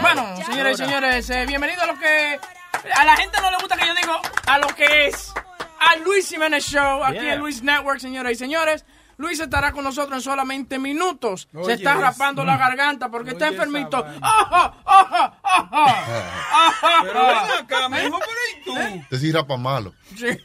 Bueno, 0.00 0.24
señores 0.46 0.78
y 0.80 0.84
señores, 0.84 1.30
eh, 1.30 1.44
bienvenidos 1.46 1.82
a 1.82 1.86
lo 1.86 1.98
que 1.98 2.38
a 2.94 3.04
la 3.04 3.16
gente 3.16 3.40
no 3.40 3.50
le 3.50 3.56
gusta 3.58 3.76
que 3.76 3.86
yo 3.86 3.94
digo 3.94 4.12
a 4.46 4.58
lo 4.58 4.68
que 4.68 5.06
es 5.08 5.32
a 5.80 5.96
Luis 5.96 6.28
Jiménez 6.28 6.64
Show, 6.64 7.02
aquí 7.04 7.18
Yeah. 7.20 7.34
en 7.34 7.40
Luis 7.40 7.62
Network, 7.62 7.98
señoras 8.00 8.32
y 8.32 8.36
señores. 8.36 8.84
Luis 9.16 9.40
estará 9.40 9.72
con 9.72 9.82
nosotros 9.82 10.16
en 10.18 10.22
solamente 10.22 10.78
minutos. 10.78 11.48
Se 11.64 11.72
está 11.72 11.94
Luis. 11.94 12.04
rapando 12.06 12.44
la 12.44 12.54
Mm. 12.54 12.58
garganta 12.60 13.08
porque 13.08 13.30
está 13.30 13.46
Oye, 13.48 13.54
esa 13.56 13.64
enfermito. 13.64 14.02
vaina. 14.04 14.18
¡Ajá, 14.22 14.74
ajá, 14.86 15.38
ajá! 15.42 16.04
¡Ajá! 16.52 17.02
Pero 17.02 17.26
ven 17.26 17.36
acá, 17.64 17.88
mijo, 17.88 18.18
pero 18.20 18.40
¿y 18.52 18.64
tú? 19.00 19.04
Te 19.10 19.18
sí 19.18 19.32
rapa 19.32 19.56
malo. 19.56 19.92
Sí. 20.16 20.26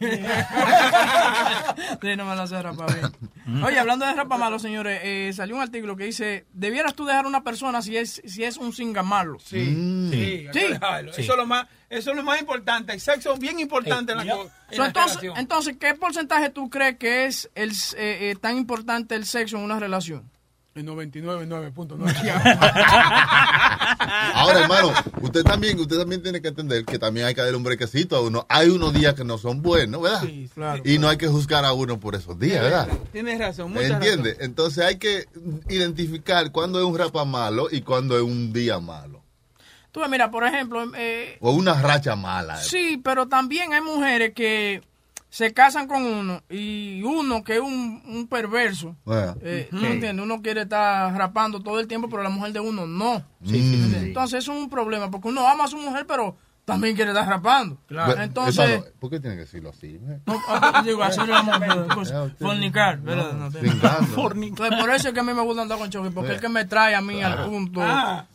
Sí, 2.02 2.16
no 2.18 2.26
me 2.26 2.36
la 2.36 2.46
sé 2.48 2.62
rapa 2.62 2.86
bien. 2.88 3.64
Oye, 3.64 3.80
hablando 3.80 4.06
de 4.06 4.14
rapa 4.14 4.38
malo, 4.38 4.60
señores, 4.60 5.00
eh, 5.04 5.32
salió 5.34 5.56
un 5.56 5.62
artículo 5.62 5.96
que 5.96 6.06
dice, 6.06 6.46
¿debieras 6.54 6.94
tú 6.96 7.06
dejar 7.06 7.26
a 7.26 7.28
una 7.28 7.44
persona 7.44 7.82
si 7.82 7.98
es, 7.98 8.22
si 8.26 8.44
es 8.44 8.58
un 8.58 8.74
singa 8.74 9.04
malo? 9.04 9.38
Sí, 9.40 10.10
sí, 10.12 10.48
que 10.52 10.70
dejarlo. 10.70 11.12
Eso, 11.12 11.22
es 11.22 11.38
lo 11.38 11.46
más, 11.46 11.68
eso 11.90 12.12
es 12.12 12.18
lo 12.18 12.24
más 12.24 12.40
importante. 12.40 12.94
El 12.94 13.00
sexo 13.00 13.34
es 13.34 13.40
bien 13.40 13.60
importante 13.60 14.12
en 14.12 14.18
la, 14.20 14.36
co- 14.36 14.44
en 14.70 14.76
So, 14.76 14.82
la 14.82 14.88
entonces, 14.88 15.16
relación. 15.22 15.38
entonces, 15.40 15.78
¿qué 15.80 15.94
porcentaje 15.96 16.50
tú 16.50 16.70
crees 16.70 16.98
que 16.98 17.26
es 17.26 17.50
el, 17.56 17.72
eh, 17.72 18.32
eh, 18.32 18.36
tan 18.40 18.58
importante 18.58 19.16
el 19.16 19.26
sexo 19.26 19.58
en 19.58 19.64
una 19.64 19.80
relación? 19.80 20.30
El 20.76 20.88
99.9. 20.88 21.94
Ahora, 24.34 24.62
hermano, 24.62 24.92
usted 25.22 25.44
también, 25.44 25.80
usted 25.80 26.00
también 26.00 26.24
tiene 26.24 26.42
que 26.42 26.48
entender 26.48 26.84
que 26.84 26.98
también 26.98 27.28
hay 27.28 27.36
que 27.36 27.42
darle 27.42 27.58
un 27.58 27.64
brequecito 27.64 28.16
a 28.16 28.22
uno. 28.22 28.46
Hay 28.50 28.70
unos 28.70 28.92
días 28.94 29.14
que 29.14 29.24
no 29.24 29.38
son 29.38 29.62
buenos, 29.62 30.02
¿verdad? 30.02 30.24
claro, 30.54 30.82
y 30.84 30.98
no 30.98 31.10
hay 31.10 31.18
que 31.18 31.28
juzgar 31.28 31.64
a 31.66 31.74
uno 31.74 32.00
por 32.00 32.16
esos 32.16 32.40
días, 32.40 32.62
¿verdad? 32.64 32.88
Tienes 33.12 33.38
razón, 33.40 33.72
mucha 33.72 33.86
¿Entiende? 33.88 34.32
razón. 34.32 34.46
Entonces 34.46 34.84
hay 34.86 34.98
que 34.98 35.28
identificar 35.70 36.52
cuándo 36.52 36.80
es 36.80 36.86
un 36.86 36.98
rapa 36.98 37.24
malo 37.24 37.68
y 37.72 37.82
cuándo 37.82 38.18
es 38.18 38.24
un 38.24 38.52
día 38.52 38.80
malo. 38.80 39.22
Tú 39.92 40.02
mira, 40.10 40.32
por 40.32 40.44
ejemplo, 40.44 40.84
eh, 40.98 41.38
O 41.40 41.52
una 41.52 41.80
racha 41.80 42.16
mala. 42.16 42.58
sí, 42.58 43.00
pero 43.04 43.28
también 43.28 43.74
hay 43.74 43.82
mujeres 43.82 44.34
que 44.34 44.82
se 45.34 45.52
casan 45.52 45.88
con 45.88 46.06
uno 46.06 46.44
y 46.48 47.02
uno 47.02 47.44
que 47.44 47.56
es 47.56 47.60
un, 47.60 48.04
un 48.06 48.28
perverso. 48.28 48.96
Bueno. 49.04 49.36
Eh, 49.42 49.68
¿tú 49.72 49.84
entiendes? 49.84 50.24
Uno 50.24 50.44
quiere 50.44 50.62
estar 50.62 51.12
rapando 51.18 51.60
todo 51.60 51.80
el 51.80 51.88
tiempo, 51.88 52.08
pero 52.08 52.22
la 52.22 52.30
mujer 52.30 52.54
de 52.54 52.60
uno 52.60 52.86
no. 52.86 53.18
Sí, 53.44 53.54
sí, 53.60 53.82
sí, 53.84 53.90
sí. 53.90 53.96
Entonces 53.96 54.44
eso 54.44 54.54
es 54.54 54.60
un 54.60 54.70
problema, 54.70 55.10
porque 55.10 55.30
uno 55.30 55.48
ama 55.48 55.64
a 55.64 55.68
su 55.68 55.78
mujer, 55.78 56.06
pero 56.06 56.38
también 56.66 56.96
quiere 56.96 57.12
estar 57.12 57.28
rapando. 57.28 57.78
Ve- 57.90 58.24
Entonces, 58.24 58.84
¿Por 59.00 59.10
qué 59.10 59.20
tiene 59.20 59.36
que 59.36 59.42
decirlo 59.42 59.70
así? 59.72 60.00
eh? 60.02 60.20
no, 60.26 60.40
ah, 60.48 60.82
digo, 60.86 61.04
hacer 61.04 61.26
el 61.26 61.34
amor, 61.34 61.88
pues, 61.94 62.14
fornicar, 62.40 63.00
¿verdad? 63.02 63.34
No, 63.34 63.48
Entonces, 63.48 64.16
por 64.80 64.90
eso 64.90 65.10
es 65.10 65.14
que 65.14 65.20
a 65.20 65.24
mí 65.24 65.34
me 65.34 65.42
gusta 65.42 65.64
andar 65.64 65.78
con 65.78 65.90
Chucky, 65.90 66.10
porque 66.12 66.30
es 66.30 66.36
el 66.36 66.42
que 66.42 66.48
me 66.50 66.64
trae 66.66 66.96
a 66.96 67.02
mí 67.02 67.22
al 67.22 67.46
punto. 67.46 67.82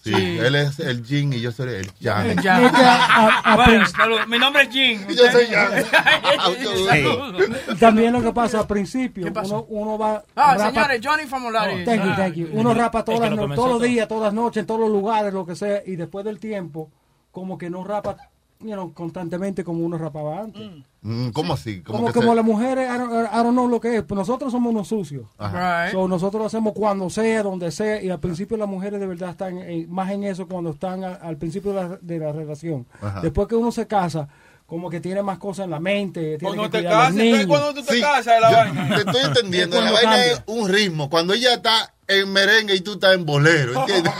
Sí, 0.04 0.12
él 0.14 0.54
es 0.56 0.78
el 0.78 1.02
yin 1.04 1.32
y 1.32 1.40
yo 1.40 1.52
soy 1.52 1.72
el 1.74 1.90
yang. 2.00 2.26
El 2.26 2.36
yang. 2.42 2.70
A- 2.74 3.40
a 3.44 3.56
Bueno. 3.56 3.86
Mi 4.28 4.38
nombre 4.38 4.64
es 4.64 4.68
Jim. 4.70 5.00
Y 5.08 5.14
yo 5.16 5.30
soy 5.32 5.46
yang. 5.46 5.72
También 7.80 8.12
lo 8.12 8.22
que 8.22 8.32
pasa 8.32 8.60
al 8.60 8.66
principio, 8.66 9.26
uno, 9.44 9.66
uno 9.68 9.98
va. 9.98 10.22
Ah, 10.36 10.54
rapa- 10.56 10.70
señores, 10.70 11.00
Johnny 11.02 11.26
Famolari. 11.26 11.84
Thank 11.84 12.04
you, 12.04 12.10
Ah. 12.10 12.16
thank 12.16 12.34
you. 12.34 12.48
Uno 12.52 12.74
rapa 12.74 13.04
todas 13.04 13.20
Es 13.20 13.24
que 13.24 13.30
las 13.30 13.30
lo 13.30 13.36
no- 13.36 13.42
comenzó 13.42 13.62
todos 13.64 13.80
los 13.80 13.88
días, 13.88 14.08
todas 14.08 14.24
las 14.24 14.34
noches, 14.34 14.60
en 14.60 14.66
todos 14.66 14.80
los 14.80 14.90
lugares, 14.90 15.32
lo 15.32 15.46
que 15.46 15.56
sea, 15.56 15.82
y 15.86 15.96
después 15.96 16.24
del 16.24 16.38
tiempo, 16.38 16.90
como 17.38 17.58
que 17.58 17.70
no 17.70 17.84
rapa 17.84 18.16
you 18.60 18.72
know, 18.72 18.92
constantemente 18.92 19.62
como 19.62 19.84
uno 19.84 19.96
rapaba 19.98 20.40
antes. 20.40 20.68
Mm, 21.02 21.28
¿Cómo 21.28 21.54
así? 21.54 21.80
¿Cómo 21.80 21.98
Como, 22.00 22.08
que 22.08 22.14
como 22.14 22.30
se- 22.32 22.34
las 22.36 22.44
mujeres, 22.44 22.90
I 22.92 22.98
don't, 22.98 23.12
I 23.32 23.36
don't 23.36 23.52
know 23.52 23.68
lo 23.68 23.80
que 23.80 23.98
es, 23.98 24.02
pues 24.02 24.18
nosotros 24.18 24.50
somos 24.50 24.72
unos 24.72 24.88
sucios. 24.88 25.26
Ajá. 25.38 25.84
Right. 25.84 25.92
So, 25.94 26.08
nosotros 26.08 26.40
lo 26.40 26.46
hacemos 26.46 26.72
cuando 26.74 27.08
sea, 27.08 27.44
donde 27.44 27.70
sea, 27.70 28.02
y 28.02 28.10
al 28.10 28.18
principio 28.18 28.56
las 28.56 28.66
mujeres 28.68 28.98
de 28.98 29.06
verdad 29.06 29.30
están 29.30 29.58
en- 29.58 29.88
más 29.88 30.10
en 30.10 30.24
eso 30.24 30.48
cuando 30.48 30.70
están 30.70 31.04
a- 31.04 31.14
al 31.14 31.36
principio 31.36 31.72
de 31.72 31.82
la, 31.88 31.98
de 32.02 32.18
la 32.18 32.32
relación. 32.32 32.84
Ajá. 33.00 33.20
Después 33.20 33.46
que 33.46 33.54
uno 33.54 33.70
se 33.70 33.86
casa, 33.86 34.26
como 34.66 34.90
que 34.90 34.98
tiene 35.00 35.22
más 35.22 35.38
cosas 35.38 35.66
en 35.66 35.70
la 35.70 35.78
mente. 35.78 36.36
Tiene 36.36 36.56
Cuando 36.56 36.62
que 36.64 36.78
te 36.78 36.84
casas, 36.84 37.14
niños. 37.14 37.46
cuando 37.46 37.72
tú 37.74 37.84
te 37.84 37.94
Sí, 37.94 38.00
casas 38.00 38.34
de 38.34 38.40
la 38.40 38.50
yo 38.50 38.56
vaina. 38.56 38.88
Te 38.96 39.00
estoy 39.02 39.22
entendiendo. 39.24 39.80
La 39.80 39.92
vaina 39.92 40.10
cambia. 40.10 40.32
es 40.32 40.42
un 40.46 40.68
ritmo. 40.68 41.08
Cuando 41.08 41.32
ella 41.32 41.54
está 41.54 41.94
en 42.08 42.32
merengue 42.32 42.74
y 42.74 42.80
tú 42.80 42.94
estás 42.94 43.14
en 43.14 43.24
bolero, 43.24 43.72
¿entiendes? 43.86 44.12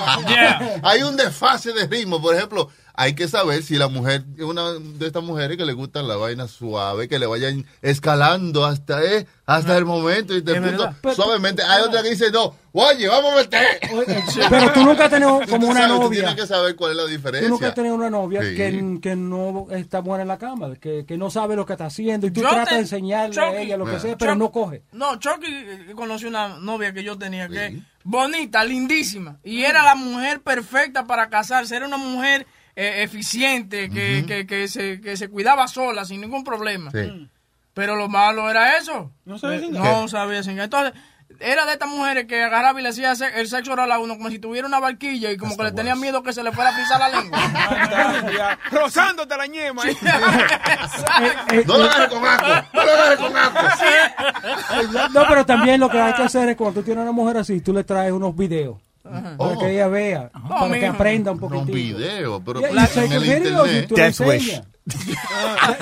Hay 0.83 1.03
un 1.03 1.17
desfase 1.17 1.73
de 1.73 1.87
ritmo. 1.89 2.23
Por 2.23 2.35
ejemplo, 2.37 2.69
hay 3.01 3.15
que 3.15 3.29
saber 3.29 3.63
si 3.63 3.77
la 3.77 3.87
mujer 3.87 4.25
es 4.37 4.43
una 4.43 4.73
de 4.73 5.07
estas 5.07 5.23
mujeres 5.23 5.57
que 5.57 5.65
le 5.65 5.73
gustan 5.73 6.09
la 6.09 6.17
vaina 6.17 6.49
suave, 6.49 7.07
que 7.07 7.21
le 7.21 7.27
vayan 7.27 7.65
escalando 7.81 8.65
hasta, 8.65 9.05
eh, 9.05 9.25
hasta 9.47 9.79
el 9.79 9.85
momento 9.85 10.35
y 10.37 10.43
te 10.43 10.61
punto, 10.61 11.15
suavemente. 11.15 11.63
Hay 11.63 11.83
otra 11.83 12.03
que 12.03 12.11
dice, 12.11 12.33
no, 12.33 12.57
oye, 12.73 13.07
vamos 13.07 13.33
a 13.33 13.37
meter. 13.37 13.67
Pero 14.51 14.73
tú 14.73 14.85
nunca 14.85 15.05
has 15.05 15.11
tenido 15.11 15.39
como 15.49 15.59
Tú 15.61 15.67
una 15.71 15.81
sabes, 15.83 15.97
tú 15.97 16.03
novia. 16.03 16.19
tienes 16.21 16.35
que 16.35 16.47
saber 16.49 16.75
cuál 16.75 16.91
es 16.91 16.97
la 16.97 17.03
Tú 17.05 17.09
diferencia. 17.11 17.49
nunca 17.49 17.69
has 17.69 17.75
tenido 17.75 17.95
una 17.95 18.11
novia 18.11 18.43
Sí. 18.43 18.57
que, 18.57 18.99
que 19.01 19.15
no 19.17 19.69
está 19.71 20.01
buena 20.01 20.23
en 20.23 20.29
la 20.29 20.39
cama, 20.39 20.75
que, 20.75 21.05
que 21.07 21.17
no 21.17 21.31
sabe 21.31 21.55
lo 21.55 21.65
que 21.67 21.75
está 21.75 21.87
haciendo 21.87 22.27
y 22.27 22.33
tú 22.33 22.41
Yo 22.43 22.49
tratas 22.49 22.69
te- 22.71 22.75
de 22.75 22.81
enseñarle 22.81 23.33
Chucky. 23.35 23.47
a 23.57 23.61
ella 23.61 23.77
lo 23.77 23.85
que 23.87 24.01
sea, 24.01 24.19
pero 24.19 24.33
Chucky- 24.33 24.39
no 24.39 24.51
coge. 24.51 24.83
No, 24.93 25.17
Chucky 25.21 25.47
eh, 25.47 25.93
conoció 25.95 26.29
una 26.29 26.59
novia 26.59 26.93
que 26.93 27.05
yo 27.05 27.17
tenía 27.17 27.49
que 27.49 27.81
bonita, 28.03 28.65
lindísima. 28.65 29.37
Y 29.45 29.63
era 29.63 29.83
la 29.85 29.95
mujer 29.95 30.41
perfecta 30.41 31.05
para 31.07 31.29
casarse. 31.29 31.77
Era 31.77 31.87
una 31.87 31.97
mujer 31.99 32.47
eh, 32.81 33.03
eficiente, 33.03 33.91
que, 33.91 34.25
que, 34.25 34.47
que 34.47 34.69
se, 34.69 35.01
que 35.01 35.17
se 35.17 35.29
cuidaba 35.29 35.67
sola, 35.67 36.05
sin 36.05 36.21
ningún 36.21 36.45
problema. 36.45 36.93
Sí. 36.93 37.29
Pero 37.75 37.97
lo 37.97 38.09
malo 38.09 38.49
era 38.49 38.77
eso. 38.79 39.11
No 39.25 39.37
sabía 39.39 39.57
Eh, 39.59 39.61
cingar. 39.63 39.83
No 39.85 40.07
sabía 40.09 40.43
cingar. 40.45 40.65
Entonces, 40.65 40.93
era 41.41 41.67
de 41.67 41.73
estas 41.73 41.89
mujeres 41.89 42.27
que 42.27 42.43
agarraba 42.43 42.79
y 42.81 42.83
le 42.85 42.89
hacía 42.89 43.13
el 43.37 43.49
sexo 43.49 43.73
oral 43.73 43.91
a 43.93 43.99
uno 43.99 44.17
como 44.17 44.31
si 44.31 44.39
tuviera 44.39 44.67
una 44.67 44.79
barquilla 44.81 45.31
y 45.31 45.37
como 45.37 45.57
que 45.57 45.63
le 45.65 45.73
tenía 45.73 45.95
miedo 45.95 46.23
que 46.23 46.33
se 46.33 46.43
le 46.43 46.53
fuera 46.53 46.71
a 46.71 46.77
pisar 46.77 46.99
la 47.01 47.09
lengua. 47.21 47.39
Rozándote 48.71 49.37
la 49.37 49.47
ñema. 49.47 49.83
Eh, 49.89 49.97
No 51.67 51.79
lo 51.79 51.85
agarres 51.85 52.09
con 52.09 52.25
asco. 52.25 52.47
No 52.73 52.85
lo 52.85 52.93
agarres 52.93 53.19
con 53.19 53.37
asco. 53.37 55.09
No, 55.13 55.25
pero 55.29 55.45
también 55.47 55.81
lo 55.81 55.89
que 55.91 56.01
hay 56.01 56.13
que 56.15 56.23
hacer 56.23 56.49
es 56.49 56.57
cuando 56.57 56.81
tú 56.81 56.85
tienes 56.85 57.03
una 57.03 57.13
mujer 57.13 57.37
así, 57.39 57.61
tú 57.61 57.73
le 57.73 57.85
traes 57.85 58.13
unos 58.13 58.35
videos. 58.37 58.79
Ajá. 59.13 59.37
Para 59.37 59.51
Oh. 59.53 59.59
que 59.59 59.73
ella 59.73 59.89
vea, 59.89 60.31
para 60.49 60.79
que 60.79 60.87
aprenda 60.87 61.33
un 61.33 61.39
No, 61.39 61.49
poquito. 61.49 61.63
un 61.63 61.67
video, 61.73 62.41
pero 62.45 62.61
Yeah, 62.61 62.71
pues, 62.71 62.97
en 62.97 63.13
el 63.13 63.25
internet. 63.25 63.89
tú 63.89 63.97
le 63.97 64.07
enseñas. 64.07 64.63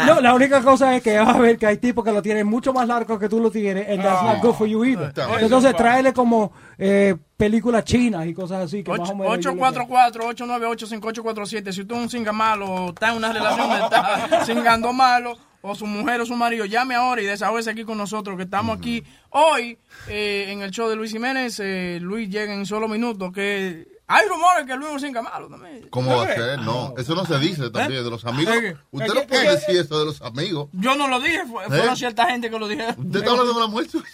No, 0.05 0.21
la 0.21 0.35
única 0.35 0.61
cosa 0.63 0.97
es 0.97 1.03
que 1.03 1.17
vas 1.17 1.29
a 1.35 1.39
ver 1.39 1.57
que 1.59 1.67
hay 1.67 1.77
tipos 1.77 2.05
que 2.05 2.11
lo 2.11 2.21
tienen 2.23 2.45
mucho 2.47 2.73
más 2.73 2.89
largo 2.89 3.19
que 3.21 3.29
tú 3.29 3.39
lo 3.41 3.51
tienes, 3.53 3.89
and 3.89 4.03
that's 4.03 4.21
not 4.23 4.43
good 4.43 4.55
for 4.55 4.67
you 4.67 4.85
either. 4.85 5.13
También. 5.13 5.45
Entonces 5.45 5.77
tráele 5.77 6.13
como 6.13 6.51
eh, 6.77 7.15
películas 7.37 7.85
chinas 7.85 8.27
y 8.27 8.35
cosas 8.35 8.65
así 8.65 8.83
que 8.83 8.91
más 8.91 9.09
o 9.11 9.15
menos. 9.15 9.39
yo 9.39 9.55
le- 9.55 9.61
844-898-5847. 9.61 11.73
Si 11.73 11.83
usted 11.83 11.95
es 11.95 12.01
un 12.03 12.11
singa 12.11 12.33
malo, 12.33 12.89
está 12.89 13.11
en 13.11 13.17
una 13.19 13.33
relación, 13.33 13.71
está 13.73 14.45
singando 14.47 14.93
malo, 14.93 15.37
o 15.63 15.75
su 15.75 15.87
mujer 15.87 16.21
o 16.21 16.27
su 16.27 16.37
marido, 16.37 16.65
llame 16.65 16.95
ahora 16.95 17.23
y 17.23 17.27
desahógese 17.27 17.71
aquí 17.71 17.85
con 17.85 17.99
nosotros, 17.99 18.37
que 18.37 18.45
estamos 18.45 18.79
aquí 18.79 19.03
hoy 19.31 19.79
eh, 20.09 20.47
en 20.49 20.63
el 20.63 20.71
show 20.71 20.89
de 20.89 20.97
Luis 20.97 21.13
Jiménez. 21.13 21.61
Eh, 21.61 21.99
Luis 22.01 22.29
llega 22.29 22.55
en 22.55 22.67
solo 22.67 22.89
minutos, 22.89 23.33
que 23.33 23.96
Hay 24.09 24.29
rumores 24.29 24.67
que 24.67 24.77
Luis 24.77 24.91
Morsín 24.93 25.13
malo 25.15 25.49
también. 25.49 25.89
¿Cómo 25.91 26.17
va 26.17 26.23
a 26.23 26.27
ser? 26.35 26.61
No, 26.61 26.95
eso 26.97 27.15
no 27.17 27.27
se 27.27 27.39
dice 27.41 27.71
también 27.71 28.05
de 28.05 28.11
los 28.11 28.25
amigos. 28.25 28.55
¿Eh? 28.55 28.77
Usted 28.93 29.13
¿Qué? 29.13 29.21
no 29.21 29.27
puede 29.27 29.51
decir 29.51 29.77
eso 29.81 29.99
de 29.99 30.05
los 30.07 30.23
amigos. 30.23 30.69
Yo 30.75 30.95
no 30.95 31.09
lo 31.09 31.19
dije, 31.19 31.43
fue- 31.51 31.65
¿Eh? 31.65 31.69
fueron 31.69 31.97
cierta 31.97 32.27
gente 32.27 32.49
que 32.49 32.57
lo 32.57 32.69
dijeron. 32.69 32.95
Usted 32.99 33.19
está 33.19 33.31
hablando 33.33 33.53
de 33.53 33.59
una 33.59 33.67
mujer 33.67 33.91
suya. 33.91 34.05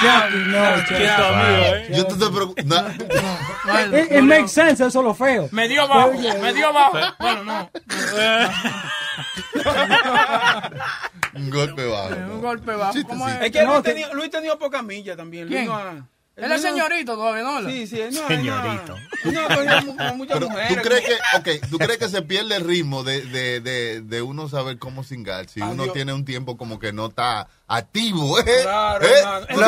Chucky, 0.00 0.38
no, 0.48 0.76
Chucky. 0.82 0.94
¿eh? 0.94 1.88
Yo 1.96 2.06
te 2.06 2.12
estoy 2.12 2.30
preguntando. 2.32 2.90
It, 3.96 4.12
it 4.12 4.22
makes 4.22 4.48
sense, 4.48 4.84
eso 4.84 4.98
es 5.00 5.04
lo 5.04 5.14
feo. 5.14 5.48
Me 5.52 5.68
dio 5.68 5.88
bajo, 5.88 6.12
me 6.12 6.52
dio 6.52 6.70
bajo. 6.72 6.98
Bueno, 7.18 7.44
no. 7.44 7.70
Un 11.34 11.50
golpe 11.50 11.86
bajo. 11.86 12.08
Un 12.14 12.40
golpe 12.42 12.72
bajo. 12.74 12.94
¿Cómo 13.08 13.28
es? 13.28 13.50
Que 13.50 13.62
No, 13.62 13.72
Luis, 13.72 13.82
te- 13.84 13.90
tenía, 13.92 14.12
Luis 14.12 14.30
tenía 14.30 14.56
poca 14.58 14.82
milla 14.82 15.16
también. 15.16 15.44
Luis 15.46 15.56
¿Quién? 15.60 15.66
no 15.68 15.76
ha- 15.76 16.06
Él 16.46 16.52
es 16.52 16.62
no- 16.62 16.68
señorito 16.68 17.14
todavía, 17.14 17.42
¿no? 17.42 17.68
Sí, 17.70 17.86
sí, 17.86 18.00
él 18.00 18.14
no, 18.14 18.26
Señorito. 18.28 18.96
No, 19.24 19.48
no 19.64 19.82
mu- 19.82 20.16
muchas 20.16 20.34
Pero, 20.38 20.48
mujeres. 20.50 20.76
¿tú 20.76 20.88
crees 20.88 21.04
que, 21.06 21.38
okay, 21.38 21.60
¿tú 21.70 21.78
crees 21.78 21.98
que 21.98 22.08
se 22.08 22.22
pierde 22.22 22.56
el 22.56 22.64
ritmo 22.64 23.02
de, 23.04 23.22
de, 23.22 23.60
de, 23.60 24.00
de 24.02 24.22
uno 24.22 24.48
saber 24.48 24.78
cómo 24.78 25.04
singar 25.04 25.48
si 25.48 25.60
uno 25.60 25.82
Adiós. 25.84 25.92
tiene 25.94 26.12
un 26.12 26.24
tiempo 26.24 26.56
como 26.56 26.78
que 26.78 26.92
no 26.92 27.06
está 27.06 27.48
activo? 27.68 28.38
¿eh? 28.40 28.44
Claro, 28.62 29.06
¿Eh? 29.06 29.10
no 29.50 29.60
Lo 29.60 29.66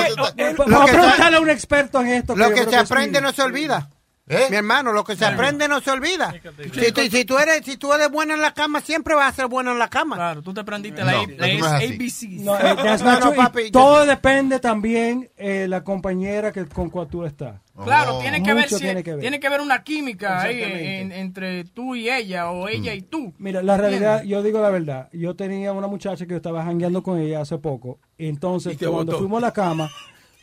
Vamos 0.67 0.91
a 0.91 1.29
que 1.29 1.37
a 1.37 1.41
un 1.41 1.50
experto 1.50 2.00
en 2.00 2.09
esto. 2.09 2.35
Lo 2.37 2.50
que 2.50 2.65
se 2.65 2.77
aprende 2.77 3.20
no 3.20 3.32
se 3.32 3.43
olvida. 3.43 3.88
¿Eh? 4.26 4.47
Mi 4.49 4.56
hermano, 4.56 4.91
lo 4.93 5.05
que 5.05 5.17
se 5.17 5.26
aprende 5.26 5.69
no 5.69 5.82
se 5.82 5.91
olvida. 5.91 6.32
Si, 6.73 6.93
tú- 6.93 7.03
si 7.11 7.25
tú 7.26 7.37
eres, 7.37 7.62
si 7.65 7.76
tú 7.76 7.93
eres 7.93 8.11
bueno 8.11 8.32
en 8.32 8.41
la 8.41 8.55
cama, 8.55 8.81
siempre 8.81 9.15
vas 9.15 9.31
a 9.32 9.37
ser 9.37 9.49
bueno 9.49 9.73
en 9.73 9.79
la 9.79 9.88
cama. 9.91 10.17
Claro, 10.17 10.41
tú 10.41 10.55
te 10.55 10.61
aprendiste 10.61 11.00
No, 11.03 11.06
la, 11.06 11.12
no. 11.12 11.67
ABC. 11.67 12.29
No, 12.41 12.56
eh, 12.59 12.97
No, 13.21 13.35
papi, 13.35 13.71
todo 13.71 14.06
depende 14.06 14.61
también 14.61 15.31
eh, 15.37 15.67
la 15.69 15.85
compañera 15.85 16.53
que, 16.53 16.65
con 16.65 16.88
cual 16.88 17.06
tú 17.09 17.25
estás. 17.26 17.61
Claro, 17.85 18.17
Oh. 18.17 18.21
tiene 18.21 18.43
que 18.43 18.55
ver 18.55 18.65
Mucho 18.65 18.79
si- 18.79 18.85
tiene 18.85 19.03
que 19.03 19.11
ver. 19.12 19.21
tiene 19.21 19.41
que 19.41 19.49
ver 19.50 19.61
una 19.61 19.82
química 19.82 20.41
ahí 20.41 20.62
en- 20.62 21.12
entre 21.12 21.65
tú 21.65 21.94
y 21.94 22.09
ella 22.09 22.50
o 22.50 22.69
ella 22.69 22.94
y 22.94 23.03
tú. 23.03 23.35
Mira, 23.38 23.62
la 23.62 23.77
realidad, 23.77 24.23
yo 24.23 24.43
digo 24.43 24.62
la 24.62 24.70
verdad. 24.70 25.09
Yo 25.12 25.35
tenía 25.37 25.73
una 25.73 25.87
muchacha 25.88 26.25
que 26.25 26.31
yo 26.31 26.37
estaba 26.37 26.65
jangueando 26.65 27.03
con 27.03 27.19
ella 27.20 27.41
hace 27.43 27.59
poco. 27.59 27.99
Entonces, 28.17 28.79
cuando 28.79 29.05
botó. 29.05 29.19
fuimos 29.19 29.43
a 29.43 29.47
la 29.49 29.53
cama, 29.53 29.91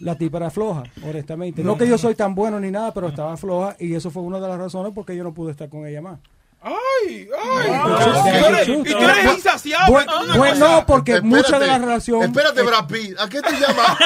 la 0.02 0.18
tipa 0.18 0.38
era 0.38 0.50
floja, 0.50 0.84
honestamente. 1.08 1.64
No, 1.64 1.78
que 1.78 1.88
yo 1.88 1.98
soy 1.98 2.16
tan 2.16 2.36
bueno 2.36 2.60
ni 2.60 2.72
nada, 2.72 2.94
pero 2.94 3.08
estaba 3.08 3.38
floja. 3.38 3.76
Y 3.80 3.94
eso 3.94 4.12
fue 4.12 4.24
una 4.24 4.40
de 4.40 4.48
las 4.48 4.58
razones 4.58 4.94
por 4.94 5.06
qué 5.06 5.16
yo 5.16 5.24
no 5.24 5.34
pude 5.34 5.52
estar 5.52 5.70
con 5.70 5.86
ella 5.86 6.02
más. 6.02 6.20
Ay, 6.64 7.28
ay. 7.44 7.72
Y, 7.72 8.40
tú 8.40 8.46
eres, 8.46 8.66
sí, 8.66 8.72
y 8.72 8.76
sí. 8.88 8.92
tú 8.94 8.98
eres 9.00 9.34
insaciable. 9.36 9.92
Bueno, 9.92 10.24
¿no? 10.26 10.38
Bueno, 10.38 10.84
porque 10.86 11.14
Espérate, 11.14 11.36
muchas 11.36 11.60
de 11.60 11.68
las 11.68 11.82
relaciones... 11.82 12.28
Espérate, 12.30 12.62
Brad 12.62 12.86
Pitt, 12.88 13.20
¿a 13.20 13.28
qué 13.28 13.42
tú 13.42 13.50
llamas? 13.60 13.98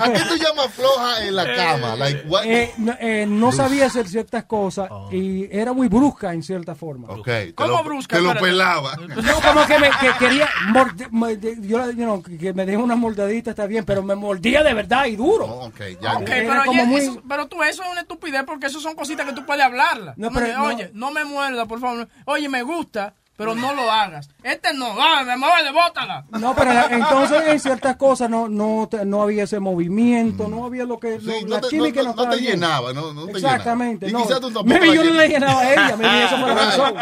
¿A 0.00 0.12
qué 0.12 0.20
tú 0.28 0.36
llamas 0.36 0.72
floja 0.74 1.24
en 1.26 1.36
la 1.36 1.54
cama? 1.56 1.96
Like, 1.96 2.24
what? 2.28 2.44
Eh, 2.44 2.72
no, 2.78 2.94
eh, 3.00 3.26
no 3.28 3.50
sabía 3.52 3.86
hacer 3.86 4.08
ciertas 4.08 4.44
cosas 4.44 4.88
y 5.10 5.48
era 5.50 5.72
muy 5.72 5.88
brusca 5.88 6.32
en 6.32 6.42
cierta 6.42 6.74
forma. 6.74 7.08
Ok, 7.08 7.24
te 7.26 7.54
¿Cómo 7.54 7.68
lo, 7.78 7.84
brusca? 7.84 8.16
Te 8.16 8.22
lo 8.22 8.34
pelaba. 8.34 8.96
No, 8.96 9.40
como 9.40 9.66
que, 9.66 9.78
me, 9.78 9.90
que 10.00 10.12
quería 10.18 10.48
morde- 10.68 11.56
yo, 11.60 11.78
la- 11.78 11.86
you 11.90 11.92
know, 12.04 12.22
que 12.22 12.38
que 12.38 12.52
me 12.52 12.64
deje 12.66 12.78
una 12.78 12.96
mordadita 12.96 13.50
está 13.50 13.66
bien, 13.66 13.84
pero 13.84 14.02
me 14.02 14.14
mordía 14.14 14.62
de 14.62 14.74
verdad 14.74 15.06
y 15.06 15.16
duro. 15.16 15.44
Oh, 15.46 15.66
ok, 15.66 15.80
ya. 16.00 16.14
Ok, 16.18 16.28
Era 16.28 16.62
pero, 16.62 16.70
oye, 16.70 16.84
muy- 16.84 17.00
eso- 17.00 17.22
pero 17.28 17.46
tú, 17.48 17.62
eso 17.62 17.82
es 17.82 17.90
una 17.90 18.00
estupidez 18.02 18.42
porque 18.46 18.66
eso 18.66 18.80
son 18.80 18.94
cositas 18.94 19.26
que 19.26 19.32
tú 19.32 19.44
puedes 19.44 19.64
hablarlas. 19.64 20.16
No, 20.18 20.30
pero. 20.30 20.51
Oye, 20.56 20.90
no 20.94 21.10
me 21.10 21.24
muerda, 21.24 21.66
por 21.66 21.80
favor. 21.80 22.08
Oye, 22.26 22.48
me 22.48 22.62
gusta, 22.62 23.14
pero 23.42 23.54
no 23.54 23.74
lo 23.74 23.90
hagas. 23.90 24.28
Este 24.42 24.72
no, 24.74 24.86
ah, 25.00 25.22
me 25.24 25.36
muerde, 25.36 25.70
bótala. 25.72 26.24
No, 26.38 26.54
pero 26.54 26.72
la- 26.72 26.86
entonces 26.90 27.42
en 27.48 27.60
ciertas 27.60 27.96
cosas 27.96 28.28
no, 28.30 28.48
no, 28.48 28.88
no 29.04 29.22
había 29.22 29.44
ese 29.44 29.58
movimiento, 29.60 30.48
no 30.48 30.64
había 30.64 30.84
lo 30.84 30.98
que 30.98 31.18
Sí, 31.20 31.26
lo- 31.26 31.40
no 31.48 31.54
la 31.56 31.60
te, 31.60 31.68
química 31.68 32.02
no, 32.02 32.08
no, 32.10 32.14
no 32.14 32.22
estaba 32.22 32.30
te 32.36 32.40
bien. 32.40 32.52
llenaba, 32.54 32.92
no, 32.92 33.12
no 33.12 33.26
te 33.26 33.32
Exactamente, 33.32 34.06
llenaba. 34.06 34.24
no. 34.24 34.24
Y 34.24 34.28
quizás 34.28 34.40
tú 34.40 34.46
tampoco 34.52 34.66
Maybe 34.68 34.94
yo 34.94 35.04
no 35.04 35.12
le 35.12 35.28
llenaba 35.28 35.60
a 35.60 35.72
ella, 35.72 35.96
maybe 35.96 36.24
eso 36.24 36.36
fue 36.38 36.48
la 36.48 36.54
razón. 36.64 36.94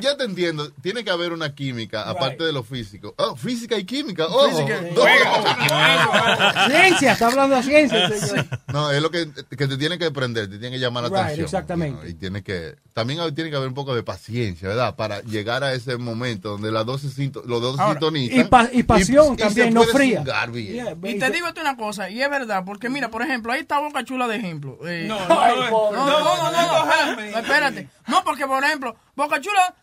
Ya 0.00 0.16
te 0.16 0.24
entiendo. 0.24 0.70
Tiene 0.82 1.04
que 1.04 1.10
haber 1.10 1.32
una 1.32 1.54
química, 1.54 2.08
aparte 2.08 2.44
de 2.44 2.52
lo 2.52 2.62
físico. 2.62 3.14
Oh, 3.18 3.36
física 3.36 3.76
y 3.76 3.84
química. 3.84 4.26
Oh, 4.28 4.48
Física. 4.48 4.80
no. 4.94 5.02
Ciencia, 6.70 7.12
está 7.12 7.26
hablando 7.26 7.56
de 7.56 7.62
ciencia. 7.62 8.08
señor. 8.10 8.46
No, 8.72 8.90
es 8.90 9.02
lo 9.02 9.10
que, 9.10 9.28
que 9.56 9.66
te 9.66 9.76
tiene 9.76 9.98
que 9.98 10.06
aprender, 10.06 10.48
te 10.48 10.58
tiene 10.58 10.76
que 10.76 10.80
llamar 10.80 11.04
la 11.04 11.08
Right, 11.08 11.18
atención. 11.18 11.44
exactamente. 11.44 11.94
you 11.96 12.00
know, 12.00 12.10
y 12.10 12.14
tiene 12.14 12.42
que, 12.42 12.76
también 12.92 13.34
tiene 13.34 13.50
que 13.50 13.56
haber 13.56 13.68
un 13.68 13.74
poco 13.74 13.94
de 13.94 14.02
paciencia, 14.02 14.68
¿verdad? 14.68 14.94
Para 14.96 15.20
llegar 15.22 15.63
a 15.64 15.72
ese 15.74 15.96
momento 15.96 16.50
donde 16.50 16.70
las 16.70 16.86
dos 16.86 17.00
se 17.02 17.08
sinto- 17.10 17.42
los 17.46 17.60
dos 17.60 17.76
se 17.76 17.82
Ahora, 17.82 17.94
sintonizan. 17.94 18.40
Y, 18.40 18.44
pa- 18.44 18.68
y 18.72 18.82
pasión 18.82 19.34
y 19.34 19.38
se 19.38 19.44
también, 19.44 19.74
no 19.74 19.82
fría. 19.84 20.18
cingar 20.18 20.50
bien. 20.50 20.72
Yeah, 20.74 20.96
Y 21.10 21.18
te 21.18 21.30
digo 21.30 21.46
una 21.60 21.76
cosa, 21.76 22.08
y 22.10 22.22
es 22.22 22.30
verdad, 22.30 22.62
porque 22.64 22.88
mira, 22.88 23.10
por 23.10 23.22
ejemplo, 23.22 23.52
ahí 23.52 23.60
está 23.60 23.78
Boca 23.80 24.04
Chula 24.04 24.28
de 24.28 24.36
ejemplo. 24.36 24.78
Eh, 24.86 25.06
No, 25.08 25.18
no. 25.28 25.34
No, 25.34 25.92
no, 25.92 26.20
no, 26.20 26.20
no, 26.20 26.52
no, 26.52 26.52
no, 26.52 26.90
espérate, 26.90 27.30
no, 27.32 27.38
espérate. 27.38 27.88
No, 28.06 28.24
porque 28.24 28.46
por 28.46 28.62
ejemplo, 28.64 28.96
Boca 29.16 29.40
Chula. 29.40 29.74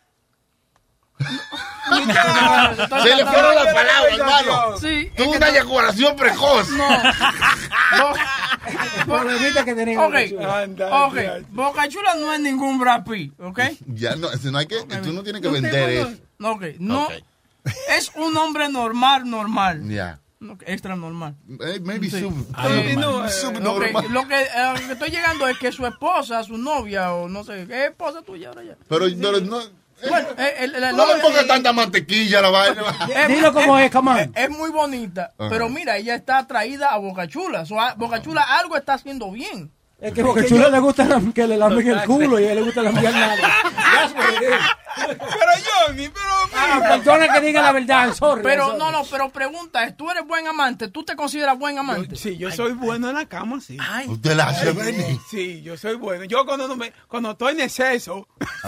Se 3.04 3.16
le 3.16 3.26
fueron 3.26 3.56
las 3.56 3.74
palabras, 3.74 4.14
hermano. 4.18 4.78
Sí, 4.80 5.12
Tuvo 5.16 5.32
una 5.32 5.40
no- 5.40 5.46
eyaculación 5.48 6.16
precoz. 6.16 6.70
No. 6.70 6.88
Problemita 9.06 9.66
que 9.66 9.74
tenía 9.76 10.00
Ok, 10.02 10.16
ok. 10.92 11.18
Boca 11.50 11.88
Chula 11.90 12.16
no 12.16 12.34
es 12.34 12.40
ningún 12.40 12.80
Brad 12.80 13.04
Pitt, 13.04 13.34
¿ok? 13.40 13.60
Ya 13.88 14.16
no, 14.16 14.32
eso 14.32 14.52
no 14.52 14.58
hay 14.60 14.68
que, 14.68 14.78
tú 15.04 15.12
no 15.14 15.24
tienes 15.24 15.42
que 15.42 15.48
No 15.48 15.54
vender 15.54 15.90
eso. 15.90 16.12
no, 16.40 16.52
Ok, 16.52 16.64
no. 16.80 17.08
Es 17.90 18.12
un 18.16 18.36
hombre 18.38 18.70
normal, 18.70 19.30
normal. 19.30 19.88
Ya. 19.88 20.20
No, 20.40 20.58
Extra 20.66 20.96
normal. 20.96 21.36
Eh, 21.64 21.80
Maybe 21.84 22.10
Sí. 22.10 22.20
sub, 22.22 22.34
Continúa. 22.56 23.30
subnormal. 23.30 24.06
Ok, 24.06 24.10
Lo 24.12 24.28
que, 24.28 24.34
a 24.36 24.74
lo 24.74 24.80
que 24.88 24.94
estoy 24.94 25.10
llegando 25.12 25.48
es 25.48 25.56
que 25.60 25.72
su 25.72 25.86
esposa, 25.86 26.44
su 26.44 26.58
novia, 26.58 27.14
o 27.14 27.30
no 27.30 27.44
sé, 27.44 27.66
¿qué 27.68 27.86
esposa 27.86 28.24
tuya 28.24 28.48
ahora 28.50 28.64
ya? 28.64 28.76
Pero, 28.90 29.06
pero 29.22 29.40
no, 29.42 29.62
eh, 29.62 29.70
Bueno, 30.10 30.28
eh, 30.38 30.54
el- 30.60 30.76
el- 30.76 30.84
el- 30.84 30.96
no 30.96 31.06
le 31.08 31.22
pongas 31.22 31.44
eh, 31.44 31.48
tanta 31.48 31.74
mantequilla 31.74 32.42
la 32.42 32.50
vaina. 32.50 32.84
Dilo 33.28 33.54
como 33.54 33.78
es, 33.78 33.92
come 33.92 34.12
on. 34.12 34.18
Es, 34.20 34.30
es 34.36 34.50
muy 34.50 34.70
bonita, 34.72 35.34
Ajá. 35.38 35.50
pero 35.50 35.70
mira, 35.70 35.98
ella 35.98 36.16
está 36.16 36.40
atraída 36.40 36.90
a 36.90 36.98
Boca 36.98 37.28
Chula. 37.28 37.66
So, 37.66 37.80
a- 37.80 37.94
Boca 37.96 38.22
Chula 38.22 38.42
algo 38.60 38.76
está 38.78 38.94
haciendo 38.94 39.32
bien. 39.32 39.72
Es 40.00 40.14
que 40.14 40.24
Boca 40.24 40.44
Chula 40.46 40.70
le 40.70 40.80
gusta 40.80 41.08
que 41.36 41.46
le 41.48 41.58
lamben 41.58 41.88
el 41.88 42.04
culo 42.06 42.40
y 42.40 42.46
a 42.46 42.52
él 42.54 42.56
le 42.58 42.62
gusta 42.64 42.82
lamber 42.82 43.14
nada. 43.14 43.36
Pero 44.96 45.18
Johnny, 45.88 46.10
pero 46.10 46.26
Ah, 46.54 46.76
mira. 46.78 46.90
perdona 46.90 47.34
que 47.34 47.42
diga 47.42 47.62
la 47.62 47.72
verdad, 47.72 48.14
sorry. 48.14 48.42
Pero 48.44 48.66
sorry. 48.68 48.80
no, 48.80 48.92
no, 48.92 49.04
pero 49.06 49.30
pregunta, 49.30 49.84
es, 49.86 49.96
¿tú 49.96 50.10
eres 50.12 50.26
buen 50.28 50.48
amante? 50.48 50.88
¿Tú 50.90 51.04
te 51.04 51.16
consideras 51.16 51.58
buen 51.58 51.78
amante? 51.78 52.16
Sí, 52.16 52.38
yo 52.38 52.52
soy 52.52 52.74
bueno 52.74 53.10
en 53.10 53.16
la 53.16 53.26
cama, 53.26 53.62
sí. 53.62 53.78
Usted 54.08 54.36
la 54.36 54.50
hace 54.50 54.72
venir. 54.74 55.18
Sí, 55.30 55.62
yo 55.62 55.78
soy 55.78 55.96
bueno. 55.96 56.26
Yo 56.26 56.46
cuando, 56.46 56.68
no 56.68 56.76
me, 56.76 56.92
cuando 57.08 57.32
estoy 57.32 57.54
en 57.54 57.62
exceso, 57.62 58.28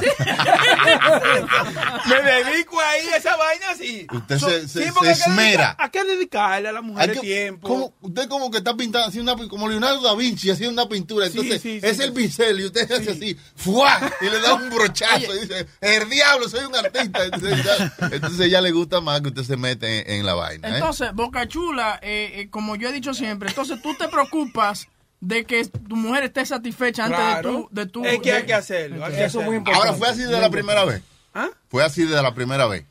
me 2.07 2.21
dedico 2.21 2.79
ahí 2.79 3.07
a 3.13 3.17
esa 3.17 3.35
vaina 3.35 3.69
así. 3.71 4.07
Usted 4.11 4.37
se, 4.39 4.67
se, 4.67 4.83
Sí, 4.91 5.07
esmera. 5.07 5.75
Hay 5.79 5.89
que 5.89 6.03
dedicarle 6.03 6.69
a 6.69 6.71
la 6.71 6.81
mujer 6.81 7.13
que- 7.13 7.19
tiempo. 7.19 7.67
como- 7.67 7.93
usted 8.01 8.27
como 8.27 8.49
que 8.51 8.57
está 8.59 8.75
pintando, 8.75 9.07
haciendo 9.07 9.33
una, 9.33 9.47
como 9.47 9.67
Leonardo 9.67 10.01
da 10.01 10.15
Vinci 10.15 10.49
haciendo 10.49 10.81
una 10.81 10.89
pintura. 10.89 11.25
Sí, 11.27 11.31
Entonces, 11.33 11.61
sí, 11.61 11.79
sí, 11.79 11.85
es 11.85 11.97
sí. 11.97 12.03
el 12.03 12.13
pincel 12.13 12.59
y 12.59 12.65
usted 12.65 12.91
hace 12.91 13.11
así, 13.11 13.37
¡fua! 13.55 13.99
Y 14.21 14.25
le 14.29 14.39
da 14.39 14.53
un 14.55 14.69
brochazo 14.69 15.35
y 15.35 15.39
dice, 15.41 15.67
diablo, 16.13 16.47
soy 16.49 16.65
un 16.65 16.75
artista. 16.75 17.25
Entonces 17.25 17.63
ya, 17.63 17.93
entonces 18.11 18.49
ya 18.51 18.61
le 18.61 18.71
gusta 18.71 19.01
más 19.01 19.21
que 19.21 19.27
usted 19.29 19.43
se 19.43 19.57
mete 19.57 19.99
en, 20.11 20.19
en 20.19 20.25
la 20.25 20.33
vaina. 20.33 20.69
¿eh? 20.69 20.71
Entonces, 20.75 21.13
Boca 21.13 21.47
Chula, 21.47 21.99
eh, 22.01 22.31
eh, 22.35 22.49
como 22.49 22.75
yo 22.75 22.89
he 22.89 22.91
dicho 22.93 23.13
siempre, 23.13 23.49
entonces 23.49 23.81
tú 23.81 23.93
te 23.95 24.07
preocupas 24.07 24.87
de 25.19 25.45
que 25.45 25.65
tu 25.65 25.95
mujer 25.95 26.23
esté 26.25 26.45
satisfecha 26.45 27.05
antes 27.05 27.17
Claro. 27.19 27.69
de 27.71 27.85
tu... 27.85 28.01
De 28.01 28.09
tu 28.11 28.15
es 28.15 28.19
que 28.21 28.33
hay 28.33 28.45
que 28.45 28.53
hacerlo. 28.53 29.05
hay 29.05 29.13
que 29.13 29.23
Eso 29.25 29.39
es 29.39 29.45
muy 29.45 29.55
importante. 29.57 29.87
Ahora 29.87 29.97
fue 29.97 30.09
así 30.09 30.23
de 30.23 30.39
la 30.39 30.49
primera 30.49 30.83
vez. 30.85 31.01
¿Ah? 31.33 31.49
Fue 31.69 31.83
así 31.83 32.03
de 32.03 32.21
la 32.21 32.33
primera 32.33 32.67
vez. 32.67 32.85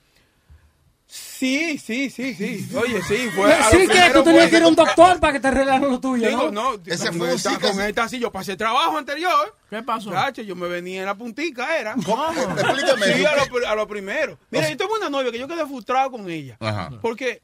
Sí, 1.43 1.77
sí, 1.77 2.09
sí, 2.09 2.35
sí. 2.35 2.69
Oye, 2.77 3.03
sí. 3.03 3.29
Fue, 3.35 3.53
a 3.53 3.65
Sí 3.65 3.89
que 3.89 4.11
tú 4.15 4.23
tenías 4.23 4.49
que 4.49 4.59
ir 4.59 4.63
a 4.63 4.69
un 4.69 4.77
doctor 4.77 5.19
para 5.19 5.33
que 5.33 5.41
te 5.41 5.49
arreglaran 5.49 5.83
lo 5.91 5.99
tuyo, 5.99 6.29
Digo, 6.29 6.53
¿no? 6.53 6.75
no, 6.77 6.83
Ese 6.87 7.09
con 7.09 7.19
fue 7.19 7.31
un 7.31 7.35
esta- 7.35 7.59
con 7.59 7.81
esta 7.81 8.09
sí, 8.09 8.21
yo 8.21 8.31
pasé 8.31 8.55
trabajo 8.55 8.97
anterior. 8.97 9.57
¿Qué 9.69 9.83
pasó? 9.83 10.13
Yo 10.45 10.55
me 10.55 10.69
venía 10.69 11.01
en 11.01 11.07
la 11.07 11.17
puntica, 11.17 11.77
era. 11.77 11.95
Explícame 11.99 13.07
Sí, 13.17 13.25
a 13.27 13.35
lo, 13.35 13.47
pri- 13.47 13.65
a 13.67 13.75
lo 13.75 13.89
primero. 13.89 14.39
Mira, 14.51 14.71
yo 14.71 14.77
tengo 14.77 14.95
una 14.95 15.11
novia 15.11 15.33
que 15.33 15.39
yo 15.41 15.49
quedé 15.49 15.67
frustrado 15.67 16.13
con 16.13 16.31
ella. 16.31 16.57
Ajá. 16.61 16.91
Porque 17.03 17.43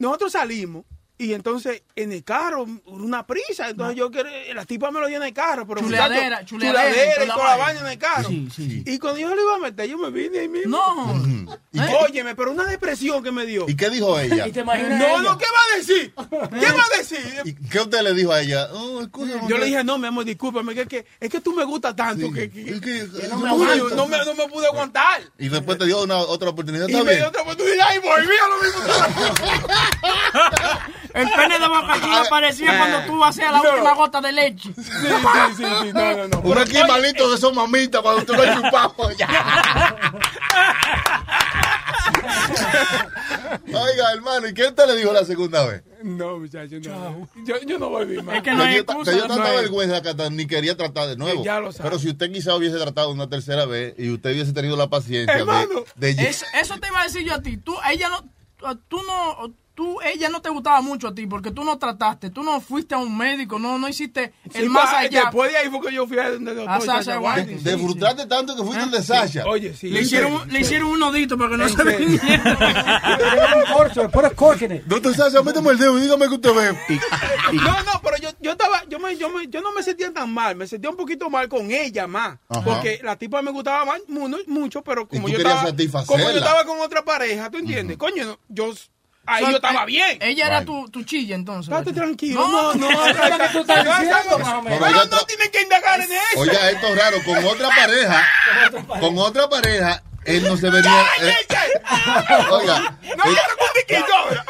nosotros 0.00 0.32
salimos 0.32 0.84
y 1.24 1.34
entonces 1.34 1.82
en 1.96 2.12
el 2.12 2.24
carro, 2.24 2.66
una 2.86 3.26
prisa. 3.26 3.68
Entonces 3.70 3.96
yo 3.96 4.10
quería, 4.10 4.54
la 4.54 4.64
tipa 4.64 4.90
me 4.90 5.00
lo 5.00 5.06
dio 5.08 5.16
en 5.18 5.22
el 5.24 5.32
carro. 5.32 5.66
Pero 5.66 5.80
Chuleadera, 5.80 6.24
muchacho, 6.40 6.46
chuleadera, 6.46 6.90
chuleadera 6.92 7.24
y 7.24 7.26
toda 7.28 7.34
toda 7.36 7.50
la 7.50 7.56
vaina. 7.64 7.80
en 7.80 7.86
el 7.86 7.98
carro. 7.98 8.28
Sí, 8.28 8.48
sí. 8.54 8.82
Y 8.86 8.98
cuando 8.98 9.20
yo 9.20 9.34
le 9.34 9.42
iba 9.42 9.54
a 9.54 9.58
meter, 9.58 9.88
yo 9.88 9.98
me 9.98 10.10
vine 10.10 10.38
ahí 10.40 10.48
mismo. 10.48 10.76
No. 10.76 11.58
Y, 11.72 11.80
Óyeme, 12.04 12.34
pero 12.34 12.50
una 12.52 12.64
depresión 12.64 13.22
que 13.22 13.30
me 13.32 13.46
dio. 13.46 13.66
¿Y 13.68 13.76
qué 13.76 13.90
dijo 13.90 14.18
ella? 14.18 14.46
Y 14.52 14.52
te 14.52 14.60
imaginas 14.60 14.98
No, 14.98 15.06
ella. 15.06 15.22
no, 15.22 15.38
¿qué 15.38 15.46
va 15.46 15.74
a 15.74 15.76
decir? 15.78 16.14
¿Qué 16.14 16.72
va 16.72 16.82
a 16.82 16.98
decir? 16.98 17.42
¿Y 17.44 17.54
qué 17.68 17.80
usted 17.80 18.02
le 18.02 18.12
dijo 18.14 18.32
a 18.32 18.40
ella? 18.40 18.68
Oh, 18.72 19.02
Yo 19.48 19.58
le 19.58 19.66
dije, 19.66 19.84
no, 19.84 19.98
mi 19.98 20.06
amor, 20.08 20.24
discúlpame, 20.24 20.74
que, 20.74 20.86
que, 20.86 21.06
es 21.20 21.30
que 21.30 21.40
tú 21.40 21.52
me 21.54 21.64
gustas 21.64 21.94
tanto 21.96 22.26
Sí. 22.26 22.32
que, 22.32 22.50
que- 22.50 22.62
Es 22.74 22.80
que- 22.80 23.08
que 23.20 23.28
no 23.28 23.38
me 23.38 23.48
aguanto. 23.48 23.90
no, 23.96 24.06
me, 24.06 24.18
no 24.24 24.34
me 24.34 24.48
pude 24.48 24.66
aguantar. 24.66 25.22
Y 25.38 25.48
después 25.48 25.78
te 25.78 25.86
dio 25.86 26.02
una 26.02 26.16
otra 26.18 26.50
oportunidad. 26.50 26.88
Y 26.88 26.92
¿Está 26.92 27.04
me 27.04 27.16
dio 27.16 27.28
otra 27.28 27.42
oportunidad 27.42 27.86
y 27.94 27.98
volví 27.98 28.34
a 28.36 28.48
lo 28.48 28.56
mismo. 28.62 28.80
El 31.14 31.28
pene 31.30 31.58
de 31.58 31.68
Boca 31.68 32.00
Chula 32.00 32.22
parecía 32.30 32.78
cuando 32.78 33.00
tú 33.06 33.22
hacías 33.24 33.52
la 33.52 33.60
última 33.60 33.94
gota 33.94 34.20
de 34.20 34.32
leche. 34.32 34.70
Sí, 34.74 34.82
sí, 34.84 35.04
sí, 35.56 35.64
sí, 35.82 35.92
no, 35.92 36.16
no, 36.16 36.28
no. 36.28 36.38
Un 36.40 36.58
equivalito 36.58 37.28
de 37.30 37.36
esos 37.36 37.54
mamitas 37.54 38.00
cuando 38.02 38.24
tú 38.24 38.32
lo 38.34 38.44
chupabas. 38.54 38.92
Oiga, 43.66 44.12
hermano, 44.14 44.48
¿y 44.48 44.54
quién 44.54 44.74
te 44.74 44.86
le 44.86 44.96
dijo 44.96 45.12
la 45.12 45.24
segunda 45.24 45.66
vez? 45.66 45.82
No, 46.02 46.38
muchacho, 46.38 46.76
no. 46.82 47.28
Yo, 47.44 47.56
yo 47.66 47.78
no 47.78 47.88
volví 47.90 48.20
más. 48.22 48.36
Es 48.36 48.42
que 48.42 48.52
no 48.52 48.62
hay 48.64 48.76
excusa. 48.78 49.12
yo 49.12 49.20
tanta 49.26 49.36
no 49.36 49.44
hay- 49.44 49.56
vergüenza 49.56 50.02
que 50.02 50.30
ni 50.30 50.46
quería 50.46 50.76
tratar 50.76 51.08
de 51.08 51.16
nuevo. 51.16 51.44
Ya 51.44 51.60
lo 51.60 51.70
sabe. 51.72 51.88
Pero 51.88 52.00
si 52.00 52.08
usted 52.10 52.32
quizá 52.32 52.54
hubiese 52.56 52.78
tratado 52.78 53.10
una 53.10 53.28
tercera 53.28 53.64
vez 53.66 53.94
y 53.98 54.10
usted 54.10 54.32
hubiese 54.32 54.52
tenido 54.52 54.76
la 54.76 54.88
paciencia 54.88 55.32
de, 55.34 55.40
Hermano, 55.40 55.84
de 55.94 56.16
lle- 56.16 56.28
Es- 56.28 56.44
eso 56.60 56.78
te 56.80 56.88
iba 56.88 57.00
a 57.00 57.04
decir 57.04 57.24
yo 57.24 57.34
a 57.34 57.40
ti. 57.42 57.56
Tú, 57.56 57.74
ella 57.90 58.08
no, 58.08 58.78
tú 58.88 59.00
no, 59.06 59.54
tú, 59.82 59.98
ella 60.02 60.28
no 60.28 60.40
te 60.40 60.48
gustaba 60.48 60.80
mucho 60.80 61.08
a 61.08 61.14
ti 61.14 61.26
porque 61.26 61.50
tú 61.50 61.64
no 61.64 61.76
trataste, 61.76 62.30
tú 62.30 62.42
no 62.44 62.60
fuiste 62.60 62.94
a 62.94 62.98
un 62.98 63.16
médico, 63.16 63.58
no, 63.58 63.78
no 63.78 63.88
hiciste 63.88 64.32
el 64.54 64.62
Sí, 64.64 64.68
más 64.68 64.90
pa- 64.90 64.98
allá. 65.00 65.22
Después 65.22 65.50
de 65.50 65.58
ahí 65.58 65.68
fue 65.70 65.80
que 65.80 65.92
yo 65.94 66.06
fui 66.06 66.18
a 66.18 66.30
doctor 66.30 66.68
A 66.68 66.80
Sasha 66.80 67.02
Sasha 67.02 67.18
White. 67.20 67.40
White. 67.54 67.70
de 67.70 67.78
frustrarte 67.78 68.26
tanto 68.26 68.54
que 68.56 68.62
fuiste 68.62 68.84
el 68.84 68.90
de 68.92 69.02
Sasha. 69.02 69.44
Oye, 69.46 69.74
sí. 69.74 69.88
Le 69.90 70.02
hicieron, 70.02 70.32
un- 70.34 70.48
le 70.52 70.60
hicieron 70.60 70.88
un 70.90 70.98
nodito 71.00 71.36
para 71.36 71.50
que 71.50 71.56
no 71.56 71.68
se 71.68 71.82
viniera. 71.84 73.58
Un 73.68 73.74
corcho. 73.74 74.08
Doctor 74.86 75.14
Sasha, 75.16 75.42
méteme 75.42 75.70
el 75.70 75.78
dedo 75.78 75.98
y 75.98 76.02
dígame 76.02 76.28
que 76.28 76.34
usted 76.34 76.54
ve. 76.54 77.00
No, 77.52 77.82
no, 77.82 78.00
pero 78.02 78.16
yo, 78.18 78.28
yo 78.40 78.52
estaba, 78.52 78.84
yo 78.88 78.98
me, 78.98 79.16
yo 79.16 79.28
me, 79.30 79.46
yo 79.48 79.60
no 79.60 79.72
me 79.72 79.82
sentía 79.82 80.12
tan 80.12 80.32
mal, 80.32 80.54
me 80.56 80.66
sentía 80.66 80.90
un 80.90 80.96
poquito 80.96 81.28
mal 81.30 81.48
con 81.48 81.70
ella 81.70 82.06
más, 82.06 82.38
Ajá. 82.48 82.62
porque 82.62 83.00
la 83.02 83.16
tipa 83.16 83.42
me 83.42 83.50
gustaba 83.50 83.84
más, 83.84 84.00
mu- 84.08 84.28
mucho, 84.46 84.82
pero 84.82 85.08
como 85.08 85.28
yo 85.28 85.38
estaba, 85.38 85.64
como 86.06 86.18
yo 86.30 86.30
estaba 86.30 86.64
con 86.64 86.80
otra 86.80 87.04
pareja, 87.04 87.50
¿tú 87.50 87.58
entiendes? 87.58 87.96
Coño, 87.96 88.24
no, 88.24 88.38
yo, 88.48 88.72
ahí 89.26 89.44
So, 89.44 89.50
yo 89.50 89.56
estaba 89.56 89.82
eh, 89.82 89.86
bien. 89.86 90.18
Ella 90.20 90.46
era 90.46 90.64
tu, 90.64 90.88
tu 90.90 91.02
chilla 91.04 91.34
entonces. 91.34 91.72
Estate 91.72 91.92
tranquilo, 91.92 92.40
No, 92.46 92.74
no, 92.74 92.88
no, 92.88 92.88
que 93.04 93.48
tú 93.52 93.58
estás 93.60 93.84
diciendo, 93.84 94.38
no 94.38 95.04
tra- 95.04 95.26
tienen 95.26 95.50
que 95.50 95.62
indagar 95.62 96.00
en 96.00 96.12
eso. 96.12 96.20
Oye, 96.38 96.70
esto 96.70 96.86
es 96.88 96.98
raro, 96.98 97.16
con 97.24 97.44
otra 97.44 97.68
pareja, 97.68 98.26
con 99.00 99.18
otra 99.18 99.48
pareja, 99.48 100.02
él 100.24 100.42
no 100.44 100.56
se 100.56 100.70
venía. 100.70 101.04
eh, 101.20 101.34
oiga, 102.50 102.98
No 103.16 103.24
tiquito 103.74 104.14
ahora. 104.14 104.44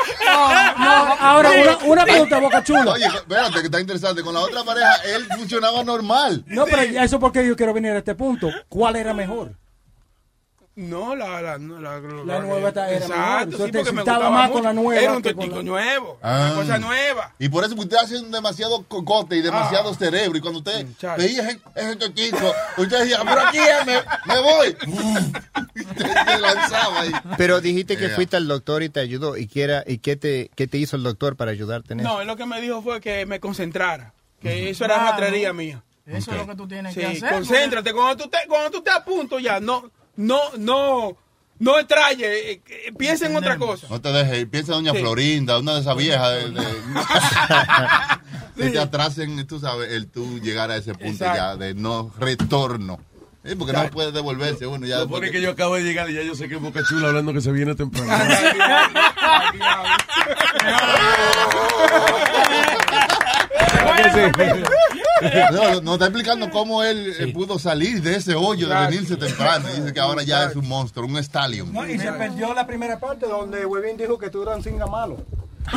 No, 0.78 1.14
ahora, 1.18 1.50
una, 1.50 1.76
una 1.84 2.04
pregunta, 2.04 2.38
Boca 2.38 2.62
Chula. 2.64 2.92
oye, 2.92 3.06
espérate, 3.06 3.60
que 3.60 3.64
está 3.66 3.80
interesante. 3.80 4.22
Con 4.22 4.34
la 4.34 4.40
otra 4.40 4.64
pareja, 4.64 4.96
él 5.04 5.26
funcionaba 5.36 5.82
normal. 5.84 6.44
No, 6.46 6.64
pero 6.66 6.82
eso 6.82 7.18
porque 7.18 7.46
yo 7.46 7.56
quiero 7.56 7.72
venir 7.72 7.92
a 7.92 7.98
este 7.98 8.14
punto. 8.14 8.50
¿Cuál 8.68 8.96
era 8.96 9.14
mejor? 9.14 9.52
No, 10.74 11.14
la, 11.14 11.42
la, 11.42 11.58
la, 11.58 12.00
la, 12.00 12.00
La 12.24 12.38
nueva 12.40 12.68
está- 12.68 12.88
era. 12.90 13.04
Exacto, 13.04 13.58
sí, 13.66 13.70
te 13.70 13.78
porque 13.78 13.92
me 13.92 14.00
gustaba 14.02 14.30
más 14.30 14.50
con 14.50 14.62
la 14.62 14.72
nueva 14.72 15.00
Era 15.02 15.12
un 15.18 15.22
la- 15.22 15.62
nuevo, 15.62 16.18
Ah. 16.22 16.48
una 16.52 16.54
cosa 16.62 16.78
nueva. 16.78 17.34
Y 17.38 17.50
por 17.50 17.62
eso 17.64 17.74
usted 17.74 17.96
hace 17.98 18.18
demasiado 18.22 18.82
cocote 18.88 19.36
y 19.36 19.42
demasiado 19.42 19.92
cerebro. 19.92 20.38
Y 20.38 20.40
cuando 20.40 20.60
usted 20.60 20.86
veía 21.18 21.42
ese, 21.50 21.60
ese 21.74 21.92
usted 21.92 22.98
decía, 23.00 23.18
pero 23.22 23.40
aquí 23.42 23.58
es, 23.58 23.86
me, 23.86 24.34
me 24.34 24.40
voy. 24.40 24.76
Y 25.74 25.80
se 25.84 26.38
lanzaba 26.40 27.00
ahí. 27.00 27.12
Pero 27.36 27.60
dijiste 27.60 27.96
que 27.96 28.06
Yeah. 28.06 28.14
fuiste 28.14 28.36
al 28.36 28.46
doctor 28.48 28.82
y 28.82 28.88
te 28.88 29.00
ayudó. 29.00 29.36
¿Y 29.36 29.46
qué, 29.48 29.62
era, 29.62 29.84
y 29.86 29.98
qué, 29.98 30.16
te, 30.16 30.50
qué 30.54 30.66
te 30.66 30.78
hizo 30.78 30.96
el 30.96 31.02
doctor 31.02 31.36
para 31.36 31.50
ayudarte 31.50 31.92
en 31.94 32.00
eso? 32.00 32.08
No, 32.08 32.24
lo 32.24 32.36
que 32.36 32.46
me 32.46 32.60
dijo 32.60 32.82
fue 32.82 33.00
que 33.00 33.24
me 33.26 33.40
concentrara, 33.40 34.12
que 34.40 34.70
eso 34.70 34.84
era 34.84 34.94
Claro. 34.96 35.10
ratrería 35.12 35.52
mía. 35.52 35.82
Eso 36.06 36.30
es 36.32 36.36
lo 36.38 36.46
que 36.46 36.54
tú 36.56 36.66
tienes 36.66 36.94
que 36.94 37.06
hacer. 37.06 37.30
concéntrate. 37.30 37.92
Cuando 37.92 38.16
tú, 38.16 38.24
estés, 38.24 38.40
cuando 38.48 38.70
tú 38.70 38.78
estés 38.78 38.94
a 38.94 39.04
punto 39.04 39.38
ya, 39.38 39.60
no, 39.60 39.90
no, 40.22 40.38
no, 40.58 41.16
no 41.58 41.78
extraye, 41.78 42.52
eh, 42.52 42.62
eh, 42.66 42.92
piensa 42.96 43.26
en 43.26 43.36
otra 43.36 43.56
cosa. 43.58 43.86
No 43.90 44.00
te 44.00 44.10
dejes 44.12 44.38
ir. 44.40 44.50
Piensa 44.50 44.72
en 44.72 44.78
Doña 44.84 44.92
Sí. 44.92 45.00
Florinda, 45.00 45.58
una 45.58 45.74
de 45.74 45.80
esas 45.80 45.96
viejas. 45.96 46.30
De, 46.32 46.50
de- 46.50 46.66
que 48.56 48.70
te 48.70 48.78
atrasen, 48.78 49.46
tú 49.46 49.58
sabes, 49.60 49.90
el 49.92 50.08
tú 50.08 50.38
llegar 50.40 50.70
a 50.70 50.76
ese 50.76 50.92
punto 50.94 51.24
Exacto. 51.24 51.36
ya 51.36 51.56
de 51.56 51.74
no 51.74 52.10
retorno. 52.18 52.98
Sí, 53.44 53.56
porque 53.56 53.72
no 53.72 53.90
puede 53.90 54.12
devolverse 54.12 54.66
uno 54.66 54.86
ya. 54.86 54.98
Lo 55.00 55.08
pone 55.08 55.26
porque- 55.26 55.32
que 55.32 55.42
yo 55.42 55.50
acabo 55.50 55.74
de 55.74 55.82
llegar 55.82 56.08
y 56.08 56.14
ya 56.14 56.22
yo 56.22 56.34
sé 56.34 56.48
que 56.48 56.54
es 56.56 56.60
Boca 56.62 56.80
Chula 56.88 57.08
hablando 57.08 57.32
que 57.32 57.40
se 57.40 57.50
viene 57.50 57.74
temprano. 57.74 58.12
No, 65.52 65.80
nos 65.80 65.94
está 65.94 66.06
explicando 66.06 66.50
cómo 66.50 66.82
él 66.82 67.14
eh, 67.18 67.32
pudo 67.32 67.58
salir 67.58 68.02
de 68.02 68.16
ese 68.16 68.34
hoyo 68.34 68.68
de 68.68 68.74
venirse 68.74 69.16
temprano. 69.16 69.66
Y 69.74 69.80
dice 69.80 69.92
que 69.92 70.00
ahora 70.00 70.22
ya 70.22 70.44
es 70.44 70.56
un 70.56 70.68
monstruo, 70.68 71.06
un 71.06 71.16
stallion. 71.18 71.72
No, 71.72 71.86
y 71.88 71.98
se 71.98 72.12
perdió 72.12 72.52
la 72.54 72.66
primera 72.66 72.98
parte 72.98 73.26
donde 73.26 73.64
Webin 73.64 73.96
dijo 73.96 74.18
que 74.18 74.30
tú 74.30 74.42
eras 74.42 74.56
un 74.56 74.64
singa 74.64 74.86
malo. 74.86 75.18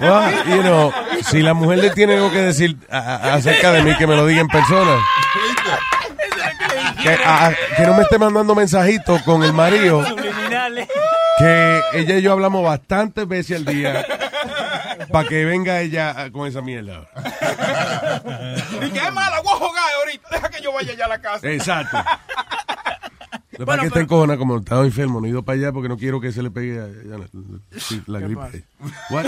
Well, 0.00 0.48
you 0.48 0.62
know, 0.62 0.92
si 1.24 1.42
la 1.42 1.54
mujer 1.54 1.78
le 1.78 1.90
tiene 1.90 2.14
algo 2.14 2.30
que 2.30 2.42
decir 2.42 2.76
a- 2.90 2.98
a- 2.98 3.34
acerca 3.34 3.72
de 3.72 3.82
mí, 3.82 3.96
que 3.96 4.06
me 4.06 4.16
lo 4.16 4.26
diga 4.26 4.40
en 4.40 4.48
persona. 4.48 4.96
Que, 7.02 7.10
a- 7.24 7.52
que 7.76 7.82
no 7.82 7.94
me 7.94 8.02
esté 8.02 8.18
mandando 8.18 8.54
mensajitos 8.54 9.22
con 9.22 9.42
el 9.42 9.52
marido. 9.52 10.04
Que 11.38 11.80
ella 11.94 12.16
y 12.16 12.22
yo 12.22 12.32
hablamos 12.32 12.62
bastantes 12.64 13.26
veces 13.26 13.58
al 13.58 13.64
día. 13.64 14.04
Para 15.12 15.28
que 15.28 15.44
venga 15.44 15.80
ella 15.80 16.14
ah, 16.16 16.26
con 16.32 16.46
esa 16.48 16.60
mierda. 16.60 17.02
Y 18.80 18.90
que 18.90 18.98
es 18.98 19.12
mala, 19.12 19.40
voy 19.40 19.52
a 19.52 19.56
jugar 19.56 19.84
ahorita, 20.00 20.28
deja 20.30 20.48
que 20.50 20.62
yo 20.62 20.72
vaya 20.72 20.94
ya 20.94 21.04
a 21.04 21.08
la 21.08 21.18
casa. 21.20 21.48
Exacto. 21.50 21.98
Lo 23.58 23.66
Bueno, 23.66 23.82
que 23.82 23.86
está 23.88 23.94
pero- 23.94 24.04
encojona 24.04 24.38
como 24.38 24.58
estaba 24.58 24.84
enfermo, 24.84 25.20
no 25.20 25.26
he 25.26 25.30
ido 25.30 25.42
para 25.42 25.58
allá 25.58 25.72
porque 25.72 25.88
no 25.88 25.96
quiero 25.98 26.20
que 26.20 26.32
se 26.32 26.42
le 26.42 26.50
pegue 26.50 26.80
a- 26.80 26.84
a 26.84 27.18
la, 27.18 27.26
la 28.06 28.20
gripe. 28.20 28.64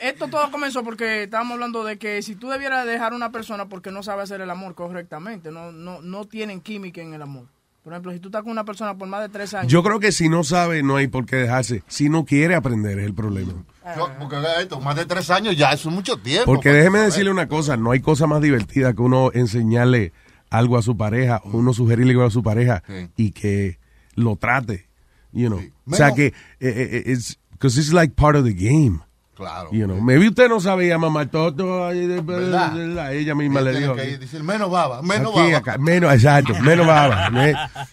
Esto 0.00 0.28
todo 0.28 0.50
comenzó 0.50 0.82
porque 0.82 1.24
estábamos 1.24 1.54
hablando 1.54 1.84
de 1.84 1.98
que 1.98 2.22
si 2.22 2.34
tú 2.34 2.48
debieras 2.48 2.86
dejar 2.86 3.12
a 3.12 3.16
una 3.16 3.30
persona 3.30 3.66
porque 3.68 3.90
no 3.90 4.02
sabe 4.02 4.22
hacer 4.22 4.40
el 4.40 4.50
amor 4.50 4.74
correctamente, 4.74 5.50
no, 5.50 5.72
no, 5.72 6.00
no 6.00 6.24
tienen 6.24 6.60
química 6.60 7.00
en 7.02 7.14
el 7.14 7.22
amor. 7.22 7.44
Por 7.84 7.92
ejemplo, 7.92 8.12
si 8.12 8.18
tú 8.18 8.28
estás 8.28 8.42
con 8.42 8.50
una 8.50 8.64
persona 8.64 8.96
por 8.96 9.06
más 9.06 9.20
de 9.20 9.28
tres 9.28 9.54
años. 9.54 9.70
Yo 9.70 9.82
creo 9.82 10.00
que 10.00 10.10
si 10.10 10.28
no 10.28 10.42
sabe, 10.42 10.82
no 10.82 10.96
hay 10.96 11.06
por 11.06 11.24
qué 11.24 11.36
dejarse. 11.36 11.84
Si 11.86 12.08
no 12.08 12.24
quiere 12.24 12.56
aprender, 12.56 12.98
es 12.98 13.06
el 13.06 13.14
problema. 13.14 13.52
Yo- 13.96 14.10
porque 14.18 14.36
vea 14.36 14.60
esto, 14.60 14.80
más 14.80 14.96
de 14.96 15.04
tres 15.06 15.30
años 15.30 15.56
ya, 15.56 15.70
eso 15.72 15.88
es 15.90 15.94
mucho 15.94 16.16
tiempo. 16.16 16.46
Porque 16.46 16.70
déjeme 16.70 16.98
saber. 16.98 17.12
decirle 17.12 17.30
una 17.30 17.46
cosa, 17.46 17.76
no 17.76 17.92
hay 17.92 18.00
cosa 18.00 18.26
más 18.26 18.40
divertida 18.42 18.92
que 18.94 19.02
uno 19.02 19.30
enseñarle 19.34 20.12
algo 20.50 20.76
a 20.78 20.82
su 20.82 20.96
pareja, 20.96 21.40
o 21.44 21.50
uno 21.58 21.72
sugerirle 21.72 22.12
algo 22.12 22.24
a 22.24 22.30
su 22.30 22.42
pareja 22.42 22.82
Sí. 22.86 23.08
y 23.16 23.30
que 23.32 23.78
lo 24.14 24.36
trate, 24.36 24.88
you 25.32 25.48
know. 25.48 25.60
Sí. 25.60 25.72
O 25.90 25.94
sea 25.94 26.12
que, 26.12 26.26
eh, 26.26 26.32
eh, 26.60 27.02
it's, 27.06 27.38
because 27.52 27.78
it's 27.78 27.92
like 27.92 28.14
part 28.14 28.36
of 28.36 28.44
the 28.44 28.52
game. 28.54 29.00
Claro. 29.34 29.68
You 29.70 29.84
know, 29.84 30.00
maybe 30.00 30.28
usted 30.28 30.48
no 30.48 30.60
sabía 30.60 30.96
mamá 30.96 31.26
de- 31.26 32.20
¿Verdad? 32.22 33.12
ella 33.14 33.34
misma 33.34 33.60
le 33.60 33.78
dijo. 33.78 33.94
que 33.94 34.10
ir, 34.12 34.18
dice, 34.18 34.42
menos 34.42 34.70
baba, 34.70 35.02
menos 35.02 35.32
Aquí, 35.32 35.40
baba. 35.52 35.58
acá, 35.58 35.76
menos, 35.78 36.10
exacto, 36.14 36.54
menos 36.62 36.86
baba. 36.86 37.28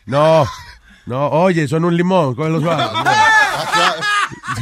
No, 0.06 0.46
no, 1.06 1.28
oye, 1.30 1.68
son 1.68 1.84
un 1.84 1.98
limón, 1.98 2.34
cógelo 2.36 2.62
suave. 2.62 2.84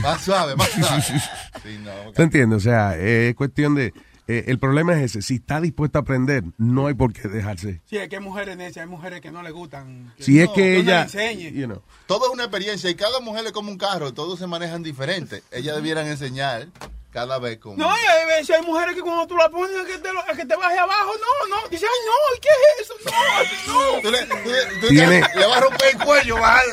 Más 0.02 0.22
suave, 0.22 0.56
más 0.56 0.70
suave, 0.70 0.96
más 0.96 1.06
suave. 1.06 1.22
Sí, 1.64 1.78
no, 1.84 2.12
¿Te 2.14 2.24
entiendes? 2.24 2.58
O 2.58 2.60
sea, 2.60 2.98
eh, 2.98 3.30
es 3.30 3.36
cuestión 3.36 3.76
de, 3.76 3.94
eh, 4.28 4.46
el 4.48 4.60
problema 4.60 4.94
es 4.94 5.04
ese, 5.12 5.22
si 5.22 5.36
está 5.36 5.60
dispuesta 5.60 6.00
a 6.00 6.02
aprender, 6.04 6.44
no 6.58 6.88
hay 6.88 6.94
por 6.94 7.12
qué 7.14 7.28
dejarse. 7.28 7.82
Sí, 7.86 7.98
es 7.98 8.08
que 8.10 8.18
hay 8.18 8.22
mujeres 8.22 8.56
necias, 8.58 8.84
hay 8.86 8.90
mujeres 8.90 9.22
que 9.22 9.32
no 9.32 9.42
le 9.44 9.52
gustan. 9.52 10.14
que 10.18 10.24
Si 10.24 10.40
es 10.40 10.50
que 10.50 10.78
ella, 10.78 11.04
enseñe. 11.04 11.52
you 11.52 11.66
know, 11.66 11.82
Todo 12.08 12.28
es 12.28 12.34
una 12.34 12.44
experiencia 12.44 12.90
y 12.90 12.96
cada 12.96 13.20
mujer 13.20 13.46
es 13.46 13.52
como 13.52 13.72
un 13.72 13.78
carro, 13.78 14.14
todos 14.14 14.40
se 14.40 14.48
manejan 14.48 14.84
diferente. 14.84 15.44
Ellas 15.52 15.76
debieran 15.76 16.08
enseñar 16.08 16.68
cada 17.12 17.38
vez 17.40 17.58
como... 17.60 17.76
No, 17.78 17.90
y 17.94 18.52
hay 18.52 18.62
mujeres 18.66 18.96
que 18.96 19.02
cuando 19.02 19.28
tú 19.28 19.36
la 19.38 19.50
pones 19.50 19.70
a 19.80 19.86
que 19.86 19.98
te, 19.98 20.10
a 20.10 20.36
que 20.36 20.46
te 20.46 20.56
baje 20.56 20.80
abajo, 20.80 21.12
no, 21.20 21.56
no, 21.56 21.68
dice, 21.70 21.86
ay, 21.86 22.00
no, 22.08 22.36
¿y 22.36 22.40
qué 22.40 22.50
es 22.50 22.86
eso? 22.86 22.94
No, 23.06 23.96
no. 23.96 24.02
Tú 24.02 24.12
le, 24.12 24.26
tú 24.26 24.50
le- 24.50 24.80
tú 24.82 24.88
Tiene- 24.88 25.22
le- 25.22 25.40
le 25.40 25.46
vas 25.48 25.58
a 25.58 25.62
romper 25.62 25.88
el 25.96 25.98
cuello, 26.06 26.36
¿vale? 26.40 26.72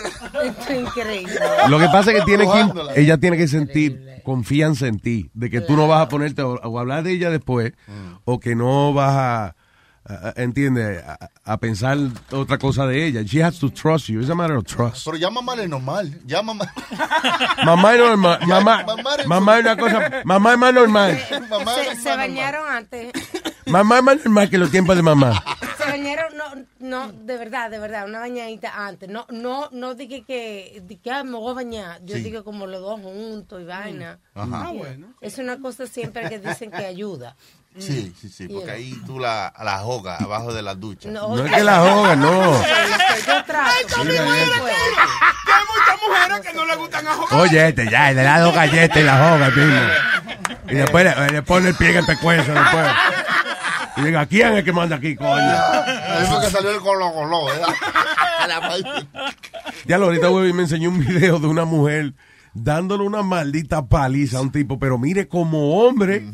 Esto 0.49 0.73
es 0.73 0.81
increíble. 0.81 1.41
Lo 1.69 1.79
que 1.79 1.87
pasa 1.87 2.13
es 2.13 2.19
que 2.21 2.25
tiene 2.25 2.45
que, 2.47 3.01
ella 3.01 3.19
tiene 3.19 3.37
que 3.37 3.49
sentir 3.49 4.21
confianza 4.25 4.87
en 4.87 4.99
ti, 5.01 5.31
de 5.35 5.51
que 5.51 5.61
tú 5.61 5.77
no 5.77 5.89
vas 5.89 6.03
a 6.03 6.09
ponerte 6.09 6.43
o, 6.43 6.55
o 6.55 6.79
hablar 6.79 7.03
de 7.03 7.13
ella 7.13 7.31
después, 7.31 7.73
o 8.25 8.39
que 8.41 8.55
no 8.55 8.93
vas 8.93 9.15
a, 9.17 9.57
a- 10.09 10.29
a- 10.29 10.43
entiende, 10.43 10.99
a, 11.07 11.31
a 11.45 11.57
pensar 11.59 11.99
otra 12.33 12.59
cosa 12.59 12.87
de 12.87 13.07
ella. 13.07 13.23
She 13.23 13.43
has 13.43 13.59
to 13.59 13.71
trust 13.71 14.09
you. 14.09 14.21
It's 14.21 14.31
a 14.31 14.35
matter 14.35 14.57
of 14.57 14.65
trust. 14.65 15.05
Pero 15.05 15.17
ya 15.17 15.31
mamá 15.31 15.55
es 15.63 15.69
normal. 15.69 16.19
Ya 16.27 16.43
mamá. 16.43 16.73
Mamá 17.65 17.95
es 17.95 17.99
normal. 18.01 18.39
Mamá, 18.47 18.85
mamá 18.87 19.15
es- 19.19 19.27
mamá 19.27 19.59
es 19.59 19.65
una 19.65 19.77
cosa. 19.77 20.11
Mamá 20.25 20.53
es 20.53 20.59
más 20.59 20.75
normal. 20.75 21.21
mamá 21.51 21.75
Se, 21.75 21.97
se 21.97 22.17
bañaron 22.17 22.69
antes. 22.69 23.13
Mamá 23.67 23.99
es 23.99 24.03
más 24.03 24.17
normal 24.25 24.49
que 24.49 24.57
los 24.57 24.71
tiempos 24.71 24.97
de 24.97 25.03
mamá. 25.03 25.45
Se 25.77 25.85
bañaron, 25.85 26.33
no, 26.39 26.65
no, 26.79 27.13
de 27.13 27.37
verdad, 27.37 27.71
de 27.71 27.79
verdad, 27.79 28.07
una 28.09 28.19
bañadita 28.21 28.87
antes. 28.87 29.11
No, 29.11 29.27
no, 29.29 29.69
no 29.73 29.95
dije 29.95 30.25
que, 30.27 30.83
que 31.05 31.11
ah, 31.11 31.23
me 31.23 31.33
voy 31.37 31.51
a 31.51 31.55
bañar. 31.55 32.01
Yo 32.03 32.17
Sí. 32.17 32.23
digo 32.23 32.45
como 32.45 32.67
los 32.67 32.81
dos 32.81 32.99
juntos 33.03 33.61
y 33.61 33.65
vaina. 33.67 34.21
Ajá. 34.35 34.69
Ah, 34.69 34.73
bueno. 34.73 35.09
Es 35.21 35.37
una 35.37 35.59
cosa 35.59 35.87
siempre 35.87 36.31
que 36.31 36.39
dicen 36.39 36.71
que 36.71 36.79
ayuda. 36.87 37.37
Sí, 37.79 38.13
sí, 38.21 38.29
sí, 38.29 38.49
porque 38.49 38.71
ahí 38.71 38.95
tú 39.07 39.19
la, 39.19 39.53
la 39.63 39.79
jogas 39.79 40.21
abajo 40.21 40.53
de 40.53 40.63
la 40.63 40.75
ducha. 40.75 41.09
No, 41.11 41.37
No 41.37 41.45
es 41.45 41.53
que 41.53 41.65
la 41.65 41.79
joga, 41.79 42.17
no. 42.17 42.53
Yo 43.27 43.45
trato. 43.45 44.05
Mira, 44.05 44.23
hay 44.25 45.65
muchas 45.67 46.09
mujeres 46.09 46.41
que 46.47 46.53
no 46.55 46.65
le 46.67 46.77
gustan 46.77 47.07
a 47.07 47.15
jugar. 47.15 47.41
Oye, 47.41 47.69
este 47.69 47.91
ya, 47.91 48.13
le 48.13 48.23
da 48.23 48.41
dos 48.41 48.55
galletas 48.55 48.97
y 48.97 49.03
la 49.03 49.17
joga, 49.17 49.51
mismo. 49.57 49.81
Y 50.71 50.75
después 50.75 51.05
le, 51.05 51.29
le 51.33 51.43
pone 51.43 51.69
el 51.71 51.75
pie 51.75 51.91
en 51.91 51.97
el 51.99 52.07
pecuezo 52.07 52.53
después. 52.53 52.87
Y 53.97 54.03
diga, 54.03 54.27
¿quién 54.27 54.53
es 54.53 54.59
el 54.59 54.65
que 54.65 54.73
manda 54.73 54.97
aquí, 54.97 55.17
coño? 55.17 55.31
Ahí 55.31 56.27
fue 56.27 56.41
que 56.41 56.51
salió 56.51 56.71
el 56.71 56.81
colo 56.81 57.13
colo, 57.13 57.47
¿verdad? 57.47 57.69
Ya 59.87 59.99
lo 59.99 60.07
ahorita 60.07 60.29
güey, 60.29 60.53
me 60.53 60.63
enseñó 60.63 60.89
un 60.91 61.05
video 61.05 61.39
de 61.39 61.47
una 61.47 61.65
mujer 61.65 62.13
dándole 62.65 63.05
una 63.05 63.23
maldita 63.23 63.87
paliza 63.87 64.39
a 64.39 64.41
un 64.43 64.51
tipo, 64.53 64.79
pero 64.79 64.99
mire 64.99 65.29
como 65.29 65.83
hombre. 65.85 66.27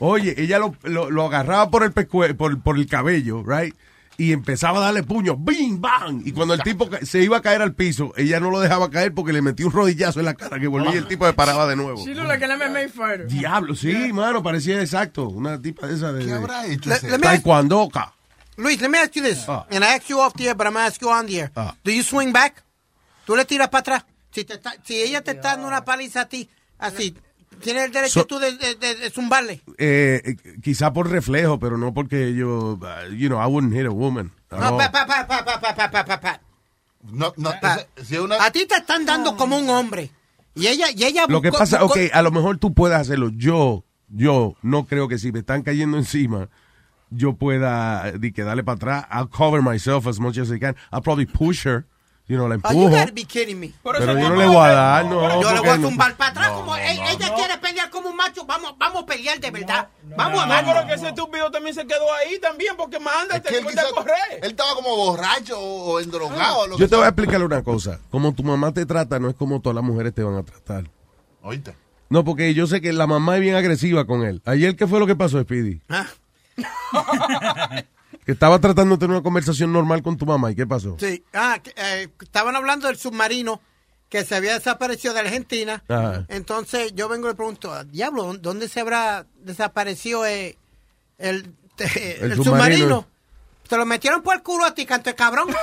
Oye, 0.00 0.34
ella 0.38 0.58
lo, 0.58 0.74
lo- 0.82 1.10
lo 1.10 1.26
agarraba 1.26 1.70
por 1.70 1.82
el 1.84 1.92
pescue- 1.94 2.34
por, 2.36 2.60
por 2.62 2.76
el 2.76 2.86
cabello, 2.86 3.42
right? 3.46 3.74
Y 4.18 4.32
empezaba 4.32 4.78
a 4.78 4.82
darle 4.82 5.02
puño, 5.02 5.36
bing, 5.36 5.80
bang. 5.80 6.22
Y 6.26 6.32
cuando 6.32 6.52
el 6.54 6.62
tipo 6.62 6.88
se 7.02 7.22
iba 7.22 7.38
a 7.38 7.40
caer 7.42 7.62
al 7.62 7.74
piso, 7.74 8.12
ella 8.16 8.38
no 8.40 8.50
lo 8.50 8.60
dejaba 8.60 8.90
caer 8.90 9.14
porque 9.14 9.32
le 9.32 9.40
metía 9.42 9.66
un 9.66 9.72
rodillazo 9.72 10.20
en 10.20 10.26
la 10.26 10.34
cara 10.34 10.60
que 10.60 10.66
volvía 10.68 10.94
y 10.94 10.98
el 10.98 11.06
tipo 11.06 11.26
se 11.26 11.32
paraba 11.32 11.66
de 11.66 11.76
nuevo. 11.76 12.04
She 12.04 12.14
like 12.14 12.44
an 12.44 12.50
MMA 12.58 12.88
fighter. 12.90 13.26
Diablo, 13.26 13.74
sí, 13.74 14.12
mano, 14.12 14.42
parecía 14.42 14.80
exacto. 14.80 15.28
Una 15.28 15.60
tipa 15.60 15.86
de 15.86 15.94
esa 15.94 16.12
de. 16.12 16.26
¿Qué 16.26 16.32
habrá 16.32 16.66
hecho 16.66 16.90
Taekwondoka. 17.20 18.12
Luis, 18.58 18.80
let 18.82 18.90
me 18.90 18.98
ask 18.98 19.12
you 19.14 19.22
this. 19.22 19.48
Ah. 19.48 19.66
And 19.70 19.82
I 19.82 19.94
asked 19.96 20.08
you 20.10 20.20
off 20.20 20.34
the 20.34 20.46
air, 20.46 20.54
but 20.54 20.66
I'm 20.66 20.74
going 20.74 20.84
to 20.84 20.88
ask 20.92 21.00
you 21.00 21.08
on 21.10 21.26
the 21.26 21.40
air. 21.40 21.50
Ah. 21.56 21.74
Do 21.82 21.90
you 21.90 22.02
swing 22.02 22.32
back? 22.32 22.62
¿Tú 23.24 23.34
le 23.34 23.44
tiras 23.46 23.68
para 23.70 23.80
atrás? 23.80 24.04
Si, 24.32 24.44
te 24.44 24.54
está- 24.54 24.74
si 24.84 25.00
ella 25.02 25.22
te 25.22 25.32
está 25.32 25.50
dando 25.52 25.68
una 25.68 25.84
paliza 25.84 26.22
a 26.22 26.28
ti, 26.28 26.48
así, 26.78 27.14
tienes 27.60 27.84
el 27.84 27.92
derecho 27.92 28.20
So- 28.20 28.26
tú 28.26 28.38
de, 28.38 28.52
de, 28.56 28.74
de- 28.76 28.94
de 28.96 29.10
zumbarle. 29.10 29.62
Eh, 29.78 30.22
eh, 30.24 30.36
quizá 30.62 30.92
por 30.92 31.10
reflejo, 31.10 31.58
pero 31.58 31.76
no 31.78 31.92
porque 31.92 32.34
yo, 32.34 32.78
uh, 32.80 33.12
you 33.14 33.28
know, 33.28 33.40
I 33.40 33.46
wouldn't 33.46 33.74
hit 33.74 33.86
a 33.86 33.90
woman. 33.90 34.32
No, 34.50 34.58
No. 34.58 34.78
pa, 34.78 34.90
pa, 34.90 35.06
pa, 35.06 35.26
pa, 35.26 35.44
pa, 35.44 35.60
pa, 35.60 35.90
pa, 35.90 36.04
pa, 36.04 36.20
pa. 36.20 36.40
No, 37.10 37.32
no, 37.36 37.50
Pa. 37.60 37.74
ese- 37.76 38.04
si 38.04 38.14
es 38.14 38.20
una... 38.20 38.36
A 38.44 38.50
ti 38.50 38.64
te 38.66 38.76
están 38.76 39.04
dando 39.04 39.36
como 39.36 39.58
un 39.58 39.68
hombre. 39.70 40.10
Y 40.54 40.66
ella, 40.68 40.86
y 40.94 41.04
ella 41.04 41.24
Lo 41.28 41.40
que 41.42 41.50
pasa, 41.50 41.82
buscó- 41.82 41.94
ok, 41.98 42.10
a 42.12 42.22
lo 42.22 42.30
mejor 42.30 42.58
tú 42.58 42.72
puedes 42.74 42.96
hacerlo. 42.96 43.30
Yo, 43.34 43.84
yo 44.08 44.54
no 44.62 44.84
creo 44.86 45.08
que 45.08 45.18
si 45.18 45.32
me 45.32 45.40
están 45.40 45.62
cayendo 45.62 45.96
encima, 45.98 46.48
yo 47.10 47.34
pueda 47.34 48.12
di 48.12 48.32
que 48.32 48.44
darle 48.44 48.62
para 48.62 48.76
atrás. 48.76 49.06
I'll 49.10 49.28
cover 49.28 49.62
myself 49.62 50.06
as 50.06 50.18
much 50.20 50.38
as 50.38 50.50
I 50.50 50.58
can. 50.60 50.76
I'll 50.92 51.02
probably 51.02 51.26
push 51.26 51.66
her. 51.66 51.86
You 52.28 52.36
know, 52.38 52.48
la 52.48 52.54
Oh, 52.54 52.72
you 52.72 52.84
empujo. 52.84 52.90
gotta 52.90 53.12
be 53.12 53.24
kidding 53.24 53.58
me. 53.58 53.72
pero 53.82 53.98
yo 53.98 54.28
no 54.28 54.36
le 54.36 54.46
voy 54.46 54.56
a 54.64 54.68
dar, 54.72 55.04
no. 55.06 55.42
Yo 55.42 55.52
le 55.52 55.60
voy 55.60 55.68
a 55.68 55.76
no- 55.78 55.88
zumbar 55.88 56.16
para 56.16 56.30
atrás 56.30 56.48
No, 56.50 56.54
como 56.60 56.70
no, 56.76 56.76
ella, 56.78 57.34
quiere 57.34 57.58
pelear 57.58 57.90
como 57.90 58.08
un 58.10 58.16
macho. 58.16 58.46
Vamos, 58.46 58.74
vamos 58.78 59.02
a 59.02 59.06
pelear 59.06 59.38
de 59.40 59.50
verdad. 59.50 59.88
Vamos 60.16 60.40
a 60.40 60.46
No, 60.46 60.52
darnos. 60.54 60.74
pero 60.74 60.86
que 60.86 60.94
ese 60.94 61.08
estúpido 61.08 61.50
también 61.50 61.74
se 61.74 61.84
quedó 61.86 62.10
ahí 62.14 62.38
también 62.40 62.74
porque 62.76 62.96
Es 62.96 63.02
mándate, 63.02 63.48
que 63.48 63.58
él, 63.58 63.66
a 63.78 63.82
correr. 63.94 64.14
él 64.40 64.50
estaba 64.50 64.74
como 64.74 64.96
borracho 64.96 65.58
o, 65.58 66.00
endrogado. 66.00 66.68
lo 66.68 66.78
Yo 66.78 66.84
que 66.86 66.88
te 66.88 66.96
voy 66.96 67.04
a 67.04 67.08
explicar 67.08 67.42
una 67.42 67.62
cosa. 67.62 67.98
Como 68.10 68.32
tu 68.32 68.42
mamá 68.44 68.72
te 68.72 68.86
trata, 68.86 69.18
no 69.18 69.28
es 69.28 69.34
como 69.34 69.60
todas 69.60 69.74
las 69.74 69.84
mujeres 69.84 70.14
te 70.14 70.22
van 70.22 70.36
a 70.36 70.42
tratar. 70.44 70.84
Oíste. 71.42 71.74
No, 72.08 72.24
porque 72.24 72.54
yo 72.54 72.66
sé 72.66 72.80
que 72.80 72.92
la 72.92 73.06
mamá 73.06 73.34
es 73.36 73.40
bien 73.42 73.56
agresiva 73.56 74.06
con 74.06 74.22
él. 74.22 74.40
Ayer, 74.44 74.76
¿qué 74.76 74.86
fue 74.86 75.00
lo 75.00 75.06
que 75.06 75.16
pasó, 75.16 75.40
Speedy? 75.42 75.80
Ah, 75.88 76.06
Que 78.24 78.32
estaba 78.32 78.58
tratando 78.60 78.94
de 78.96 79.00
tener 79.00 79.16
una 79.16 79.22
conversación 79.22 79.72
normal 79.72 80.02
con 80.02 80.16
tu 80.16 80.26
mamá. 80.26 80.50
¿Y 80.50 80.54
qué 80.54 80.66
pasó? 80.66 80.96
sí. 81.00 81.24
Ah, 81.34 81.58
eh, 81.76 82.08
estaban 82.20 82.54
hablando 82.56 82.86
del 82.86 82.96
submarino 82.96 83.60
que 84.08 84.24
se 84.24 84.34
había 84.36 84.54
desaparecido 84.54 85.14
de 85.14 85.20
Argentina. 85.20 85.82
Ajá. 85.88 86.24
Entonces 86.28 86.92
yo 86.94 87.08
vengo 87.08 87.26
y 87.26 87.30
le 87.30 87.34
pregunto, 87.34 87.82
diablo, 87.84 88.34
¿dónde 88.38 88.68
se 88.68 88.80
habrá 88.80 89.26
desaparecido 89.40 90.26
eh, 90.26 90.56
el, 91.18 91.54
el, 91.78 92.36
submarino. 92.36 92.44
submarino? 92.44 93.06
Te 93.68 93.76
lo 93.78 93.86
metieron 93.86 94.22
por 94.22 94.34
el 94.34 94.42
culo 94.42 94.66
a 94.66 94.74
ti, 94.74 94.84
canto 94.84 95.08
de 95.10 95.16
cabrón. 95.16 95.48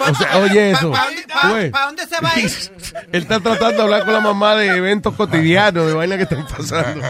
O 0.00 0.14
sea, 0.14 0.38
oye 0.38 0.72
¿Para 0.72 0.78
eso. 0.78 0.90
dónde, 0.90 1.26
Güey. 1.50 1.70
dónde 1.72 2.06
se 2.06 2.20
va 2.20 2.30
a 2.30 2.38
ir? 2.38 2.52
Él 3.12 3.22
está 3.22 3.40
tratando 3.40 3.76
de 3.78 3.82
hablar 3.82 4.04
con 4.04 4.12
la 4.14 4.20
mamá 4.20 4.54
de 4.54 4.68
eventos 4.68 5.12
cotidianos, 5.16 5.88
de 5.88 5.92
vainas 5.94 6.18
que 6.18 6.22
están 6.22 6.46
pasando. 6.46 7.04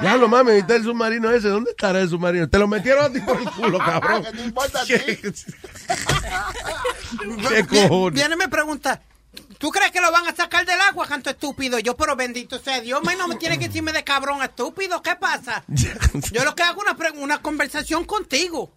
Diablo, 0.00 0.28
mami, 0.28 0.52
¿viste 0.52 0.76
el 0.76 0.84
submarino 0.84 1.30
ese? 1.30 1.48
¿Dónde 1.48 1.70
estará 1.70 2.00
el 2.00 2.08
submarino? 2.08 2.48
Te 2.48 2.58
lo 2.58 2.68
metieron 2.68 3.04
a 3.04 3.10
ti 3.10 3.20
por 3.20 3.40
el 3.40 3.50
culo, 3.50 3.78
cabrón. 3.78 4.24
¿Qué 4.24 4.32
te 4.32 4.42
importa 4.42 4.82
a 4.82 4.84
ti? 4.84 4.92
¿Qué 7.48 7.66
cojones? 7.66 8.14
Viene 8.14 8.34
y 8.34 8.38
me 8.38 8.48
pregunta, 8.48 9.02
¿tú 9.58 9.70
crees 9.70 9.90
que 9.90 10.00
lo 10.00 10.10
van 10.10 10.26
a 10.26 10.34
sacar 10.34 10.66
del 10.66 10.80
agua, 10.80 11.06
canto 11.06 11.30
estúpido? 11.30 11.78
Yo, 11.78 11.96
pero 11.96 12.16
bendito 12.16 12.58
sea 12.58 12.80
Dios, 12.80 13.02
menos 13.04 13.28
me 13.28 13.36
tiene 13.36 13.58
que 13.58 13.68
decirme 13.68 13.92
de 13.92 14.04
cabrón 14.04 14.42
estúpido, 14.42 15.02
¿qué 15.02 15.16
pasa? 15.16 15.64
Yo 15.68 16.44
lo 16.44 16.54
que 16.54 16.62
hago 16.62 16.82
es 16.82 16.92
una, 16.92 17.22
una 17.22 17.42
conversación 17.42 18.04
contigo. 18.04 18.72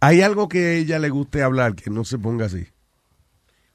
Hay 0.00 0.22
algo 0.22 0.48
que 0.48 0.58
a 0.58 0.72
ella 0.72 0.98
le 0.98 1.10
guste 1.10 1.42
hablar, 1.42 1.74
que 1.74 1.90
no 1.90 2.04
se 2.04 2.18
ponga 2.18 2.46
así. 2.46 2.66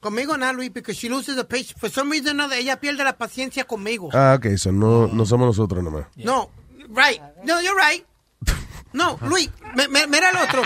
Conmigo 0.06 0.38
nada, 0.38 0.54
Luis, 0.54 0.70
porque 0.70 0.94
she 0.94 1.10
loses 1.10 1.36
the 1.36 1.44
patience. 1.46 1.74
For 1.80 1.90
some 1.90 2.12
reason, 2.12 2.38
no, 2.38 2.52
ella 2.52 2.80
pierde 2.80 3.04
la 3.04 3.18
paciencia 3.18 3.64
conmigo. 3.64 4.12
Ah, 4.14 4.36
ok, 4.38 4.46
eso 4.46 4.72
no, 4.72 5.08
no 5.08 5.26
somos 5.26 5.48
nosotros 5.48 5.84
nomás. 5.84 6.06
No, 6.16 6.52
right. 6.90 7.20
No, 7.44 7.60
you're 7.60 7.74
right. 7.76 8.06
No, 8.94 9.18
Luis, 9.24 9.50
me- 9.76 9.88
me- 9.88 10.06
mira 10.06 10.30
el 10.30 10.38
otro. 10.38 10.62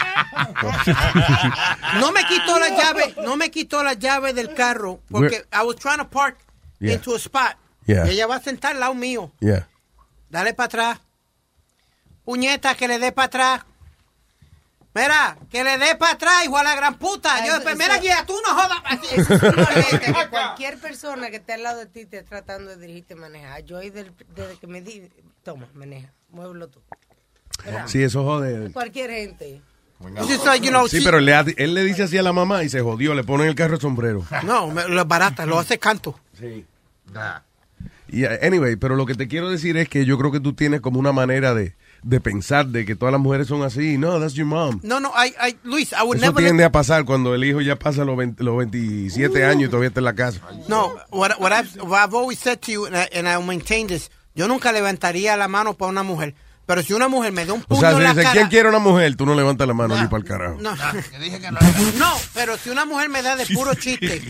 No 2.01 2.11
me 2.11 2.23
quitó 2.25 2.59
la 2.59 2.67
llave, 2.69 3.15
no 3.23 3.37
me 3.37 3.49
quitó 3.49 3.81
la 3.81 3.93
llave 3.93 4.33
del 4.33 4.53
carro 4.53 4.99
porque 5.09 5.45
I 5.53 5.63
was 5.65 5.77
trying 5.77 5.99
to 5.99 6.09
park 6.09 6.37
Yeah. 6.81 6.95
into 6.95 7.15
a 7.15 7.17
spot. 7.17 7.55
Yeah. 7.87 8.05
Y 8.07 8.11
ella 8.11 8.27
va 8.27 8.35
a 8.35 8.41
sentar 8.41 8.73
al 8.73 8.81
lado 8.81 8.93
mío. 8.93 9.31
Yeah. 9.39 9.67
Dale 10.29 10.53
para 10.53 10.65
atrás. 10.65 10.99
Puñeta, 12.25 12.75
que 12.75 12.87
le 12.89 12.99
dé 12.99 13.11
para 13.13 13.27
atrás. 13.27 13.61
Mira, 14.95 15.37
que 15.51 15.63
le 15.63 15.77
dé 15.77 15.95
para 15.95 16.13
atrás, 16.13 16.43
hijo 16.45 16.57
a 16.57 16.63
la 16.63 16.75
gran 16.75 16.97
puta. 16.97 17.39
Yo 17.39 17.45
Eso- 17.45 17.53
después, 17.55 17.77
mira, 17.77 17.93
eso- 17.95 18.01
guía, 18.01 18.25
tú 18.25 18.33
no 18.45 18.53
jodas. 18.55 18.79
Que 19.99 20.29
cualquier 20.29 20.79
persona 20.79 21.29
que 21.29 21.37
esté 21.37 21.53
al 21.53 21.63
lado 21.63 21.79
de 21.79 21.85
ti 21.85 22.01
esté 22.01 22.23
tratando 22.23 22.71
de 22.71 22.77
dirigirte 22.77 23.15
manejar. 23.15 23.63
Yo 23.63 23.77
ahí 23.77 23.89
del- 23.91 24.11
desde 24.35 24.57
que 24.57 24.67
me 24.67 24.81
di, 24.81 25.07
toma, 25.43 25.67
maneja, 25.73 26.11
muévelo 26.29 26.67
tú. 26.69 26.81
¿Verdad? 27.63 27.87
Sí, 27.87 28.01
eso 28.01 28.23
jode. 28.23 28.71
Cualquier 28.71 29.11
gente. 29.11 29.61
It's 30.17 30.27
just 30.27 30.45
like, 30.45 30.65
you 30.65 30.71
know, 30.71 30.87
Sí, 30.87 30.99
she- 30.99 31.03
pero 31.05 31.19
le 31.19 31.33
ha- 31.35 31.45
él 31.57 31.73
le 31.73 31.83
dice 31.83 32.03
así 32.03 32.17
a 32.17 32.23
la 32.23 32.31
mamá 32.33 32.63
y 32.63 32.69
se 32.69 32.79
jodió, 32.81 33.13
le 33.13 33.23
ponen 33.25 33.47
el 33.47 33.55
carro 33.55 33.75
el 33.75 33.81
sombrero. 33.81 34.25
No, 34.43 34.71
lo 34.71 35.05
barata, 35.05 35.45
lo 35.45 35.59
hace 35.59 35.77
canto. 35.77 36.19
Sí. 36.39 36.65
Y, 38.11 38.23
uh, 38.25 38.29
anyway, 38.41 38.75
pero 38.75 38.95
lo 38.95 39.05
que 39.05 39.13
te 39.13 39.27
quiero 39.27 39.49
decir 39.49 39.77
es 39.77 39.87
que 39.89 40.05
yo 40.05 40.17
creo 40.17 40.31
que 40.31 40.39
tú 40.39 40.53
tienes 40.53 40.81
como 40.81 40.99
una 40.99 41.11
manera 41.11 41.53
de, 41.53 41.75
de 42.03 42.19
pensar 42.19 42.67
de 42.67 42.85
que 42.85 42.95
todas 42.95 43.11
las 43.11 43.21
mujeres 43.21 43.47
son 43.47 43.63
así. 43.63 43.97
No, 43.97 44.19
that's 44.19 44.33
your 44.33 44.45
mom. 44.47 44.79
No, 44.83 44.99
no, 44.99 45.09
I, 45.09 45.33
I, 45.39 45.57
Luis, 45.63 45.91
I 45.93 46.03
would 46.03 46.17
Eso 46.17 46.27
never. 46.27 46.43
tiende 46.43 46.63
a 46.63 46.71
pasar 46.71 47.05
cuando 47.05 47.33
el 47.35 47.43
hijo 47.43 47.61
ya 47.61 47.75
pasa 47.77 48.05
los, 48.05 48.15
20 48.17 48.43
los 48.43 48.57
27 48.57 49.45
años 49.45 49.63
y 49.63 49.67
todavía 49.67 49.89
está 49.89 49.99
en 49.99 50.05
la 50.05 50.15
casa. 50.15 50.41
No, 50.67 50.93
what, 51.11 51.31
what, 51.39 51.51
I've, 51.51 51.81
what 51.81 52.03
I've 52.03 52.15
always 52.15 52.39
said 52.39 52.59
to 52.61 52.71
you, 52.71 52.85
and, 52.85 52.95
I, 52.95 53.07
and 53.13 53.27
I'll 53.27 53.45
maintain 53.45 53.87
this, 53.87 54.09
yo 54.35 54.47
nunca 54.47 54.71
levantaría 54.71 55.35
la 55.37 55.47
mano 55.47 55.73
para 55.75 55.91
una 55.91 56.03
mujer. 56.03 56.35
Pero 56.65 56.83
si 56.83 56.93
una 56.93 57.07
mujer 57.07 57.31
me 57.31 57.47
da 57.47 57.53
un 57.53 57.61
O 57.61 57.65
puño 57.65 57.79
sea, 57.81 57.89
en 57.91 57.97
si 57.97 58.03
la 58.03 58.09
dice, 58.09 58.21
cara... 58.21 58.33
¿quién 58.33 58.47
quiere 58.47 58.69
una 58.69 58.77
mujer? 58.77 59.15
Tú 59.15 59.25
no 59.25 59.33
levantas 59.33 59.67
la 59.67 59.73
mano 59.73 59.99
ni 59.99 60.07
para 60.07 60.21
el 60.21 60.23
carajo. 60.23 60.57
No. 60.61 60.75
no, 61.97 62.13
pero 62.35 62.57
si 62.57 62.69
una 62.69 62.85
mujer 62.85 63.09
me 63.09 63.23
da 63.23 63.35
de 63.35 63.47
puro 63.47 63.73
chiste 63.73 64.21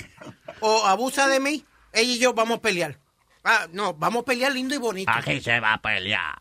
o 0.61 0.85
abusa 0.85 1.27
de 1.27 1.41
mí, 1.41 1.65
ella 1.91 2.13
y 2.13 2.17
yo 2.17 2.33
vamos 2.33 2.59
a 2.59 2.61
pelear. 2.61 2.97
Ah, 3.43 3.67
no, 3.71 3.93
vamos 3.93 4.23
a 4.23 4.25
pelear 4.25 4.51
lindo 4.51 4.75
y 4.75 4.77
bonito. 4.77 5.09
Aquí 5.13 5.39
se 5.39 5.59
va 5.59 5.73
a 5.73 5.81
pelear. 5.81 6.35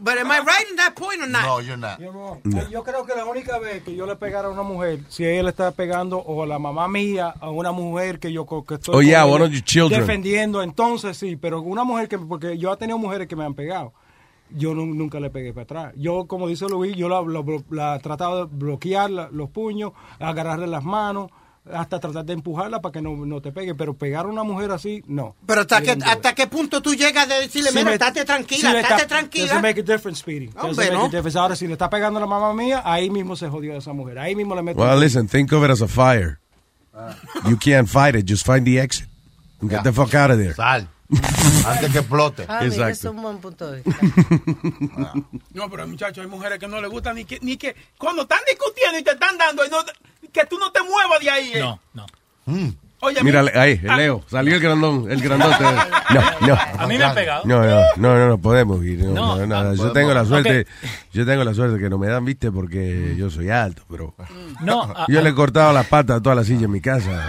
But 0.00 0.18
am 0.18 0.30
I 0.32 0.40
right 0.40 0.68
in 0.68 0.76
that 0.76 0.94
point 0.96 1.20
or 1.22 1.28
not? 1.28 1.42
No, 1.44 1.60
you're 1.60 1.76
not. 1.76 1.98
Yo, 2.00 2.40
yo 2.70 2.82
creo 2.82 3.06
que 3.06 3.14
la 3.14 3.24
única 3.24 3.58
vez 3.60 3.84
que 3.84 3.94
yo 3.94 4.04
le 4.04 4.16
pegara 4.16 4.48
a 4.48 4.50
una 4.50 4.62
mujer, 4.64 4.98
si 5.08 5.24
ella 5.24 5.44
le 5.44 5.50
está 5.50 5.70
pegando 5.70 6.18
o 6.18 6.42
a 6.42 6.46
la 6.46 6.58
mamá 6.58 6.88
mía, 6.88 7.32
a 7.40 7.50
una 7.50 7.70
mujer 7.70 8.18
que 8.18 8.32
yo 8.32 8.44
co- 8.46 8.64
que 8.64 8.74
estoy 8.74 8.94
Oh, 8.96 9.00
yeah, 9.00 9.22
con 9.22 9.30
one 9.34 9.36
ella 9.36 9.46
of 9.46 9.52
your 9.52 9.62
children. 9.64 10.00
defendiendo, 10.00 10.60
entonces 10.62 11.16
sí, 11.16 11.36
pero 11.36 11.60
una 11.62 11.84
mujer 11.84 12.08
que, 12.08 12.18
porque 12.18 12.58
yo 12.58 12.72
he 12.72 12.76
tenido 12.76 12.98
mujeres 12.98 13.28
que 13.28 13.36
me 13.36 13.44
han 13.44 13.54
pegado, 13.54 13.92
yo 14.50 14.74
nu- 14.74 14.86
nunca 14.92 15.20
le 15.20 15.30
pegué 15.30 15.52
para 15.52 15.62
atrás. 15.62 15.92
Yo, 15.96 16.26
como 16.26 16.48
dice 16.48 16.66
Luis, 16.68 16.96
yo 16.96 17.08
la, 17.08 17.22
la, 17.22 17.44
la 17.70 17.96
he 17.96 18.00
tratado 18.00 18.46
de 18.46 18.56
bloquear 18.56 19.08
la- 19.10 19.28
los 19.30 19.50
puños, 19.50 19.92
agarrarle 20.18 20.66
las 20.66 20.82
manos, 20.82 21.30
hasta 21.72 21.98
tratar 22.00 22.24
de 22.24 22.32
empujarla 22.34 22.80
para 22.80 22.92
que 22.92 23.02
no, 23.02 23.16
no 23.26 23.40
te 23.40 23.50
pegue, 23.52 23.74
pero 23.74 23.94
pegar 23.94 24.26
a 24.26 24.28
una 24.28 24.42
mujer 24.44 24.70
así, 24.70 25.02
no. 25.06 25.34
Pero 25.46 25.62
hasta, 25.62 25.80
digo. 25.80 25.94
hasta 26.04 26.34
qué 26.34 26.46
punto 26.46 26.80
tú 26.80 26.94
llegas 26.94 27.28
de 27.28 27.34
decirle, 27.40 27.70
Si 27.70 27.76
mira, 27.76 27.86
me- 27.90 27.92
estate 27.94 28.24
tranquila, 28.24 28.70
si 28.70 28.76
estate 28.76 28.94
está- 29.02 29.06
tranquila. 29.08 29.46
doesn't 29.46 29.62
make 29.62 29.80
a 29.80 29.82
difference, 29.82 30.20
Speedy. 30.20 30.46
Doesn't 30.46 30.64
Hombre, 30.70 30.88
a 30.88 30.92
¿no? 30.92 31.04
difference. 31.08 31.38
Ahora, 31.38 31.56
si 31.56 31.66
le 31.66 31.72
está 31.72 31.90
pegando 31.90 32.18
a 32.18 32.20
la 32.20 32.26
mamá 32.26 32.52
mía, 32.54 32.82
ahí 32.84 33.10
mismo 33.10 33.34
se 33.36 33.48
jodió 33.48 33.76
esa 33.76 33.92
mujer. 33.92 34.18
Ahí 34.18 34.34
mismo 34.36 34.54
le 34.54 34.62
meto. 34.62 34.80
Well, 34.80 34.98
listen, 35.00 35.28
think 35.28 35.52
of 35.52 35.64
it 35.64 35.70
as 35.70 35.82
a 35.82 35.88
fire. 35.88 36.38
You 37.48 37.58
can't 37.58 37.88
fight 37.88 38.14
it, 38.14 38.26
just 38.26 38.46
find 38.46 38.64
the 38.64 38.80
exit. 38.80 39.08
And 39.60 39.70
get 39.70 39.82
the 39.82 39.92
fuck 39.92 40.14
out 40.14 40.30
of 40.30 40.38
there. 40.38 40.54
Sal. 40.54 40.88
Antes 41.66 41.92
que 41.92 41.98
explote. 41.98 42.44
Ah, 42.48 42.60
mira, 42.68 42.90
es 42.90 43.04
un 43.04 43.22
buen 43.22 43.38
punto 43.38 43.70
de 43.70 43.82
vista. 43.82 44.00
No, 45.54 45.70
pero 45.70 45.86
muchachos, 45.86 46.24
hay 46.24 46.30
mujeres 46.30 46.58
que 46.58 46.66
no 46.68 46.80
les 46.80 46.90
gusta 46.90 47.12
ni 47.12 47.24
que, 47.24 47.38
ni 47.40 47.56
que 47.56 47.74
cuando 47.98 48.22
están 48.22 48.40
discutiendo 48.48 48.98
y 48.98 49.02
te 49.04 49.12
están 49.12 49.36
dando, 49.38 49.62
no- 49.68 49.84
que 50.32 50.44
tú 50.46 50.58
no 50.58 50.70
te 50.72 50.80
muevas 50.82 51.20
de 51.20 51.30
ahí. 51.30 51.52
eh. 51.54 51.60
No, 51.60 51.80
no. 51.94 52.06
Oye, 53.00 53.22
Mira, 53.22 53.44
ahí, 53.54 53.78
el 53.84 53.96
Leo, 53.96 54.24
salió 54.26 54.54
el 54.54 54.60
grandón, 54.60 55.10
el 55.10 55.20
grandote. 55.20 55.64
No, 56.08 56.46
no. 56.46 56.54
A 56.78 56.86
mí 56.86 56.96
me 56.96 57.04
han 57.04 57.14
pegado. 57.14 57.42
No, 57.44 57.60
no, 57.62 57.80
no, 57.96 58.14
no, 58.16 58.28
no 58.28 58.38
podemos 58.38 58.82
ir. 58.84 59.00
No, 59.04 59.12
No, 59.12 59.36
no, 59.38 59.46
nada. 59.46 59.70
ah, 59.72 59.74
yo 59.74 59.92
tengo 59.92 60.14
la 60.14 60.24
suerte, 60.24 60.66
yo 61.12 61.26
tengo 61.26 61.42
la 61.44 61.52
suerte 61.52 61.78
que 61.80 61.90
no 61.90 61.98
me 61.98 62.06
dan, 62.06 62.24
viste, 62.24 62.50
porque 62.52 63.14
yo 63.18 63.28
soy 63.28 63.50
alto, 63.50 63.82
pero 63.90 64.14
No, 64.60 64.86
yo 65.08 65.18
a- 65.18 65.22
le 65.22 65.30
he 65.30 65.34
cortado 65.34 65.72
las 65.72 65.86
patas 65.86 66.18
a 66.18 66.22
toda 66.22 66.36
la 66.36 66.44
silla 66.44 66.64
en 66.66 66.70
mi 66.70 66.80
casa 66.80 67.26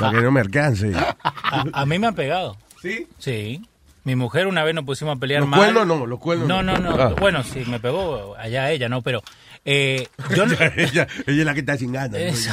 para 0.00 0.12
que 0.12 0.22
no 0.22 0.32
me 0.32 0.40
alcance. 0.40 0.92
a- 0.96 1.64
a 1.72 1.86
mí 1.86 1.98
me 1.98 2.06
han 2.08 2.14
pegado. 2.14 2.56
¿Sí? 2.80 3.06
Sí. 3.18 3.62
Mi 4.04 4.16
mujer 4.16 4.46
una 4.46 4.64
vez 4.64 4.74
nos 4.74 4.84
pusimos 4.84 5.16
a 5.16 5.20
pelear 5.20 5.40
Los 5.40 5.50
mal. 5.50 5.60
cuernos 5.60 5.86
no, 5.86 6.06
los 6.06 6.18
cuernos 6.18 6.48
No, 6.48 6.62
no. 6.62 6.78
no, 6.78 6.96
no. 6.96 7.02
Ah. 7.02 7.14
Bueno, 7.20 7.42
sí, 7.44 7.64
me 7.66 7.78
pegó 7.80 8.34
allá 8.36 8.70
ella, 8.70 8.88
¿no? 8.88 9.02
Pero 9.02 9.22
eh, 9.64 10.08
yo 10.34 10.46
no... 10.46 10.54
ella, 10.76 11.06
ella 11.26 11.40
es 11.40 11.44
la 11.44 11.52
que 11.54 11.60
está 11.60 11.76
chingando. 11.76 12.16
Eso. 12.16 12.50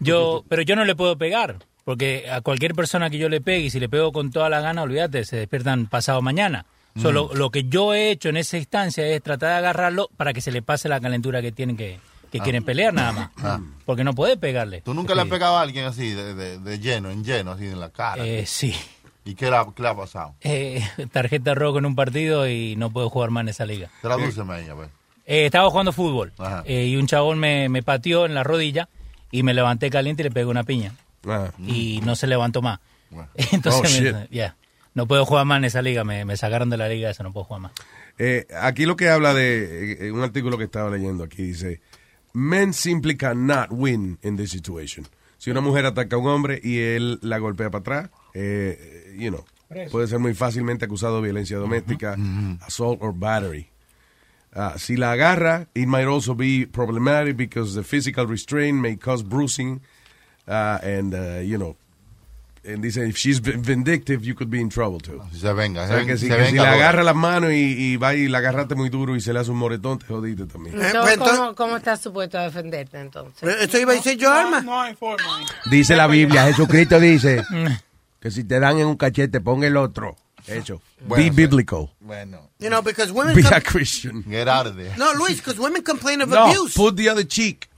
Yo, 0.00 0.44
pero 0.48 0.62
yo 0.62 0.76
no 0.76 0.84
le 0.84 0.94
puedo 0.94 1.16
pegar, 1.16 1.56
porque 1.84 2.28
a 2.30 2.40
cualquier 2.42 2.74
persona 2.74 3.08
que 3.08 3.16
yo 3.18 3.28
le 3.30 3.40
pegue, 3.40 3.66
y 3.66 3.70
si 3.70 3.80
le 3.80 3.88
pego 3.88 4.12
con 4.12 4.30
toda 4.30 4.50
la 4.50 4.60
gana, 4.60 4.82
olvídate, 4.82 5.24
se 5.24 5.36
despiertan 5.36 5.86
pasado 5.86 6.20
mañana. 6.22 6.66
Solo 7.00 7.30
lo 7.32 7.48
que 7.50 7.64
yo 7.64 7.94
he 7.94 8.10
hecho 8.10 8.28
en 8.28 8.36
esa 8.36 8.58
instancia 8.58 9.06
es 9.06 9.22
tratar 9.22 9.48
de 9.52 9.54
agarrarlo 9.56 10.10
para 10.18 10.34
que 10.34 10.42
se 10.42 10.52
le 10.52 10.60
pase 10.60 10.90
la 10.90 11.00
calentura 11.00 11.40
que 11.40 11.50
tienen 11.50 11.74
que, 11.74 11.98
que 12.30 12.38
Ah. 12.40 12.42
quieren 12.42 12.64
pelear 12.64 12.92
nada 12.92 13.12
más. 13.12 13.30
Ah. 13.38 13.60
Porque 13.86 14.04
no 14.04 14.12
puede 14.12 14.36
pegarle. 14.36 14.82
¿Tú 14.82 14.92
nunca 14.92 15.14
le 15.14 15.22
has 15.22 15.28
pegado 15.28 15.56
a 15.56 15.62
alguien 15.62 15.86
así, 15.86 16.10
de, 16.10 16.34
de- 16.34 16.58
de 16.58 16.78
lleno, 16.80 17.10
en 17.10 17.24
lleno, 17.24 17.52
así 17.52 17.64
en 17.64 17.80
la 17.80 17.88
cara? 17.88 18.26
Eh, 18.26 18.44
sí. 18.44 18.74
¿Y 19.24 19.34
qué 19.34 19.50
le, 19.50 19.56
ha, 19.56 19.66
qué 19.74 19.82
le 19.82 19.88
ha 19.88 19.96
pasado? 19.96 20.34
Eh, 20.40 20.82
tarjeta 21.12 21.54
roja 21.54 21.78
en 21.78 21.86
un 21.86 21.94
partido 21.94 22.48
y 22.48 22.74
no 22.76 22.90
puedo 22.90 23.08
jugar 23.10 23.30
más 23.30 23.42
en 23.42 23.48
esa 23.50 23.64
liga. 23.66 23.88
Tradúceme 24.02 24.54
ahí, 24.54 24.68
a 24.68 24.74
ver. 24.74 24.88
Eh, 25.24 25.46
estaba 25.46 25.70
jugando 25.70 25.92
fútbol 25.92 26.32
eh, 26.64 26.86
y 26.86 26.96
un 26.96 27.06
chabón 27.06 27.38
me, 27.38 27.68
me 27.68 27.82
pateó 27.84 28.26
en 28.26 28.34
la 28.34 28.42
rodilla 28.42 28.88
y 29.30 29.44
me 29.44 29.54
levanté 29.54 29.88
caliente 29.90 30.22
y 30.22 30.24
le 30.24 30.30
pegué 30.32 30.46
una 30.46 30.64
piña. 30.64 30.94
Ah. 31.26 31.52
Y 31.66 32.00
no 32.04 32.16
se 32.16 32.26
levantó 32.26 32.60
más. 32.62 32.80
Entonces, 33.52 34.12
Oh, 34.12 34.18
me- 34.18 34.28
ya, 34.30 34.56
no 34.94 35.06
puedo 35.06 35.24
jugar 35.24 35.44
más 35.46 35.58
en 35.58 35.66
esa 35.66 35.82
liga. 35.82 36.02
Me, 36.02 36.24
me 36.24 36.36
sacaron 36.36 36.70
de 36.70 36.76
la 36.76 36.88
liga 36.88 37.08
esa, 37.10 37.22
no 37.22 37.32
puedo 37.32 37.44
jugar 37.44 37.62
más. 37.62 37.72
Eh, 38.18 38.46
aquí 38.60 38.84
lo 38.84 38.96
que 38.96 39.08
habla 39.08 39.32
de 39.32 40.06
eh, 40.08 40.12
un 40.12 40.22
artículo 40.22 40.58
que 40.58 40.64
estaba 40.64 40.90
leyendo 40.90 41.24
aquí 41.24 41.42
dice 41.42 41.80
men 42.34 42.72
simply 42.74 43.16
cannot 43.16 43.68
win 43.70 44.18
in 44.22 44.36
this 44.36 44.50
situation. 44.50 45.06
Si 45.38 45.50
una 45.50 45.60
mujer 45.60 45.86
ataca 45.86 46.16
a 46.16 46.18
un 46.18 46.28
hombre 46.28 46.60
y 46.62 46.78
él 46.78 47.18
la 47.22 47.38
golpea 47.38 47.70
para 47.70 47.80
atrás, 47.80 48.10
eh, 48.34 49.01
you 49.16 49.30
know, 49.30 49.44
puede 49.90 50.06
ser 50.08 50.18
muy 50.18 50.34
fácilmente 50.34 50.84
acusado 50.84 51.16
de 51.16 51.22
violencia 51.22 51.56
doméstica, 51.58 52.16
assault 52.66 52.98
or 53.02 53.12
battery. 53.12 53.68
Ah, 54.54 54.74
si 54.76 54.96
la 54.96 55.12
agarra, 55.12 55.66
it 55.74 55.86
might 55.86 56.06
also 56.06 56.34
be 56.34 56.66
problematic 56.66 57.36
because 57.38 57.74
the 57.74 57.82
physical 57.82 58.26
restraint 58.26 58.78
may 58.78 58.96
cause 58.96 59.22
bruising 59.22 59.80
ah, 60.46 60.78
and 60.82 61.14
uh, 61.14 61.40
you 61.42 61.56
know, 61.56 61.74
and 62.62 62.82
dice 62.82 62.98
if 62.98 63.16
she's 63.16 63.38
vindictive, 63.38 64.26
you 64.26 64.34
could 64.34 64.50
be 64.50 64.60
in 64.60 64.68
trouble 64.68 65.00
too. 65.00 65.22
Si 65.32 65.38
se 65.40 65.52
venga, 65.54 65.84
O 65.84 65.86
se 65.86 65.94
sea, 65.94 66.04
que 66.04 66.18
si, 66.18 66.28
se 66.28 66.36
que 66.36 66.44
si 66.44 66.52
venga 66.52 66.62
le 66.64 66.68
ahora. 66.68 66.74
agarra 66.84 67.02
las 67.02 67.16
manos 67.16 67.50
y, 67.52 67.54
y 67.94 67.96
va 67.96 68.14
y 68.14 68.28
la 68.28 68.38
agarraste 68.38 68.74
muy 68.74 68.90
duro 68.90 69.16
y 69.16 69.22
se 69.22 69.32
le 69.32 69.38
hace 69.40 69.50
un 69.50 69.56
moretón, 69.56 69.98
te 69.98 70.04
jodiste 70.04 70.44
también. 70.44 70.78
Eh, 70.78 70.86
Entonces, 70.86 71.16
¿cómo, 71.16 71.54
¿Cómo 71.54 71.76
estás 71.78 72.02
supuesto 72.02 72.38
a 72.38 72.42
defenderte 72.42 73.00
entonces? 73.00 73.56
Esto 73.58 73.78
iba 73.80 73.92
a 73.92 73.94
decir 73.96 74.18
yo, 74.18 74.30
Alma. 74.30 74.60
No 74.60 74.78
hay 74.82 74.94
forma. 74.94 75.40
Dice 75.70 75.96
la 75.96 76.06
Biblia, 76.08 76.44
Jesucristo 76.44 77.00
dice 77.00 77.42
que 78.22 78.30
si 78.30 78.44
te 78.44 78.60
dan 78.60 78.78
en 78.78 78.86
un 78.86 78.96
cachete, 78.96 79.40
pon 79.40 79.64
el 79.64 79.76
otro. 79.76 80.16
Eso. 80.46 80.80
Bueno, 81.00 81.24
Be 81.24 81.30
biblical. 81.30 81.90
Bueno. 82.00 82.50
You 82.60 82.68
know, 82.68 82.80
because 82.82 83.12
women... 83.12 83.34
Be 83.34 83.42
a 83.46 83.60
Christian. 83.60 84.22
Get 84.28 84.46
out 84.48 84.66
of 84.66 84.76
there. 84.76 84.94
no, 84.96 85.12
Luis, 85.18 85.38
because 85.38 85.58
women 85.58 85.82
complain 85.82 86.20
of 86.22 86.28
No, 86.28 86.44
abuse. 86.50 86.74
put 86.74 86.96
the 86.96 87.08
other 87.08 87.24
cheek. 87.24 87.68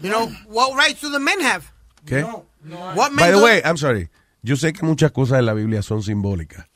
You 0.00 0.10
know, 0.10 0.28
what 0.48 0.76
rights 0.76 1.00
do 1.00 1.10
the 1.10 1.18
men 1.20 1.40
have? 1.40 1.70
¿Qué? 2.06 2.22
What 2.24 3.12
men 3.12 3.16
By 3.16 3.30
the 3.32 3.42
way, 3.42 3.62
I'm 3.64 3.76
sorry. 3.76 4.08
Yo 4.42 4.54
sé 4.56 4.72
que 4.72 4.84
muchas 4.86 5.10
cosas 5.12 5.38
de 5.38 5.42
la 5.42 5.54
Biblia 5.54 5.82
son 5.82 6.02
simbólicas. 6.02 6.66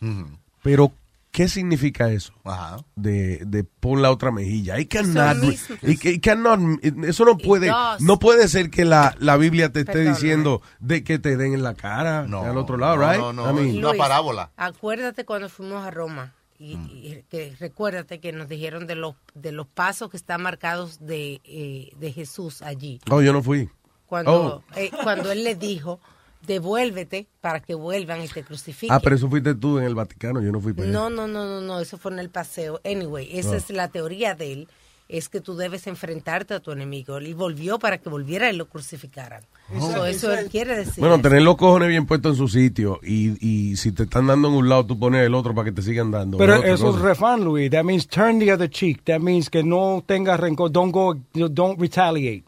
Pero, 0.63 0.93
¿qué 1.37 1.49
significa 1.49 2.11
eso? 2.11 2.33
Ajá. 2.45 2.79
De, 2.95 3.43
de 3.45 3.63
pon 3.63 4.01
la 4.01 4.11
otra 4.11 4.31
mejilla. 4.31 4.81
I 4.81 4.87
cannot, 4.87 5.37
y 5.83 5.99
que- 5.99 6.13
y 6.13 6.19
cannot- 6.19 6.81
eso 7.05 7.27
no 7.27 7.37
puede, 7.37 7.67
does. 7.69 8.01
no 8.01 8.19
puede 8.19 8.49
ser 8.49 8.71
que 8.71 8.87
la, 8.87 9.15
la 9.19 9.37
Biblia 9.37 9.71
te 9.71 9.81
esté 9.81 9.99
diciendo 10.09 10.63
de 10.81 11.05
que 11.05 11.19
te 11.19 11.37
den 11.37 11.53
en 11.53 11.63
la 11.63 11.75
cara 11.75 12.23
No, 12.27 12.41
al 12.41 12.57
otro 12.57 12.79
lado, 12.79 12.97
no, 12.97 13.11
right? 13.11 13.21
no, 13.21 13.33
no, 13.35 13.51
I 13.51 13.53
mean, 13.73 13.85
Una 13.85 13.93
parábola. 13.99 14.51
Acuérdate 14.57 15.27
cuando 15.27 15.51
fuimos 15.51 15.85
a 15.85 15.91
Roma. 15.91 16.33
Y, 16.59 16.75
Mm. 16.77 16.89
y 16.91 17.23
que 17.29 17.55
recuérdate 17.61 18.19
que 18.19 18.33
nos 18.33 18.49
dijeron 18.49 18.87
de 18.87 18.95
los 18.95 19.15
de 19.35 19.53
los 19.53 19.67
pasos 19.67 20.09
que 20.11 20.17
están 20.17 20.41
marcados 20.41 21.01
de, 21.05 21.43
eh, 21.45 21.93
de 21.99 22.13
Jesús 22.15 22.63
allí. 22.63 22.99
oh, 23.11 23.21
yo 23.21 23.35
no 23.35 23.43
fui. 23.43 23.69
Cuando, 24.07 24.33
Oh. 24.33 24.65
eh, 24.75 24.91
cuando 25.03 25.31
él 25.33 25.45
le 25.45 25.55
dijo, 25.55 26.01
devuélvete 26.47 27.27
para 27.41 27.61
que 27.61 27.75
vuelvan 27.75 28.23
y 28.23 28.29
te 28.29 28.43
crucifiquen. 28.45 28.95
Ah, 28.95 29.01
pero 29.01 29.17
eso 29.17 29.29
fuiste 29.29 29.55
tú 29.55 29.79
en 29.79 29.85
el 29.85 29.95
Vaticano, 29.95 30.41
yo 30.43 30.53
no 30.53 30.61
fui 30.61 30.73
para 30.73 30.89
allá. 30.89 30.93
No, 30.99 31.11
no, 31.11 31.27
no, 31.27 31.45
no, 31.45 31.61
no, 31.61 31.81
eso 31.81 31.99
fue 31.99 32.13
en 32.13 32.19
el 32.21 32.31
paseo. 32.31 32.81
Anyway, 32.85 33.29
esa 33.39 33.53
Ah. 33.55 33.57
es 33.57 33.71
la 33.71 33.89
teoría 33.89 34.35
de 34.35 34.53
él, 34.53 34.69
es 35.09 35.29
que 35.29 35.41
tú 35.41 35.55
debes 35.57 35.87
enfrentarte 35.87 36.55
a 36.55 36.61
tu 36.61 36.73
enemigo. 36.73 37.19
Él 37.19 37.35
volvió 37.37 37.79
para 37.79 37.99
que 37.99 38.09
volviera 38.09 38.51
y 38.53 38.57
lo 38.57 38.69
crucificaran. 38.69 39.43
So, 39.79 40.05
eso 40.05 40.33
él 40.33 40.49
quiere 40.49 40.77
decir. 40.77 40.99
Bueno, 40.99 41.21
tener 41.21 41.43
los 41.43 41.57
cojones 41.57 41.89
bien 41.89 42.07
puestos 42.07 42.33
en 42.33 42.37
su 42.39 42.49
sitio 42.49 42.99
y, 43.05 43.37
y 43.45 43.77
si 43.77 43.93
te 43.93 44.03
están 44.05 44.27
dando 44.27 44.49
en 44.49 44.55
un 44.55 44.69
lado, 44.69 44.85
tú 44.87 44.99
pones 44.99 45.25
el 45.25 45.35
otro 45.35 45.55
para 45.55 45.67
que 45.67 45.73
te 45.73 45.83
sigan 45.83 46.11
dando. 46.11 46.39
Pero 46.39 46.57
eso 46.63 46.91
es 46.91 47.01
refán, 47.01 47.45
Luis. 47.45 47.71
That 47.71 47.85
means 47.85 48.07
turn 48.09 48.39
the 48.41 48.53
other 48.53 48.69
cheek. 48.69 49.05
That 49.05 49.21
means 49.21 49.49
que 49.49 49.63
no 49.63 50.03
tenga 50.07 50.37
rencor. 50.37 50.71
Don't 50.73 50.91
go, 50.93 51.15
don't 51.35 51.81
retaliate. 51.81 52.45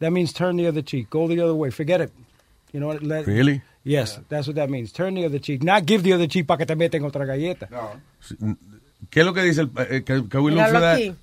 That 0.00 0.10
means 0.10 0.32
turn 0.32 0.56
the 0.56 0.68
other 0.68 0.82
cheek. 0.84 1.08
Go 1.10 1.28
the 1.28 1.40
other 1.40 1.54
way. 1.54 1.70
Forget 1.70 2.00
it. 2.00 2.12
You 2.72 2.80
know? 2.80 2.92
Let, 2.92 3.26
Really? 3.26 3.62
Yes, 3.84 4.20
that's 4.28 4.46
what 4.46 4.56
that 4.56 4.68
means. 4.68 4.92
Turn 4.92 5.14
the 5.14 5.24
other 5.24 5.38
cheek. 5.40 5.62
Not 5.62 5.86
give 5.86 6.02
the 6.02 6.12
other 6.12 6.26
cheek 6.28 6.46
para 6.46 6.58
que 6.58 6.66
te 6.66 6.76
meten 6.76 7.04
otra 7.04 7.24
galleta. 7.24 7.68
¿Qué 9.10 9.20
es 9.20 9.26
lo 9.26 9.32
que 9.32 9.42
dice 9.42 9.62
el 9.62 9.70
eh, 9.78 10.02
que, 10.04 10.28
que 10.28 10.38
we 10.38 10.50
look 10.50 10.60
Míralo 10.60 10.72
for 10.72 10.80
that? 10.80 10.94
aquí. 10.94 11.14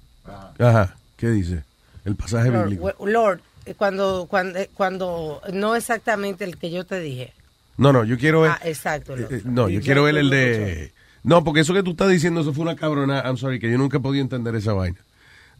Ajá, 0.59 0.95
¿qué 1.17 1.29
dice? 1.29 1.63
El 2.05 2.15
pasaje 2.15 2.49
Lord, 2.49 2.69
bíblico. 2.69 3.05
Lord, 3.05 3.41
eh, 3.65 3.73
cuando, 3.75 4.25
cuando, 4.29 4.57
eh, 4.59 4.69
cuando, 4.73 5.41
no 5.53 5.75
exactamente 5.75 6.43
el 6.45 6.57
que 6.57 6.71
yo 6.71 6.85
te 6.85 6.99
dije. 6.99 7.33
No, 7.77 7.91
no, 7.93 8.03
yo 8.03 8.17
quiero 8.17 8.41
ver. 8.41 8.51
Ah, 8.51 8.59
exacto. 8.63 9.15
eh, 9.15 9.19
Lord. 9.19 9.33
eh, 9.33 9.41
no, 9.45 9.69
yo 9.69 9.81
quiero 9.81 10.03
ver 10.03 10.17
el 10.17 10.29
de. 10.29 10.91
No, 11.23 11.43
porque 11.43 11.59
eso 11.61 11.73
que 11.73 11.83
tú 11.83 11.91
estás 11.91 12.09
diciendo, 12.09 12.41
eso 12.41 12.53
fue 12.53 12.63
una 12.63 12.75
cabrona. 12.75 13.21
I'm 13.25 13.37
sorry, 13.37 13.59
que 13.59 13.69
yo 13.69 13.77
nunca 13.77 13.99
podía 13.99 14.21
entender 14.21 14.55
esa 14.55 14.73
vaina. 14.73 14.97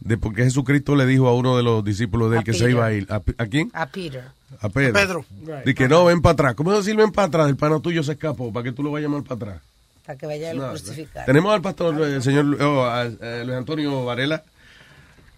De 0.00 0.16
por 0.18 0.34
qué 0.34 0.44
Jesucristo 0.44 0.94
le 0.94 1.06
dijo 1.06 1.26
a 1.28 1.34
uno 1.34 1.56
de 1.56 1.62
los 1.62 1.84
discípulos 1.84 2.30
de 2.30 2.36
él 2.36 2.40
A 2.40 2.44
que 2.44 2.52
se 2.52 2.60
Peter. 2.60 2.70
iba 2.70 2.86
a 2.86 2.92
ir. 2.92 3.06
¿A, 3.10 3.16
¿a 3.38 3.46
quién? 3.46 3.70
A 3.72 3.86
Peter. 3.86 4.24
A 4.60 4.68
Pedro. 4.68 4.92
Pedro. 4.92 5.24
De 5.64 5.74
que 5.74 5.88
no, 5.88 6.04
ven 6.04 6.20
para 6.22 6.32
atrás. 6.34 6.54
¿Cómo 6.54 6.72
decir 6.72 6.94
ven 6.96 7.10
para 7.10 7.28
atrás? 7.28 7.48
El 7.48 7.56
pana 7.56 7.80
tuyo 7.80 8.02
se 8.02 8.12
escapó. 8.12 8.52
¿Para 8.52 8.64
que 8.64 8.72
tú 8.72 8.82
lo 8.82 8.92
vayas 8.92 9.08
a 9.08 9.10
llamar 9.10 9.26
para 9.26 9.34
atrás? 9.52 9.62
Para 10.06 10.18
que 10.18 10.26
vaya 10.26 10.50
a 10.50 10.54
No, 10.54 10.68
crucificar. 10.68 11.26
Tenemos 11.26 11.52
al 11.52 11.62
pastor, 11.62 12.00
el 12.00 12.22
señor 12.22 12.62
oh, 12.62 12.84
a- 12.84 13.00
a 13.02 13.06
Luis 13.44 13.56
Antonio 13.56 14.04
Varela. 14.04 14.42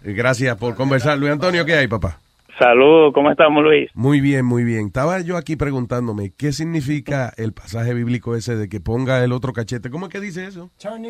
Eh, 0.03 0.13
Gracias 0.13 0.55
por 0.57 0.75
conversar. 0.75 1.17
Luis 1.17 1.31
Antonio, 1.31 1.65
¿qué 1.65 1.73
hay, 1.75 1.87
papá? 1.87 2.19
Saludos, 2.59 3.13
¿cómo 3.13 3.31
estamos, 3.31 3.63
Luis? 3.63 3.89
Muy 3.93 4.19
bien, 4.19 4.45
muy 4.45 4.63
bien. 4.65 4.87
Estaba 4.87 5.21
yo 5.21 5.37
aquí 5.37 5.55
preguntándome 5.55 6.33
qué 6.37 6.51
significa 6.51 7.33
el 7.37 7.53
pasaje 7.53 7.93
bíblico 7.93 8.35
ese 8.35 8.55
de 8.57 8.67
que 8.69 8.79
ponga 8.81 9.23
el 9.23 9.31
otro 9.31 9.53
cachete. 9.53 9.89
¿Cómo 9.89 10.07
es 10.07 10.11
que 10.11 10.19
dice 10.19 10.45
eso? 10.45 10.69
Turn 10.77 11.03
the. 11.03 11.09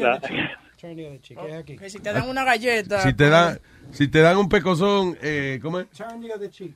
Turn 0.79 0.95
the 0.95 1.07
other 1.07 1.19
cheek. 1.21 1.37
Es 1.47 1.53
aquí. 1.55 1.75
Que 1.77 1.89
si 1.89 1.99
te 1.99 2.13
dan 2.13 2.29
una 2.29 2.43
galleta. 2.43 3.01
Si 3.03 3.13
te 3.13 3.29
dan, 3.29 3.59
si 3.91 4.07
te 4.07 4.19
dan 4.19 4.37
un 4.37 4.47
pecozón, 4.49 5.17
eh, 5.21 5.59
¿cómo 5.61 5.79
es? 5.79 5.87
Turn 5.89 6.21
the 6.21 6.33
other 6.33 6.49
cheek. 6.49 6.73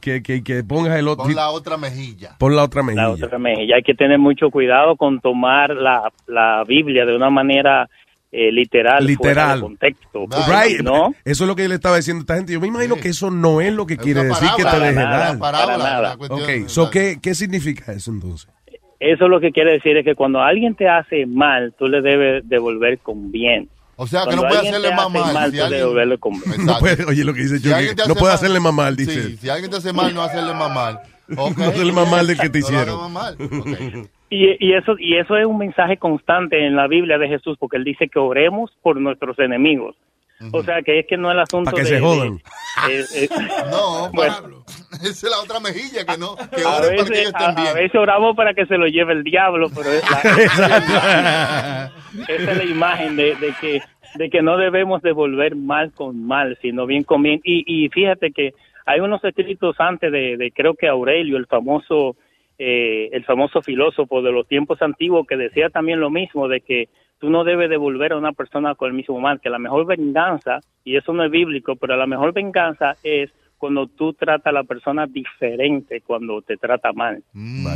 Que, 0.00 0.22
que, 0.22 0.42
que 0.42 0.64
pongas 0.64 0.98
el 0.98 1.06
otro. 1.06 1.24
Pon 1.26 1.34
la 1.36 1.50
otra 1.50 1.76
mejilla. 1.76 2.36
Pon 2.38 2.56
la 2.56 2.64
otra 2.64 2.80
La 2.82 2.86
mejilla. 2.86 3.26
otra 3.26 3.38
mejilla. 3.38 3.76
Hay 3.76 3.82
que 3.82 3.94
tener 3.94 4.18
mucho 4.18 4.50
cuidado 4.50 4.96
con 4.96 5.20
tomar 5.20 5.70
la, 5.70 6.10
la 6.26 6.64
Biblia 6.66 7.04
de 7.04 7.14
una 7.14 7.30
manera 7.30 7.88
eh, 8.32 8.50
literal, 8.50 9.06
Literal. 9.06 9.34
fuera 9.34 9.54
de 9.54 9.60
contexto. 9.60 10.26
Right. 10.48 10.80
¿No? 10.80 11.14
Eso 11.24 11.44
es 11.44 11.48
lo 11.48 11.54
que 11.54 11.62
yo 11.62 11.68
le 11.68 11.76
estaba 11.76 11.96
diciendo 11.96 12.22
a 12.22 12.24
esta 12.24 12.36
gente. 12.36 12.52
Yo 12.54 12.60
me 12.60 12.66
imagino 12.66 12.96
que 12.96 13.10
eso 13.10 13.30
no 13.30 13.60
es 13.60 13.72
lo 13.72 13.86
que 13.86 13.96
quiere 13.96 14.24
decir 14.24 14.48
que 14.56 14.64
te 14.64 14.64
parábola, 14.64 14.86
deje 14.86 14.94
para 14.96 15.10
nada, 15.10 15.24
dar. 15.26 15.38
Parábola, 15.38 15.76
para 15.76 15.90
nada. 15.90 16.08
la 16.08 16.16
cuestión- 16.16 16.42
Ok, 16.64 16.68
so, 16.68 16.90
¿qué, 16.90 17.18
¿qué 17.22 17.34
significa 17.36 17.92
eso 17.92 18.10
entonces? 18.10 18.48
Eso 19.12 19.28
lo 19.28 19.40
que 19.40 19.52
quiere 19.52 19.72
decir 19.72 19.96
es 19.96 20.04
que 20.04 20.14
cuando 20.14 20.40
alguien 20.40 20.74
te 20.74 20.88
hace 20.88 21.26
mal, 21.26 21.74
tú 21.78 21.88
le 21.88 22.00
debes 22.00 22.48
devolver 22.48 22.98
con 22.98 23.30
bien. 23.30 23.68
O 23.96 24.06
sea, 24.06 24.20
que 24.20 24.26
Cuando 24.34 24.42
no 24.42 24.48
puede 24.48 24.58
alguien 24.60 24.74
hacerle 24.74 24.88
te 24.88 24.94
más 24.96 25.06
hace 25.06 25.18
mal. 25.18 25.34
mal, 25.34 25.44
Si 25.44 25.50
tú 25.50 25.56
le 25.56 25.62
alguien- 25.62 25.80
devuelves 25.86 26.18
con. 26.18 26.32
No 26.66 26.78
puede, 26.78 27.04
oye, 27.08 27.24
lo 27.24 27.34
que 27.34 27.40
dice 27.42 27.58
Si 27.58 27.68
yo, 27.68 27.76
no 28.08 28.14
puede 28.14 28.24
mal- 28.32 28.34
hacerle 28.34 28.60
más 28.60 28.74
mal, 28.74 28.96
dice. 28.96 29.22
Sí, 29.22 29.36
si 29.36 29.48
alguien 29.48 29.70
te 29.70 29.76
hace 29.76 29.92
mal, 29.92 30.14
no 30.14 30.22
hacerle 30.22 30.54
más 30.54 30.74
mal. 30.74 30.98
Ok. 31.38 31.56
No 31.56 31.64
hacerle 31.64 31.92
más 31.92 32.10
mal 32.10 32.26
del 32.26 32.38
que 32.38 32.50
te 32.50 32.58
hicieron. 32.58 33.12
mal. 33.12 33.36
Y, 34.30 34.46
y 34.58 34.72
eso 34.72 34.96
y 34.98 35.16
eso 35.16 35.36
es 35.36 35.46
un 35.46 35.58
mensaje 35.58 35.96
constante 35.96 36.66
en 36.66 36.74
la 36.74 36.88
Biblia 36.88 37.18
de 37.18 37.28
Jesús, 37.28 37.56
porque 37.60 37.76
él 37.76 37.84
dice 37.84 38.08
que 38.08 38.18
oremos 38.18 38.72
por 38.82 39.00
nuestros 39.00 39.38
enemigos. 39.38 39.94
O 40.52 40.62
sea, 40.62 40.82
que 40.82 40.98
es 40.98 41.06
que 41.06 41.16
no 41.16 41.30
es 41.30 41.34
el 41.34 41.40
asunto 41.40 41.70
que 41.72 41.82
de... 41.82 41.86
se 41.86 41.94
de- 41.94 42.00
jodan. 42.00 42.34
eh, 42.90 43.04
eh, 43.14 43.28
No, 43.70 44.10
bueno, 44.12 44.34
Pablo. 44.34 44.64
Esa 44.94 45.08
es 45.10 45.22
la 45.30 45.40
otra 45.40 45.60
mejilla 45.60 46.04
que 46.04 46.18
no. 46.18 46.36
Que 46.36 46.60
a 46.62 46.64
para 46.64 46.82
que 46.82 46.90
veces, 46.96 47.10
ellos 47.18 47.32
a, 47.34 47.38
estén 47.38 47.58
a 47.58 47.62
bien. 47.62 47.74
veces 47.74 47.94
oramos 47.94 48.36
para 48.36 48.54
que 48.54 48.66
se 48.66 48.76
lo 48.76 48.86
lleve 48.86 49.12
el 49.12 49.22
diablo, 49.24 49.68
pero 49.74 49.90
es 49.90 50.10
la, 50.10 50.20
esa 52.28 52.50
es 52.52 52.56
la 52.58 52.64
imagen 52.64 53.16
de, 53.16 53.34
de 53.36 53.54
que 53.60 53.82
de 54.16 54.30
que 54.30 54.42
no 54.42 54.56
debemos 54.56 55.02
devolver 55.02 55.56
mal 55.56 55.92
con 55.92 56.24
mal, 56.24 56.56
sino 56.62 56.86
bien 56.86 57.02
con 57.02 57.22
bien. 57.22 57.40
Y, 57.42 57.64
y 57.66 57.88
fíjate 57.88 58.30
que 58.30 58.54
hay 58.86 59.00
unos 59.00 59.24
escritos 59.24 59.74
antes 59.80 60.12
de, 60.12 60.36
de 60.36 60.52
creo 60.52 60.74
que 60.74 60.86
Aurelio, 60.86 61.36
el 61.36 61.46
famoso 61.46 62.14
eh, 62.58 63.08
el 63.12 63.24
famoso 63.24 63.60
filósofo 63.62 64.22
de 64.22 64.30
los 64.30 64.46
tiempos 64.46 64.80
antiguos, 64.82 65.26
que 65.26 65.36
decía 65.36 65.70
también 65.70 65.98
lo 65.98 66.10
mismo, 66.10 66.46
de 66.46 66.60
que 66.60 66.88
tú 67.24 67.30
no 67.30 67.42
debes 67.42 67.70
devolver 67.70 68.12
a 68.12 68.18
una 68.18 68.32
persona 68.32 68.74
con 68.74 68.88
el 68.88 68.94
mismo 68.94 69.18
mal, 69.18 69.40
que 69.40 69.48
la 69.48 69.58
mejor 69.58 69.86
venganza, 69.86 70.60
y 70.84 70.98
eso 70.98 71.14
no 71.14 71.24
es 71.24 71.30
bíblico, 71.30 71.74
pero 71.74 71.96
la 71.96 72.06
mejor 72.06 72.34
venganza 72.34 72.96
es 73.02 73.30
cuando 73.56 73.86
tú 73.86 74.12
tratas 74.12 74.48
a 74.48 74.52
la 74.52 74.64
persona 74.64 75.06
diferente 75.06 76.02
cuando 76.02 76.42
te 76.42 76.58
trata 76.58 76.92
mal. 76.92 77.22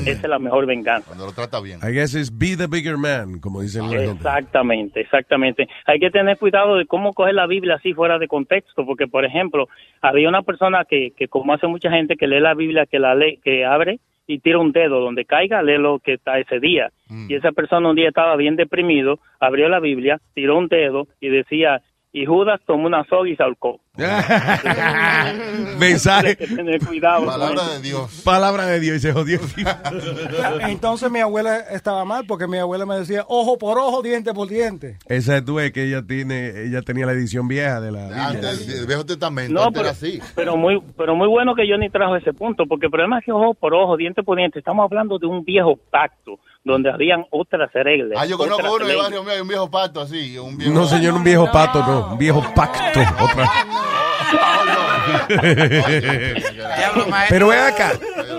Esa 0.03 0.11
es 0.11 0.29
la 0.29 0.39
mejor 0.39 0.67
venganza. 0.67 1.07
Cuando 1.07 1.25
lo 1.25 1.33
trata 1.33 1.63
bien. 1.63 1.81
I 1.83 1.95
guess 1.95 2.15
it's 2.15 2.31
be 2.31 2.59
the 2.59 2.67
bigger 2.67 2.99
man, 2.99 3.41
como 3.41 3.63
dicen. 3.63 3.91
Exactamente, 3.91 5.01
exactamente. 5.01 5.67
Hay 5.87 5.99
que 5.99 6.11
tener 6.11 6.37
cuidado 6.37 6.77
de 6.77 6.85
cómo 6.85 7.15
coger 7.15 7.33
la 7.33 7.47
Biblia 7.47 7.77
así 7.77 7.95
fuera 7.95 8.19
de 8.19 8.29
contexto, 8.29 8.85
porque 8.85 9.07
por 9.07 9.25
ejemplo, 9.25 9.67
había 10.03 10.29
una 10.29 10.43
persona 10.43 10.85
que, 10.85 11.13
que 11.17 11.29
como 11.29 11.55
hace 11.55 11.67
mucha 11.69 11.91
gente 11.91 12.17
que 12.17 12.27
lee 12.27 12.41
la 12.41 12.53
Biblia, 12.53 12.85
que 12.85 12.99
la 12.99 13.15
lee, 13.15 13.41
que 13.43 13.65
abre 13.65 13.99
y 14.29 14.39
tira 14.41 14.59
un 14.59 14.73
dedo 14.73 15.01
donde 15.01 15.25
caiga, 15.25 15.63
lee 15.63 15.79
lo 15.79 15.99
que 15.99 16.13
está 16.13 16.39
ese 16.39 16.61
día. 16.61 16.91
Y 17.29 17.35
esa 17.35 17.51
persona 17.51 17.89
un 17.89 17.97
día 17.97 18.09
estaba 18.09 18.37
bien 18.37 18.57
deprimido, 18.57 19.19
abrió 19.41 19.69
la 19.71 19.81
Biblia, 19.81 20.21
tiró 20.35 20.59
un 20.59 20.69
dedo 20.69 21.09
y 21.19 21.29
decía, 21.29 21.81
y 22.13 22.27
Judas 22.27 22.61
tomó 22.67 22.87
una 22.87 23.05
soga 23.05 23.29
y 23.29 23.37
se 23.37 23.43
ahorcó. 23.43 23.81
Mensaje. 25.79 26.29
Hay 26.29 26.37
que 26.37 26.47
tener 26.47 26.81
cuidado. 26.85 27.25
con 27.25 27.33
Palabra 27.35 27.69
de 27.69 27.81
Dios. 27.81 28.23
Palabra 28.25 28.67
de 28.67 28.81
Dios 28.81 28.97
y 28.97 29.01
se 29.01 29.13
jodió. 29.13 29.41
Entonces 30.69 31.11
mi 31.11 31.19
abuela 31.21 31.59
estaba 31.71 32.05
mal 32.05 32.25
porque 32.27 32.47
mi 32.47 32.59
abuela 32.59 32.87
me 32.87 32.97
decía 32.97 33.25
ojo 33.29 33.59
por 33.59 33.79
ojo, 33.79 34.03
diente 34.03 34.33
por 34.33 34.49
diente. 34.49 34.99
Esa 35.07 35.39
es 35.39 35.45
tú, 35.45 35.59
es 35.59 35.73
que 35.73 35.85
ella 35.85 36.03
tiene, 36.07 36.63
ella 36.65 36.83
tenía 36.83 37.07
la 37.07 37.13
edición 37.13 37.49
vieja 37.49 37.81
de 37.81 37.91
la 37.93 38.05
Biblia. 38.07 38.29
Antes, 38.29 38.69
el 38.69 38.87
Viejo 38.87 39.05
Testamento 39.05 39.53
No, 39.53 39.65
antes 39.65 39.81
pero, 39.83 39.91
así. 39.91 40.21
pero 40.35 40.57
muy 40.57 40.81
pero 40.97 41.15
muy 41.17 41.29
bueno 41.29 41.55
que 41.55 41.65
Johnny 41.69 41.91
trajo 41.91 42.17
ese 42.17 42.33
punto, 42.33 42.67
porque 42.67 42.87
el 42.87 42.91
problema 42.93 43.19
es 43.19 43.25
que 43.25 43.33
ojo 43.33 43.55
por 43.55 43.75
ojo, 43.75 43.97
diente 43.97 44.23
por 44.23 44.37
diente, 44.39 44.59
estamos 44.61 44.85
hablando 44.85 45.19
de 45.19 45.27
un 45.27 45.45
viejo 45.45 45.77
pacto 45.91 46.39
donde 46.65 46.91
habían 46.91 47.25
otras 47.31 47.73
reglas. 47.73 48.19
Ah, 48.21 48.27
yo 48.27 48.37
conozco 48.37 48.63
uno 48.67 48.77
en 48.77 48.83
el 48.83 48.89
leyes. 48.89 49.03
barrio 49.03 49.23
mío, 49.23 49.33
hay 49.33 49.41
un 49.41 49.49
viejo 49.49 49.71
pato 49.71 50.01
así. 50.03 50.37
Un 50.39 50.59
viejo... 50.59 50.73
No, 50.75 50.87
señor, 50.87 51.15
un 51.15 51.25
viejo 51.25 51.51
pato, 51.51 51.81
no. 51.87 52.13
Un 52.13 52.19
viejo 52.19 52.45
pacto. 52.55 53.01
Otra. 53.21 53.49
Pero 57.29 57.49
ven 57.49 57.59
acá. 57.61 57.93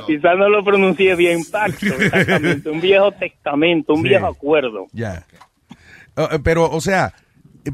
Quizás 0.08 0.38
no 0.38 0.50
lo 0.50 0.64
pronuncié 0.64 1.16
bien, 1.16 1.44
pacto, 1.52 1.86
exactamente, 2.00 2.70
un 2.70 2.82
viejo 2.82 3.12
testamento, 3.12 3.94
un 3.94 4.02
Sí. 4.04 4.10
viejo 4.10 4.28
acuerdo. 4.28 4.88
Ya. 4.92 5.26
Eh, 6.18 6.28
eh, 6.32 6.40
pero, 6.44 6.70
o 6.70 6.82
sea, 6.82 7.14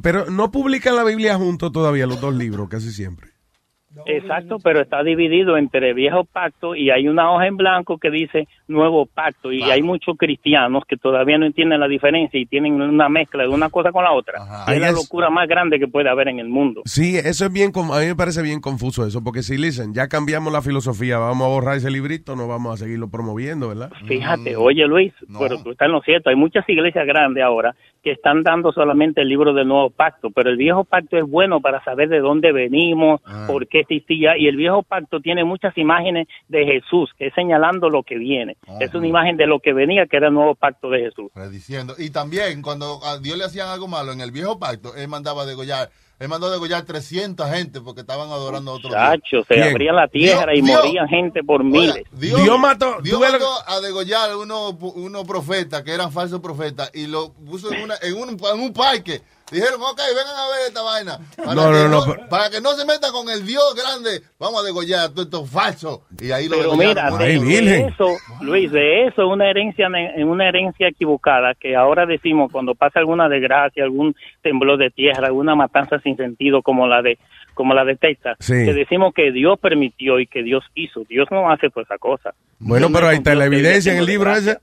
pero 0.01 0.25
no 0.29 0.51
publican 0.51 0.95
la 0.95 1.03
Biblia 1.03 1.35
juntos 1.35 1.71
todavía, 1.71 2.05
los 2.07 2.19
dos 2.19 2.33
libros, 2.33 2.67
casi 2.69 2.91
siempre. 2.91 3.29
Exacto, 4.05 4.57
pero 4.63 4.81
está 4.81 5.03
dividido 5.03 5.57
entre 5.57 5.93
viejo 5.93 6.23
pacto 6.23 6.75
y 6.75 6.89
hay 6.89 7.07
una 7.07 7.31
hoja 7.31 7.47
en 7.47 7.57
blanco 7.57 7.97
que 7.97 8.09
dice 8.09 8.47
nuevo 8.67 9.05
pacto 9.05 9.51
y 9.51 9.61
hay 9.63 9.81
muchos 9.81 10.17
cristianos 10.17 10.83
que 10.87 10.97
todavía 10.97 11.37
no 11.37 11.45
entienden 11.45 11.79
la 11.79 11.87
diferencia 11.87 12.39
y 12.39 12.45
tienen 12.45 12.81
una 12.81 13.09
mezcla 13.09 13.43
de 13.43 13.49
una 13.49 13.69
cosa 13.69 13.91
con 13.91 14.03
la 14.03 14.11
otra. 14.11 14.39
Es 14.67 14.79
la 14.79 14.91
locura 14.91 15.29
más 15.29 15.47
grande 15.47 15.79
que 15.79 15.87
puede 15.87 16.09
haber 16.09 16.27
en 16.27 16.39
el 16.39 16.49
mundo. 16.49 16.81
Sí, 16.85 17.17
eso 17.17 17.45
es 17.45 17.53
bien, 17.53 17.71
a 17.75 17.99
mí 17.99 18.05
me 18.05 18.15
parece 18.15 18.41
bien 18.41 18.59
confuso 18.59 19.05
eso, 19.05 19.23
porque 19.23 19.43
si 19.43 19.55
dicen, 19.55 19.93
ya 19.93 20.07
cambiamos 20.07 20.51
la 20.51 20.61
filosofía, 20.61 21.17
vamos 21.17 21.45
a 21.45 21.49
borrar 21.49 21.77
ese 21.77 21.89
librito, 21.89 22.35
no 22.35 22.47
vamos 22.47 22.73
a 22.73 22.83
seguirlo 22.83 23.09
promoviendo, 23.09 23.69
¿verdad? 23.69 23.91
Fíjate, 24.07 24.55
oye 24.55 24.85
Luis, 24.85 25.13
pero 25.39 25.61
tú 25.63 25.71
estás 25.71 25.87
en 25.87 25.93
lo 25.93 26.01
cierto, 26.01 26.29
hay 26.29 26.35
muchas 26.35 26.67
iglesias 26.67 27.05
grandes 27.05 27.43
ahora 27.43 27.75
que 28.05 28.11
están 28.11 28.43
dando 28.43 28.71
solamente 28.71 29.21
el 29.21 29.29
libro 29.29 29.51
del 29.51 29.67
nuevo 29.67 29.89
pacto, 29.89 30.29
pero 30.29 30.51
el 30.51 30.57
viejo 30.57 30.83
pacto 30.83 31.17
es 31.17 31.23
bueno 31.27 31.59
para 31.59 31.83
saber 31.83 32.07
de 32.07 32.19
dónde 32.19 32.51
venimos, 32.51 33.19
por 33.47 33.67
qué 33.67 33.79
existía, 33.79 34.37
y 34.37 34.47
el 34.47 34.57
viejo 34.57 34.83
pacto 34.83 35.21
tiene 35.21 35.43
muchas 35.43 35.75
imágenes 35.75 36.27
de 36.47 36.65
Jesús, 36.65 37.09
que 37.17 37.27
es 37.27 37.33
señalando 37.33 37.89
lo 37.89 38.03
que 38.03 38.19
viene. 38.19 38.57
Es 38.79 38.93
una 38.93 39.07
imagen 39.07 39.37
de 39.37 39.47
lo 39.47 39.59
que 39.59 39.73
venía, 39.73 40.05
que 40.05 40.17
era 40.17 40.27
el 40.27 40.35
nuevo 40.35 40.53
pacto 40.53 40.91
de 40.91 40.99
Jesús. 40.99 41.31
Diciendo. 41.51 41.95
Y 41.97 42.11
también, 42.11 42.61
cuando 42.61 42.99
a 43.03 43.17
Dios 43.17 43.39
le 43.39 43.45
hacían 43.45 43.69
algo 43.69 43.87
malo 43.87 44.11
en 44.11 44.21
el 44.21 44.29
viejo 44.29 44.59
pacto, 44.59 44.95
él 44.95 45.07
mandaba 45.07 45.41
a 45.41 45.45
degollar. 45.47 45.89
Él 46.17 46.29
mandó 46.29 46.47
a 46.47 46.51
degollar 46.51 46.83
300 46.83 47.49
gente 47.49 47.81
porque 47.81 48.01
estaban 48.01 48.29
adorando 48.29 48.71
a 48.71 48.75
otro 48.75 48.89
Dios. 48.89 48.99
Chacho, 49.01 49.43
se 49.47 49.55
Bien. 49.55 49.67
abría 49.69 49.91
la 49.91 50.07
tierra 50.07 50.53
Dios- 50.53 50.59
y 50.59 50.61
Dios- 50.65 50.83
morían 50.85 51.07
gente 51.09 51.43
por 51.43 51.63
miles. 51.63 52.03
Dios, 52.13 52.41
Dios 52.41 52.57
mató- 52.59 53.01
Dios 53.01 53.19
mandó 53.19 53.49
a 53.67 53.79
degollar 53.81 54.35
unos 54.37 54.75
unos 54.79 55.23
profetas 55.25 55.83
que 55.83 55.91
eran 55.91 56.11
falsos 56.13 56.39
profetas 56.39 56.89
y 56.93 57.07
lo 57.07 57.33
puso 57.33 57.69
en, 57.73 57.83
una, 57.83 57.95
en, 58.01 58.13
un, 58.15 58.29
en 58.29 58.59
un 58.61 58.71
parque. 58.73 59.21
Dijeron, 59.51 59.79
ok, 59.79 59.99
vengan 60.09 60.35
a 60.35 60.47
ver 60.47 60.67
esta 60.67 60.81
vaina. 60.81 61.19
Para, 61.37 61.53
No, 61.53 61.61
que, 61.71 61.77
no, 61.77 61.87
no, 61.89 62.03
pero- 62.05 62.29
para 62.29 62.49
que 62.49 62.61
no 62.61 62.71
se 62.71 62.83
metan 62.85 63.11
con 63.11 63.29
el 63.29 63.45
Dios 63.45 63.75
grande, 63.75 64.21
vamos 64.39 64.61
a 64.61 64.65
degollar 64.65 65.01
a 65.05 65.09
todos 65.09 65.25
estos 65.25 65.49
falsos. 65.49 65.99
Y 66.19 66.31
ahí 66.31 66.47
lo 66.49 66.57
Pero 66.57 66.75
mira, 66.75 67.11
de, 67.11 67.39
de 67.39 67.87
eso, 67.87 68.07
Luis, 68.41 68.71
de 68.71 69.05
eso 69.07 69.27
una 69.27 69.47
herencia 69.49 69.87
una 70.25 70.49
herencia 70.49 70.87
equivocada 70.87 71.53
que 71.53 71.75
ahora 71.75 72.07
decimos 72.07 72.51
cuando 72.51 72.73
pasa 72.73 72.99
alguna 72.99 73.29
desgracia, 73.29 73.83
algún 73.83 74.15
temblor 74.41 74.79
de 74.79 74.89
tierra, 74.89 75.27
alguna 75.27 75.53
matanza 75.55 75.99
sin 75.99 76.17
sentido 76.17 76.63
como 76.63 76.87
la 76.87 77.03
de 77.03 77.19
como 77.53 77.73
la 77.73 77.85
de 77.85 77.95
Texas, 77.95 78.35
Sí. 78.39 78.51
que 78.53 78.73
decimos 78.73 79.13
que 79.13 79.31
Dios 79.31 79.57
permitió 79.59 80.19
y 80.19 80.27
que 80.27 80.43
Dios 80.43 80.63
hizo. 80.73 81.03
Dios 81.07 81.27
no 81.31 81.49
hace 81.51 81.69
toda 81.69 81.83
esa 81.83 81.97
cosa. 81.97 82.33
Bueno, 82.59 82.89
pero 82.91 83.07
ahí 83.07 83.17
está 83.17 83.33
la 83.35 83.45
evidencia 83.45 83.93
en 83.93 83.99
el 83.99 84.05
libro 84.07 84.31
ese. 84.35 84.57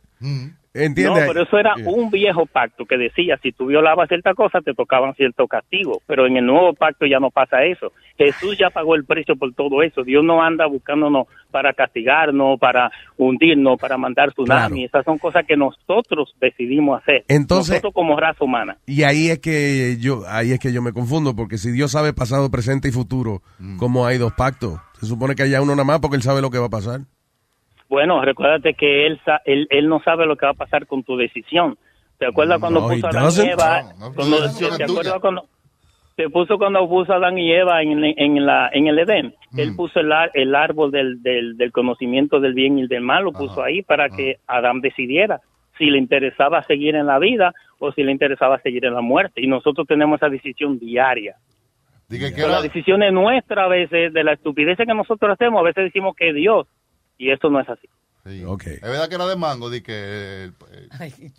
¿Entiendes? 0.75 1.27
No, 1.27 1.33
pero 1.33 1.43
eso 1.45 1.59
era 1.59 1.75
un 1.85 2.11
viejo 2.11 2.47
pacto 2.47 2.87
que 2.87 2.97
decía, 2.97 3.39
si 3.43 3.53
tú 3.53 3.67
violabas 3.67 4.09
cierta 4.09 4.33
cosa, 4.33 4.61
te 4.63 4.73
tocaban 4.73 5.15
cierto 5.15 5.47
castigo. 5.47 6.01
Pero 6.07 6.27
en 6.27 6.39
el 6.39 6.47
nuevo 6.47 6.73
pacto 6.73 7.05
ya 7.05 7.21
no 7.21 7.31
pasa 7.31 7.63
eso. 7.65 7.93
Jesús 8.17 8.57
ya 8.59 8.71
pagó 8.71 8.95
el 8.95 9.05
precio 9.05 9.37
por 9.37 9.53
todo 9.55 9.83
eso. 9.83 10.03
Dios 10.03 10.25
no 10.25 10.43
anda 10.43 10.67
buscándonos 10.67 11.27
para 11.51 11.75
castigarnos, 11.75 12.59
para 12.59 12.91
hundirnos, 13.19 13.79
para 13.79 13.99
mandar 13.99 14.33
tsunami. 14.33 14.85
Esas 14.85 15.05
son 15.05 15.19
cosas 15.19 15.45
que 15.47 15.57
nosotros 15.57 16.35
decidimos 16.41 17.03
hacer. 17.03 17.25
Entonces- 17.29 17.71
nosotros 17.75 17.93
como 17.93 18.19
raza 18.19 18.43
humana. 18.43 18.79
Y 18.87 19.03
ahí 19.03 19.29
es 19.29 19.41
que 19.41 19.99
yo, 20.01 20.23
ahí 20.27 20.53
es 20.53 20.59
que 20.59 20.73
yo 20.73 20.81
me 20.81 20.93
confundo, 20.93 21.37
porque 21.37 21.59
si 21.59 21.71
Dios 21.71 21.91
sabe 21.93 22.15
pasado, 22.15 22.51
presente 22.51 22.89
y 22.89 22.93
futuro, 22.93 23.43
¿cómo 23.79 24.07
hay 24.07 24.17
dos 24.17 24.33
pactos? 24.33 24.81
Se 25.01 25.07
supone 25.07 25.35
que 25.35 25.43
haya 25.43 25.61
uno 25.61 25.73
nada 25.73 25.85
más 25.85 26.01
porque 26.01 26.17
él 26.17 26.23
sabe 26.23 26.41
lo 26.41 26.51
que 26.51 26.59
va 26.59 26.67
a 26.67 26.71
pasar. 26.71 27.01
Bueno, 27.93 28.23
recuérdate 28.25 28.73
que 28.73 29.07
él, 29.07 29.21
sa- 29.23 29.43
él, 29.45 29.67
él 29.69 29.87
no 29.87 30.01
sabe 30.03 30.25
lo 30.25 30.35
que 30.37 30.47
va 30.47 30.53
a 30.53 30.55
pasar 30.55 30.87
con 30.87 31.03
tu 31.03 31.15
decisión. 31.19 31.77
¿Te 32.19 32.25
acuerdas 32.25 32.59
cuando 32.59 32.81
No, 32.81 32.89
puso 32.89 33.07
a 33.07 33.11
Adán 33.11 33.23
y 33.23 33.27
doesn't. 33.27 33.51
Eva? 33.53 33.83
No, 33.83 34.09
no, 34.09 34.15
cuando- 34.15 34.37
¿Te 34.79 34.85
acuerdas 34.85 35.21
cuando 35.21 35.45
te 36.17 36.31
puso 36.31 36.57
cuando 36.57 36.89
puso 36.89 37.13
a 37.13 37.17
Adán 37.17 37.37
y 37.37 37.53
Eva 37.53 37.83
en, 37.83 38.03
en, 38.03 38.47
la, 38.47 38.71
en 38.73 38.87
el 38.87 38.99
Edén? 38.99 39.35
Él 39.59 39.77
puso 39.77 40.01
el, 40.01 40.11
ar- 40.11 40.31
el 40.33 40.55
árbol 40.55 40.91
del, 40.91 41.23
del, 41.23 41.59
del 41.59 41.71
conocimiento 41.71 42.41
del 42.41 42.55
bien 42.55 42.79
y 42.79 42.87
del 42.87 43.03
mal, 43.03 43.25
lo 43.25 43.33
puso 43.33 43.63
ahí 43.63 43.83
para 43.83 44.09
que 44.09 44.37
Adán 44.47 44.81
decidiera 44.81 45.41
si 45.77 45.91
le 45.91 45.99
interesaba 45.99 46.63
seguir 46.63 46.95
en 46.97 47.05
la 47.05 47.19
vida 47.19 47.53
o 47.79 47.93
si 47.93 48.03
le 48.05 48.11
interesaba 48.13 48.59
seguir 48.63 48.87
en 48.87 48.95
la 48.95 49.03
muerte. 49.03 49.43
Y 49.43 49.49
nosotros 49.49 49.87
tenemos 49.87 50.17
esa 50.19 50.31
decisión 50.31 50.79
diaria. 50.79 51.35
Dije 52.09 52.31
que 52.31 52.37
Pero 52.37 52.47
era- 52.49 52.57
la 52.57 52.63
decisión 52.63 53.03
es 53.03 53.13
nuestra 53.13 53.65
a 53.65 53.69
veces, 53.69 54.15
de 54.15 54.25
la 54.25 54.33
estupidez 54.33 54.79
que 54.79 54.87
nosotros 54.87 55.31
hacemos, 55.33 55.61
a 55.61 55.65
veces 55.65 55.85
decimos 55.85 56.15
que 56.17 56.33
Dios, 56.33 56.67
y 57.23 57.31
eso 57.31 57.49
no 57.49 57.61
es 57.61 57.69
así. 57.69 57.89
Sí. 58.25 58.45
Es 58.67 58.81
verdad 58.83 59.09
que 59.09 59.17
era 59.17 59.27
de 59.27 59.35
mango, 59.35 59.69
di 59.69 59.81
que 59.81 60.45
el, 60.45 60.55
el- 61.01 61.33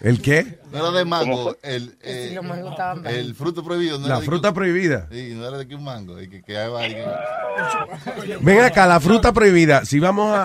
¿El 0.00 0.22
qué? 0.22 0.58
no 0.72 0.78
era 0.78 0.90
de 0.90 1.00
¿Cómo 1.04 1.10
mango, 1.10 1.56
el, 1.62 1.90
si 1.90 1.96
eh, 2.02 2.40
el 3.08 3.34
fruto 3.34 3.62
prohibido. 3.62 3.98
No 3.98 4.06
La 4.08 4.14
era 4.14 4.20
de 4.20 4.26
fruta 4.26 4.48
que- 4.48 4.54
prohibida. 4.54 5.06
Sí, 5.12 5.34
no 5.34 5.46
era 5.46 5.58
de 5.58 5.68
que 5.68 5.74
un 5.74 5.84
mango. 5.84 6.18
Y 6.18 6.30
que, 6.30 6.42
que 6.42 6.56
ahí 6.56 6.70
va, 6.70 6.86
y 6.86 6.94
que- 6.94 8.38
Ven 8.40 8.60
acá, 8.62 8.86
la 8.86 9.00
fruta 9.00 9.32
prohibida. 9.32 9.84
Si 9.84 9.98
vamos 10.00 10.34
a, 10.34 10.44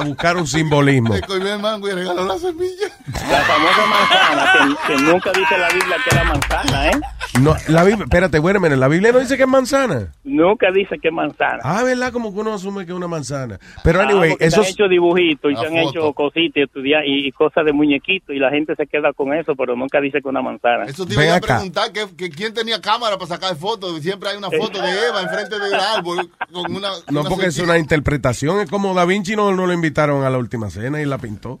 a- 0.00 0.04
buscar 0.04 0.36
un 0.36 0.46
simbolismo. 0.46 1.14
Le 1.14 1.22
comió 1.22 1.54
el 1.54 1.60
mango 1.60 1.88
y 1.88 1.92
regaló 1.92 2.24
la 2.26 2.38
semilla. 2.38 2.86
La 3.06 3.40
famosa 3.40 3.86
manzana, 3.86 4.76
que, 4.86 4.94
que 4.96 5.02
nunca 5.02 5.32
dice 5.32 5.58
la 5.58 5.68
Biblia 5.70 5.96
que 6.06 6.14
era 6.14 6.24
manzana, 6.24 6.88
¿eh? 6.88 7.00
No, 7.40 7.54
la 7.68 7.84
Biblia, 7.84 8.04
espérate, 8.04 8.38
bueno, 8.38 8.60
miren, 8.60 8.80
la 8.80 8.88
Biblia 8.88 9.12
no 9.12 9.18
dice 9.18 9.36
que 9.36 9.42
es 9.44 9.48
manzana. 9.48 10.12
Nunca 10.24 10.68
dice 10.72 10.96
que 11.00 11.08
es 11.08 11.14
manzana. 11.14 11.58
Ah, 11.62 11.82
¿verdad? 11.84 12.12
Como 12.12 12.32
que 12.32 12.40
uno 12.40 12.54
asume 12.54 12.84
que 12.86 12.92
es 12.92 12.96
una 12.96 13.08
manzana. 13.08 13.58
Pero 13.82 14.00
Ah, 14.00 14.04
anyway, 14.04 14.30
porque 14.30 14.44
eso 14.46 14.62
hecho 14.62 14.88
dibujitos 15.06 15.52
y 15.52 15.56
se 15.56 15.66
han 15.66 15.76
hecho 15.76 16.12
cositas 16.12 16.56
y, 16.56 16.62
estudiar, 16.62 17.06
y, 17.06 17.26
y 17.26 17.32
cosas 17.32 17.64
de 17.64 17.72
muñequitos 17.72 18.34
y 18.34 18.38
la 18.38 18.50
gente 18.50 18.74
se 18.74 18.86
queda 18.86 19.12
con 19.12 19.32
eso, 19.34 19.54
pero 19.54 19.76
nunca 19.76 20.00
dice 20.00 20.20
que 20.20 20.28
una 20.28 20.42
manzana. 20.42 20.84
Eso 20.84 21.06
te 21.06 21.14
iba 21.14 21.36
a 21.36 21.40
preguntar 21.40 21.92
que, 21.92 22.06
que 22.16 22.30
quién 22.30 22.54
tenía 22.54 22.80
cámara 22.80 23.16
para 23.16 23.28
sacar 23.28 23.56
fotos. 23.56 24.00
Siempre 24.00 24.30
hay 24.30 24.36
una 24.36 24.50
foto 24.50 24.80
de 24.80 24.88
Eva 24.88 25.22
enfrente 25.22 25.58
del 25.58 25.74
árbol 25.74 26.28
con 26.52 26.74
una. 26.74 26.88
No, 27.10 27.20
una 27.20 27.28
porque 27.28 27.46
es 27.46 27.58
una 27.58 27.78
interpretación. 27.78 28.60
Es 28.60 28.70
como 28.70 28.94
Da 28.94 29.04
Vinci 29.04 29.36
no, 29.36 29.54
no 29.54 29.66
lo 29.66 29.72
invitaron 29.72 30.24
a 30.24 30.30
la 30.30 30.38
última 30.38 30.70
cena 30.70 31.00
y 31.00 31.04
la 31.04 31.18
pintó. 31.18 31.58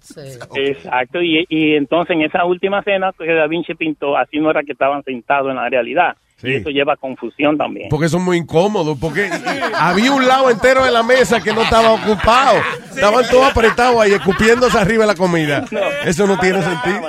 Exacto, 0.54 1.22
y, 1.22 1.46
y 1.48 1.74
entonces 1.74 2.16
en 2.16 2.22
esa 2.22 2.44
última 2.44 2.82
cena 2.82 3.12
que 3.16 3.32
Da 3.32 3.46
Vinci 3.46 3.74
pintó, 3.74 4.16
así 4.16 4.38
no 4.38 4.50
era 4.50 4.62
que 4.62 4.72
estaban 4.72 5.02
sentados 5.04 5.50
en 5.50 5.56
la 5.56 5.68
realidad. 5.68 6.16
Sí. 6.38 6.48
Y 6.48 6.54
eso 6.56 6.68
lleva 6.68 6.92
a 6.92 6.96
confusión 6.96 7.56
también. 7.56 7.88
Porque 7.88 8.08
son 8.10 8.22
muy 8.22 8.36
incómodos, 8.36 8.98
porque 9.00 9.30
había 9.74 10.12
un 10.12 10.26
lado 10.26 10.50
entero 10.50 10.84
de 10.84 10.90
la 10.90 11.02
mesa 11.02 11.40
que 11.40 11.52
no 11.54 11.62
estaba 11.62 11.92
ocupado. 11.92 12.58
Estaban 12.90 13.24
todos 13.30 13.50
apretados 13.50 14.00
ahí, 14.02 14.12
escupiéndose 14.12 14.76
arriba 14.78 15.04
de 15.04 15.06
la 15.08 15.14
comida. 15.14 15.64
Eso 16.04 16.26
no 16.26 16.38
tiene 16.38 16.62
sentido. 16.62 17.00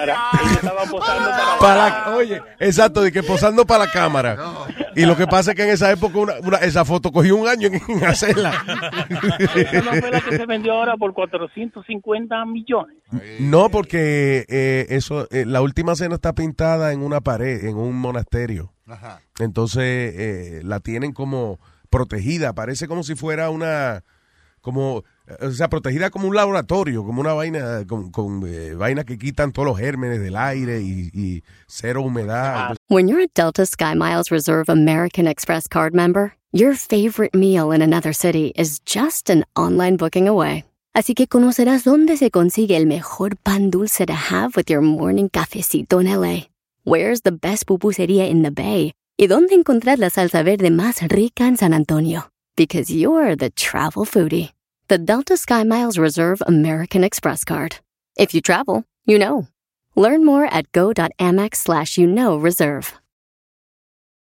Para 1.60 1.76
la- 1.76 2.16
oye, 2.16 2.42
exacto, 2.60 3.02
de 3.02 3.12
que 3.12 3.24
posando 3.24 3.66
para 3.66 3.86
la 3.86 3.92
cámara. 3.92 4.38
Y 4.96 5.06
lo 5.06 5.16
que 5.16 5.28
pasa 5.28 5.52
es 5.52 5.58
que 5.58 5.64
en 5.64 5.70
esa 5.70 5.92
época 5.92 6.18
una- 6.18 6.40
una- 6.44 6.58
esa 6.58 6.86
foto 6.86 7.12
cogió 7.12 7.36
un 7.36 7.48
año 7.48 7.68
en, 7.68 7.82
en 7.88 8.06
hacerla. 8.06 8.52
Esa 9.56 9.82
no 9.82 9.92
fue 9.94 10.12
la 10.12 10.22
que 10.22 10.38
se 10.38 10.46
vendió 10.46 10.74
ahora 10.74 10.96
por 10.98 11.14
450 11.14 12.46
millones. 12.46 12.98
No, 13.40 13.70
porque 13.70 14.46
eh, 14.50 14.86
eso, 14.90 15.28
eh, 15.32 15.46
la 15.46 15.62
última 15.62 15.96
cena 15.96 16.16
está 16.16 16.34
pintada 16.34 16.94
en 16.94 17.02
una 17.04 17.22
pared, 17.22 17.66
en 17.66 17.78
un 17.78 17.96
monasterio. 17.96 18.72
Ajá. 18.88 19.22
Entonces 19.40 19.84
eh, 19.84 20.62
la 20.64 20.80
tienen 20.80 21.12
como 21.12 21.60
protegida, 21.90 22.54
parece 22.54 22.88
como 22.88 23.04
si 23.04 23.16
fuera 23.16 23.50
una, 23.50 24.04
como, 24.62 25.04
eh, 25.28 25.46
o 25.46 25.52
sea, 25.52 25.70
protegida 25.70 26.10
como 26.10 26.28
un 26.28 26.36
laboratorio, 26.36 27.06
como 27.06 27.22
una 27.22 27.34
vaina, 27.34 27.86
con, 27.88 28.12
con 28.12 28.44
eh, 28.46 28.74
vainas 28.76 29.06
que 29.06 29.18
quitan 29.18 29.52
todos 29.52 29.68
los 29.68 29.78
gérmenes 29.78 30.20
del 30.20 30.36
aire 30.36 30.82
y, 30.82 31.10
y 31.14 31.44
cero 31.68 32.02
humedad. 32.02 32.76
When 32.90 33.08
you're 33.08 33.24
a 33.24 33.28
Delta 33.34 33.66
SkyMiles 33.66 34.30
Reserve 34.30 34.70
American 34.70 35.28
Express 35.28 35.68
card 35.68 35.94
member, 35.94 36.34
your 36.52 36.76
favorite 36.76 37.36
meal 37.36 37.72
in 37.72 37.82
another 37.82 38.14
city 38.14 38.54
is 38.56 38.80
just 38.86 39.30
an 39.30 39.46
online 39.56 39.98
booking 39.98 40.28
away. 40.28 40.66
Así 40.94 41.14
que 41.14 41.28
conocerás 41.28 41.84
dónde 41.84 42.18
se 42.18 42.32
consigue 42.32 42.76
el 42.76 42.88
mejor 42.88 43.36
pan 43.44 43.70
dulce 43.70 44.06
to 44.08 44.14
have 44.14 44.56
with 44.56 44.68
your 44.68 44.82
morning 44.82 45.30
cafecito 45.30 46.02
en 46.02 46.08
LA. 46.08 46.48
Where's 46.88 47.20
the 47.24 47.34
best 47.34 47.66
pupusería 47.66 48.30
in 48.30 48.44
the 48.44 48.50
Bay? 48.50 48.94
Y 49.20 49.28
dónde 49.28 49.52
encontrar 49.52 50.00
la 50.00 50.10
salsa 50.10 50.42
verde 50.42 50.70
más 50.70 51.02
rica 51.12 51.44
en 51.44 51.58
San 51.58 51.74
Antonio. 51.74 52.30
Because 52.56 52.90
you're 52.90 53.36
the 53.36 53.50
travel 53.50 54.06
foodie. 54.06 54.54
The 54.88 54.98
Delta 54.98 55.34
SkyMiles 55.34 56.00
Reserve 56.00 56.42
American 56.48 57.04
Express 57.04 57.44
card. 57.44 57.80
If 58.18 58.34
you 58.34 58.40
travel, 58.40 58.86
you 59.06 59.20
know. 59.20 59.50
Learn 59.98 60.24
more 60.24 60.46
at 60.46 60.72
go.amex 60.72 61.56
slash 61.56 61.98
you 61.98 62.08
know 62.08 62.38
reserve. 62.38 62.94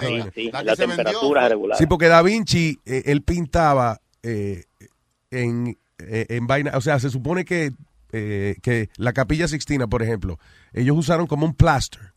Sí, 0.00 0.22
sí, 0.34 0.50
La 0.52 0.60
se 0.74 0.86
vendió 0.86 0.96
temperatura 0.96 1.48
regular. 1.48 1.78
Sí, 1.78 1.86
porque 1.86 2.08
Da 2.08 2.22
Vinci, 2.22 2.78
eh, 2.84 3.02
él 3.06 3.22
pintaba 3.22 4.00
eh, 4.22 4.64
en, 5.30 5.78
eh, 5.98 6.26
en 6.28 6.46
vaina, 6.46 6.72
o 6.76 6.80
sea, 6.80 6.98
se 6.98 7.10
supone 7.10 7.44
que, 7.44 7.72
eh, 8.12 8.56
que 8.62 8.88
la 8.96 9.12
capilla 9.12 9.48
Sixtina, 9.48 9.86
por 9.86 10.02
ejemplo, 10.02 10.38
ellos 10.72 10.96
usaron 10.96 11.26
como 11.26 11.46
un 11.46 11.54
plaster. 11.54 12.09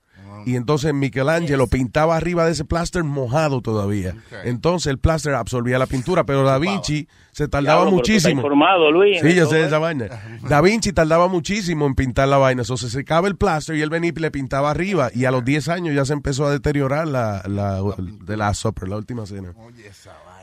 Y 0.46 0.56
entonces 0.56 0.94
Michelangelo 0.94 1.68
pintaba 1.68 2.18
arriba 2.18 2.46
de 2.46 2.52
ese 2.52 2.66
plaster 2.66 3.04
mojado 3.04 3.62
todavía. 3.62 4.16
Entonces 4.44 4.88
el 4.88 4.98
plaster 5.00 5.34
absorbía 5.36 5.78
la 5.80 5.88
pintura, 5.88 6.26
pero 6.26 6.44
Da 6.44 6.58
Vinci 6.58 7.08
se 7.32 7.48
tardaba 7.48 7.82
Diablo, 7.82 7.98
muchísimo. 7.98 8.42
informado, 8.42 8.92
Luis, 8.92 9.20
Sí, 9.22 9.34
yo 9.36 9.46
sé 9.48 9.62
¿eh? 9.62 9.66
esa 9.66 9.80
vaina. 9.80 10.08
Da 10.48 10.62
Vinci 10.62 10.92
tardaba 10.94 11.28
muchísimo 11.28 11.86
en 11.88 11.96
pintar 11.96 12.28
la 12.28 12.38
vaina. 12.38 12.62
Entonces 12.64 12.92
se 12.92 12.98
secaba 13.00 13.28
el 13.28 13.36
plaster 13.36 13.76
y 13.76 13.82
él 13.82 13.90
venía 13.90 14.12
y 14.16 14.20
le 14.20 14.32
pintaba 14.32 14.72
arriba. 14.72 15.10
Y 15.14 15.26
a 15.26 15.32
los 15.32 15.44
10 15.46 15.70
años 15.70 15.96
ya 15.96 16.06
se 16.06 16.14
empezó 16.14 16.46
a 16.46 16.52
deteriorar 16.52 17.08
la, 17.08 17.42
la, 17.48 17.82
de 18.26 18.38
la 18.38 18.54
Supper, 18.54 18.90
la 18.90 18.98
última 18.98 19.26
cena. 19.26 19.54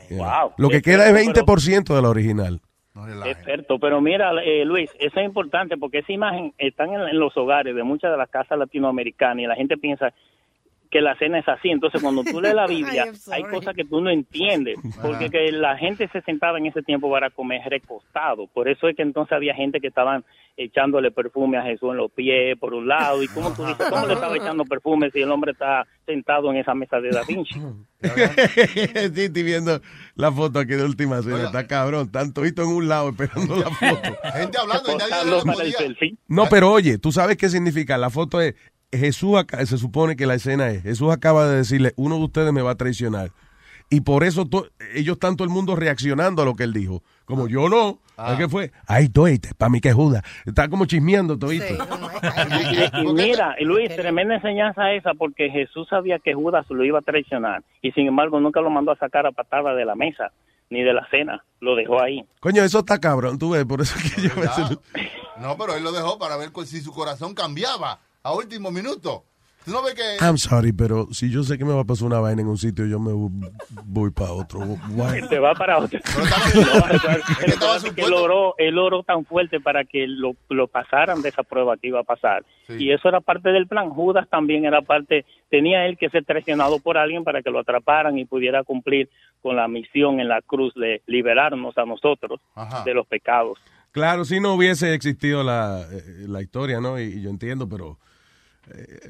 Yeah. 0.09 0.17
Wow. 0.17 0.51
Lo 0.57 0.69
que 0.69 0.81
Qué 0.81 0.91
queda 0.91 1.07
es 1.07 1.13
feo, 1.25 1.33
20% 1.45 1.95
de 1.95 2.01
la 2.01 2.09
original. 2.09 2.61
Experto, 3.25 3.79
pero 3.79 4.01
mira, 4.01 4.31
eh, 4.43 4.65
Luis, 4.65 4.91
eso 4.99 5.19
es 5.19 5.25
importante 5.25 5.77
porque 5.77 5.99
esa 5.99 6.11
imagen 6.11 6.53
está 6.57 6.83
en, 6.83 6.95
en 6.95 7.19
los 7.19 7.35
hogares 7.37 7.73
de 7.73 7.83
muchas 7.83 8.11
de 8.11 8.17
las 8.17 8.29
casas 8.29 8.57
latinoamericanas 8.57 9.43
y 9.43 9.47
la 9.47 9.55
gente 9.55 9.77
piensa 9.77 10.13
que 10.91 11.01
la 11.01 11.15
cena 11.15 11.39
es 11.39 11.47
así. 11.47 11.69
Entonces, 11.69 12.01
cuando 12.01 12.23
tú 12.23 12.41
lees 12.41 12.53
la 12.53 12.67
Biblia, 12.67 13.05
hay 13.31 13.43
cosas 13.43 13.73
que 13.73 13.85
tú 13.85 14.01
no 14.01 14.09
entiendes, 14.09 14.77
porque 15.01 15.29
que 15.29 15.51
la 15.51 15.77
gente 15.77 16.07
se 16.09 16.21
sentaba 16.21 16.57
en 16.59 16.67
ese 16.67 16.83
tiempo 16.83 17.09
para 17.09 17.29
comer 17.29 17.61
recostado. 17.65 18.47
Por 18.47 18.67
eso 18.67 18.87
es 18.87 18.95
que 18.95 19.01
entonces 19.01 19.31
había 19.31 19.55
gente 19.55 19.79
que 19.79 19.87
estaban 19.87 20.23
echándole 20.57 21.11
perfume 21.11 21.57
a 21.57 21.63
Jesús 21.63 21.91
en 21.91 21.97
los 21.97 22.11
pies, 22.11 22.57
por 22.59 22.73
un 22.73 22.87
lado. 22.87 23.23
Y 23.23 23.27
como 23.29 23.53
tú 23.53 23.65
dices, 23.65 23.87
¿cómo 23.89 24.05
le 24.05 24.13
estaba 24.13 24.35
echando 24.35 24.65
perfume 24.65 25.09
si 25.11 25.21
el 25.21 25.31
hombre 25.31 25.53
está 25.53 25.87
sentado 26.05 26.51
en 26.51 26.57
esa 26.57 26.75
mesa 26.75 26.99
de 26.99 27.09
Da 27.09 27.23
Vinci? 27.25 27.55
sí, 28.01 29.21
estoy 29.21 29.43
viendo 29.43 29.79
la 30.15 30.31
foto 30.31 30.59
aquí 30.59 30.73
de 30.73 30.83
última 30.83 31.21
cena. 31.21 31.45
Está 31.45 31.65
cabrón. 31.67 32.07
Están 32.07 32.33
toditos 32.33 32.67
en 32.67 32.75
un 32.75 32.87
lado 32.89 33.09
esperando 33.09 33.55
la 33.55 33.69
foto. 33.69 34.17
Gente 34.33 34.57
hablando 34.57 34.91
y 34.91 34.97
nadie. 34.97 36.17
No, 36.27 36.47
pero 36.49 36.71
oye, 36.71 36.97
¿tú 36.97 37.13
sabes 37.13 37.37
qué 37.37 37.47
significa? 37.47 37.97
La 37.97 38.09
foto 38.09 38.41
es 38.41 38.55
Jesús, 38.91 39.37
acá- 39.37 39.65
se 39.65 39.77
supone 39.77 40.15
que 40.15 40.25
la 40.25 40.35
escena 40.35 40.69
es, 40.69 40.83
Jesús 40.83 41.11
acaba 41.11 41.47
de 41.47 41.57
decirle, 41.57 41.93
uno 41.95 42.17
de 42.17 42.23
ustedes 42.23 42.51
me 42.53 42.61
va 42.61 42.71
a 42.71 42.75
traicionar. 42.75 43.31
Y 43.89 44.01
por 44.01 44.23
eso 44.23 44.45
to- 44.45 44.67
ellos 44.95 45.15
están 45.15 45.35
todo 45.35 45.43
el 45.45 45.53
mundo 45.53 45.75
reaccionando 45.75 46.41
a 46.41 46.45
lo 46.45 46.55
que 46.55 46.63
él 46.63 46.71
dijo. 46.71 47.03
Como 47.25 47.49
yo 47.49 47.67
no. 47.67 47.99
Ah. 48.15 48.35
¿Qué 48.37 48.47
fue? 48.47 48.71
Ay, 48.87 49.09
toite, 49.09 49.49
para 49.57 49.69
mí 49.69 49.81
que 49.81 49.89
es 49.89 49.95
Judas. 49.95 50.23
Está 50.45 50.69
como 50.69 50.85
chismeando 50.85 51.37
todito. 51.37 51.65
Y, 51.65 53.01
y 53.01 53.13
mira, 53.13 53.55
y 53.59 53.65
Luis, 53.65 53.93
tremenda 53.95 54.35
enseñanza 54.35 54.91
esa, 54.93 55.13
porque 55.13 55.49
Jesús 55.49 55.87
sabía 55.89 56.19
que 56.19 56.33
Judas 56.33 56.65
lo 56.69 56.83
iba 56.85 56.99
a 56.99 57.01
traicionar 57.01 57.63
y 57.81 57.91
sin 57.91 58.07
embargo 58.07 58.39
nunca 58.39 58.61
lo 58.61 58.69
mandó 58.69 58.91
a 58.91 58.95
sacar 58.97 59.25
a 59.25 59.31
patada 59.31 59.73
de 59.73 59.83
la 59.85 59.95
mesa 59.95 60.31
ni 60.69 60.83
de 60.83 60.93
la 60.93 61.05
cena, 61.09 61.43
lo 61.59 61.75
dejó 61.75 62.01
ahí. 62.01 62.23
Coño, 62.39 62.63
eso 62.63 62.79
está 62.79 62.97
cabrón, 62.99 63.37
tú 63.37 63.49
ves, 63.49 63.65
por 63.65 63.81
eso 63.81 63.95
que 64.15 64.21
yo 64.21 64.29
No, 65.41 65.57
pero 65.57 65.75
él 65.75 65.83
lo 65.83 65.91
dejó 65.91 66.17
para 66.17 66.37
ver 66.37 66.51
si 66.65 66.79
su 66.79 66.93
corazón 66.93 67.33
cambiaba 67.33 67.99
a 68.23 68.33
último 68.33 68.71
minuto. 68.71 69.25
¿Tú 69.63 69.71
no 69.71 69.83
ves 69.83 69.93
que 69.93 70.01
I'm 70.25 70.39
sorry, 70.39 70.71
pero 70.71 71.07
si 71.11 71.29
yo 71.29 71.43
sé 71.43 71.55
que 71.57 71.65
me 71.65 71.73
va 71.73 71.81
a 71.81 71.85
pasar 71.85 72.07
una 72.07 72.19
vaina 72.19 72.41
en 72.41 72.47
un 72.47 72.57
sitio, 72.57 72.87
yo 72.87 72.99
me 72.99 73.11
voy, 73.85 74.09
para 74.09 74.31
otro. 74.31 74.59
Why? 74.59 75.27
Te 75.29 75.37
va 75.37 75.53
para 75.53 75.77
otro. 75.77 75.99
No, 77.61 77.93
que 77.93 78.01
él 78.01 78.13
oró, 78.13 78.55
él 78.57 78.77
oró 78.79 79.03
tan 79.03 79.23
fuerte 79.23 79.59
para 79.59 79.85
que 79.85 80.07
lo, 80.07 80.35
lo 80.49 80.67
pasaran 80.67 81.21
de 81.21 81.29
esa 81.29 81.43
prueba 81.43 81.77
que 81.77 81.89
iba 81.89 81.99
a 81.99 82.03
pasar. 82.03 82.43
Y 82.69 82.91
eso 82.91 83.07
era 83.07 83.21
parte 83.21 83.49
del 83.49 83.67
plan. 83.67 83.89
Judas 83.89 84.27
también 84.29 84.65
era 84.65 84.81
parte, 84.81 85.25
tenía 85.49 85.85
él 85.85 85.97
que 85.97 86.09
ser 86.09 86.25
traicionado 86.25 86.79
por 86.79 86.97
alguien 86.97 87.23
para 87.23 87.43
que 87.43 87.51
lo 87.51 87.59
atraparan 87.59 88.17
y 88.17 88.25
pudiera 88.25 88.63
cumplir 88.63 89.09
con 89.41 89.55
la 89.55 89.67
misión 89.67 90.19
en 90.19 90.27
la 90.27 90.41
cruz 90.41 90.73
de 90.73 91.01
liberarnos 91.05 91.77
a 91.77 91.85
nosotros 91.85 92.39
Ajá. 92.55 92.83
de 92.83 92.93
los 92.95 93.05
pecados. 93.05 93.59
Claro, 93.91 94.25
si 94.25 94.39
no 94.39 94.55
hubiese 94.55 94.93
existido 94.93 95.43
la, 95.43 95.81
eh, 95.91 96.25
la 96.27 96.41
historia, 96.41 96.79
¿no? 96.79 96.99
Y, 96.99 97.03
y 97.03 97.21
yo 97.21 97.29
entiendo, 97.29 97.67
pero 97.69 97.99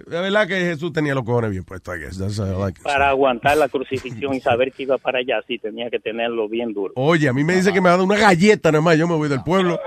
la 0.08 0.22
verdad 0.22 0.48
que 0.48 0.60
Jesús 0.60 0.92
tenía 0.94 1.14
los 1.14 1.24
cojones 1.24 1.52
bien 1.52 1.64
puestos, 1.64 1.96
I 1.96 2.00
guess. 2.00 2.18
That's 2.18 2.40
all 2.40 2.50
I 2.68 2.74
can 2.74 2.76
say. 2.76 2.84
Para 2.84 3.10
aguantar 3.10 3.58
la 3.58 3.70
crucifixión 3.70 4.34
y 4.34 4.42
saber 4.42 4.72
que 4.72 4.84
iba 4.84 4.98
para 4.98 5.20
allá, 5.20 5.42
sí 5.48 5.58
tenía 5.60 5.90
que 5.90 6.00
tenerlo 6.00 6.48
bien 6.50 6.74
duro. 6.74 6.94
Oye, 6.96 7.28
a 7.30 7.34
mí 7.34 7.44
me 7.44 7.56
dice 7.56 7.72
que 7.74 7.82
me 7.82 7.90
va 7.90 7.96
a 7.96 7.98
dar 7.98 8.06
una 8.06 8.18
galleta 8.18 8.72
nada 8.72 8.82
más, 8.82 8.98
yo 8.98 9.08
me 9.08 9.16
voy 9.16 9.30
del 9.30 9.44
pueblo. 9.44 9.80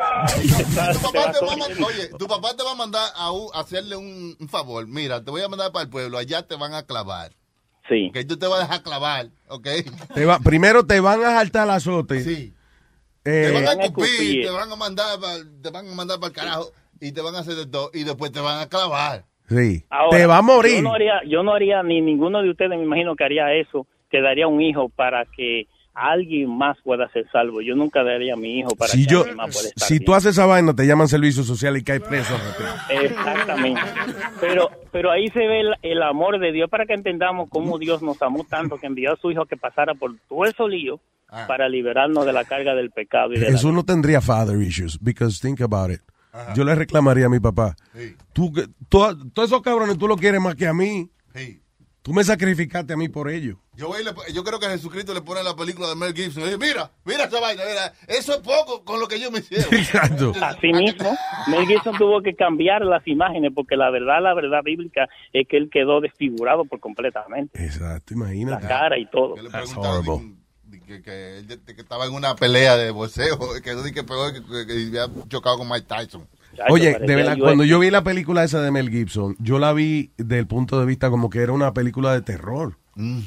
tu 0.93 1.01
papá 1.03 1.33
te 1.33 1.45
va 1.45 1.53
a 1.53 1.57
mandar, 1.57 1.83
oye, 1.87 2.09
tu 2.19 2.27
papá 2.27 2.57
te 2.57 2.63
va 2.63 2.73
a 2.73 2.75
mandar 2.77 3.09
a, 3.17 3.33
u- 3.33 3.51
hacerle 3.55 3.97
un, 3.97 4.37
un 4.39 4.49
favor? 4.49 4.87
Mira, 4.87 5.23
te 5.25 5.31
voy 5.31 5.43
a 5.43 5.49
mandar 5.49 5.73
para 5.73 5.85
el 5.85 5.91
pueblo, 5.91 6.19
allá 6.19 6.43
te 6.47 6.57
van 6.57 6.75
a 6.75 6.83
clavar. 6.85 7.33
Sí. 7.89 8.11
Que 8.15 8.25
tú 8.25 8.39
te 8.39 8.47
vas 8.47 8.61
a 8.61 8.63
dejar 8.63 8.83
clavar, 8.83 9.27
¿ok? 9.49 9.69
Te 10.15 10.25
va- 10.25 10.39
primero 10.39 10.87
te 10.87 11.01
van 11.01 11.23
a 11.23 11.35
saltar 11.35 11.67
la 11.67 11.75
azote. 11.75 12.23
Sí. 12.25 12.55
Eh, 13.27 13.51
te 13.53 13.53
van 13.65 13.81
a 13.81 13.85
escupir, 13.85 14.43
te 14.45 14.51
van 14.51 14.71
a 14.73 14.77
mandar 14.77 15.19
para, 15.21 15.39
te 15.63 15.71
van 15.71 15.89
a 15.89 15.95
mandar 15.95 16.19
para 16.19 16.29
el 16.29 16.33
carajo 16.35 16.73
y 17.01 17.13
te 17.13 17.21
van 17.21 17.35
a 17.35 17.41
hacer 17.41 17.55
de 17.57 17.67
todo 17.67 17.91
y 17.93 18.05
después 18.05 18.33
te 18.33 18.41
van 18.41 18.61
a 18.61 18.69
clavar. 18.69 19.25
Sí. 19.49 19.85
Ahora, 19.91 20.19
te 20.19 20.27
va 20.27 20.39
a 20.39 20.43
morir. 20.43 20.77
Yo 20.77 20.83
no, 20.83 20.95
haría, 20.95 21.21
yo 21.27 21.43
no 21.43 21.53
haría, 21.55 21.83
ni 21.83 22.01
ninguno 22.01 22.43
de 22.43 22.51
ustedes 22.51 22.71
me 22.71 22.83
imagino 22.85 23.15
que 23.17 23.25
haría 23.25 23.53
eso, 23.55 23.87
que 24.11 24.21
daría 24.21 24.47
un 24.47 24.61
hijo 24.61 24.89
para 24.89 25.25
que 25.27 25.67
alguien 25.95 26.51
más 26.51 26.77
pueda 26.83 27.09
ser 27.11 27.25
salvo. 27.31 27.61
Yo 27.61 27.77
nunca 27.77 28.03
daría 28.03 28.35
a 28.35 28.37
mi 28.37 28.59
hijo 28.59 28.75
para 28.75 28.91
Si 28.91 29.05
que 29.07 29.13
yo, 29.13 29.19
alguien 29.21 29.37
más 29.37 29.55
pueda 29.55 29.69
estar 29.69 29.87
si 29.89 29.95
bien. 29.95 30.05
tú 30.05 30.15
haces 30.15 30.33
esa 30.33 30.47
vaina, 30.47 30.75
te 30.75 30.87
llaman 30.87 31.07
servicio 31.09 31.43
social 31.45 31.77
y 31.77 31.85
caes 31.85 32.01
preso. 32.01 32.35
Exactamente. 32.91 33.81
Pero, 34.41 34.71
pero 34.91 35.11
ahí 35.11 35.29
se 35.29 35.39
ve 35.41 35.61
el, 35.61 35.75
el 35.83 36.03
amor 36.03 36.39
de 36.41 36.53
Dios 36.53 36.69
para 36.69 36.87
que 36.87 36.95
entendamos 36.95 37.49
cómo 37.49 37.79
Dios 37.79 38.03
nos 38.03 38.21
amó 38.23 38.45
tanto 38.45 38.77
que 38.79 38.87
envió 38.87 39.13
a 39.13 39.17
su 39.17 39.31
hijo 39.31 39.47
que 39.47 39.57
pasara 39.57 39.95
por 39.95 40.13
todo 40.29 40.45
eso 40.45 40.69
lío 40.69 40.99
para 41.49 41.69
liberarnos 41.69 42.25
de 42.27 42.33
la 42.33 42.45
carga 42.45 42.75
del 42.75 42.91
pecado 42.91 43.33
y 43.33 43.39
de 43.39 43.47
la 43.47 43.53
Jesús 43.53 43.73
no 43.73 43.85
tendría 43.85 44.21
father 44.21 44.61
issues, 44.61 44.97
because 45.01 45.41
think 45.41 45.61
about 45.61 45.91
it. 45.91 46.01
Yo 46.55 46.65
le 46.65 46.75
reclamaría 46.75 47.27
a 47.27 47.29
mi 47.29 47.41
papá. 47.41 47.77
Tú, 48.33 48.53
que- 48.53 48.67
tú- 48.89 49.31
todos 49.31 49.49
esos 49.51 49.63
cabrones 49.63 49.97
tú 49.99 50.09
lo 50.09 50.17
quieres 50.17 50.41
más 50.41 50.55
que 50.55 50.67
a 50.67 50.75
mí. 50.75 51.11
Tú 52.03 52.13
me 52.13 52.23
sacrificaste 52.23 52.93
a 52.93 52.97
mí 52.99 53.09
por 53.09 53.31
ello. 53.31 53.59
Yo, 53.77 53.89
voy 53.89 54.03
y 54.03 54.05
le- 54.05 54.13
yo 54.35 54.45
creo 54.45 54.61
que 54.61 54.67
Jesucristo 54.67 55.15
le 55.15 55.23
pone 55.23 55.43
la 55.43 55.57
película 55.57 55.89
de 55.89 55.97
Mel 55.97 56.13
Gibson. 56.15 56.43
Y 56.43 56.47
dice, 56.47 56.59
mira, 56.59 56.91
mira 57.05 57.25
esa 57.25 57.41
vaina, 57.41 57.63
mira, 57.67 57.95
eso 58.07 58.35
es 58.35 58.39
poco 58.41 58.85
con 58.85 59.01
lo 59.01 59.09
que 59.09 59.19
yo 59.19 59.31
me 59.31 59.39
hicieron. 59.39 59.67
Exacto. 59.73 60.33
Así 60.43 60.71
mismo, 60.73 61.17
Mel 61.47 61.67
Gibson 61.67 61.97
tuvo 61.97 62.21
que 62.21 62.35
cambiar 62.35 62.83
las 62.83 63.07
imágenes 63.09 63.53
porque 63.55 63.77
la 63.77 63.89
verdad, 63.91 64.21
la 64.23 64.35
verdad 64.35 64.61
bíblica 64.63 65.09
es 65.33 65.49
que 65.49 65.57
él 65.57 65.71
quedó 65.73 66.01
desfigurado 66.03 66.67
por 66.67 66.79
completamente. 66.79 67.65
Exacto, 67.65 68.13
imagínate. 68.13 68.65
La 68.65 68.69
cara 68.69 68.99
y 68.99 69.07
todo. 69.11 69.35
Que, 70.87 71.03
que 71.03 71.39
él 71.39 71.47
de- 71.49 71.59
que 71.75 71.81
estaba 71.81 72.07
en 72.07 72.13
una 72.15 72.35
pelea 72.37 72.77
de 72.77 72.91
boxeo, 72.91 73.39
que, 73.55 73.63
que, 73.63 73.93
que 73.93 74.03
pegó, 74.05 74.33
que, 74.33 74.41
que- 74.43 74.67
que 74.67 74.99
había 75.01 75.07
chocado 75.29 75.59
con 75.59 75.69
Mike 75.69 75.87
Tyson. 75.89 76.27
Oye, 76.69 76.97
de 77.01 77.17
verdad, 77.17 77.37
cuando 77.39 77.65
yo 77.65 77.81
vi 77.81 77.91
la 77.91 78.05
película 78.05 78.45
esa 78.45 78.63
de 78.63 78.71
Mel 78.71 78.89
Gibson, 78.89 79.35
yo 79.41 79.59
la 79.59 79.73
vi 79.73 80.11
del 80.17 80.47
punto 80.47 80.79
de 80.79 80.87
vista 80.87 81.11
como 81.11 81.29
que 81.29 81.41
era 81.41 81.53
una 81.53 81.73
película 81.75 82.13
de 82.13 82.23
terror. 82.23 82.75
Mm. 82.95 83.21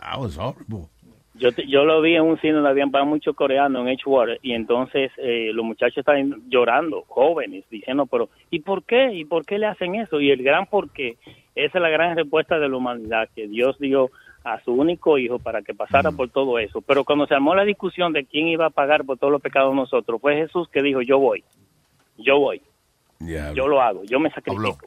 that 0.00 0.18
was 0.18 0.36
horrible. 0.36 0.88
Yo, 1.34 1.52
te- 1.52 1.66
yo 1.68 1.84
lo 1.84 2.02
vi 2.02 2.16
en 2.16 2.22
un 2.24 2.38
cine 2.40 2.54
donde 2.54 2.68
habían 2.70 2.90
para 2.90 3.04
muchos 3.04 3.36
coreanos 3.36 3.82
en 3.82 3.88
Edgewater 3.88 4.40
y 4.42 4.52
entonces 4.54 5.12
eh, 5.18 5.52
los 5.54 5.64
muchachos 5.64 5.98
estaban 5.98 6.42
llorando, 6.50 7.04
jóvenes, 7.06 7.64
diciendo, 7.70 8.06
pero 8.06 8.28
¿y 8.50 8.58
por 8.60 8.82
qué? 8.82 9.12
¿Y 9.14 9.24
por 9.24 9.46
qué 9.46 9.58
le 9.58 9.66
hacen 9.66 9.94
eso? 9.94 10.20
Y 10.20 10.30
el 10.32 10.42
gran 10.42 10.66
por 10.66 10.90
qué, 10.90 11.16
esa 11.54 11.78
es 11.78 11.82
la 11.82 11.90
gran 11.90 12.16
respuesta 12.16 12.58
de 12.58 12.68
la 12.68 12.76
humanidad, 12.76 13.28
que 13.36 13.46
Dios 13.46 13.78
dio 13.78 14.10
a 14.54 14.62
su 14.64 14.72
único 14.72 15.18
hijo 15.18 15.38
para 15.38 15.62
que 15.62 15.74
pasara 15.74 16.12
por 16.12 16.28
todo 16.30 16.58
eso. 16.58 16.80
Pero 16.80 17.04
cuando 17.04 17.26
se 17.26 17.34
armó 17.34 17.54
la 17.54 17.64
discusión 17.64 18.12
de 18.12 18.24
quién 18.24 18.48
iba 18.48 18.66
a 18.66 18.70
pagar 18.70 19.04
por 19.04 19.18
todos 19.18 19.32
los 19.32 19.42
pecados 19.42 19.70
de 19.70 19.76
nosotros, 19.76 20.20
fue 20.20 20.36
Jesús 20.36 20.68
que 20.72 20.82
dijo, 20.82 21.02
yo 21.02 21.18
voy, 21.18 21.44
yo 22.16 22.38
voy, 22.38 22.62
yo 23.20 23.66
lo 23.68 23.80
hago, 23.80 24.02
yo 24.04 24.18
me 24.20 24.30
sacrifico. 24.30 24.86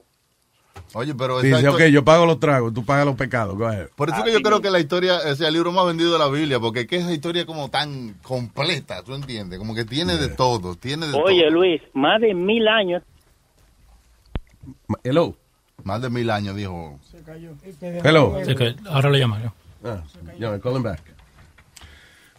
Oye, 0.94 1.16
pero 1.16 1.40
esa 1.40 1.48
Dice, 1.48 1.60
historia- 1.68 1.88
ok, 1.88 1.92
yo 1.94 2.04
pago 2.04 2.26
los 2.26 2.40
tragos, 2.40 2.74
tú 2.74 2.84
pagas 2.84 3.06
los 3.06 3.16
pecados. 3.16 3.58
Go 3.58 3.66
ahead. 3.66 3.88
Por 3.96 4.10
eso 4.10 4.24
que 4.26 4.34
yo 4.34 4.42
creo 4.42 4.62
que 4.62 4.70
la 4.70 4.80
historia 4.80 5.20
es 5.20 5.40
el 5.40 5.54
libro 5.54 5.72
más 5.72 5.86
vendido 5.86 6.12
de 6.12 6.20
la 6.20 6.28
Biblia, 6.28 6.60
porque 6.60 6.82
es 6.82 6.88
que 6.88 6.98
esa 6.98 7.14
historia 7.14 7.46
como 7.46 7.70
tan 7.70 8.16
completa, 8.22 9.02
¿tú 9.04 9.14
entiendes? 9.14 9.58
Como 9.58 9.74
que 9.74 9.86
tiene 9.86 10.18
de 10.18 10.28
todo, 10.30 10.76
tiene 10.76 11.08
de 11.08 11.18
Oye, 11.18 11.44
todo. 11.44 11.52
Luis, 11.52 11.82
más 11.94 12.20
de 12.20 12.34
mil 12.34 12.68
años 12.68 13.04
Hello. 15.04 15.36
Más 15.84 16.02
de 16.02 16.10
mil 16.10 16.30
años, 16.30 16.56
dijo. 16.56 17.00
Hello. 18.04 18.38
Sí, 18.46 18.56
que 18.56 18.76
ahora 18.90 19.10
lo 19.10 19.16
llamo 19.18 19.38
yo. 19.40 19.54
Ah, 19.84 20.04
llama, 20.38 20.60
call 20.60 20.76
him 20.76 20.84
back. 20.84 21.02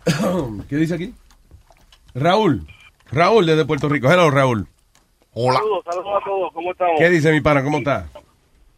¿Qué 0.68 0.76
dice 0.76 0.94
aquí? 0.94 1.14
Raúl. 2.14 2.66
Raúl 3.10 3.46
desde 3.46 3.64
Puerto 3.64 3.88
Rico. 3.88 4.10
Hello, 4.10 4.30
Raúl. 4.30 4.66
Hola. 5.32 5.58
Saludos, 5.58 5.84
saludos 5.84 6.12
a 6.20 6.24
todos. 6.24 6.52
¿Cómo 6.52 6.72
estamos? 6.72 6.98
¿Qué 6.98 7.08
dice 7.08 7.32
mi 7.32 7.40
pana? 7.40 7.62
¿Cómo 7.62 7.78
está? 7.78 8.06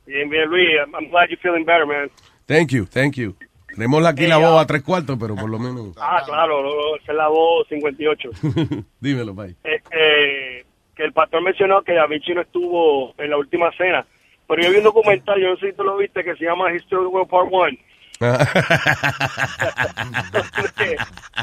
Bien, 0.06 0.28
bien, 0.28 0.48
Luis. 0.48 0.68
I'm, 0.92 1.08
glad 1.10 1.28
you're 1.28 1.40
feeling 1.42 1.64
better, 1.64 1.86
man. 1.86 2.10
Thank 2.46 2.70
you, 2.70 2.86
thank 2.86 3.14
you. 3.14 3.34
Tenemos 3.74 4.06
aquí 4.06 4.26
la 4.26 4.36
voz 4.36 4.62
a 4.62 4.66
tres 4.66 4.82
cuartos, 4.82 5.16
pero 5.18 5.34
por 5.34 5.50
lo 5.50 5.58
menos. 5.58 5.96
Ah, 5.96 6.22
claro, 6.24 6.96
esa 6.96 7.10
es 7.10 7.18
la 7.18 7.28
voz 7.28 7.66
58. 7.68 8.30
Dímelo, 9.00 9.34
bye. 9.34 9.56
Este, 9.64 10.64
que 10.94 11.04
el 11.04 11.12
pastor 11.12 11.42
mencionó 11.42 11.82
que 11.82 11.92
Da 11.92 12.06
Vinci 12.06 12.34
no 12.34 12.42
estuvo 12.42 13.14
en 13.18 13.30
la 13.30 13.36
última 13.36 13.72
cena. 13.76 14.06
Pero 14.46 14.62
yo 14.62 14.70
vi 14.70 14.76
un 14.78 14.84
documental, 14.84 15.40
yo 15.40 15.50
no 15.50 15.56
sé 15.56 15.70
si 15.70 15.76
tú 15.76 15.84
lo 15.84 15.96
viste, 15.96 16.22
que 16.22 16.36
se 16.36 16.44
llama 16.44 16.72
History 16.74 17.04
of 17.04 17.08
the 17.08 17.14
World 17.14 17.30
Part 17.30 17.48
1. 17.50 17.78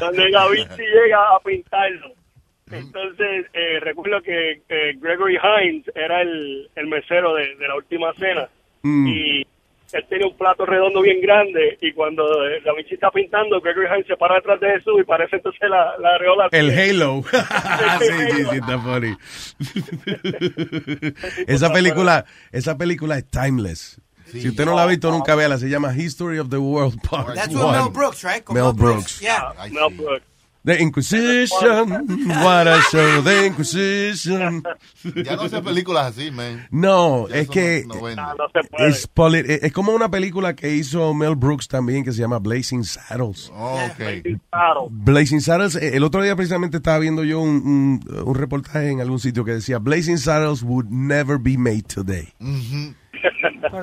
donde 0.00 0.30
Vinci 0.52 0.82
llega 0.82 1.18
a 1.34 1.40
pintarlo. 1.40 2.12
Entonces, 2.70 3.46
eh, 3.52 3.80
recuerdo 3.80 4.22
que 4.22 4.62
eh, 4.68 4.94
Gregory 4.96 5.36
Hines 5.36 5.84
era 5.94 6.22
el, 6.22 6.70
el 6.74 6.86
mesero 6.86 7.34
de, 7.34 7.54
de 7.56 7.68
la 7.68 7.76
última 7.76 8.14
cena. 8.14 8.48
Mm. 8.82 9.06
Y 9.08 9.46
él 9.92 10.06
tenía 10.08 10.26
un 10.26 10.36
plato 10.36 10.64
redondo 10.64 11.02
bien 11.02 11.20
grande. 11.20 11.78
Y 11.80 11.92
cuando 11.92 12.24
eh, 12.46 12.60
Da 12.64 12.72
Vinci 12.74 12.94
está 12.94 13.10
pintando, 13.10 13.60
Gregory 13.60 13.86
Hines 13.86 14.06
se 14.06 14.16
para 14.16 14.36
detrás 14.36 14.58
de 14.60 14.70
Jesús 14.70 14.94
y 15.00 15.04
parece 15.04 15.36
entonces 15.36 15.60
la, 15.68 15.96
la 15.98 16.14
areola. 16.14 16.48
El 16.50 16.70
Halo. 16.70 17.22
sí, 18.00 18.06
sí, 18.30 18.44
sí, 18.50 18.56
está 18.56 18.78
funny. 18.78 19.16
esa 21.46 21.72
película, 21.72 22.24
esa 22.50 22.78
película 22.78 23.18
es 23.18 23.28
timeless. 23.30 24.00
Si 24.32 24.48
usted 24.48 24.64
no 24.64 24.74
la 24.74 24.84
ha 24.84 24.86
visto, 24.86 25.10
nunca 25.10 25.34
véala. 25.34 25.58
Se 25.58 25.68
llama 25.68 25.94
History 25.94 26.38
of 26.38 26.48
the 26.48 26.56
World 26.56 26.98
Part 27.02 27.34
That's 27.34 27.54
with 27.54 27.70
Mel 27.70 27.90
Brooks, 27.90 28.24
right? 28.24 28.42
Con 28.42 28.54
Mel 28.54 28.72
Brooks. 28.72 29.20
Yeah. 29.20 29.52
Mel 29.70 29.90
Brooks. 29.90 30.31
The 30.64 30.80
Inquisition. 30.80 31.90
What 32.44 32.68
a 32.68 32.80
show, 32.90 33.22
The 33.24 33.46
Inquisition. 33.48 34.62
Ya 35.24 35.34
no 35.36 35.42
hacen 35.42 35.64
películas 35.64 36.16
así, 36.16 36.30
man. 36.30 36.66
No, 36.70 37.28
Ya 37.28 37.36
es 37.38 37.48
que 37.48 37.84
no- 37.86 37.94
no 37.96 38.02
vende. 38.02 38.22
es, 38.78 39.08
poli- 39.08 39.40
es 39.40 39.62
es 39.64 39.72
como 39.72 39.92
una 39.92 40.08
película 40.10 40.54
que 40.54 40.74
hizo 40.74 41.12
Mel 41.14 41.34
Brooks 41.34 41.66
también 41.66 42.04
que 42.04 42.12
se 42.12 42.20
llama 42.20 42.38
Blazing 42.38 42.84
Saddles. 42.84 43.50
ok. 43.52 44.38
Blazing 44.90 45.40
Saddles, 45.40 45.74
eh, 45.76 45.96
el 45.96 46.04
otro 46.04 46.22
día 46.22 46.36
precisamente 46.36 46.76
estaba 46.76 46.98
viendo 47.00 47.24
yo 47.24 47.40
un, 47.40 48.00
un, 48.06 48.22
un 48.24 48.34
reportaje 48.36 48.90
en 48.90 49.00
algún 49.00 49.18
sitio 49.18 49.44
que 49.44 49.52
decía 49.54 49.78
Blazing 49.78 50.18
Saddles 50.18 50.62
would 50.62 50.86
never 50.90 51.38
be 51.38 51.56
made 51.58 51.82
today. 51.82 52.28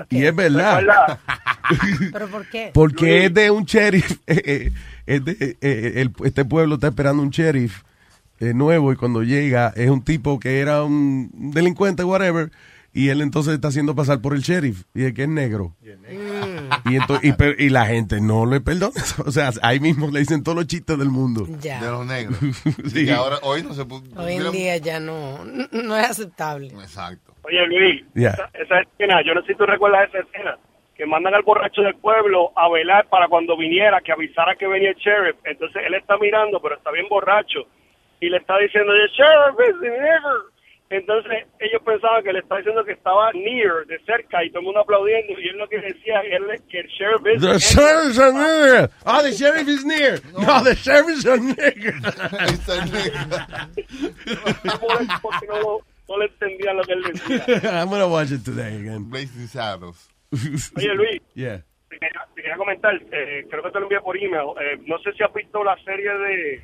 Y 0.09 0.23
es 0.25 0.35
verdad. 0.35 1.19
¿Pero 2.11 2.27
por 2.27 2.45
qué? 2.47 2.71
Porque 2.73 3.25
es 3.25 3.33
de 3.33 3.51
un 3.51 3.63
sheriff. 3.65 4.11
eh, 4.27 4.41
eh, 4.45 4.71
es 5.05 5.25
de- 5.25 5.31
eh, 5.39 5.57
eh, 5.61 5.93
el- 5.97 6.13
este 6.23 6.45
pueblo 6.45 6.75
está 6.75 6.87
esperando 6.87 7.21
un 7.23 7.29
sheriff 7.29 7.83
eh, 8.39 8.53
nuevo 8.53 8.91
y 8.91 8.95
cuando 8.95 9.21
llega 9.23 9.73
es 9.75 9.89
un 9.89 10.03
tipo 10.03 10.39
que 10.39 10.59
era 10.59 10.83
un 10.83 11.29
delincuente, 11.53 12.03
whatever. 12.03 12.51
Y 12.93 13.09
él 13.09 13.21
entonces 13.21 13.53
está 13.53 13.67
haciendo 13.67 13.95
pasar 13.95 14.21
por 14.21 14.33
el 14.33 14.41
sheriff. 14.41 14.83
Y 14.93 15.05
es 15.05 15.13
que 15.13 15.23
es 15.23 15.29
negro. 15.29 15.75
Y, 16.85 16.97
ento- 16.97 17.55
y, 17.57 17.69
la 17.69 17.85
gente 17.85 18.19
no 18.21 18.45
le 18.45 18.61
perdona. 18.61 18.93
O 19.25 19.31
sea, 19.31 19.51
ahí 19.61 19.79
mismo 19.79 20.09
le 20.11 20.19
dicen 20.19 20.43
todos 20.43 20.55
los 20.55 20.67
chistes 20.67 20.97
del 20.97 21.09
mundo. 21.09 21.45
Ya. 21.59 21.81
De 21.83 21.91
los 21.91 22.05
negros. 22.05 22.37
Sí. 22.91 23.05
Y 23.05 23.09
ahora, 23.11 23.37
hoy 23.43 23.63
no 23.63 23.73
se 23.73 23.85
puede. 23.85 24.03
Hoy 24.17 24.33
en 24.33 24.51
día 24.51 24.77
ya 24.77 24.99
no, 24.99 25.39
no 25.71 25.97
es 25.97 26.09
aceptable. 26.09 26.67
Exacto. 26.69 27.33
Oye, 27.43 27.65
Luis, 27.67 28.03
Ya. 28.15 28.29
esa, 28.31 28.49
esa 28.53 28.79
escena, 28.81 29.21
yo 29.25 29.33
no 29.33 29.41
sé 29.41 29.47
si 29.53 29.55
tú 29.55 29.65
recuerdas 29.65 30.09
esa 30.09 30.19
escena, 30.19 30.57
que 30.95 31.05
mandan 31.05 31.33
al 31.33 31.43
borracho 31.43 31.81
del 31.81 31.95
pueblo 31.95 32.51
a 32.57 32.69
velar 32.69 33.07
para 33.09 33.27
cuando 33.27 33.55
viniera, 33.57 34.01
que 34.01 34.11
avisara 34.11 34.55
que 34.55 34.67
venía 34.67 34.89
el 34.89 34.95
sheriff. 34.95 35.37
Entonces 35.45 35.81
él 35.85 35.93
está 35.93 36.17
mirando, 36.17 36.59
pero 36.61 36.75
está 36.75 36.91
bien 36.91 37.07
borracho, 37.09 37.59
y 38.19 38.29
le 38.29 38.37
está 38.37 38.57
diciendo, 38.57 38.91
the 38.93 39.07
sheriff 39.15 39.55
is. 39.69 39.75
Entonces 40.91 41.45
ellos 41.59 41.81
pensaban 41.85 42.23
que 42.23 42.33
le 42.33 42.39
estaba 42.39 42.57
diciendo 42.61 42.83
que 42.83 42.93
estaba 42.93 43.31
near, 43.33 43.85
de 43.85 43.99
cerca, 44.05 44.43
y 44.43 44.49
todo 44.49 44.61
el 44.61 44.65
mundo 44.65 44.79
aplaudiendo, 44.81 45.39
y 45.39 45.47
él 45.47 45.57
lo 45.57 45.67
que 45.67 45.77
decía 45.79 46.19
era 46.21 46.57
que 46.67 46.79
el 46.79 46.87
sheriff 46.87 47.21
is 47.35 47.41
The 47.41 47.59
sheriff's 47.59 48.17
a 48.19 48.31
nigger. 48.31 48.89
Oh, 49.05 49.21
the 49.21 49.31
sheriff 49.31 49.67
is 49.67 49.85
near. 49.85 50.19
No, 50.33 50.63
the 50.63 50.73
sheriff's 50.73 51.25
a 51.25 51.37
nigger. 51.37 51.93
porque 55.21 55.47
no, 55.47 55.79
no 56.07 56.17
le 56.17 56.25
entendían 56.25 56.77
lo 56.77 56.83
que 56.83 56.93
él 56.93 57.03
decía. 57.03 57.45
I'm 57.81 57.89
gonna 57.89 58.07
watch 58.07 58.31
it 58.31 58.43
today 58.43 58.75
again. 58.77 59.09
Blazing 59.09 59.47
Saddles. 59.47 60.09
Oye, 60.75 60.93
Luis, 60.95 61.21
Yeah. 61.35 61.63
te 61.89 61.97
quería, 61.99 62.21
te 62.35 62.41
quería 62.41 62.57
comentar, 62.57 62.95
eh, 63.11 63.45
creo 63.49 63.63
que 63.63 63.71
te 63.71 63.79
lo 63.79 63.85
envié 63.85 63.99
por 64.01 64.17
email. 64.17 64.49
Eh, 64.61 64.77
no 64.87 64.97
sé 64.99 65.11
si 65.13 65.23
has 65.23 65.33
visto 65.33 65.63
la 65.63 65.75
serie 65.83 66.11
de, 66.17 66.61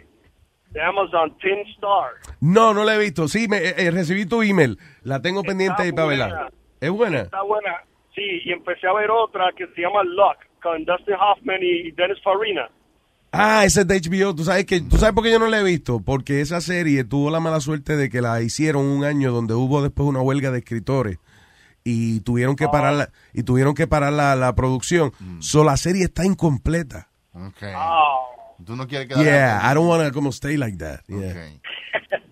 de 0.75 0.81
Amazon, 0.83 1.35
Tin 1.37 1.59
Star. 1.75 2.11
No, 2.41 2.73
no 2.73 2.83
la 2.83 2.95
he 2.95 2.99
visto. 2.99 3.29
Sí, 3.29 3.47
me, 3.47 3.57
eh, 3.59 3.75
eh, 3.77 3.91
recibí 3.91 4.25
tu 4.25 4.41
email. 4.43 4.77
La 5.03 5.21
tengo 5.21 5.41
pendiente 5.41 5.81
ahí 5.81 5.93
para 5.93 6.07
verla. 6.07 6.51
¿Es 6.81 6.91
buena? 6.91 7.21
Está 7.21 7.41
buena. 7.43 7.81
Sí, 8.13 8.41
y 8.43 8.51
empecé 8.51 8.85
a 8.85 8.93
ver 8.93 9.09
otra 9.09 9.45
que 9.55 9.67
se 9.67 9.81
llama 9.81 10.03
Luck, 10.03 10.37
con 10.61 10.83
Dustin 10.83 11.15
Hoffman 11.15 11.59
y 11.61 11.91
Dennis 11.91 12.21
Farina. 12.21 12.69
Ah, 13.31 13.63
esa 13.65 13.81
es 13.81 13.87
de 13.87 14.01
HBO. 14.01 14.35
¿Tú 14.35 14.43
sabes, 14.43 14.65
que, 14.65 14.81
¿Tú 14.81 14.97
sabes 14.97 15.15
por 15.15 15.23
qué 15.23 15.31
yo 15.31 15.39
no 15.39 15.47
la 15.47 15.59
he 15.59 15.63
visto? 15.63 16.01
Porque 16.01 16.41
esa 16.41 16.59
serie 16.59 17.05
tuvo 17.05 17.31
la 17.31 17.39
mala 17.39 17.61
suerte 17.61 17.95
de 17.95 18.09
que 18.09 18.21
la 18.21 18.41
hicieron 18.41 18.85
un 18.85 19.05
año 19.05 19.31
donde 19.31 19.53
hubo 19.53 19.81
después 19.81 20.07
una 20.07 20.21
huelga 20.21 20.51
de 20.51 20.59
escritores 20.59 21.19
y 21.85 22.19
tuvieron 22.21 22.57
que 22.57 22.67
parar 22.67 22.93
la, 22.93 23.09
y 23.33 23.43
tuvieron 23.43 23.75
que 23.75 23.87
parar 23.87 24.11
la, 24.11 24.35
la 24.35 24.55
producción. 24.55 25.13
So 25.39 25.63
la 25.63 25.77
serie 25.77 26.03
está 26.03 26.25
incompleta. 26.25 27.09
Okay. 27.33 27.73
Oh. 27.75 28.35
Tú 28.63 28.75
no 28.75 28.87
quieres 28.87 29.07
quedar. 29.07 29.23
Yeah, 29.23 29.59
I 29.63 29.73
don't 29.73 29.87
want 29.87 30.03
to 30.05 30.11
como 30.13 30.29
stay 30.31 30.57
like 30.57 30.77
that. 30.77 31.01
Yeah. 31.07 31.33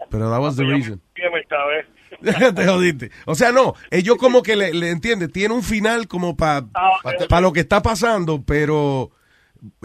Pero 0.09 0.29
that 0.29 0.39
was 0.39 0.55
the 0.55 0.63
reason. 0.63 1.01
Bien, 1.15 1.31
esta 1.41 1.65
vez. 1.65 1.85
Te 2.55 2.65
jodiste. 2.65 3.11
O 3.25 3.35
sea, 3.35 3.51
no, 3.51 3.73
ellos 3.91 4.17
como 4.17 4.43
que 4.43 4.55
le, 4.55 4.73
le 4.73 4.91
entiende, 4.91 5.27
tiene 5.27 5.53
un 5.53 5.63
final 5.63 6.07
como 6.07 6.37
para 6.37 6.65
Ah, 6.73 7.41
lo 7.41 7.51
que 7.51 7.61
está 7.61 7.81
pasando, 7.81 8.43
pero 8.45 9.11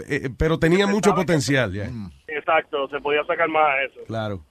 eh, 0.07 0.29
pero 0.37 0.59
tenía 0.59 0.87
mucho 0.87 1.13
potencial, 1.15 1.73
ya. 1.73 1.89
Exacto, 2.27 2.87
se 2.89 2.99
podía 2.99 3.23
sacar 3.25 3.49
más 3.49 3.63
a 3.63 3.83
eso. 3.83 3.99
Claro. 4.07 4.45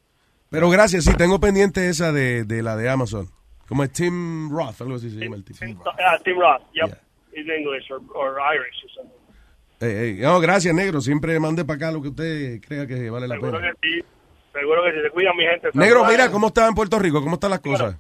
Pero 0.50 0.68
gracias, 0.70 1.04
sí, 1.04 1.14
tengo 1.14 1.38
pendiente 1.40 1.88
esa 1.88 2.12
de, 2.12 2.44
de 2.44 2.62
la 2.62 2.76
de 2.76 2.88
Amazon. 2.88 3.28
Como 3.68 3.84
es 3.84 3.92
Tim 3.92 4.50
Roth, 4.50 4.80
algo 4.80 4.96
así 4.96 5.10
se 5.10 5.16
llama 5.16 5.36
el 5.36 5.44
tipo. 5.44 5.58
Ah, 5.98 6.18
Tim 6.24 6.38
Roth, 6.38 6.62
yep. 6.72 6.98
He's 7.32 7.46
English 7.46 7.90
or, 7.90 8.00
or 8.14 8.38
Irish 8.40 8.82
or 8.84 8.90
something. 8.96 9.17
Eh, 9.80 10.16
eh, 10.18 10.22
no, 10.22 10.40
gracias, 10.40 10.74
negro. 10.74 11.00
Siempre 11.00 11.38
mande 11.38 11.64
para 11.64 11.76
acá 11.76 11.92
lo 11.92 12.02
que 12.02 12.08
usted 12.08 12.60
crea 12.66 12.86
que 12.86 13.10
vale 13.10 13.28
la 13.28 13.34
Seguro 13.36 13.58
pena. 13.58 13.72
que 13.80 13.88
sí. 13.88 14.04
Seguro 14.52 14.82
que 14.84 14.92
si 14.92 15.00
se 15.02 15.10
cuidan 15.10 15.36
mi 15.36 15.44
gente. 15.44 15.68
Negro, 15.74 16.04
mira 16.04 16.30
cómo 16.30 16.48
está 16.48 16.66
en 16.66 16.74
Puerto 16.74 16.98
Rico, 16.98 17.20
cómo 17.22 17.34
están 17.34 17.50
las 17.50 17.60
cosas. 17.60 17.96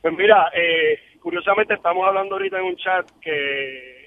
Pues 0.00 0.14
mira, 0.16 0.50
eh, 0.54 0.98
curiosamente 1.20 1.74
estamos 1.74 2.06
hablando 2.06 2.34
ahorita 2.36 2.58
en 2.58 2.64
un 2.64 2.76
chat 2.76 3.08
que 3.20 4.02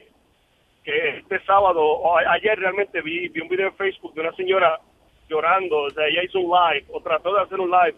que 0.83 1.17
este 1.17 1.43
sábado, 1.45 1.81
o 1.81 2.15
a- 2.15 2.31
ayer 2.33 2.59
realmente 2.59 3.01
vi, 3.01 3.27
vi 3.29 3.41
un 3.41 3.47
video 3.49 3.69
en 3.69 3.75
Facebook 3.75 4.13
de 4.13 4.21
una 4.21 4.35
señora 4.35 4.79
llorando, 5.27 5.79
o 5.79 5.89
sea, 5.89 6.05
ella 6.05 6.23
hizo 6.23 6.39
un 6.39 6.51
live, 6.51 6.85
o 6.93 7.01
trató 7.01 7.33
de 7.33 7.41
hacer 7.41 7.59
un 7.59 7.71
live, 7.71 7.95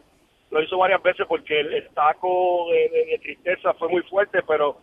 lo 0.52 0.64
hizo 0.64 0.78
varias 0.78 1.04
veces 1.04 1.26
porque 1.28 1.60
el, 1.60 1.74
el 1.74 1.90
taco 1.90 2.68
de, 2.72 2.88
de- 2.98 3.06
de 3.12 3.18
tristeza 3.20 3.74
fue 3.74 3.90
muy 3.90 4.02
fuerte, 4.04 4.40
pero 4.48 4.78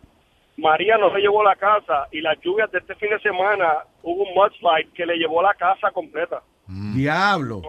María 0.57 0.97
no 0.97 1.11
se 1.11 1.19
llevó 1.19 1.43
la 1.43 1.55
casa 1.55 2.07
y 2.11 2.21
las 2.21 2.39
lluvias 2.41 2.71
de 2.71 2.79
este 2.79 2.95
fin 2.95 3.09
de 3.09 3.19
semana 3.19 3.83
hubo 4.03 4.23
un 4.23 4.33
mudslide 4.33 4.89
que 4.93 5.05
le 5.05 5.17
llevó 5.17 5.41
la 5.41 5.53
casa 5.53 5.91
completa. 5.91 6.41
Diablo. 6.67 7.61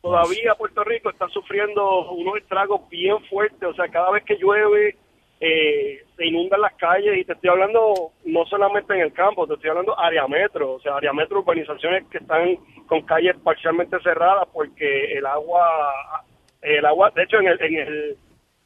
Todavía 0.00 0.54
Puerto 0.56 0.84
Rico 0.84 1.10
está 1.10 1.28
sufriendo 1.28 2.10
unos 2.12 2.36
estragos 2.36 2.88
bien 2.90 3.24
fuertes, 3.30 3.68
o 3.68 3.74
sea, 3.74 3.88
cada 3.88 4.10
vez 4.10 4.24
que 4.24 4.36
llueve 4.36 4.96
eh, 5.40 6.04
se 6.16 6.26
inundan 6.26 6.60
las 6.60 6.74
calles 6.74 7.18
y 7.18 7.24
te 7.24 7.32
estoy 7.32 7.50
hablando 7.50 8.12
no 8.24 8.44
solamente 8.46 8.94
en 8.94 9.00
el 9.00 9.12
campo, 9.12 9.46
te 9.46 9.54
estoy 9.54 9.70
hablando 9.70 9.98
área 9.98 10.26
metro, 10.26 10.74
o 10.74 10.80
sea, 10.80 10.96
área 10.96 11.12
metro, 11.12 11.40
urbanizaciones 11.40 12.04
que 12.10 12.18
están 12.18 12.56
con 12.86 13.02
calles 13.02 13.36
parcialmente 13.42 13.98
cerradas 14.00 14.48
porque 14.52 15.12
el 15.12 15.26
agua, 15.26 16.24
el 16.60 16.84
agua, 16.84 17.10
de 17.14 17.22
hecho 17.22 17.38
en 17.38 17.48
el, 17.48 17.62
en 17.62 17.76
el, 17.76 18.18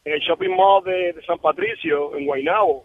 en 0.04 0.12
el 0.14 0.20
shopping 0.20 0.54
mall 0.54 0.82
de, 0.84 1.12
de 1.12 1.22
San 1.24 1.38
Patricio, 1.38 2.16
en 2.16 2.26
Guaynabo, 2.26 2.84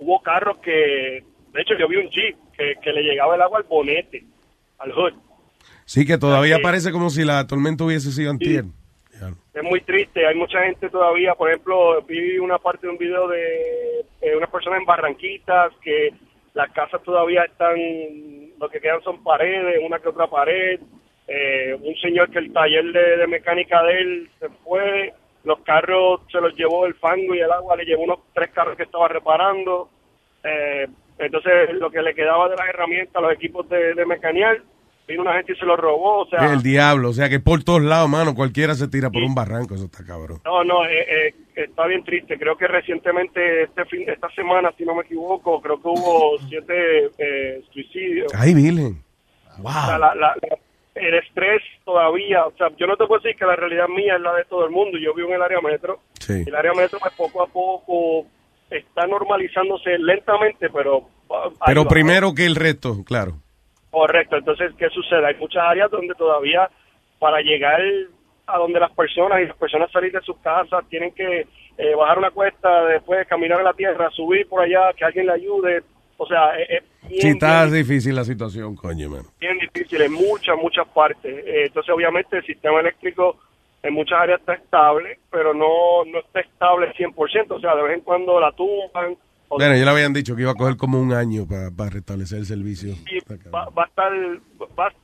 hubo 0.00 0.20
carros 0.22 0.58
que, 0.58 1.22
de 1.52 1.60
hecho 1.62 1.74
yo 1.78 1.86
vi 1.88 1.96
un 1.96 2.10
jeep 2.10 2.36
que, 2.56 2.74
que 2.82 2.92
le 2.92 3.02
llegaba 3.02 3.36
el 3.36 3.42
agua 3.42 3.58
al 3.58 3.64
bonete, 3.64 4.24
al 4.78 4.92
hood. 4.92 5.12
Sí, 5.84 6.04
que 6.06 6.18
todavía 6.18 6.56
Sí. 6.56 6.62
parece 6.62 6.92
como 6.92 7.10
si 7.10 7.24
la 7.24 7.46
tormenta 7.46 7.84
hubiese 7.84 8.10
sido 8.12 8.30
antier. 8.30 8.64
es 9.52 9.62
muy 9.62 9.80
triste. 9.82 10.26
Hay 10.26 10.34
mucha 10.34 10.62
gente 10.62 10.88
todavía, 10.88 11.34
por 11.34 11.48
ejemplo, 11.50 12.00
vi 12.02 12.38
una 12.38 12.58
parte 12.58 12.86
de 12.86 12.92
un 12.92 12.98
video 12.98 13.28
de 13.28 14.00
eh, 14.22 14.36
una 14.36 14.46
persona 14.46 14.76
en 14.76 14.84
Barranquitas 14.86 15.72
que 15.82 16.10
las 16.54 16.70
casas 16.72 17.02
todavía 17.02 17.44
están, 17.44 17.76
lo 18.58 18.68
que 18.68 18.80
quedan 18.80 19.02
son 19.02 19.22
paredes, 19.22 19.80
una 19.84 19.98
que 19.98 20.08
otra 20.08 20.26
pared. 20.28 20.80
Eh, 21.28 21.76
un 21.80 21.94
señor 21.96 22.30
que 22.30 22.38
el 22.40 22.52
taller 22.52 22.84
de, 22.92 23.16
de 23.18 23.26
mecánica 23.28 23.82
de 23.84 24.00
él 24.00 24.30
se 24.40 24.48
fue, 24.64 25.12
los 25.44 25.60
carros 25.60 26.20
se 26.30 26.40
los 26.40 26.54
llevó 26.54 26.86
el 26.86 26.94
fango 26.94 27.34
y 27.34 27.40
el 27.40 27.50
agua, 27.50 27.76
le 27.76 27.84
llevó 27.84 28.02
unos 28.04 28.18
tres 28.34 28.50
carros 28.50 28.76
que 28.76 28.82
estaba 28.84 29.08
reparando. 29.08 29.88
Eh, 30.44 30.86
entonces, 31.18 31.70
lo 31.74 31.90
que 31.90 32.02
le 32.02 32.14
quedaba 32.14 32.48
de 32.48 32.56
las 32.56 32.68
herramientas, 32.68 33.22
los 33.22 33.32
equipos 33.32 33.68
de, 33.68 33.94
de 33.94 34.06
mecanear, 34.06 34.62
vino 35.06 35.22
una 35.22 35.34
gente 35.34 35.52
y 35.52 35.56
se 35.56 35.66
los 35.66 35.78
robó. 35.78 36.20
O 36.22 36.26
sea, 36.28 36.52
El 36.52 36.62
diablo, 36.62 37.10
o 37.10 37.12
sea 37.12 37.28
que 37.28 37.40
por 37.40 37.62
todos 37.64 37.82
lados, 37.82 38.08
mano, 38.08 38.34
cualquiera 38.34 38.74
se 38.74 38.88
tira 38.88 39.10
por 39.10 39.22
un 39.22 39.34
barranco, 39.34 39.74
eso 39.74 39.84
está 39.86 40.04
cabrón. 40.04 40.40
No, 40.44 40.62
no, 40.64 40.84
eh, 40.86 41.28
eh, 41.28 41.34
está 41.56 41.86
bien 41.86 42.04
triste. 42.04 42.38
Creo 42.38 42.56
que 42.56 42.66
recientemente, 42.68 43.64
este 43.64 43.84
fin, 43.86 44.04
esta 44.08 44.30
semana, 44.30 44.72
si 44.78 44.84
no 44.84 44.94
me 44.94 45.02
equivoco, 45.02 45.60
creo 45.60 45.80
que 45.80 45.88
hubo 45.88 46.38
siete 46.48 47.10
eh, 47.18 47.62
suicidios. 47.72 48.32
Ay, 48.34 48.54
Virgen. 48.54 49.02
O 49.62 49.70
sea, 49.70 49.98
la- 49.98 50.14
la- 50.14 50.34
la- 50.40 50.58
el 50.94 51.14
estrés 51.14 51.62
todavía, 51.84 52.46
o 52.46 52.52
sea, 52.56 52.68
yo 52.76 52.86
no 52.86 52.96
te 52.96 53.06
puedo 53.06 53.20
decir 53.20 53.38
que 53.38 53.46
la 53.46 53.56
realidad 53.56 53.88
mía 53.88 54.16
es 54.16 54.20
la 54.20 54.34
de 54.34 54.44
todo 54.44 54.64
el 54.64 54.70
mundo. 54.70 54.98
Yo 54.98 55.14
vivo 55.14 55.28
en 55.28 55.34
el 55.36 55.42
área 55.42 55.60
metro. 55.60 56.00
Sí. 56.18 56.42
Y 56.44 56.48
el 56.48 56.54
área 56.56 56.72
metro, 56.72 56.98
pues, 56.98 57.14
poco 57.14 57.42
a 57.42 57.46
poco 57.46 58.26
está 58.70 59.06
normalizándose 59.06 59.98
lentamente, 59.98 60.68
pero... 60.70 61.08
ah, 61.30 61.50
Pero 61.66 61.84
va. 61.84 61.88
primero 61.88 62.34
que 62.34 62.46
el 62.46 62.56
resto, 62.56 63.04
claro. 63.04 63.32
Correcto, 63.90 64.36
entonces, 64.36 64.72
¿qué 64.78 64.88
sucede? 64.90 65.26
Hay 65.26 65.34
muchas 65.36 65.62
áreas 65.64 65.90
donde 65.90 66.14
todavía 66.14 66.70
para 67.18 67.40
llegar 67.40 67.80
a 68.46 68.58
donde 68.58 68.78
las 68.78 68.92
personas 68.92 69.40
y 69.40 69.46
las 69.46 69.56
personas 69.56 69.90
salir 69.90 70.12
de 70.12 70.20
sus 70.22 70.38
casas 70.38 70.84
tienen 70.88 71.12
que 71.12 71.46
eh, 71.78 71.94
bajar 71.96 72.18
una 72.18 72.30
cuesta, 72.30 72.84
después 72.86 73.26
caminar 73.26 73.60
a 73.60 73.64
la 73.64 73.72
tierra, 73.72 74.10
subir 74.10 74.48
por 74.48 74.62
allá, 74.62 74.92
que 74.96 75.04
alguien 75.04 75.26
le 75.26 75.32
ayude. 75.32 75.82
O 76.22 76.26
sea, 76.26 76.50
es, 76.58 76.82
bien, 77.08 77.20
Sí, 77.22 77.28
está 77.28 77.64
bien, 77.64 77.76
difícil 77.76 78.14
la 78.14 78.24
situación, 78.24 78.76
coño, 78.76 79.08
mano. 79.08 79.24
bien 79.40 79.56
difícil 79.58 80.02
en 80.02 80.12
muchas, 80.12 80.54
muchas 80.60 80.86
partes. 80.88 81.32
Eh, 81.46 81.64
entonces, 81.66 81.94
obviamente, 81.94 82.36
el 82.36 82.44
sistema 82.44 82.80
eléctrico 82.80 83.38
en 83.82 83.94
muchas 83.94 84.18
áreas 84.20 84.40
está 84.40 84.52
estable, 84.52 85.18
pero 85.30 85.54
no, 85.54 86.04
no 86.04 86.18
está 86.18 86.40
estable 86.40 86.92
100%. 86.92 87.56
O 87.56 87.60
sea, 87.60 87.74
de 87.74 87.82
vez 87.82 87.94
en 87.94 88.00
cuando 88.02 88.38
la 88.38 88.52
tumban. 88.52 89.16
Bueno, 89.48 89.74
ya 89.74 89.84
le 89.84 89.90
habían 89.90 90.12
dicho 90.12 90.36
que 90.36 90.42
iba 90.42 90.50
a 90.50 90.54
coger 90.54 90.76
como 90.76 91.00
un 91.00 91.14
año 91.14 91.46
para 91.48 91.88
restablecer 91.90 92.40
el 92.40 92.44
servicio. 92.46 92.92
va, 93.52 93.70
va 93.70 93.84
a 93.84 93.86
estar 93.86 94.12
va 94.78 94.86
a- 94.88 94.94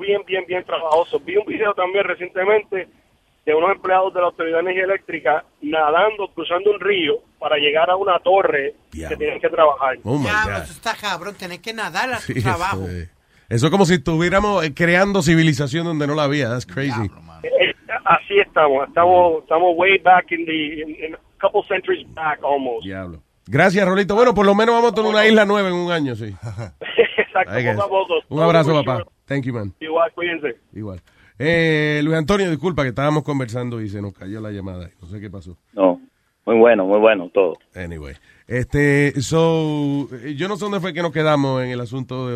bien, 0.00 0.22
bien, 0.26 0.44
bien 0.48 0.64
trabajoso. 0.64 1.20
Vi 1.20 1.36
un 1.36 1.46
video 1.46 1.72
también 1.74 2.04
recientemente 2.04 2.88
de 3.48 3.54
unos 3.54 3.70
empleados 3.70 4.12
de 4.12 4.20
la 4.20 4.26
Autoridad 4.26 4.56
de 4.58 4.60
Energía 4.60 4.84
Eléctrica 4.84 5.44
nadando, 5.62 6.28
cruzando 6.34 6.70
un 6.70 6.78
río 6.80 7.14
para 7.38 7.56
llegar 7.56 7.88
a 7.88 7.96
una 7.96 8.18
torre 8.18 8.74
que 8.92 9.16
tienen 9.16 9.40
que 9.40 9.48
trabajar. 9.48 9.96
Oh, 10.04 10.18
my 10.18 10.24
Diablo, 10.24 10.54
God. 10.56 10.62
eso 10.64 10.72
está 10.72 10.94
cabrón, 10.94 11.34
tenés 11.38 11.60
que 11.60 11.72
nadar 11.72 12.12
a 12.12 12.16
tu 12.18 12.34
Sí, 12.34 12.42
trabajo. 12.42 12.84
Eso, 12.84 12.90
es, 12.90 13.10
eso 13.48 13.66
es 13.66 13.70
como 13.72 13.86
si 13.86 13.94
estuviéramos 13.94 14.64
eh, 14.64 14.74
creando 14.74 15.22
civilización 15.22 15.86
donde 15.86 16.06
no 16.06 16.14
la 16.14 16.24
había. 16.24 16.50
That's 16.50 16.66
crazy. 16.66 17.06
Eh, 17.42 17.74
Así 18.04 18.38
estamos, 18.38 18.86
estamos, 18.86 19.42
estamos 19.42 19.72
way 19.76 19.96
back 19.98 20.30
in 20.32 20.44
the, 20.44 20.80
in, 20.82 20.90
in 21.06 21.14
a 21.14 21.18
couple 21.40 21.62
centuries 21.66 22.06
back 22.14 22.38
almost. 22.44 22.84
Diablo. 22.84 23.22
Gracias, 23.46 23.86
Rolito. 23.88 24.14
Bueno, 24.14 24.34
por 24.34 24.44
lo 24.44 24.54
menos 24.54 24.74
vamos 24.74 24.92
a 24.92 24.94
tener 24.94 25.10
una 25.10 25.26
isla 25.26 25.46
nueva 25.46 25.68
en 25.68 25.74
un 25.74 25.90
año, 25.90 26.14
sí. 26.14 26.26
Exacto. 27.16 28.24
Un 28.28 28.42
abrazo, 28.42 28.74
papá. 28.74 29.04
Thank 29.24 29.44
you, 29.44 29.54
man. 29.54 29.74
Igual, 29.80 30.12
cuídense. 30.12 30.56
Igual. 30.74 31.00
Eh, 31.38 32.00
Luis 32.04 32.16
Antonio, 32.16 32.50
disculpa 32.50 32.82
que 32.82 32.88
estábamos 32.90 33.22
conversando 33.22 33.80
y 33.80 33.88
se 33.88 34.02
nos 34.02 34.12
cayó 34.12 34.40
la 34.40 34.50
llamada. 34.50 34.90
No 35.00 35.06
sé 35.08 35.20
qué 35.20 35.30
pasó. 35.30 35.56
No, 35.72 36.00
muy 36.44 36.56
bueno, 36.56 36.84
muy 36.86 36.98
bueno 36.98 37.30
todo. 37.32 37.56
Anyway. 37.74 38.14
Este, 38.46 39.20
so, 39.20 40.08
eh, 40.24 40.34
yo 40.36 40.48
no 40.48 40.56
sé 40.56 40.64
dónde 40.64 40.80
fue 40.80 40.92
que 40.94 41.02
nos 41.02 41.12
quedamos 41.12 41.62
en 41.62 41.68
el 41.70 41.80
asunto 41.80 42.26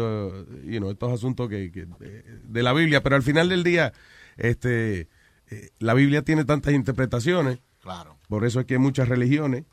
de, 0.44 0.70
you 0.70 0.78
know, 0.78 0.90
estos 0.90 1.10
asuntos 1.12 1.48
que, 1.48 1.72
que- 1.72 1.86
de, 1.98 2.22
de 2.44 2.62
la 2.62 2.72
Biblia, 2.72 3.02
pero 3.02 3.16
al 3.16 3.22
final 3.22 3.48
del 3.48 3.64
día, 3.64 3.92
este, 4.36 5.08
eh, 5.50 5.70
la 5.78 5.94
Biblia 5.94 6.22
tiene 6.22 6.44
tantas 6.44 6.74
interpretaciones. 6.74 7.58
Claro. 7.80 8.16
Por 8.28 8.44
eso 8.44 8.60
es 8.60 8.66
que 8.66 8.74
hay 8.74 8.80
muchas 8.80 9.08
religiones. 9.08 9.64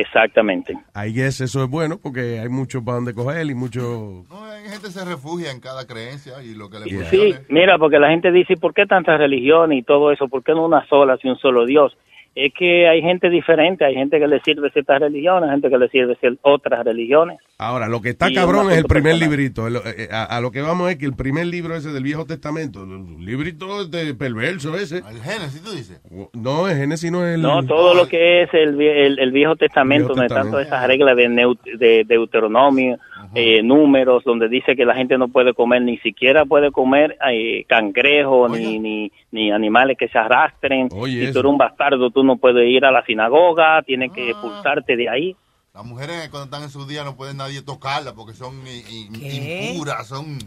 Exactamente. 0.00 0.72
I 0.96 1.12
guess 1.12 1.40
eso 1.40 1.62
es 1.64 1.70
bueno 1.70 1.98
porque 2.02 2.40
hay 2.40 2.48
mucho 2.48 2.84
para 2.84 2.96
donde 2.96 3.14
coger 3.14 3.46
y 3.46 3.54
mucho... 3.54 4.24
No, 4.28 4.44
hay 4.44 4.64
gente 4.68 4.90
se 4.90 5.04
refugia 5.04 5.50
en 5.52 5.60
cada 5.60 5.86
creencia 5.86 6.42
y 6.42 6.54
lo 6.54 6.68
que 6.68 6.80
le 6.80 6.84
Sí, 6.86 6.96
funcione. 6.96 7.40
mira, 7.48 7.78
porque 7.78 7.98
la 8.00 8.08
gente 8.10 8.32
dice, 8.32 8.56
¿por 8.56 8.74
qué 8.74 8.86
tantas 8.86 9.18
religiones 9.18 9.78
y 9.78 9.82
todo 9.82 10.10
eso? 10.10 10.28
¿Por 10.28 10.42
qué 10.42 10.52
no 10.52 10.64
una 10.66 10.84
sola, 10.88 11.16
si 11.18 11.28
un 11.28 11.36
solo 11.38 11.64
Dios? 11.64 11.96
Es 12.36 12.52
que 12.52 12.88
hay 12.88 13.00
gente 13.00 13.30
diferente, 13.30 13.84
hay 13.84 13.94
gente 13.94 14.18
que 14.18 14.26
le 14.26 14.40
sirve 14.40 14.68
ciertas 14.70 14.98
religiones, 15.00 15.50
gente 15.50 15.70
que 15.70 15.78
le 15.78 15.88
sirve 15.88 16.16
otras 16.42 16.84
religiones. 16.84 17.38
Ahora, 17.58 17.86
lo 17.88 18.00
que 18.00 18.08
está 18.10 18.28
Y 18.28 18.34
cabrón 18.34 18.72
es 18.72 18.78
el 18.78 18.84
primer 18.86 19.12
personal. 19.12 19.30
librito. 19.30 19.66
El- 19.68 19.76
eh, 19.76 20.08
a, 20.10 20.24
a 20.24 20.40
lo 20.40 20.50
que 20.50 20.60
vamos 20.60 20.90
es 20.90 20.96
que 20.96 21.06
el 21.06 21.14
primer 21.14 21.46
libro 21.46 21.76
ese 21.76 21.90
del 21.92 22.02
Viejo 22.02 22.24
Testamento, 22.26 22.82
un 22.82 23.24
librito 23.24 23.86
de 23.86 24.14
perverso 24.14 24.76
ese. 24.76 24.98
El 24.98 25.20
Génesis, 25.22 25.62
tú 25.62 25.70
dices. 25.70 26.00
No, 26.32 26.68
el 26.68 26.76
Génesis 26.76 27.12
no 27.12 27.24
es 27.24 27.36
el... 27.36 27.42
No, 27.42 27.62
todo 27.64 27.94
lo 27.94 28.08
que 28.08 28.42
es 28.42 28.52
el, 28.52 28.76
vie- 28.76 29.06
el, 29.06 29.18
el 29.20 29.30
Viejo 29.30 29.54
Testamento, 29.54 30.08
Viejo 30.08 30.14
donde 30.14 30.26
están 30.26 30.42
Testamento. 30.50 30.56
todas 30.56 30.66
esas 30.66 30.86
reglas 30.88 31.16
de, 31.16 31.28
Neut- 31.28 31.78
de 31.78 32.04
Deuteronomio, 32.04 32.98
eh, 33.34 33.62
números, 33.62 34.22
donde 34.24 34.48
dice 34.48 34.74
que 34.76 34.84
la 34.84 34.94
gente 34.94 35.16
no 35.18 35.28
puede 35.28 35.54
comer, 35.54 35.82
ni 35.82 35.98
siquiera 35.98 36.44
puede 36.44 36.70
comer 36.70 37.16
eh, 37.30 37.64
cangrejo, 37.68 38.48
ni, 38.48 38.78
ni, 38.78 39.12
ni 39.32 39.50
animales 39.50 39.96
que 39.98 40.08
se 40.08 40.18
arrastren. 40.18 40.88
Oye, 40.92 41.18
si 41.18 41.24
eso. 41.24 41.32
tú 41.34 41.38
eres 41.40 41.50
un 41.50 41.58
bastardo, 41.58 42.10
tú 42.10 42.22
no 42.24 42.36
puedes 42.36 42.68
ir 42.68 42.84
a 42.84 42.90
la 42.90 43.04
sinagoga, 43.04 43.82
tienes 43.82 44.12
que 44.12 44.30
expulsarte 44.30 44.96
de 44.96 45.08
ahí. 45.08 45.36
Las 45.74 45.84
mujeres 45.84 46.28
cuando 46.30 46.44
están 46.44 46.62
en 46.62 46.70
su 46.70 46.86
día 46.86 47.02
no 47.02 47.16
puede 47.16 47.34
nadie 47.34 47.60
tocarla 47.62 48.14
porque 48.14 48.32
son 48.34 48.54
i- 48.66 49.72
impuras, 49.72 50.06
son... 50.06 50.38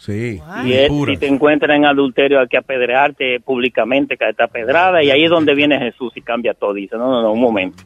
Sí, 0.00 0.40
Y 0.64 1.06
si 1.06 1.16
te 1.18 1.26
encuentran 1.26 1.76
en 1.76 1.84
adulterio, 1.84 2.40
hay 2.40 2.48
que 2.48 2.56
apedrearte 2.56 3.38
públicamente, 3.40 4.16
caerte 4.16 4.42
a 4.42 4.48
pedrada, 4.48 5.02
y 5.02 5.10
ahí 5.10 5.24
es 5.24 5.30
donde 5.30 5.54
viene 5.54 5.78
Jesús 5.78 6.10
y 6.16 6.22
cambia 6.22 6.54
todo. 6.54 6.72
Dice, 6.72 6.96
no, 6.96 7.10
no, 7.10 7.20
no, 7.20 7.32
un 7.32 7.40
momento. 7.42 7.82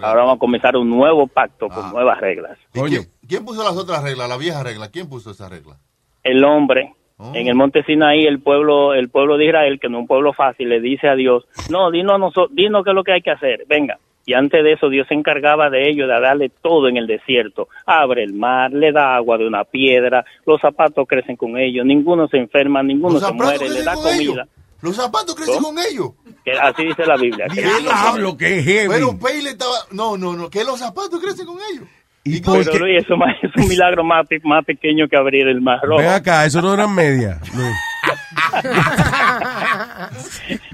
Ahora 0.00 0.22
vamos 0.22 0.36
a 0.36 0.38
comenzar 0.38 0.74
un 0.78 0.88
nuevo 0.88 1.26
pacto 1.26 1.68
con 1.68 1.90
nuevas 1.90 2.18
reglas. 2.18 2.58
¿Y 2.72 2.80
quién, 2.80 3.02
quién 3.28 3.44
puso 3.44 3.62
las 3.62 3.76
otras 3.76 4.02
reglas, 4.02 4.26
la 4.26 4.38
vieja 4.38 4.62
regla? 4.62 4.90
¿Quién 4.90 5.06
puso 5.06 5.32
esa 5.32 5.50
regla? 5.50 5.76
el 6.22 6.44
hombre 6.44 6.94
Oh. 7.22 7.32
en 7.34 7.48
el 7.48 7.54
monte 7.54 7.82
Sinaí 7.82 8.24
el 8.24 8.40
pueblo 8.40 8.94
el 8.94 9.10
pueblo 9.10 9.36
de 9.36 9.44
Israel 9.44 9.78
que 9.78 9.90
no 9.90 9.98
es 9.98 10.02
un 10.02 10.06
pueblo 10.06 10.32
fácil 10.32 10.70
le 10.70 10.80
dice 10.80 11.06
a 11.06 11.14
Dios 11.14 11.46
no 11.68 11.90
dinos 11.90 12.32
dinos 12.50 12.82
qué 12.82 12.90
es 12.90 12.94
lo 12.94 13.04
que 13.04 13.12
hay 13.12 13.20
que 13.20 13.30
hacer 13.30 13.66
venga 13.68 13.98
y 14.30 14.34
antes 14.34 14.62
de 14.62 14.74
eso 14.74 14.88
Dios 14.88 15.06
se 15.08 15.14
encargaba 15.14 15.70
de 15.70 15.88
ellos 15.90 16.08
de 16.08 16.20
darle 16.20 16.50
todo 16.62 16.88
en 16.88 16.96
el 16.96 17.06
desierto 17.06 17.68
abre 17.84 18.22
el 18.22 18.34
mar 18.34 18.70
le 18.70 18.92
da 18.92 19.16
agua 19.16 19.38
de 19.38 19.46
una 19.46 19.64
piedra 19.64 20.24
los 20.46 20.60
zapatos 20.60 21.06
crecen 21.08 21.36
con 21.36 21.56
ellos 21.58 21.84
ninguno 21.84 22.28
se 22.28 22.36
enferma 22.36 22.82
ninguno 22.82 23.18
se 23.18 23.32
muere 23.32 23.68
le 23.68 23.82
da 23.82 23.94
comida 23.94 24.14
ellos. 24.20 24.38
Los 24.82 24.96
zapatos 24.96 25.34
crecen 25.34 25.56
¿Cómo? 25.56 25.74
con 25.74 25.78
ellos. 25.78 26.10
que 26.44 26.52
así 26.52 26.84
dice 26.84 27.04
la 27.04 27.16
Biblia 27.16 27.46
que 27.52 27.60
Diablo, 27.60 28.36
que 28.36 28.62
heavy. 28.62 28.88
Pero 28.88 29.18
Peile 29.18 29.50
estaba... 29.50 29.74
No, 29.90 30.16
no, 30.16 30.34
no, 30.34 30.48
que 30.48 30.64
los 30.64 30.78
zapatos 30.78 31.20
crecen 31.20 31.44
con 31.44 31.58
ellos. 31.70 31.86
pero 32.24 32.78
Luis, 32.78 33.04
eso 33.04 33.14
más- 33.16 33.36
es 33.42 33.50
un 33.62 33.68
milagro 33.68 34.04
más, 34.04 34.26
más 34.42 34.64
pequeño 34.64 35.06
que 35.08 35.18
abrir 35.18 35.46
el 35.48 35.60
mar 35.60 35.80
rojo 35.82 35.98
Ven 35.98 36.08
acá, 36.08 36.46
eso 36.46 36.62
no 36.62 36.72
eran 36.72 36.94
medias. 36.94 37.38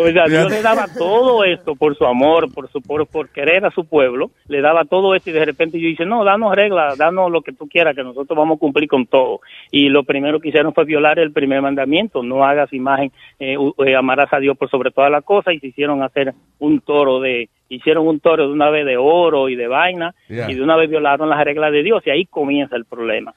O 0.00 0.12
sea, 0.12 0.24
Dios 0.26 0.50
le 0.50 0.62
daba 0.62 0.86
todo 0.96 1.44
esto 1.44 1.74
por 1.76 1.96
su 1.96 2.04
amor, 2.04 2.52
por 2.52 2.70
su 2.70 2.80
por, 2.80 3.06
por 3.06 3.28
querer 3.30 3.64
a 3.64 3.70
su 3.70 3.84
pueblo, 3.84 4.30
le 4.48 4.60
daba 4.60 4.84
todo 4.84 5.14
esto 5.14 5.30
y 5.30 5.32
de 5.32 5.44
repente 5.44 5.80
yo 5.80 5.86
dice, 5.88 6.04
no, 6.04 6.24
danos 6.24 6.54
reglas, 6.54 6.98
danos 6.98 7.30
lo 7.30 7.42
que 7.42 7.52
tú 7.52 7.68
quieras, 7.68 7.94
que 7.94 8.02
nosotros 8.02 8.36
vamos 8.36 8.56
a 8.56 8.60
cumplir 8.60 8.88
con 8.88 9.06
todo. 9.06 9.40
Y 9.70 9.88
lo 9.88 10.04
primero 10.04 10.40
que 10.40 10.48
hicieron 10.48 10.74
fue 10.74 10.84
violar 10.84 11.18
el 11.18 11.32
primer 11.32 11.62
mandamiento, 11.62 12.22
no 12.22 12.44
hagas 12.44 12.72
imagen, 12.72 13.12
eh, 13.38 13.56
eh, 13.86 13.96
amarás 13.96 14.32
a 14.32 14.40
Dios 14.40 14.56
por 14.56 14.70
sobre 14.70 14.90
todas 14.90 15.10
las 15.10 15.24
cosas 15.24 15.54
y 15.54 15.60
se 15.60 15.68
hicieron 15.68 16.02
hacer 16.02 16.34
un 16.58 16.80
toro 16.80 17.20
de, 17.20 17.48
hicieron 17.68 18.06
un 18.06 18.20
toro 18.20 18.46
de 18.48 18.52
una 18.52 18.70
vez 18.70 18.84
de 18.84 18.96
oro 18.96 19.48
y 19.48 19.56
de 19.56 19.68
vaina 19.68 20.14
Yeah. 20.28 20.48
y 20.50 20.54
de 20.54 20.62
una 20.62 20.76
vez 20.76 20.88
violaron 20.88 21.28
las 21.28 21.44
reglas 21.44 21.72
de 21.72 21.82
Dios 21.82 22.02
y 22.06 22.10
ahí 22.10 22.24
comienza 22.26 22.76
el 22.76 22.84
problema. 22.84 23.34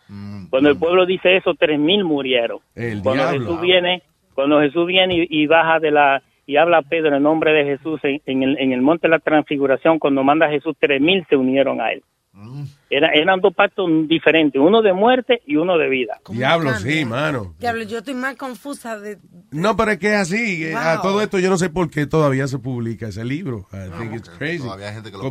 Cuando 0.49 0.69
el 0.69 0.77
pueblo 0.77 1.05
dice 1.07 1.37
eso, 1.37 1.55
tres 1.55 1.79
mil 1.79 2.03
murieron. 2.03 2.59
El 2.75 3.01
cuando 3.01 3.23
diablo. 3.23 3.39
Jesús 3.39 3.61
viene, 3.61 4.03
cuando 4.35 4.61
Jesús 4.61 4.85
viene 4.85 5.15
y, 5.15 5.27
y 5.43 5.47
baja 5.47 5.79
de 5.79 5.89
la 5.91 6.21
y 6.45 6.57
habla 6.57 6.81
Pedro 6.81 7.15
en 7.15 7.23
nombre 7.23 7.51
de 7.53 7.63
Jesús 7.65 7.99
en, 8.03 8.21
en 8.25 8.43
el, 8.43 8.57
en 8.59 8.71
el 8.73 8.81
monte 8.81 9.07
de 9.07 9.11
la 9.11 9.19
transfiguración, 9.19 9.99
cuando 9.99 10.23
manda 10.23 10.47
a 10.47 10.49
Jesús, 10.49 10.75
tres 10.79 11.01
mil 11.01 11.25
se 11.29 11.35
unieron 11.35 11.79
a 11.81 11.91
él. 11.91 12.03
Era, 12.89 13.11
eran 13.13 13.41
dos 13.41 13.53
pactos 13.53 13.87
diferentes, 14.07 14.59
uno 14.59 14.81
de 14.81 14.91
muerte 14.91 15.41
y 15.45 15.55
uno 15.55 15.77
de 15.77 15.87
vida. 15.87 16.17
Diablo, 16.29 16.71
sí, 16.73 17.05
mano. 17.05 17.53
Diablo, 17.59 17.83
yo 17.83 17.99
estoy 17.99 18.15
más 18.15 18.35
confusa 18.35 18.99
de... 18.99 19.17
No, 19.51 19.75
pero 19.77 19.91
es 19.91 19.99
que 19.99 20.07
es 20.07 20.15
así. 20.15 20.65
eh, 20.65 20.73
A 20.75 20.99
todo 20.99 21.21
esto 21.21 21.37
yo 21.37 21.49
no 21.51 21.57
sé 21.57 21.69
por 21.69 21.91
qué 21.91 22.07
todavía 22.07 22.47
se 22.47 22.57
publica 22.57 23.07
ese 23.07 23.23
libro. 23.23 23.67
I 23.71 23.89
think 23.99 24.15
it's 24.15 24.29
crazy. 24.29 24.67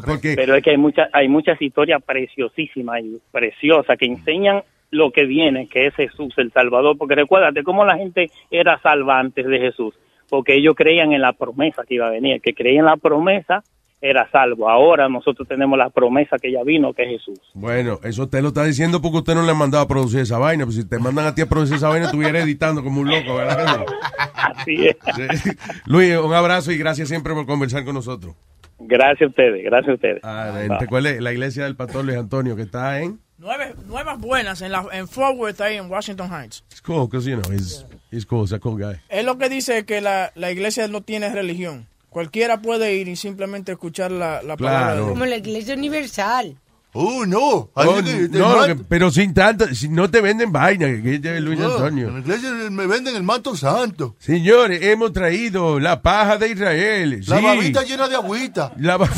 Porque 0.07 0.35
Pero 0.37 0.55
es 0.55 0.63
que 0.63 0.71
hay 0.71 0.77
muchas 0.77 1.09
hay 1.13 1.29
muchas 1.29 1.61
historias 1.61 2.01
preciosísimas 2.05 3.01
y 3.03 3.19
preciosas 3.33 3.99
que 3.99 4.07
enseñan 4.07 4.63
lo 4.91 5.11
que 5.11 5.25
viene, 5.25 5.67
que 5.69 5.87
es 5.87 5.95
Jesús 5.95 6.33
el 6.37 6.53
Salvador, 6.53 6.97
porque 6.99 7.15
recuérdate 7.17 7.65
cómo 7.65 7.85
la 7.85 7.97
gente 7.97 8.31
era 8.51 8.79
salva 8.81 9.19
antes 9.19 9.47
de 9.47 9.59
Jesús, 9.59 9.95
porque 10.33 10.57
ellos 10.57 10.73
creían 10.75 11.13
en 11.13 11.21
la 11.21 11.35
promesa 11.35 11.83
que 11.87 11.97
iba 11.97 12.07
a 12.07 12.11
venir, 12.11 12.37
el 12.37 12.41
que 12.41 12.55
creía 12.55 12.81
en 12.81 12.87
la 12.87 12.97
promesa 12.97 13.63
era 14.01 14.31
salvo. 14.31 14.67
Ahora 14.67 15.07
nosotros 15.07 15.47
tenemos 15.47 15.79
la 15.79 15.91
promesa 15.91 16.39
que 16.41 16.51
ya 16.51 16.63
vino, 16.65 16.95
que 16.95 17.03
es 17.03 17.21
Jesús. 17.21 17.39
Bueno, 17.53 17.99
eso 18.03 18.23
usted 18.23 18.41
lo 18.41 18.49
está 18.49 18.65
diciendo 18.65 19.03
porque 19.03 19.19
usted 19.19 19.35
no 19.35 19.43
le 19.43 19.51
ha 19.51 19.55
mandado 19.55 19.85
a 19.85 19.89
producir 19.89 20.21
esa 20.21 20.39
vaina. 20.39 20.65
Pues 20.65 20.77
si 20.77 20.89
te 20.89 20.99
mandan 20.99 21.27
a 21.27 21.35
ti 21.35 21.43
a 21.43 21.47
producir 21.51 21.77
esa 21.77 21.91
vaina, 21.91 22.07
estuviera 22.07 22.39
editando 22.39 22.83
como 22.83 23.03
un 23.03 23.11
loco, 23.11 23.35
¿verdad? 23.35 23.85
Así 24.35 24.89
es. 24.89 24.97
Sí. 25.43 25.51
Luis, 25.85 26.17
un 26.17 26.33
abrazo 26.33 26.73
y 26.73 26.79
gracias 26.79 27.09
siempre 27.09 27.35
por 27.35 27.45
conversar 27.45 27.85
con 27.85 27.93
nosotros. 27.93 28.35
Gracias 28.79 29.27
a 29.27 29.27
ustedes, 29.27 29.63
gracias 29.65 29.91
a 29.91 29.95
ustedes. 29.97 30.21
Ah, 30.23 30.79
¿Te 30.79 30.85
acuerdas? 30.87 31.21
La 31.21 31.33
iglesia 31.33 31.65
del 31.65 31.77
pastor 31.77 32.07
Luis 32.07 32.17
Antonio 32.17 32.57
que 32.57 32.63
está 32.63 33.01
en... 33.01 33.21
Nueve, 33.37 33.75
nuevas 33.87 34.19
buenas 34.19 34.63
en, 34.63 34.73
la, 34.73 34.87
en 34.93 35.07
Fort 35.09 35.37
Worth, 35.37 35.61
ahí 35.61 35.77
en 35.77 35.91
Washington 35.91 36.31
Heights. 36.31 36.65
It's 36.71 36.81
cool, 36.81 37.07
because, 37.07 37.29
you 37.29 37.37
know, 37.37 37.53
he's, 37.53 37.85
he's 38.13 38.25
cool, 38.27 38.45
he's 38.45 38.53
a 38.53 38.61
cool 38.61 38.77
guy. 38.79 39.01
Es 39.09 39.25
lo 39.25 39.37
que 39.39 39.49
dice 39.49 39.85
que 39.85 40.01
la, 40.01 40.31
la 40.37 40.53
iglesia 40.53 40.87
no 40.87 41.01
tiene 41.01 41.29
religión. 41.33 41.87
Cualquiera 42.11 42.61
puede 42.63 42.95
ir 42.95 43.09
y 43.09 43.17
simplemente 43.17 43.73
escuchar 43.73 44.13
la, 44.13 44.43
la 44.43 44.57
palabra 44.57 44.91
de 44.91 44.97
Dios. 44.99 45.09
Como 45.09 45.25
la 45.25 45.37
iglesia 45.37 45.75
universal. 45.75 46.57
Oh, 46.95 47.25
no. 47.25 47.71
Oh, 47.73 48.03
no, 48.03 48.39
lo 48.39 48.57
man- 48.59 48.77
que- 48.79 48.85
pero 48.87 49.11
sin 49.11 49.33
tanto, 49.33 49.67
si 49.75 49.89
no 49.89 50.11
te 50.11 50.21
venden 50.21 50.53
vaina, 50.53 50.89
que 51.03 51.15
es 51.15 51.23
de 51.23 51.41
Luis 51.41 51.59
No, 51.59 51.73
Antonio. 51.73 52.09
En 52.09 52.15
la 52.17 52.21
iglesia 52.21 52.51
me 52.71 52.87
venden 52.87 53.17
el 53.17 53.23
manto 53.23 53.57
santo. 53.57 54.15
Señores, 54.19 54.83
hemos 54.83 55.11
traído 55.15 55.81
la 55.81 56.03
paja 56.03 56.37
de 56.37 56.49
Israel. 56.51 57.23
La 57.27 57.39
sí. 57.39 57.45
babita 57.45 57.83
llena 57.83 58.09
de 58.09 58.17
agüita. 58.17 58.75
La 58.77 58.99
ba- 58.99 59.09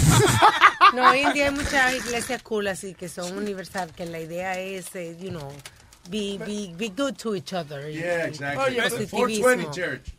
No, 0.94 1.10
hoy 1.10 1.18
en 1.18 1.32
día 1.32 1.46
hay 1.46 1.50
muchas 1.50 1.92
iglesias 1.96 2.40
cool 2.44 2.68
así 2.68 2.94
que 2.94 3.08
son 3.08 3.36
universal, 3.36 3.90
que 3.96 4.06
la 4.06 4.20
idea 4.20 4.56
es, 4.60 4.94
eh, 4.94 5.16
you 5.20 5.30
know, 5.30 5.48
be, 6.10 6.38
be, 6.38 6.72
be 6.76 6.88
good 6.90 7.14
to 7.16 7.34
each 7.34 7.52
other. 7.52 7.88
Yeah, 7.90 8.26
exactly. 8.26 8.78
Oye, 8.78 8.82
positivismo. 8.90 9.70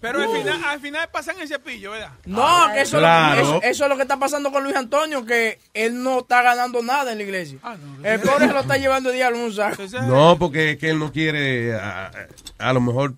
Pero 0.01 0.21
al 0.21 0.29
final, 0.29 0.63
al 0.65 0.79
final 0.79 1.09
pasan 1.11 1.39
el 1.39 1.47
cepillo, 1.47 1.91
¿verdad? 1.91 2.11
No, 2.25 2.67
que 2.73 2.81
eso, 2.81 2.97
Claro. 2.97 3.41
eso, 3.41 3.61
eso 3.63 3.83
es 3.83 3.89
lo 3.89 3.95
que 3.95 4.01
está 4.03 4.17
pasando 4.17 4.51
con 4.51 4.63
Luis 4.63 4.75
Antonio, 4.75 5.25
que 5.25 5.59
él 5.73 6.01
no 6.01 6.19
está 6.19 6.41
ganando 6.41 6.81
nada 6.81 7.11
en 7.11 7.17
la 7.19 7.23
iglesia. 7.23 7.59
el 8.03 8.19
pobre 8.21 8.47
se 8.47 8.53
lo 8.53 8.59
está 8.61 8.77
llevando 8.77 9.09
el 9.09 9.15
diablo 9.15 9.43
un 9.43 9.53
saco. 9.53 9.83
No, 10.07 10.37
porque 10.39 10.71
es 10.71 10.77
que 10.77 10.89
él 10.89 10.99
no 10.99 11.11
quiere 11.11 11.75
a, 11.75 12.11
a 12.57 12.73
lo 12.73 12.81
mejor 12.81 13.13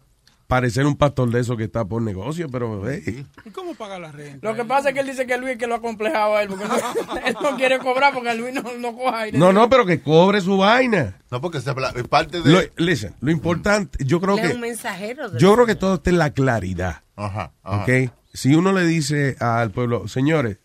parecer 0.47 0.85
un 0.85 0.95
pastor 0.95 1.29
de 1.29 1.41
eso 1.41 1.57
que 1.57 1.65
está 1.65 1.83
por 1.85 2.01
negocio, 2.01 2.47
pero 2.49 2.81
hey, 2.89 3.25
¿Y 3.45 3.49
cómo 3.51 3.75
paga 3.75 3.99
la 3.99 4.11
renta? 4.11 4.47
Lo 4.49 4.55
que 4.55 4.63
pasa 4.63 4.89
es 4.89 4.93
que 4.95 5.01
él 5.01 5.07
dice 5.07 5.27
que 5.27 5.37
Luis 5.37 5.51
es 5.53 5.57
que 5.57 5.67
lo 5.67 5.75
ha 5.75 5.81
complejado 5.81 6.37
a 6.37 6.41
él, 6.43 6.47
porque 6.49 6.65
no- 6.65 6.75
él 7.25 7.35
no 7.41 7.55
quiere 7.57 7.79
cobrar 7.79 8.13
porque 8.13 8.33
Luis 8.33 8.53
no, 8.53 8.63
no 8.79 8.95
coja 8.95 9.19
aire. 9.21 9.37
no, 9.37 9.51
no, 9.51 9.69
pero 9.69 9.85
que 9.85 10.01
cobre 10.01 10.39
su 10.41 10.57
vaina. 10.57 11.17
No, 11.29 11.41
porque 11.41 11.59
se 11.59 11.69
habla- 11.69 11.93
es 11.95 12.07
parte 12.07 12.41
de... 12.41 12.49
Lo, 12.49 12.59
listen, 12.77 13.13
lo 13.19 13.29
importante, 13.31 14.03
yo 14.05 14.21
creo 14.21 14.37
es 14.37 14.45
un 14.45 14.51
que 14.53 14.57
mensajero. 14.57 15.29
de- 15.29 15.39
yo 15.39 15.53
creo 15.53 15.65
que 15.65 15.75
todo 15.75 15.95
está 15.95 16.09
en 16.09 16.17
la 16.17 16.29
claridad. 16.31 17.01
Ajá, 17.17 17.51
ajá. 17.63 17.83
¿ok? 17.83 18.11
Si 18.33 18.55
uno 18.55 18.71
le 18.71 18.85
dice 18.85 19.35
al 19.39 19.71
pueblo, 19.71 20.07
señores, 20.07 20.57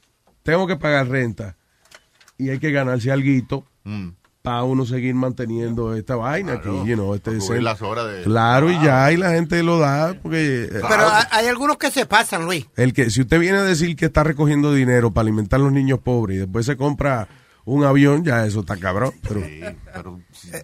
tengo 0.44 0.66
que 0.66 0.76
pagar 0.76 1.08
renta 1.08 1.56
y 2.38 2.50
hay 2.50 2.58
que 2.58 2.70
ganarse 2.70 3.10
algo 3.10 3.64
Mm. 3.84 4.10
Para 4.42 4.64
uno 4.64 4.84
seguir 4.84 5.14
manteniendo 5.14 5.94
esta 5.94 6.16
vaina 6.16 6.60
que, 6.60 6.68
you 6.68 6.94
know, 6.94 7.14
este 7.14 7.30
las 7.60 7.80
horas 7.80 8.12
de- 8.12 8.24
Claro, 8.24 8.70
y 8.72 8.82
ya, 8.82 9.12
y 9.12 9.16
la 9.16 9.30
gente 9.30 9.62
lo 9.62 9.78
da, 9.78 10.14
porque... 10.20 10.64
eh, 10.64 10.68
Pero 10.72 11.08
hay, 11.08 11.24
hay 11.30 11.46
algunos 11.46 11.76
que 11.78 11.92
se 11.92 12.06
pasan, 12.06 12.44
Luis. 12.44 12.66
El 12.76 12.92
que, 12.92 13.08
si 13.10 13.20
usted 13.20 13.38
viene 13.38 13.58
a 13.58 13.62
decir 13.62 13.94
que 13.94 14.06
está 14.06 14.24
recogiendo 14.24 14.74
dinero 14.74 15.12
para 15.12 15.22
alimentar 15.22 15.60
a 15.60 15.62
los 15.62 15.72
niños 15.72 16.00
pobres 16.00 16.36
y 16.36 16.40
después 16.40 16.66
se 16.66 16.76
compra 16.76 17.28
un 17.64 17.84
avión, 17.84 18.24
ya 18.24 18.44
eso 18.44 18.60
está 18.60 18.76
cabrón. 18.76 19.12
Pero, 19.28 19.44
Eh, 19.44 19.76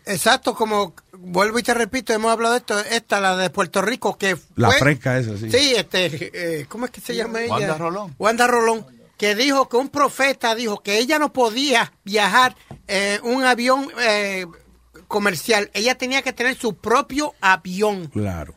Exacto, 0.07 0.57
como 0.57 0.95
vuelvo 1.17 1.61
y 1.61 1.63
te 1.63 1.73
repito, 1.73 2.13
hemos 2.13 2.33
hablado 2.33 2.55
de 2.55 2.59
esto, 2.59 2.81
esta, 2.81 3.21
la 3.21 3.37
de 3.37 3.49
Puerto 3.51 3.81
Rico, 3.81 4.19
que 4.19 4.35
fue... 4.35 4.47
la 4.57 4.73
fresca 4.73 5.17
esa, 5.19 5.37
sí. 5.37 5.51
Sí, 5.53 5.75
este, 5.77 6.61
eh, 6.63 6.67
¿cómo 6.69 6.87
es 6.87 6.91
que 6.91 7.01
se 7.01 7.15
llama 7.15 7.43
ella? 7.43 7.53
Wanda 7.53 7.79
Rolón. 7.79 8.15
Wanda 8.19 8.47
Rolón, 8.49 8.85
que 9.19 9.35
dijo 9.35 9.69
que 9.69 9.77
un 9.77 9.89
profeta 9.91 10.55
dijo 10.55 10.83
que 10.83 10.99
ella 10.99 11.19
no 11.19 11.33
podía 11.33 11.93
viajar 12.05 12.55
en 12.87 13.21
un 13.25 13.45
avión 13.45 13.89
eh, 14.01 14.47
comercial, 15.09 15.71
ella 15.75 15.97
tenía 15.97 16.23
que 16.23 16.33
tener 16.33 16.57
su 16.57 16.77
propio 16.77 17.35
avión. 17.41 18.07
Claro. 18.09 18.55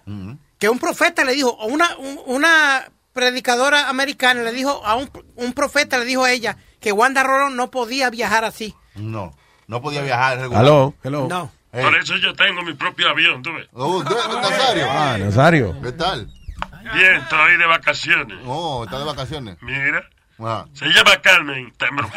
Que 0.59 0.69
un 0.69 0.79
profeta 0.79 1.23
le 1.23 1.33
dijo, 1.33 1.55
una, 1.65 1.97
un- 1.97 2.19
una 2.25 2.89
predicadora 3.13 3.89
americana 3.89 4.41
le 4.43 4.51
dijo 4.51 4.85
a 4.85 4.95
un, 4.95 5.09
un 5.35 5.53
profeta, 5.53 5.97
le 5.97 6.05
dijo 6.05 6.23
a 6.23 6.31
ella 6.31 6.57
que 6.79 6.91
Wanda 6.91 7.23
Rolón 7.23 7.55
no 7.55 7.71
podía 7.71 8.09
viajar 8.09 8.45
así. 8.45 8.73
No, 8.95 9.35
no 9.67 9.81
podía 9.81 10.01
viajar 10.01 10.39
regular. 10.39 10.63
Hello, 10.63 10.93
hello. 11.03 11.27
No. 11.27 11.51
Hey. 11.73 11.83
Por 11.85 11.95
eso 11.95 12.17
yo 12.17 12.33
tengo 12.35 12.61
mi 12.63 12.73
propio 12.73 13.09
avión, 13.09 13.41
¿tú 13.41 13.53
ves? 13.53 13.67
Oh, 13.73 14.03
¿tú- 14.03 14.13
Nazario. 14.13 14.85
Ah, 14.89 15.17
Nazario. 15.17 15.81
¿Qué 15.81 15.91
tal? 15.93 16.27
Bien, 16.93 17.15
estoy 17.15 17.57
de 17.57 17.65
vacaciones. 17.65 18.37
Oh, 18.45 18.83
está 18.83 18.99
de 18.99 19.05
vacaciones. 19.05 19.57
Mira, 19.61 20.03
Ah. 20.43 20.65
se 20.73 20.85
llama 20.87 21.21
Carmen, 21.21 21.71
en. 21.77 22.09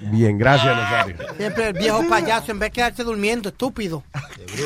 Bien, 0.10 0.38
gracias, 0.38 0.76
Nazario. 0.76 1.16
Siempre 1.36 1.68
el 1.68 1.72
viejo 1.74 2.06
payaso, 2.08 2.52
en 2.52 2.58
vez 2.58 2.68
de 2.68 2.72
quedarse 2.72 3.02
durmiendo, 3.04 3.48
estúpido. 3.48 4.02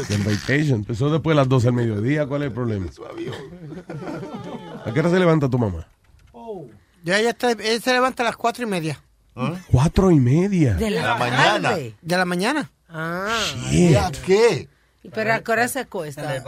En 0.09 0.25
vacation. 0.25 0.81
Empezó 0.81 1.11
después 1.11 1.33
de 1.35 1.37
las 1.37 1.49
12 1.49 1.67
del 1.67 1.75
mediodía. 1.75 2.27
¿Cuál 2.27 2.43
es 2.43 2.49
el 2.49 2.53
problema? 2.53 2.87
¿A 4.85 4.93
qué 4.93 5.01
hora 5.01 5.11
se 5.11 5.19
levanta 5.19 5.49
tu 5.49 5.59
mamá? 5.59 5.87
Ya 7.03 7.19
ella, 7.19 7.31
está- 7.31 7.53
ella 7.53 7.81
se 7.81 7.93
levanta 7.93 8.23
a 8.23 8.27
las 8.27 8.37
cuatro 8.37 8.63
y 8.65 8.67
media. 8.67 9.01
Cuatro 9.71 10.11
y 10.11 10.21
media. 10.21 10.75
De 10.75 10.91
la, 10.91 11.03
la 11.03 11.15
mañana. 11.17 11.71
De 12.03 12.17
la 12.17 12.25
mañana. 12.25 12.71
Ah. 12.89 13.29
Shit. 13.71 13.93
¿Ya 13.93 14.11
qué? 14.11 14.69
Pero 15.15 15.33
a 15.33 15.41
qué 15.41 15.53
hora 15.53 15.69
se 15.69 15.81
acuesta. 15.81 16.43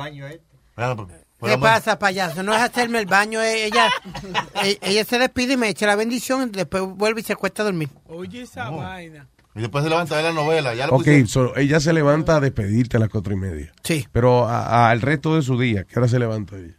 Ah, 0.77 0.95
pues, 0.97 1.09
por 1.09 1.09
¿Qué 1.45 1.59
pasa, 1.59 1.99
payaso? 1.99 2.43
No 2.43 2.55
es 2.55 2.61
hacerme 2.61 2.99
el 3.01 3.07
baño. 3.07 3.41
eh, 3.43 3.65
Ella, 3.67 3.89
eh, 4.65 4.79
ella 4.83 5.05
se 5.05 5.19
despide 5.19 5.55
y 5.55 5.57
me 5.57 5.69
echa 5.69 5.87
la 5.87 5.97
bendición. 5.97 6.53
Después 6.53 6.83
vuelve 6.85 7.21
y 7.21 7.25
se 7.25 7.33
acuesta 7.33 7.63
a 7.63 7.65
dormir. 7.67 7.89
Oye 8.07 8.43
esa 8.43 8.71
vaina. 8.71 9.27
Y 9.55 9.61
después 9.61 9.85
se 9.85 9.91
levanta 9.91 10.15
a 10.15 10.23
ver 10.23 10.33
la 10.35 10.41
novela. 10.41 10.75
Ya 10.75 10.87
lo 10.87 10.95
Ok, 10.95 11.07
so, 11.27 11.55
ella 11.57 11.79
se 11.81 11.93
levanta 11.93 12.37
a 12.37 12.41
despedirte 12.41 12.97
a 12.97 13.01
las 13.01 13.09
cuatro 13.11 13.35
y 13.35 13.37
media. 13.37 13.73
Sí. 13.83 14.09
Pero 14.13 14.49
al 14.49 15.01
resto 15.03 15.37
de 15.37 15.43
su 15.43 15.59
día, 15.59 15.85
¿qué 15.85 15.99
hora 15.99 16.09
se 16.09 16.19
levanta 16.19 16.57
ella? 16.57 16.75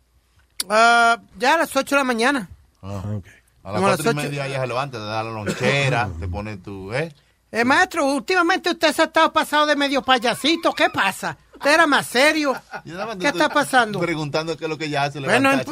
Ah, 0.69 1.19
ya 1.37 1.55
a 1.55 1.57
las 1.59 1.75
ocho 1.75 1.95
de 1.95 1.99
la 2.01 2.05
mañana. 2.05 2.49
Ah, 2.81 3.03
ok. 3.15 3.27
A 3.63 3.71
las 3.71 3.75
Como 3.75 3.87
a 3.87 3.89
las 3.91 3.97
cuatro 4.01 4.05
y 4.05 4.07
ocho. 4.09 4.15
media 4.29 4.47
ya 4.47 4.61
se 4.61 4.67
levanta, 4.67 4.97
te 4.97 5.03
da 5.03 5.23
la 5.23 5.31
lonchera, 5.31 6.09
te 6.19 6.27
pone 6.27 6.57
tu, 6.57 6.91
¿eh? 6.93 7.13
Eh, 7.51 7.63
maestro, 7.63 8.05
últimamente 8.07 8.71
usted 8.71 8.91
se 8.91 9.03
ha 9.03 9.05
estado 9.05 9.31
pasado 9.31 9.67
de 9.67 9.75
medio 9.75 10.01
payasito. 10.01 10.73
¿Qué 10.73 10.89
pasa? 10.89 11.37
Usted 11.63 11.73
era 11.75 11.87
más 11.87 12.05
serio. 12.07 12.53
¿Qué 13.19 13.27
está 13.29 13.47
pasando? 13.47 13.97
Preguntando 13.99 14.57
qué 14.57 14.65
es 14.65 14.69
lo 14.69 14.77
que 14.77 14.85
ella 14.85 15.03
hace. 15.03 15.21
Bueno, 15.21 15.53
eh, 15.53 15.63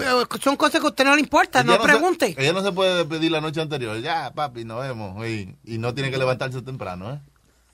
son 0.42 0.56
cosas 0.56 0.80
que 0.80 0.88
a 0.88 0.90
usted 0.90 1.04
no 1.04 1.16
le 1.16 1.20
importa. 1.22 1.60
Ella 1.60 1.68
No 1.68 1.78
se- 1.78 1.84
pregunte. 1.84 2.36
ella 2.38 2.54
no 2.54 2.64
se 2.64 2.72
puede 2.72 3.04
pedir 3.06 3.30
la 3.32 3.42
noche 3.42 3.60
anterior. 3.62 4.00
Ya, 4.00 4.32
papi, 4.34 4.64
nos 4.64 4.82
vemos. 4.82 5.28
Y, 5.28 5.54
y 5.66 5.78
no 5.80 5.94
tiene 5.94 6.10
que 6.10 6.18
levantarse 6.18 6.62
temprano, 6.62 7.12
¿eh? 7.14 7.20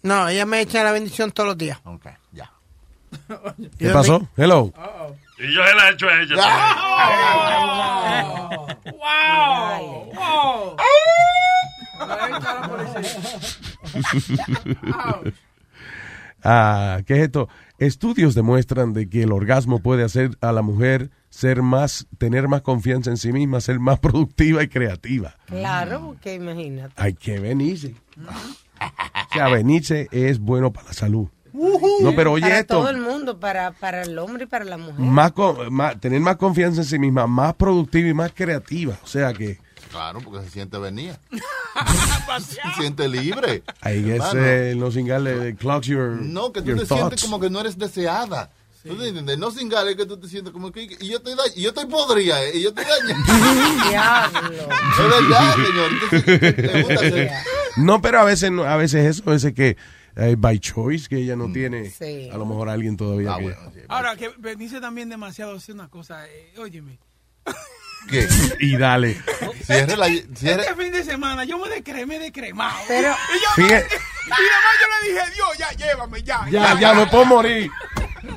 No, 0.01 0.27
ella 0.29 0.45
me 0.47 0.61
echa 0.61 0.83
la 0.83 0.91
bendición 0.91 1.31
todos 1.31 1.47
los 1.49 1.57
días. 1.57 1.77
Ok, 1.83 2.07
ya. 2.31 2.51
¿Qué 3.77 3.89
pasó? 3.89 4.27
Hello. 4.35 4.73
Y 5.37 5.53
yo 5.53 5.63
se 5.63 5.75
la 5.75 5.89
he 5.89 5.93
hecho 5.93 6.07
a 6.07 6.21
ella. 6.21 6.35
¡Wow! 8.93 10.07
¡Wow! 10.13 10.77
Ah, 16.43 16.99
¿Qué 17.05 17.15
es 17.15 17.19
esto? 17.23 17.49
Estudios 17.79 18.33
demuestran 18.35 18.93
de 18.93 19.07
que 19.09 19.23
el 19.23 19.31
orgasmo 19.31 19.79
puede 19.79 20.03
hacer 20.03 20.37
a 20.41 20.51
la 20.51 20.61
mujer 20.61 21.11
ser 21.29 21.61
más, 21.61 22.07
tener 22.17 22.47
más 22.47 22.61
confianza 22.63 23.11
en 23.11 23.17
sí 23.17 23.31
misma, 23.31 23.61
ser 23.61 23.79
más 23.79 23.99
productiva 24.01 24.63
y 24.63 24.67
creativa. 24.67 25.35
Claro, 25.45 26.01
porque 26.07 26.33
imagínate. 26.35 26.93
Hay 26.97 27.13
que 27.13 27.39
venirse. 27.39 27.95
O 28.19 29.33
sea, 29.33 29.49
venirse 29.49 30.07
es 30.11 30.39
bueno 30.39 30.71
para 30.73 30.87
la 30.87 30.93
salud. 30.93 31.27
No, 31.53 32.13
pero 32.15 32.33
oye 32.33 32.43
para 32.43 32.59
esto. 32.59 32.75
todo 32.77 32.89
el 32.89 32.97
mundo, 33.01 33.39
para, 33.39 33.71
para 33.71 34.03
el 34.03 34.17
hombre 34.19 34.43
y 34.43 34.47
para 34.47 34.63
la 34.65 34.77
mujer. 34.77 34.99
Más, 34.99 35.31
co- 35.31 35.57
más- 35.71 35.99
tener 35.99 36.19
más 36.21 36.35
confianza 36.37 36.81
en 36.81 36.87
sí 36.87 36.99
misma, 36.99 37.25
más 37.25 37.55
productiva 37.55 38.07
y 38.09 38.13
más 38.13 38.31
creativa. 38.33 38.95
O 39.03 39.07
sea 39.07 39.33
que 39.33 39.57
Claro, 39.91 40.19
porque 40.21 40.43
se 40.45 40.51
siente 40.51 40.77
venía. 40.77 41.19
se 42.39 42.81
siente 42.81 43.07
libre. 43.07 43.63
ahí 43.81 44.09
es 44.11 44.75
no 44.77 44.91
cingale 44.91 45.55
clocks 45.55 45.87
your, 45.87 46.21
No, 46.21 46.51
que 46.51 46.61
tú 46.61 46.67
te 46.75 46.85
thoughts. 46.85 46.89
sientes 46.99 47.21
como 47.23 47.39
que 47.39 47.49
no 47.49 47.59
eres 47.61 47.77
deseada. 47.77 48.51
¿Tú 48.83 48.95
te 48.95 49.07
entiendes? 49.09 49.37
No 49.37 49.51
sin 49.51 49.67
gale 49.67 49.97
que 49.97 50.05
tú 50.05 50.17
te 50.17 50.29
sientes 50.29 50.53
como 50.53 50.71
que 50.71 50.83
y 50.83 51.07
yo 51.09 51.17
estoy 51.17 51.35
da- 51.35 51.43
y 51.55 51.61
yo 51.63 51.69
estoy 51.69 51.87
podrida, 51.87 52.41
¿eh? 52.45 52.51
y 52.57 52.61
yo 52.61 52.69
estoy 52.69 52.85
dañada. 52.85 54.29
Diablo. 54.39 54.49
Es 54.49 55.09
verdad, 55.09 55.55
señor. 55.55 55.91
Entonces, 56.11 56.57
le 56.73 56.81
gusta 56.83 56.93
hacer- 57.05 57.31
No, 57.77 58.01
pero 58.01 58.19
a 58.19 58.23
veces 58.23 58.49
no- 58.51 58.63
a 58.63 58.77
veces 58.77 59.05
eso, 59.05 59.23
a 59.29 59.31
veces 59.33 59.53
que 59.53 59.75
eh, 60.15 60.35
by 60.37 60.57
choice 60.59 61.09
que 61.09 61.17
ella 61.17 61.35
no 61.35 61.51
tiene 61.51 61.89
Sí. 61.91 62.29
a 62.31 62.37
lo 62.37 62.45
mejor 62.45 62.69
alguien 62.69 62.95
todavía 62.95 63.33
Ah, 63.33 63.37
que- 63.37 63.43
bueno, 63.43 63.71
sí. 63.73 63.81
Ahora, 63.89 64.15
que 64.15 64.29
bendice 64.37 64.79
también 64.79 65.09
demasiado 65.09 65.55
hace 65.55 65.73
una 65.73 65.89
cosa. 65.89 66.25
Eh, 66.27 66.53
óyeme. 66.57 66.97
¿Qué? 68.09 68.27
y 68.59 68.77
dale. 68.77 69.21
Cierre 69.65 69.97
la, 69.97 70.07
cierre- 70.07 70.61
Este 70.61 70.75
fin 70.75 70.91
de 70.91 71.03
semana 71.03 71.43
yo 71.43 71.57
me 71.59 71.69
decremé 71.69 72.19
decremado. 72.19 72.77
Pero- 72.87 73.09
Y 73.09 73.61
yo, 73.61 73.63
Fíjate. 73.67 73.87
y 73.95 74.31
además 74.31 74.73
yo 74.81 74.87
le 74.87 75.13
dije, 75.13 75.31
Dios, 75.35 75.57
ya 75.57 75.71
llévame, 75.71 76.23
ya. 76.23 76.45
Ya, 76.49 76.79
ya 76.79 76.93
me 76.93 77.05
puedo 77.07 77.25
morir. 77.25 77.69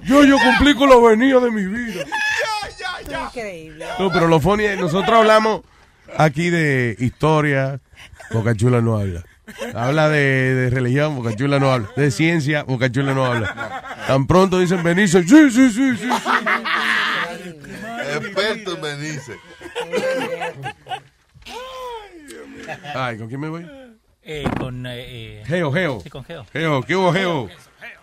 Yo, 0.04 0.24
yo 0.24 0.36
cumplí 0.38 0.74
con 0.74 0.88
lo 0.88 1.02
venido 1.02 1.40
de 1.40 1.50
mi 1.50 1.64
vida. 1.66 2.04
Ya, 2.04 2.68
ya, 2.78 3.08
ya. 3.10 3.24
Increíble. 3.26 3.86
No, 3.98 4.10
pero 4.12 4.26
lo 4.28 4.40
funny 4.40 4.64
es, 4.64 4.78
nosotros 4.78 5.18
hablamos 5.18 5.62
aquí 6.16 6.50
de 6.50 6.96
historia, 6.98 7.80
Boca 8.30 8.54
Chula 8.54 8.80
no 8.80 8.98
habla. 8.98 9.24
Habla 9.74 10.08
de, 10.08 10.54
de 10.54 10.70
religión, 10.70 11.16
Boca 11.16 11.34
Chula 11.34 11.58
no 11.58 11.72
habla. 11.72 11.88
De 11.96 12.10
ciencia, 12.12 12.62
Boca 12.62 12.90
Chula 12.90 13.14
no 13.14 13.24
habla. 13.26 13.96
Tan 14.06 14.26
pronto 14.26 14.58
dicen 14.60 14.82
Benicio, 14.82 15.22
sí, 15.22 15.50
sí, 15.50 15.70
sí, 15.70 15.96
sí. 15.96 15.96
sí. 15.96 16.08
experto 18.16 18.86
en. 18.86 19.00
Ay, 22.94 23.18
¿con 23.18 23.28
quién 23.28 23.40
me 23.40 23.48
voy? 23.48 23.66
Eh, 24.22 24.44
con. 24.58 24.86
Eh, 24.86 25.40
eh, 25.40 25.42
Geo, 25.46 25.72
Geo. 25.72 26.00
Sí, 26.00 26.10
con 26.10 26.24
Geo. 26.24 26.44
Geo, 26.52 26.82
¿qué 26.82 26.94
hubo, 26.96 27.12
Geo? 27.12 27.48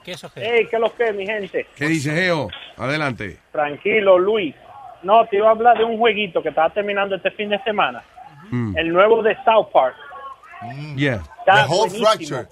¿Qué 0.03 0.11
es 0.11 0.17
eso, 0.17 0.29
Geo? 0.29 0.43
Hey, 0.45 0.67
¿qué 0.69 0.75
es 0.75 0.81
lo 0.81 0.95
que, 0.95 1.13
mi 1.13 1.25
gente? 1.25 1.67
¿Qué 1.75 1.87
dice 1.87 2.11
Geo? 2.11 2.49
Adelante. 2.77 3.39
Tranquilo, 3.51 4.17
Luis. 4.17 4.55
No, 5.03 5.25
te 5.27 5.37
iba 5.37 5.47
a 5.47 5.51
hablar 5.51 5.77
de 5.77 5.83
un 5.83 5.97
jueguito 5.97 6.41
que 6.41 6.49
estaba 6.49 6.69
terminando 6.73 7.15
este 7.15 7.31
fin 7.31 7.49
de 7.49 7.61
semana. 7.63 8.03
Mm. 8.49 8.77
El 8.77 8.93
nuevo 8.93 9.21
de 9.21 9.35
South 9.45 9.69
Park. 9.71 9.95
Yeah. 10.95 11.21
The 11.45 11.65
whole 11.67 11.89
buenísimo. 11.89 12.05
fracture. 12.05 12.47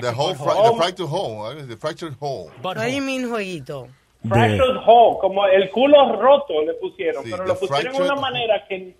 The 0.00 0.10
whole 0.10 0.34
fra 0.34 0.54
the 0.54 0.76
fractured 0.76 1.08
hole. 1.08 1.66
The 1.66 1.76
fractured 1.76 2.14
hole. 2.20 2.50
What 2.62 2.76
do 2.76 2.86
you 2.88 3.02
mean, 3.02 3.28
jueguito? 3.28 3.88
Fractured 4.28 4.76
Hole, 4.86 5.18
como 5.20 5.46
el 5.46 5.70
culo 5.70 6.16
roto 6.20 6.62
le 6.64 6.74
pusieron, 6.74 7.24
Sí, 7.24 7.30
pero 7.30 7.46
lo 7.46 7.58
pusieron 7.58 7.92
de 7.96 8.02
una 8.02 8.14
manera 8.16 8.64
que... 8.68 8.96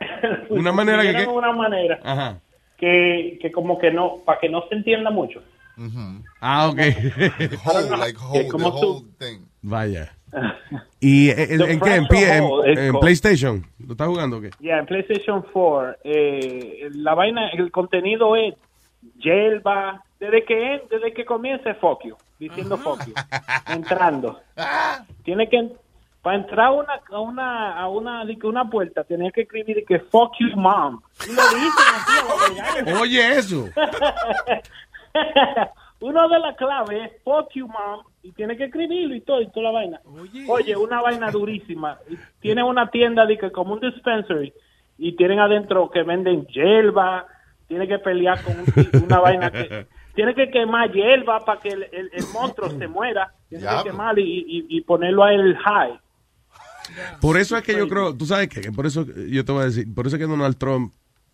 Una 0.50 0.72
manera 0.72 1.02
que- 1.02 1.26
una 1.26 1.52
manera 1.52 1.98
Ajá. 2.02 2.40
que, 2.76 3.38
que 3.40 3.50
como 3.52 3.78
que 3.78 3.90
no, 3.90 4.18
para 4.24 4.38
que 4.40 4.48
no 4.48 4.66
se 4.68 4.74
entienda 4.74 5.10
mucho. 5.10 5.42
Ah, 6.40 6.68
ok. 6.68 6.78
Hole, 6.78 7.96
like 7.98 8.18
hole, 8.18 8.42
the 8.44 8.48
como 8.48 8.80
tú- 8.80 8.86
whole 8.92 9.06
thing. 9.18 9.44
Vaya. 9.62 10.12
¿Y 11.00 11.30
en, 11.30 11.60
en- 11.62 11.80
qué? 11.80 11.94
¿En, 11.94 12.04
pie- 12.06 12.64
en- 12.66 12.78
en. 12.78 13.00
PlayStation? 13.00 13.64
¿Lo 13.78 13.92
estás 13.92 14.08
jugando 14.08 14.38
o 14.38 14.40
qué? 14.40 14.50
Ya, 14.60 14.78
en 14.78 14.86
PlayStation 14.86 15.44
4, 15.52 15.96
eh, 16.04 16.88
la 16.92 17.14
vaina, 17.14 17.48
el 17.50 17.70
contenido 17.70 18.34
es 18.36 18.54
yelva, 19.18 20.02
desde 20.24 20.44
que 20.44 20.82
desde 20.90 21.12
que 21.12 21.24
fuck 21.74 22.04
you, 22.04 22.16
diciendo 22.38 22.76
you, 23.06 23.14
entrando. 23.68 24.40
Tiene 25.22 25.48
que, 25.48 25.70
para 26.22 26.36
entrar 26.36 26.66
a 26.66 26.70
una, 26.72 26.92
a 27.10 27.20
una, 27.20 27.78
a 27.78 27.88
una, 27.88 28.24
puerta, 28.70 29.04
tenía 29.04 29.30
que 29.30 29.42
escribir 29.42 29.84
que 29.86 29.98
fuck 29.98 30.32
you 30.40 30.48
mom. 30.56 31.00
Y 31.26 31.32
lo 31.34 31.42
dicen 31.42 31.94
así. 31.96 32.92
Oye, 33.02 33.38
eso. 33.38 33.68
Una 36.00 36.28
de 36.28 36.38
las 36.38 36.56
claves 36.56 37.10
es 37.12 37.22
fuck 37.22 37.50
you 37.54 37.66
mom 37.68 38.02
y 38.22 38.32
tiene 38.32 38.56
que 38.56 38.64
escribirlo 38.64 39.14
y 39.14 39.20
todo 39.20 39.40
y 39.40 39.48
toda 39.50 39.66
la 39.66 39.72
vaina. 39.72 40.00
Oye, 40.48 40.76
una 40.76 41.00
vaina 41.00 41.30
durísima. 41.30 41.98
Tiene 42.40 42.62
una 42.62 42.90
tienda 42.90 43.24
de 43.26 43.38
que 43.38 43.50
como 43.52 43.74
un 43.74 43.80
dispensary 43.80 44.52
y 44.98 45.16
tienen 45.16 45.40
adentro 45.40 45.90
que 45.90 46.02
venden 46.02 46.46
hierba, 46.46 47.26
tiene 47.68 47.88
que 47.88 47.98
pelear 47.98 48.42
con 48.42 48.54
un- 48.60 49.04
una 49.04 49.20
vaina 49.20 49.50
que 49.50 49.86
tiene 50.14 50.34
que 50.34 50.50
quemar 50.50 50.90
hierba 50.92 51.44
para 51.44 51.60
que 51.60 51.68
el, 51.70 51.82
el- 51.92 52.10
el 52.12 52.24
monstruo 52.32 52.70
se 52.70 52.86
muera, 52.88 53.32
tiene 53.48 53.64
que 53.64 53.90
quemar 53.90 54.18
y, 54.18 54.22
y- 54.22 54.66
y 54.68 54.80
ponerlo 54.82 55.24
a 55.24 55.32
el 55.32 55.56
high. 55.58 55.98
Por 57.20 57.38
eso 57.38 57.56
es 57.56 57.62
que 57.64 57.76
yo 57.76 57.88
creo, 57.88 58.14
tú 58.14 58.26
sabes 58.26 58.48
que, 58.48 58.70
por 58.72 58.86
eso 58.86 59.06
yo 59.06 59.44
te 59.44 59.52
voy 59.52 59.62
a 59.62 59.66
decir, 59.66 59.92
por 59.94 60.06
eso 60.06 60.16
es 60.16 60.20
que 60.20 60.26
Donald 60.28 60.56
Trump, 60.58 60.92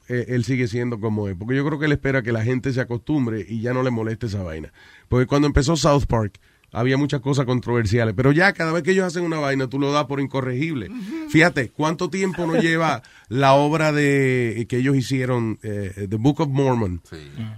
eh, 0.09 0.27
él 0.29 0.45
sigue 0.45 0.67
siendo 0.69 0.99
como 1.01 1.29
es, 1.29 1.37
porque 1.37 1.57
yo 1.57 1.65
creo 1.67 1.79
que 1.79 1.87
él 1.87 1.93
espera 1.93 2.23
que 2.23 2.33
la 2.33 2.43
gente 2.43 2.73
se 2.73 2.81
acostumbre 2.81 3.45
y 3.49 3.61
ya 3.61 3.73
no 3.73 3.83
le 3.83 3.91
moleste 3.91 4.27
esa 4.27 4.43
vaina. 4.43 4.73
Porque 5.09 5.27
cuando 5.27 5.47
empezó 5.47 5.77
South 5.77 6.05
Park, 6.09 6.39
había 6.73 6.97
muchas 6.97 7.21
cosas 7.21 7.47
controversiales, 7.47 8.15
pero 8.17 8.33
ya 8.33 8.53
cada 8.53 8.73
vez 8.73 8.83
que 8.83 8.93
ellos 8.93 9.05
hacen 9.05 9.25
una 9.25 9.39
vaina, 9.39 9.67
tú 9.69 9.79
lo 9.79 9.93
das 9.93 10.05
por 10.07 10.21
incorregible. 10.21 10.89
Fíjate, 11.29 11.71
¿cuánto 11.71 12.11
tiempo 12.11 12.47
nos 12.47 12.57
lleva 12.63 13.03
la 13.29 13.55
obra 13.55 13.93
de 13.93 14.67
que 14.69 14.79
ellos 14.79 14.97
hicieron, 14.97 15.59
eh, 15.63 16.07
The 16.09 16.17
Book 16.17 16.41
of 16.41 16.49
Mormon, 16.49 17.01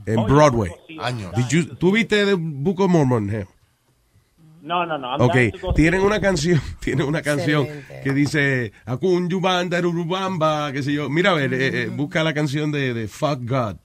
en 0.07 0.25
Broadway? 0.27 0.73
Años. 1.01 1.33
Did 1.37 1.47
you- 1.49 1.75
¿Tú 1.77 1.93
viste 1.93 2.25
The 2.25 2.35
Book 2.35 2.81
of 2.81 2.91
Mormon, 2.91 3.29
Geo? 3.29 3.49
No, 4.63 4.87
no, 4.87 4.97
no. 4.97 5.09
I'm 5.17 5.23
Ok, 5.23 5.75
tienen 5.75 6.03
una 6.03 6.21
canción, 6.21 6.61
tienen 6.81 7.07
una 7.09 7.21
canción 7.21 7.63
Excelente. 7.65 8.01
que 8.05 8.13
dice 8.13 8.73
Akunyubanda 8.85 9.81
Rurubamba, 9.81 10.71
qué 10.73 10.85
sé 10.85 10.93
yo. 10.93 11.11
Mira, 11.11 11.31
a 11.31 11.35
ver, 11.35 11.53
eh, 11.53 11.83
eh, 11.83 11.87
busca 11.89 12.23
la 12.23 12.33
canción 12.33 12.71
de, 12.71 12.95
de 12.95 13.09
Fuck 13.09 13.41
God. 13.43 13.77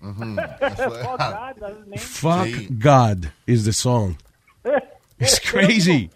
It. 0.00 0.38
Eso 0.60 0.90
Fuck. 0.90 1.18
God. 1.18 1.98
Fuck 1.98 2.46
Sí. 2.46 2.68
God 2.78 3.30
is 3.46 3.64
the 3.64 3.72
song. 3.72 4.16
It's 5.18 5.40
crazy. 5.40 6.10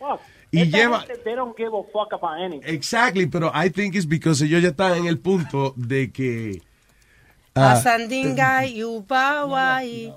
Y 0.53 0.61
Esta 0.61 0.77
lleva- 0.79 1.01
gente, 1.01 1.17
they 1.25 1.35
don't 1.35 1.57
give 1.57 1.71
a 1.75 1.83
fuck 1.93 2.13
about 2.13 2.39
anything. 2.41 2.63
Exactly, 2.75 3.27
pero 3.27 3.51
I 3.55 3.71
think 3.71 3.95
it's 3.95 4.07
because 4.07 4.43
ellos 4.45 4.63
ya 4.63 4.69
están 4.69 4.99
en 4.99 5.07
el 5.07 5.19
punto 5.19 5.73
de 5.77 6.13
que 6.13 6.61
ah, 7.55 7.73
Asandinga 7.73 8.67
y 8.67 8.85
Upawai. 8.85 10.15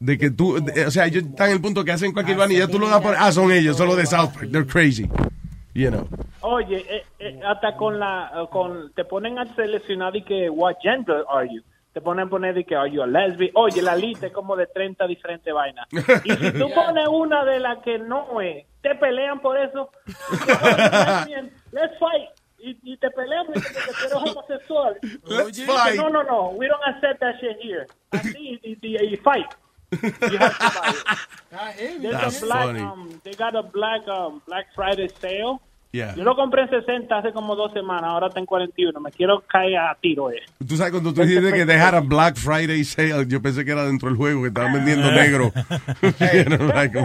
de 0.00 0.18
que 0.18 0.30
tú, 0.30 0.62
de- 0.64 0.86
o 0.86 0.90
sea, 0.90 1.06
ellos 1.06 1.24
están 1.24 1.48
en 1.48 1.54
el 1.56 1.60
punto 1.60 1.84
que 1.84 1.92
hacen 1.92 2.12
cualquier 2.12 2.36
vaina 2.38 2.54
y 2.54 2.58
ya 2.58 2.68
tú 2.68 2.78
lo 2.78 2.88
das 2.88 3.00
por, 3.02 3.14
ah, 3.18 3.32
son 3.32 3.50
ellos, 3.52 3.76
son 3.76 3.88
los 3.88 3.96
de 3.96 4.06
South 4.06 4.30
Park, 4.32 4.48
they're 4.52 4.66
crazy. 4.66 5.08
You 5.74 5.90
know. 5.90 6.06
Oye, 6.42 6.84
eh, 6.88 7.04
eh, 7.18 7.40
hasta 7.46 7.76
con 7.76 7.98
la, 7.98 8.30
eh, 8.34 8.46
con, 8.50 8.92
te 8.94 9.04
ponen 9.04 9.38
a 9.38 9.52
seleccionar 9.56 10.14
y 10.14 10.22
que, 10.22 10.48
what 10.50 10.74
gender 10.82 11.24
are 11.28 11.48
you? 11.48 11.60
Te 11.92 12.00
ponen 12.00 12.26
a 12.26 12.30
poner 12.30 12.54
de 12.54 12.64
que, 12.64 12.74
are 12.74 12.90
you 12.90 13.02
a 13.02 13.06
lesbian? 13.06 13.50
Oye, 13.54 13.82
la 13.82 13.94
lista 13.94 14.26
es 14.26 14.32
como 14.32 14.56
de 14.56 14.66
30 14.66 15.06
diferentes 15.06 15.52
vainas. 15.52 15.86
Y 16.24 16.32
si 16.32 16.52
tú 16.52 16.70
pones 16.74 17.06
una 17.08 17.44
de 17.44 17.60
la 17.60 17.82
que 17.82 17.98
no 17.98 18.40
es, 18.40 18.64
te 18.80 18.94
pelean 18.94 19.40
por 19.40 19.58
eso. 19.58 19.90
Let's 21.72 21.98
fight. 21.98 22.30
Y, 22.58 22.78
y 22.82 22.96
te 22.96 23.10
pelean 23.10 23.46
porque 23.46 23.60
tú 23.60 23.78
eres 24.06 24.12
homosexual. 24.14 24.96
Let's 25.26 25.62
fight. 25.64 25.96
No, 25.96 26.08
no, 26.08 26.22
no, 26.22 26.50
we 26.50 26.68
don't 26.68 26.82
accept 26.86 27.20
that 27.20 27.34
shit 27.40 27.56
here. 27.60 27.86
Así, 28.12 28.60
y, 28.62 28.78
y, 28.80 29.14
y 29.14 29.16
fight. 29.16 29.46
You 29.90 30.38
have 30.38 30.56
to 30.58 30.70
fight. 30.70 31.76
There's 32.00 32.12
That's 32.14 32.42
a 32.42 32.46
black, 32.46 32.64
funny. 32.66 32.80
um, 32.80 33.20
they 33.24 33.32
got 33.34 33.54
a 33.56 33.62
black, 33.62 34.06
um, 34.08 34.40
Black 34.46 34.66
Friday 34.74 35.08
sale. 35.20 35.60
Yeah. 35.92 36.14
Yo 36.16 36.24
lo 36.24 36.34
compré 36.34 36.62
en 36.62 36.70
60 36.70 37.14
hace 37.18 37.32
como 37.32 37.54
dos 37.54 37.70
semanas, 37.74 38.04
ahora 38.04 38.28
está 38.28 38.40
en 38.40 38.46
41. 38.46 38.98
Me 38.98 39.10
quiero 39.10 39.40
caer 39.42 39.76
a 39.76 39.94
tiro, 40.00 40.30
eh. 40.30 40.40
Tú 40.66 40.74
sabes 40.76 40.90
cuando 40.90 41.12
tú 41.12 41.20
dijiste 41.20 41.52
que 41.52 41.66
dejara 41.66 42.00
Black 42.04 42.36
Friday 42.36 42.82
sale, 42.84 43.26
yo 43.28 43.42
pensé 43.42 43.62
que 43.64 43.72
era 43.72 43.84
dentro 43.84 44.08
del 44.08 44.16
juego 44.16 44.40
que 44.42 44.48
estaban 44.48 44.72
vendiendo 44.72 45.10
negro. 45.12 45.50
You 46.32 46.44
know, 46.56 46.66
like, 46.68 46.96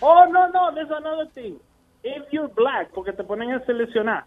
oh, 0.00 0.26
no, 0.30 0.48
no, 0.48 0.72
there's 0.74 0.90
another 0.90 1.26
thing. 1.34 1.54
If 2.02 2.22
you're 2.32 2.48
black, 2.54 2.90
porque 2.94 3.12
te 3.12 3.24
ponen 3.24 3.52
a 3.52 3.60
seleccionar, 3.66 4.24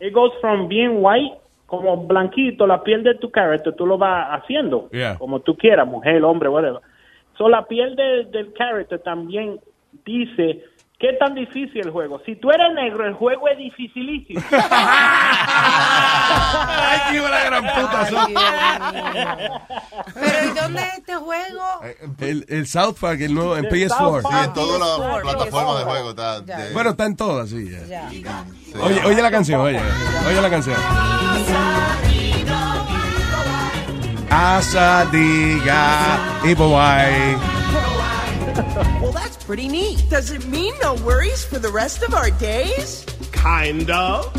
it 0.00 0.12
goes 0.12 0.32
from 0.40 0.66
being 0.68 0.96
white, 1.00 1.38
como 1.66 1.96
blanquito, 2.06 2.66
la 2.66 2.82
piel 2.82 3.04
de 3.04 3.14
tu 3.14 3.30
character, 3.30 3.72
tú 3.74 3.86
lo 3.86 3.98
vas 3.98 4.26
haciendo, 4.42 4.88
Yeah. 4.92 5.16
como 5.18 5.40
tú 5.40 5.56
quieras, 5.56 5.86
mujer, 5.86 6.22
hombre, 6.24 6.48
whatever. 6.48 6.80
So, 7.38 7.48
la 7.48 7.64
piel 7.66 7.94
de- 7.96 8.24
del 8.32 8.52
character 8.54 8.98
también 9.00 9.60
dice 10.04 10.64
¿Qué 10.98 11.12
tan 11.18 11.34
difícil 11.34 11.80
el 11.82 11.90
juego? 11.90 12.20
Si 12.24 12.36
tú 12.36 12.50
eres 12.50 12.72
negro, 12.74 13.04
el 13.04 13.14
juego 13.14 13.48
es 13.48 13.58
dificilísimo. 13.58 14.40
Ay, 16.66 17.00
qué 17.10 17.18
la 17.20 17.44
gran 17.44 17.64
puta. 17.64 18.08
Pero 20.14 20.44
¿y 20.44 20.48
dónde 20.58 20.80
es 20.82 20.98
este 20.98 21.14
juego? 21.16 21.62
El, 22.20 22.46
el 22.48 22.66
South 22.68 22.96
Park, 23.00 23.20
el 23.20 23.34
nuevo, 23.34 23.56
en 23.56 23.64
El 23.66 23.70
PS4. 23.72 23.88
South 23.98 24.22
Park, 24.22 24.34
Sí, 24.34 24.44
en 24.46 24.52
todas 24.54 24.78
las 24.80 24.88
PS4, 24.88 25.20
plataformas 25.22 25.78
de 25.78 25.82
PS4. 25.82 25.86
juego 25.88 26.10
está. 26.10 26.40
De- 26.40 26.72
Bueno, 26.72 26.90
está 26.90 27.04
en 27.06 27.16
todas, 27.16 27.50
sí. 27.50 27.70
ya. 27.70 28.08
Ya. 28.10 28.44
Oye, 28.80 29.04
oye 29.04 29.20
la 29.22 29.30
canción, 29.30 29.60
oye. 29.60 29.80
Oye 30.28 30.40
la 30.40 30.50
canción. 30.50 30.76
Asadiga 34.30 36.18
y 36.44 36.54
Boy. 36.54 37.36
Well, 39.46 39.56
that's 39.56 39.62
pretty 39.62 39.68
neat. 39.68 40.08
Does 40.08 40.30
it 40.30 40.46
mean 40.46 40.74
no 40.80 40.94
worries 41.04 41.44
for 41.44 41.58
the 41.58 41.68
rest 41.68 42.02
of 42.02 42.14
our 42.14 42.30
days? 42.30 43.04
Kind 43.32 43.90
of. 43.90 44.32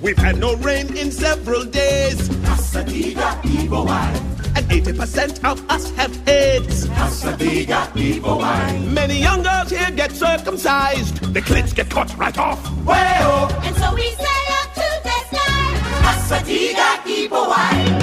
We've 0.00 0.16
had 0.16 0.38
no 0.38 0.56
rain 0.56 0.96
in 0.96 1.10
several 1.10 1.64
days. 1.64 2.28
Hasadiga 2.48 3.44
evil 3.44 3.88
eye. 3.88 4.14
And 4.56 4.66
80% 4.70 5.44
of 5.44 5.70
us 5.70 5.90
have 5.96 6.12
AIDS. 6.28 6.86
Hasadiga 6.86 7.94
evil 7.96 8.40
eye. 8.40 8.78
Many 8.78 9.20
young 9.20 9.42
girls 9.42 9.70
here 9.70 9.90
get 9.90 10.12
circumcised. 10.12 11.34
The 11.34 11.42
clits 11.42 11.74
get 11.74 11.90
cut 11.90 12.16
right 12.16 12.38
off. 12.38 12.60
Well, 12.84 13.48
oh? 13.52 13.60
And 13.64 13.76
so 13.76 13.94
we 13.94 14.10
sail 14.12 14.48
up 14.62 14.72
to 14.74 14.88
the 15.04 15.18
sky. 15.28 15.76
Hasadiga 16.06 17.06
evil 17.06 17.46
eye. 17.48 17.99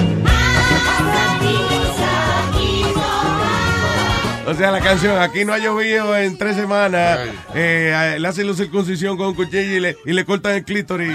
O 4.48 4.54
sea, 4.54 4.70
la 4.70 4.80
canción, 4.80 5.20
aquí 5.20 5.44
no 5.44 5.52
ha 5.52 5.58
llovido 5.58 6.16
en 6.16 6.38
tres 6.38 6.56
semanas. 6.56 7.18
Eh, 7.54 8.16
le 8.18 8.26
hacen 8.26 8.46
la 8.46 8.54
circuncisión 8.54 9.18
con 9.18 9.26
un 9.26 9.34
cuchillo 9.34 9.76
y 9.76 9.80
le, 9.80 9.96
y 10.06 10.12
le 10.14 10.24
cortan 10.24 10.54
el 10.54 10.64
clítoris. 10.64 11.14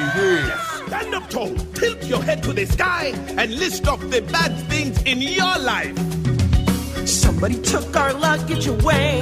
stand 0.85 1.15
up 1.15 1.27
tall, 1.29 1.55
tilt 1.73 2.03
your 2.03 2.21
head 2.23 2.43
to 2.43 2.53
the 2.53 2.65
sky, 2.67 3.11
and 3.37 3.55
list 3.55 3.87
off 3.87 3.99
the 4.11 4.21
bad 4.31 4.51
things 4.69 5.01
in 5.05 5.19
your 5.19 5.57
life. 5.57 5.97
Somebody 7.07 7.55
took 7.61 7.95
our 7.97 8.13
luggage 8.13 8.67
away. 8.67 9.19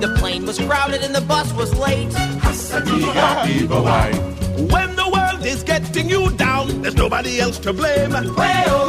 The 0.00 0.14
plane 0.18 0.46
was 0.46 0.60
crowded 0.60 1.02
and 1.02 1.12
the 1.12 1.22
bus 1.22 1.52
was 1.54 1.74
late. 1.76 2.08
When 4.70 4.96
the 4.96 5.13
is 5.44 5.62
getting 5.62 6.08
you 6.08 6.30
down, 6.32 6.82
there's 6.82 6.96
nobody 6.96 7.40
else 7.40 7.58
to 7.60 7.72
blame. 7.72 8.12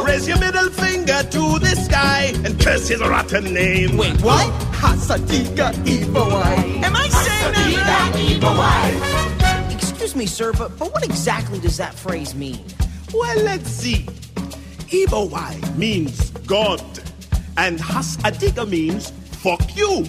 Raise 0.04 0.26
your 0.26 0.38
middle 0.38 0.70
finger 0.70 1.22
to 1.22 1.58
the 1.58 1.76
sky 1.76 2.32
and 2.44 2.58
curse 2.60 2.88
his 2.88 3.00
rotten 3.00 3.52
name. 3.52 3.96
Wait, 3.96 4.20
what? 4.22 4.50
Hasadiga 4.72 5.74
eye. 6.16 6.80
Am 6.84 6.96
I 6.96 7.08
saying 7.08 7.76
that 7.84 8.12
right? 8.42 9.72
Excuse 9.74 10.16
me, 10.16 10.26
sir, 10.26 10.52
but, 10.52 10.78
but 10.78 10.92
what 10.92 11.04
exactly 11.04 11.58
does 11.58 11.76
that 11.76 11.94
phrase 11.94 12.34
mean? 12.34 12.64
Well, 13.12 13.38
let's 13.42 13.70
see. 13.70 14.06
Eye 14.92 15.60
means 15.76 16.30
God, 16.46 16.80
and 17.56 17.78
Hasadiga 17.78 18.68
means 18.68 19.10
fuck 19.10 19.76
you. 19.76 20.04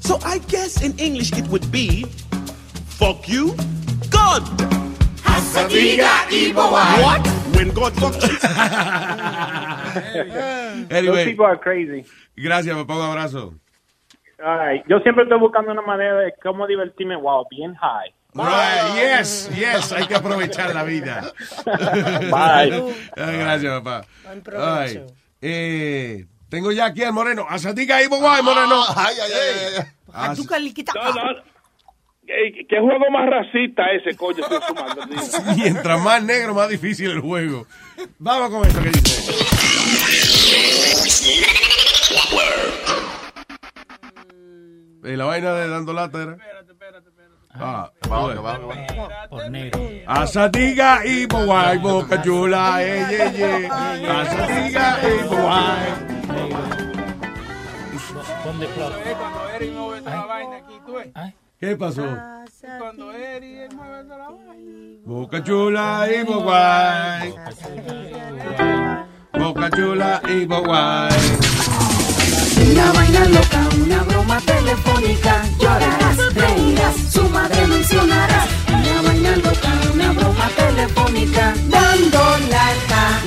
So 0.00 0.18
I 0.24 0.38
guess 0.48 0.82
in 0.82 0.98
English 0.98 1.32
it 1.32 1.46
would 1.48 1.70
be 1.70 2.04
fuck 2.86 3.28
you, 3.28 3.54
God. 4.10 4.85
What? 7.02 7.26
When 7.56 7.68
God 7.74 7.92
fucks 7.94 8.22
you. 8.24 8.36
Anyway. 10.90 11.16
Those 11.16 11.24
people 11.24 11.46
are 11.46 11.56
crazy. 11.56 12.04
Gracias, 12.36 12.76
papá, 12.76 12.96
un 12.96 13.02
abrazo. 13.02 13.54
All 14.44 14.58
right. 14.58 14.84
Yo 14.88 14.98
siempre 15.00 15.24
estoy 15.24 15.38
buscando 15.38 15.72
una 15.72 15.82
manera 15.82 16.20
de 16.20 16.32
cómo 16.42 16.66
divertirme. 16.66 17.16
Wow, 17.16 17.46
bien 17.50 17.74
high. 17.74 18.12
Right, 18.34 18.94
yes, 18.96 19.48
yes, 19.56 19.92
hay 19.92 20.06
que 20.06 20.14
aprovechar 20.14 20.74
la 20.74 20.84
vida. 20.84 21.32
Bye. 21.64 22.94
Ay, 23.16 23.36
gracias, 23.38 23.80
papá. 23.80 24.04
Buen 24.24 24.42
provecho. 24.42 25.06
Ay, 25.06 25.14
eh, 25.40 26.26
tengo 26.50 26.70
ya 26.72 26.86
aquí 26.86 27.02
al 27.02 27.14
moreno. 27.14 27.46
Asadiga 27.48 28.02
y 28.02 28.08
Boy, 28.08 28.20
moreno. 28.42 28.84
Ay, 28.94 29.14
ay, 29.22 29.32
ay, 29.32 29.84
ay. 30.12 30.36
No, 32.26 32.32
no. 32.32 32.52
¿Qué, 32.54 32.66
qué 32.68 32.80
juego 32.80 33.10
más 33.10 33.28
racista 33.28 33.84
ese, 33.92 34.16
coño? 34.16 34.44
Mientras 35.56 36.00
más 36.02 36.22
negro, 36.22 36.54
más 36.54 36.68
difícil 36.68 37.10
el 37.10 37.20
juego. 37.20 37.66
Vamos 38.18 38.50
con 38.50 38.66
esto 38.66 38.82
que 38.82 38.90
dice. 38.90 39.32
¿Y 45.04 45.14
la 45.16 45.24
vaina 45.24 45.52
de 45.54 45.68
dando 45.68 45.92
lata 45.92 46.22
era? 46.22 46.36
Ah, 47.58 47.90
Vamos, 48.08 48.24
joder. 48.24 48.38
vamos, 48.42 48.76
vamos. 48.76 49.12
Por 49.30 49.50
negro. 49.50 49.80
Asadiga 50.06 51.06
y 51.06 51.26
Boy, 51.26 51.78
boca 51.78 52.20
chula, 52.22 52.82
eh, 52.82 53.06
ye, 53.10 53.38
ye. 53.38 53.66
Asadiga 53.66 54.98
y 55.02 55.22
Boy. 55.28 55.86
¿Dónde 58.44 58.66
flor? 58.68 58.92
Cuando 59.16 59.48
Eri 59.54 59.70
mueve 59.70 60.00
toda 60.02 60.16
la 60.16 60.26
vaina 60.26 60.56
aquí, 60.56 60.74
tú 60.84 60.92
ves. 60.94 61.08
¿Qué 61.58 61.74
pasó? 61.74 62.04
Cuando 62.78 63.12
Eri 63.12 63.60
mueve 63.74 64.04
toda 64.04 64.18
la 64.18 64.28
vaina. 64.28 65.00
Boca 65.06 65.42
chula 65.42 66.06
y 66.14 66.22
Boy. 66.22 67.34
Boca 69.32 69.70
chula 69.70 70.20
y 70.28 70.44
Boy. 70.44 70.66
Una 72.70 72.92
vaina 72.92 73.24
loca, 73.24 73.68
una 73.82 74.02
broma 74.02 74.38
telefónica. 74.40 75.44
Llorarás, 75.58 76.34
reirás, 76.34 76.96
su 77.10 77.22
madre 77.30 77.66
mencionarás. 77.66 78.48
Una 78.68 79.02
vaina 79.02 79.36
loca, 79.36 79.72
una 79.94 80.12
broma 80.12 80.48
telefónica. 80.56 81.54
Dando 81.70 82.18
lata. 82.50 83.22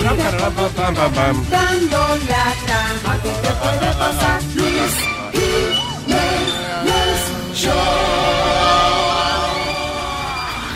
Pam, 0.75 0.93
pam. 1.15 1.49
Dando 1.49 1.97
lata. 2.30 3.11
A 3.11 3.17
ti 3.23 3.30
te 3.41 3.51
puede 3.53 3.93
pasar. 3.95 4.43
Luis 4.53 5.18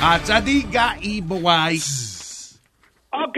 Asadiga 0.02 0.98
y 1.02 1.22
Boy. 1.22 1.80
Ok, 3.16 3.38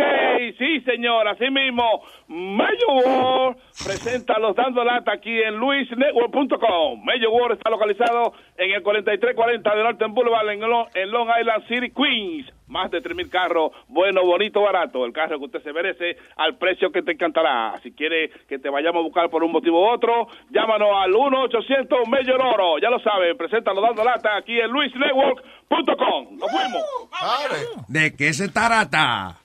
sí, 0.58 0.82
señor, 0.82 1.28
así 1.28 1.50
mismo. 1.52 1.84
Mayo 2.28 2.88
World 3.06 3.58
presenta 3.86 4.39
los 4.39 4.56
Dando 4.56 4.84
Lata 4.84 5.12
aquí 5.14 5.41
en 5.41 5.58
luisnetwork.com. 5.58 7.04
Mayo 7.04 7.32
World 7.32 7.58
está 7.58 7.70
localizado 7.70 8.34
en 8.58 8.72
el 8.72 8.82
4340 8.82 9.76
de 9.76 9.84
Norton 9.84 10.14
Boulevard 10.14 10.50
en 10.50 11.12
Long 11.12 11.30
Island 11.39 11.68
City, 11.68 11.91
Queens. 11.91 12.55
Más 12.68 12.89
de 12.89 13.01
3.000 13.01 13.30
carros, 13.30 13.72
bueno, 13.88 14.24
bonito, 14.26 14.61
barato. 14.61 15.05
El 15.05 15.13
carro 15.13 15.38
que 15.38 15.45
usted 15.45 15.61
se 15.61 15.72
merece 15.72 16.18
al 16.36 16.57
precio 16.57 16.91
que 16.91 17.03
te 17.03 17.11
encantará. 17.11 17.80
Si 17.84 17.91
quiere 17.91 18.32
que 18.47 18.57
te 18.57 18.70
vayamos 18.70 19.01
a 19.01 19.03
buscar 19.03 19.30
por 19.30 19.43
un 19.43 19.51
motivo 19.51 19.82
u 19.82 19.93
otro, 19.93 20.28
llámanos 20.49 20.89
al 20.95 21.11
1-800 21.11 22.07
Mayor 22.07 22.41
Oro. 22.41 22.80
Ya 22.80 22.89
lo 22.89 22.99
saben, 22.99 23.38
presenta 23.38 23.74
los 23.74 23.84
Dando 23.84 24.03
Lata 24.03 24.36
aquí 24.36 24.59
en 24.59 24.72
luisnetwork.com. 24.72 26.38
Nos 26.38 26.51
fuimos. 26.51 27.88
¿De 27.88 28.16
qué 28.16 28.34
se 28.34 28.49
trata? 28.49 29.39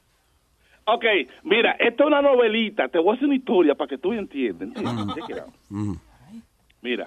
Ok, 0.86 1.04
mira, 1.44 1.72
esta 1.72 2.02
es 2.02 2.06
una 2.06 2.22
novelita. 2.22 2.88
Te 2.88 2.98
voy 2.98 3.10
a 3.10 3.14
hacer 3.14 3.26
una 3.26 3.36
historia 3.36 3.74
para 3.74 3.88
que 3.88 3.98
tú 3.98 4.12
entiendas. 4.12 4.68
¿entiendes? 4.68 5.14
Check 5.14 5.30
it 5.30 5.38
out. 5.38 5.98
Mira, 6.82 7.06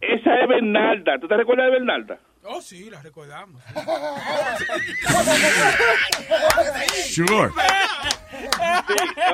esa 0.00 0.40
es 0.40 0.48
Bernalda. 0.48 1.18
¿Tú 1.18 1.26
te 1.26 1.36
recuerdas 1.36 1.66
de 1.66 1.72
Bernalda? 1.72 2.18
Oh, 2.44 2.60
sí, 2.60 2.90
la 2.90 3.00
recordamos. 3.02 3.62
Sure. 7.12 7.50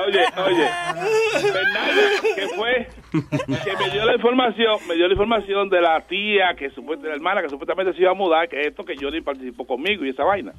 Oye, 0.05 0.25
oye, 0.37 0.69
Bernalda, 1.53 2.01
que 2.35 2.47
fue, 2.49 2.89
que 3.11 3.77
me 3.77 3.89
dio 3.91 4.05
la 4.05 4.15
información, 4.15 4.79
me 4.87 4.95
dio 4.95 5.07
la 5.07 5.13
información 5.13 5.69
de 5.69 5.81
la 5.81 6.01
tía, 6.01 6.53
que 6.57 6.69
supuestamente, 6.71 7.07
la 7.07 7.15
hermana, 7.15 7.41
que 7.41 7.49
supuestamente 7.49 7.93
se 7.93 8.01
iba 8.01 8.11
a 8.11 8.15
mudar, 8.15 8.49
que 8.49 8.67
esto 8.67 8.83
que 8.83 8.95
Johnny 8.99 9.21
participó 9.21 9.65
conmigo 9.65 10.03
y 10.05 10.09
esa 10.09 10.23
vaina. 10.23 10.53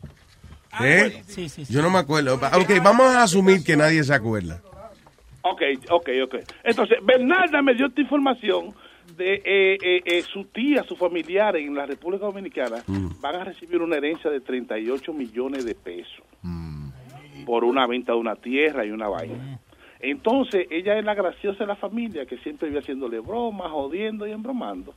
¿Eh? 0.80 1.22
Yo 1.68 1.82
no 1.82 1.90
me 1.90 1.98
acuerdo. 1.98 2.34
Ok, 2.34 2.70
vamos 2.82 3.14
a 3.14 3.24
asumir 3.24 3.62
que 3.64 3.76
nadie 3.76 4.02
se 4.02 4.14
acuerda. 4.14 4.62
Ok, 5.42 5.62
ok, 5.90 6.08
ok. 6.24 6.34
Entonces, 6.64 6.98
Bernalda 7.02 7.60
me 7.62 7.74
dio 7.74 7.86
esta 7.86 8.00
información 8.00 8.74
de 9.20 9.34
eh, 9.34 9.78
eh, 9.82 10.02
eh, 10.04 10.22
su 10.22 10.44
tía, 10.46 10.82
su 10.82 10.96
familiar 10.96 11.54
en 11.56 11.74
la 11.74 11.84
República 11.84 12.24
Dominicana 12.24 12.82
van 13.20 13.36
a 13.36 13.44
recibir 13.44 13.82
una 13.82 13.96
herencia 13.96 14.30
de 14.30 14.40
38 14.40 15.12
millones 15.12 15.64
de 15.64 15.74
pesos 15.74 16.24
por 17.44 17.64
una 17.64 17.86
venta 17.86 18.12
de 18.12 18.18
una 18.18 18.36
tierra 18.36 18.84
y 18.84 18.90
una 18.90 19.08
vaina. 19.08 19.60
Entonces, 20.00 20.66
ella 20.70 20.98
es 20.98 21.04
la 21.04 21.14
graciosa 21.14 21.60
de 21.60 21.66
la 21.66 21.76
familia 21.76 22.24
que 22.24 22.38
siempre 22.38 22.68
vive 22.68 22.80
haciéndole 22.80 23.20
bromas, 23.20 23.70
jodiendo 23.70 24.26
y 24.26 24.32
embromando. 24.32 24.94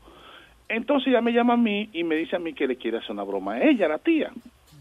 Entonces 0.70 1.10
ella 1.10 1.22
me 1.22 1.34
llama 1.34 1.56
a 1.56 1.58
mí 1.58 1.90
y 1.92 2.04
me 2.04 2.16
dice 2.16 2.38
a 2.38 2.40
mí 2.40 2.54
que 2.54 2.66
le 2.66 2.78
quiere 2.78 2.98
hacer 2.98 3.12
una 3.12 3.24
broma 3.24 3.56
a 3.56 3.64
ella, 3.64 3.88
la 3.88 3.98
tía. 3.98 4.32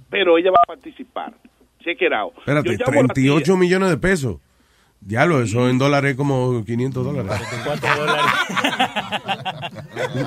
Pero 0.08 0.38
ella 0.38 0.50
va 0.50 0.60
a 0.62 0.66
participar. 0.66 1.34
Check 1.80 2.00
it 2.02 2.12
out. 2.12 2.34
Espérate, 2.38 2.70
Yo 2.70 2.84
llamo 2.86 3.00
a 3.00 3.02
la 3.02 3.14
tía. 3.14 3.32
38 3.32 3.56
millones 3.56 3.90
de 3.90 3.96
pesos. 3.96 4.36
Diablo, 5.04 5.42
eso 5.42 5.68
en 5.68 5.78
dólares 5.78 6.14
como 6.16 6.64
500 6.64 7.04
dólares. 7.04 7.32
4 7.64 7.96
dólares. 7.96 8.24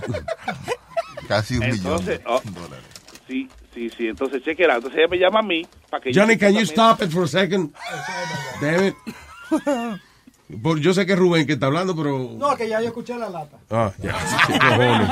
Casi 1.27 1.57
un 1.57 1.63
Entonces, 1.63 2.21
oh, 2.25 2.41
sí, 3.27 3.49
sí, 3.73 3.89
sí. 3.89 4.07
Entonces, 4.09 4.43
chequera. 4.43 4.75
Entonces 4.75 4.99
ella 4.99 5.07
me 5.07 5.17
llama 5.17 5.39
a 5.39 5.43
mí 5.43 5.65
para 5.89 6.03
que 6.03 6.11
yo 6.13 6.21
Johnny, 6.21 6.37
can 6.37 6.53
you 6.53 6.61
stop 6.61 7.01
it 7.01 7.09
for 7.09 7.23
a 7.23 7.27
second? 7.27 7.71
Damn 8.61 8.87
it. 8.87 8.95
Por- 10.61 10.79
yo 10.79 10.93
sé 10.93 11.05
que 11.05 11.13
es 11.13 11.19
Rubén 11.19 11.47
que 11.47 11.53
está 11.53 11.65
hablando, 11.65 11.95
pero... 11.95 12.29
No, 12.37 12.55
que 12.55 12.69
ya 12.69 12.79
yo 12.81 12.87
escuché 12.87 13.17
la 13.17 13.29
lata. 13.29 13.57
Ah, 13.71 13.91
ya. 13.97 14.15
¿Qué 14.47 14.59
cojones? 14.59 15.09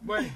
Bueno. 0.00 0.28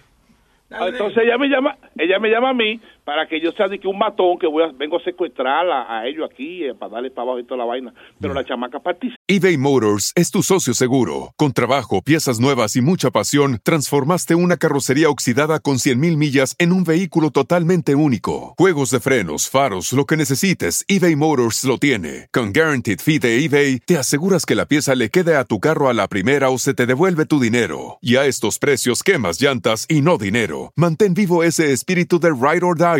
Ah, 0.71 0.87
Entonces 0.87 1.25
ella 1.25 1.37
me 1.37 1.49
llama, 1.49 1.77
ella 1.99 2.21
me 2.21 2.29
llama 2.29 2.51
a 2.51 2.55
mí 2.55 2.81
para 3.11 3.27
que 3.27 3.41
yo 3.41 3.51
sea 3.51 3.67
de 3.67 3.81
que 3.81 3.89
un 3.89 3.99
matón 3.99 4.39
que 4.39 4.47
voy 4.47 4.63
a, 4.63 4.69
vengo 4.69 4.97
a 4.97 5.03
secuestrar 5.03 5.69
a, 5.69 5.99
a 5.99 6.07
ellos 6.07 6.31
aquí 6.31 6.63
eh, 6.63 6.77
para 6.77 6.93
darle 6.93 7.11
para 7.11 7.25
abajo 7.25 7.41
y 7.41 7.45
toda 7.45 7.59
la 7.59 7.65
vaina. 7.65 7.93
Pero 8.21 8.33
la 8.33 8.45
chamaca 8.45 8.79
participa. 8.79 9.17
eBay 9.27 9.57
Motors 9.57 10.13
es 10.15 10.31
tu 10.31 10.45
socio 10.45 10.75
seguro. 10.75 11.35
Con 11.37 11.51
trabajo, 11.51 12.03
piezas 12.03 12.39
nuevas 12.39 12.77
y 12.77 12.83
mucha 12.83 13.11
pasión, 13.11 13.59
transformaste 13.65 14.37
una 14.37 14.59
carrocería 14.59 15.11
oxidada 15.11 15.59
con 15.59 15.79
100.000 15.79 16.17
millas 16.17 16.55
en 16.61 16.71
un 16.71 16.85
vehículo 16.85 17.33
totalmente 17.33 17.97
único. 17.97 18.55
Juegos 18.57 18.93
de 18.93 19.01
frenos, 19.01 19.51
faros, 19.51 19.93
lo 19.93 20.05
que 20.07 20.17
necesites, 20.17 20.85
eBay 20.87 21.17
Motors 21.17 21.65
lo 21.65 21.79
tiene. 21.79 22.29
Con 22.33 22.53
Guaranteed 22.53 23.01
Fee 23.01 23.19
de 23.19 23.45
eBay, 23.45 23.81
te 23.81 23.99
aseguras 23.99 24.47
que 24.47 24.55
la 24.55 24.67
pieza 24.67 24.95
le 24.95 25.11
quede 25.11 25.35
a 25.35 25.43
tu 25.43 25.59
carro 25.59 25.89
a 25.89 25.95
la 25.95 26.07
primera 26.07 26.51
o 26.51 26.59
se 26.59 26.75
te 26.75 26.87
devuelve 26.87 27.27
tu 27.27 27.41
dinero. 27.41 27.99
Y 28.01 28.15
a 28.15 28.27
estos 28.27 28.61
precios, 28.61 29.03
quemas 29.03 29.41
llantas 29.43 29.87
y 29.89 30.01
no 30.01 30.17
dinero. 30.17 30.73
Mantén 30.77 31.15
vivo 31.15 31.43
ese 31.43 31.73
espíritu 31.73 32.21
de 32.21 32.31
Ride 32.31 32.65
or 32.65 32.79
Die, 32.79 33.00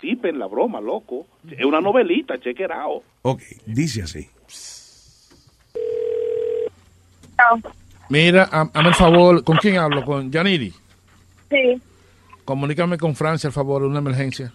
Participen 0.00 0.38
la 0.38 0.46
broma, 0.46 0.80
loco. 0.80 1.26
Es 1.50 1.64
una 1.64 1.80
novelita, 1.80 2.34
out. 2.70 3.02
Ok, 3.22 3.42
dice 3.66 4.02
así. 4.02 4.28
Mira, 8.08 8.48
ha- 8.52 8.70
hazme 8.72 8.88
el 8.90 8.94
favor, 8.94 9.42
¿con 9.42 9.56
quién 9.56 9.76
hablo? 9.76 10.04
¿Con 10.04 10.30
Yaniri? 10.30 10.72
Sí, 11.50 11.82
Comunícame 12.44 12.96
con 12.96 13.16
Francia, 13.16 13.48
al 13.48 13.52
favor, 13.52 13.82
una 13.82 13.98
emergencia. 13.98 14.52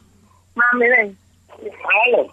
mami, 0.55 0.87
ven. 0.87 1.17
Aló. 2.07 2.27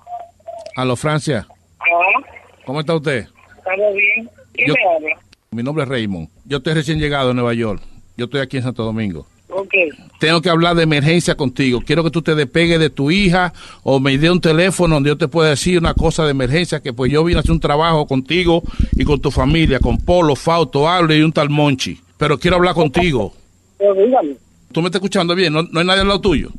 Aló, 0.76 0.94
Francia, 0.96 1.48
Ah, 1.80 2.22
¿cómo 2.64 2.78
está 2.78 2.94
usted? 2.94 3.26
¿estamos 3.58 3.92
bien? 3.94 4.30
¿Quién 4.52 4.68
Yo- 4.68 4.74
me 4.74 4.94
habla? 4.94 5.20
Mi 5.50 5.62
nombre 5.64 5.82
es 5.82 5.88
Raymond. 5.90 6.28
Yo 6.44 6.58
estoy 6.58 6.74
recién 6.74 7.00
llegado 7.00 7.28
de 7.28 7.34
Nueva 7.34 7.54
York. 7.54 7.82
Yo 8.16 8.26
estoy 8.26 8.40
aquí 8.40 8.58
en 8.58 8.62
Santo 8.62 8.84
Domingo. 8.84 9.26
Ok. 9.50 9.74
Tengo 10.18 10.40
que 10.40 10.50
hablar 10.50 10.76
de 10.76 10.82
emergencia 10.82 11.36
contigo. 11.36 11.80
Quiero 11.84 12.04
que 12.04 12.10
tú 12.10 12.22
te 12.22 12.34
despegues 12.34 12.78
de 12.78 12.90
tu 12.90 13.10
hija 13.10 13.52
o 13.82 13.98
me 14.00 14.16
dé 14.18 14.30
un 14.30 14.40
teléfono 14.40 14.94
donde 14.94 15.08
yo 15.08 15.18
te 15.18 15.28
pueda 15.28 15.50
decir 15.50 15.78
una 15.78 15.94
cosa 15.94 16.24
de 16.24 16.30
emergencia, 16.30 16.80
que 16.80 16.92
pues 16.92 17.10
yo 17.10 17.24
vine 17.24 17.38
a 17.38 17.40
hacer 17.40 17.52
un 17.52 17.60
trabajo 17.60 18.06
contigo 18.06 18.62
y 18.92 19.04
con 19.04 19.20
tu 19.20 19.30
familia, 19.30 19.80
con 19.80 19.98
Polo, 19.98 20.36
Fausto, 20.36 20.88
Hable 20.88 21.18
y 21.18 21.22
un 21.22 21.32
tal 21.32 21.50
Monchi. 21.50 22.00
Pero 22.16 22.38
quiero 22.38 22.56
hablar 22.56 22.74
contigo. 22.74 23.32
Pero 23.78 23.94
dígame. 23.94 24.36
¿Tú 24.72 24.80
me 24.82 24.86
estás 24.86 25.00
escuchando 25.00 25.34
bien? 25.34 25.52
¿No, 25.52 25.62
no 25.62 25.80
hay 25.80 25.86
nadie 25.86 26.02
al 26.02 26.08
lado 26.08 26.20
tuyo? 26.20 26.50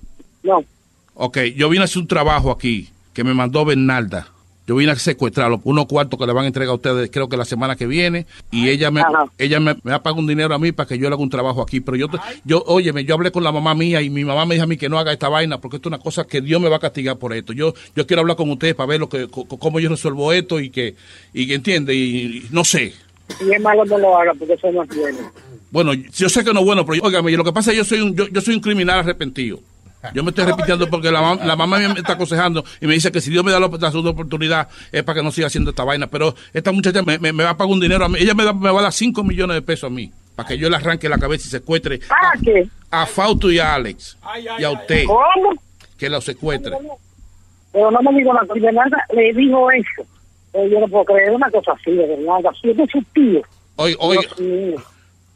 No. 0.43 0.63
Ok, 1.13 1.37
yo 1.55 1.69
vine 1.69 1.83
a 1.83 1.85
hacer 1.85 2.01
un 2.01 2.07
trabajo 2.07 2.51
aquí 2.51 2.89
que 3.13 3.23
me 3.23 3.33
mandó 3.33 3.63
Bernalda. 3.63 4.27
Yo 4.71 4.77
vine 4.77 4.93
a 4.93 4.95
secuestrarlo, 4.95 5.59
unos 5.65 5.85
cuartos 5.85 6.17
que 6.17 6.25
le 6.25 6.31
van 6.31 6.45
a 6.45 6.47
entregar 6.47 6.71
a 6.71 6.75
ustedes, 6.75 7.11
creo 7.11 7.27
que 7.27 7.35
la 7.35 7.43
semana 7.43 7.75
que 7.75 7.85
viene, 7.85 8.25
y 8.51 8.69
ella 8.69 8.89
me, 8.89 9.03
ella 9.37 9.59
me, 9.59 9.73
me 9.83 9.91
va 9.91 9.97
a 9.97 10.01
pagar 10.01 10.17
un 10.17 10.27
dinero 10.27 10.55
a 10.55 10.59
mí 10.59 10.71
para 10.71 10.87
que 10.87 10.97
yo 10.97 11.09
le 11.09 11.15
haga 11.15 11.21
un 11.21 11.29
trabajo 11.29 11.61
aquí. 11.61 11.81
Pero 11.81 11.97
yo, 11.97 12.07
yo, 12.45 12.63
óyeme, 12.65 13.03
yo 13.03 13.15
hablé 13.15 13.33
con 13.33 13.43
la 13.43 13.51
mamá 13.51 13.75
mía 13.75 14.01
y 14.01 14.09
mi 14.09 14.23
mamá 14.23 14.45
me 14.45 14.55
dijo 14.55 14.63
a 14.63 14.67
mí 14.67 14.77
que 14.77 14.87
no 14.87 14.97
haga 14.97 15.11
esta 15.11 15.27
vaina 15.27 15.59
porque 15.59 15.75
esto 15.75 15.89
es 15.89 15.91
una 15.91 16.01
cosa 16.01 16.23
que 16.23 16.39
Dios 16.39 16.61
me 16.61 16.69
va 16.69 16.77
a 16.77 16.79
castigar 16.79 17.17
por 17.17 17.33
esto. 17.33 17.51
Yo, 17.51 17.73
yo 17.97 18.07
quiero 18.07 18.21
hablar 18.21 18.37
con 18.37 18.49
ustedes 18.49 18.73
para 18.73 18.87
ver 18.87 19.01
lo 19.01 19.09
que, 19.09 19.27
cómo 19.27 19.81
yo 19.81 19.89
resuelvo 19.89 20.31
esto 20.31 20.57
y 20.57 20.69
que, 20.69 20.95
y 21.33 21.47
que 21.47 21.55
entiende, 21.55 21.93
y, 21.93 22.37
y 22.37 22.47
no 22.51 22.63
sé. 22.63 22.93
Y 23.45 23.51
es 23.51 23.59
malo 23.59 23.83
no 23.83 23.97
lo 23.97 24.17
haga 24.17 24.33
porque 24.35 24.53
eso 24.53 24.71
no 24.71 24.83
es 24.83 24.95
bueno. 24.95 25.17
Bueno, 25.69 25.93
yo 25.93 26.29
sé 26.29 26.45
que 26.45 26.53
no 26.53 26.61
es 26.61 26.65
bueno, 26.65 26.85
pero 26.85 27.03
óigame, 27.03 27.31
lo 27.31 27.43
que 27.43 27.51
pasa 27.51 27.71
es 27.71 27.75
que 27.75 27.77
yo 27.79 27.83
soy 27.83 27.99
un, 27.99 28.15
yo, 28.15 28.25
yo 28.29 28.39
soy 28.39 28.55
un 28.55 28.61
criminal 28.61 28.99
arrepentido. 28.99 29.59
Yo 30.13 30.23
me 30.23 30.29
estoy 30.31 30.45
repitiendo 30.45 30.89
porque 30.89 31.11
la, 31.11 31.35
la 31.35 31.55
mamá 31.55 31.77
me 31.79 31.99
está 31.99 32.13
aconsejando 32.13 32.63
y 32.79 32.87
me 32.87 32.93
dice 32.93 33.11
que 33.11 33.21
si 33.21 33.29
Dios 33.29 33.43
me 33.43 33.51
da 33.51 33.59
la, 33.59 33.67
la 33.67 33.89
segunda 33.91 34.09
oportunidad 34.11 34.67
es 34.91 35.03
para 35.03 35.19
que 35.19 35.23
no 35.23 35.31
siga 35.31 35.47
haciendo 35.47 35.69
esta 35.71 35.83
vaina. 35.83 36.07
Pero 36.07 36.33
esta 36.53 36.71
muchacha 36.71 37.01
me, 37.03 37.19
me- 37.19 37.31
me 37.33 37.43
va 37.43 37.51
a 37.51 37.57
pagar 37.57 37.71
un 37.73 37.79
dinero 37.79 38.05
a 38.05 38.09
mí. 38.09 38.17
Ella 38.19 38.33
me, 38.33 38.43
da- 38.43 38.53
me 38.53 38.71
va 38.71 38.79
a 38.79 38.83
dar 38.83 38.93
5 38.93 39.23
millones 39.23 39.55
de 39.55 39.61
pesos 39.61 39.87
a 39.89 39.93
mí 39.93 40.11
para 40.35 40.47
que 40.47 40.57
yo 40.57 40.69
le 40.69 40.75
arranque 40.75 41.07
la 41.09 41.17
cabeza 41.17 41.47
y 41.47 41.51
secuestre 41.51 41.99
a, 42.91 43.01
a 43.03 43.05
Fausto 43.05 43.51
y 43.51 43.59
a 43.59 43.75
Alex 43.75 44.17
y 44.59 44.63
a 44.63 44.71
usted. 44.71 45.05
¿Cómo? 45.05 45.53
Que 45.97 46.09
lo 46.09 46.19
secuestre. 46.21 46.71
Pero 47.73 47.91
no 47.91 48.01
me 48.01 48.17
digo 48.17 48.33
la 48.33 48.41
de 48.53 48.71
nada, 48.71 49.05
le 49.13 49.33
dijo 49.33 49.69
eso. 49.71 50.03
Yo 50.53 50.79
no 50.81 50.87
puedo 50.87 51.05
creer 51.05 51.31
una 51.31 51.49
cosa 51.49 51.71
así, 51.79 51.91
de 51.91 52.05
verdad. 52.07 52.51
Así 52.51 52.69
es 52.71 52.77
de 52.77 52.87
su 52.87 53.01
tío. 53.13 53.41
Dios 54.21 54.39
mío. 54.39 54.83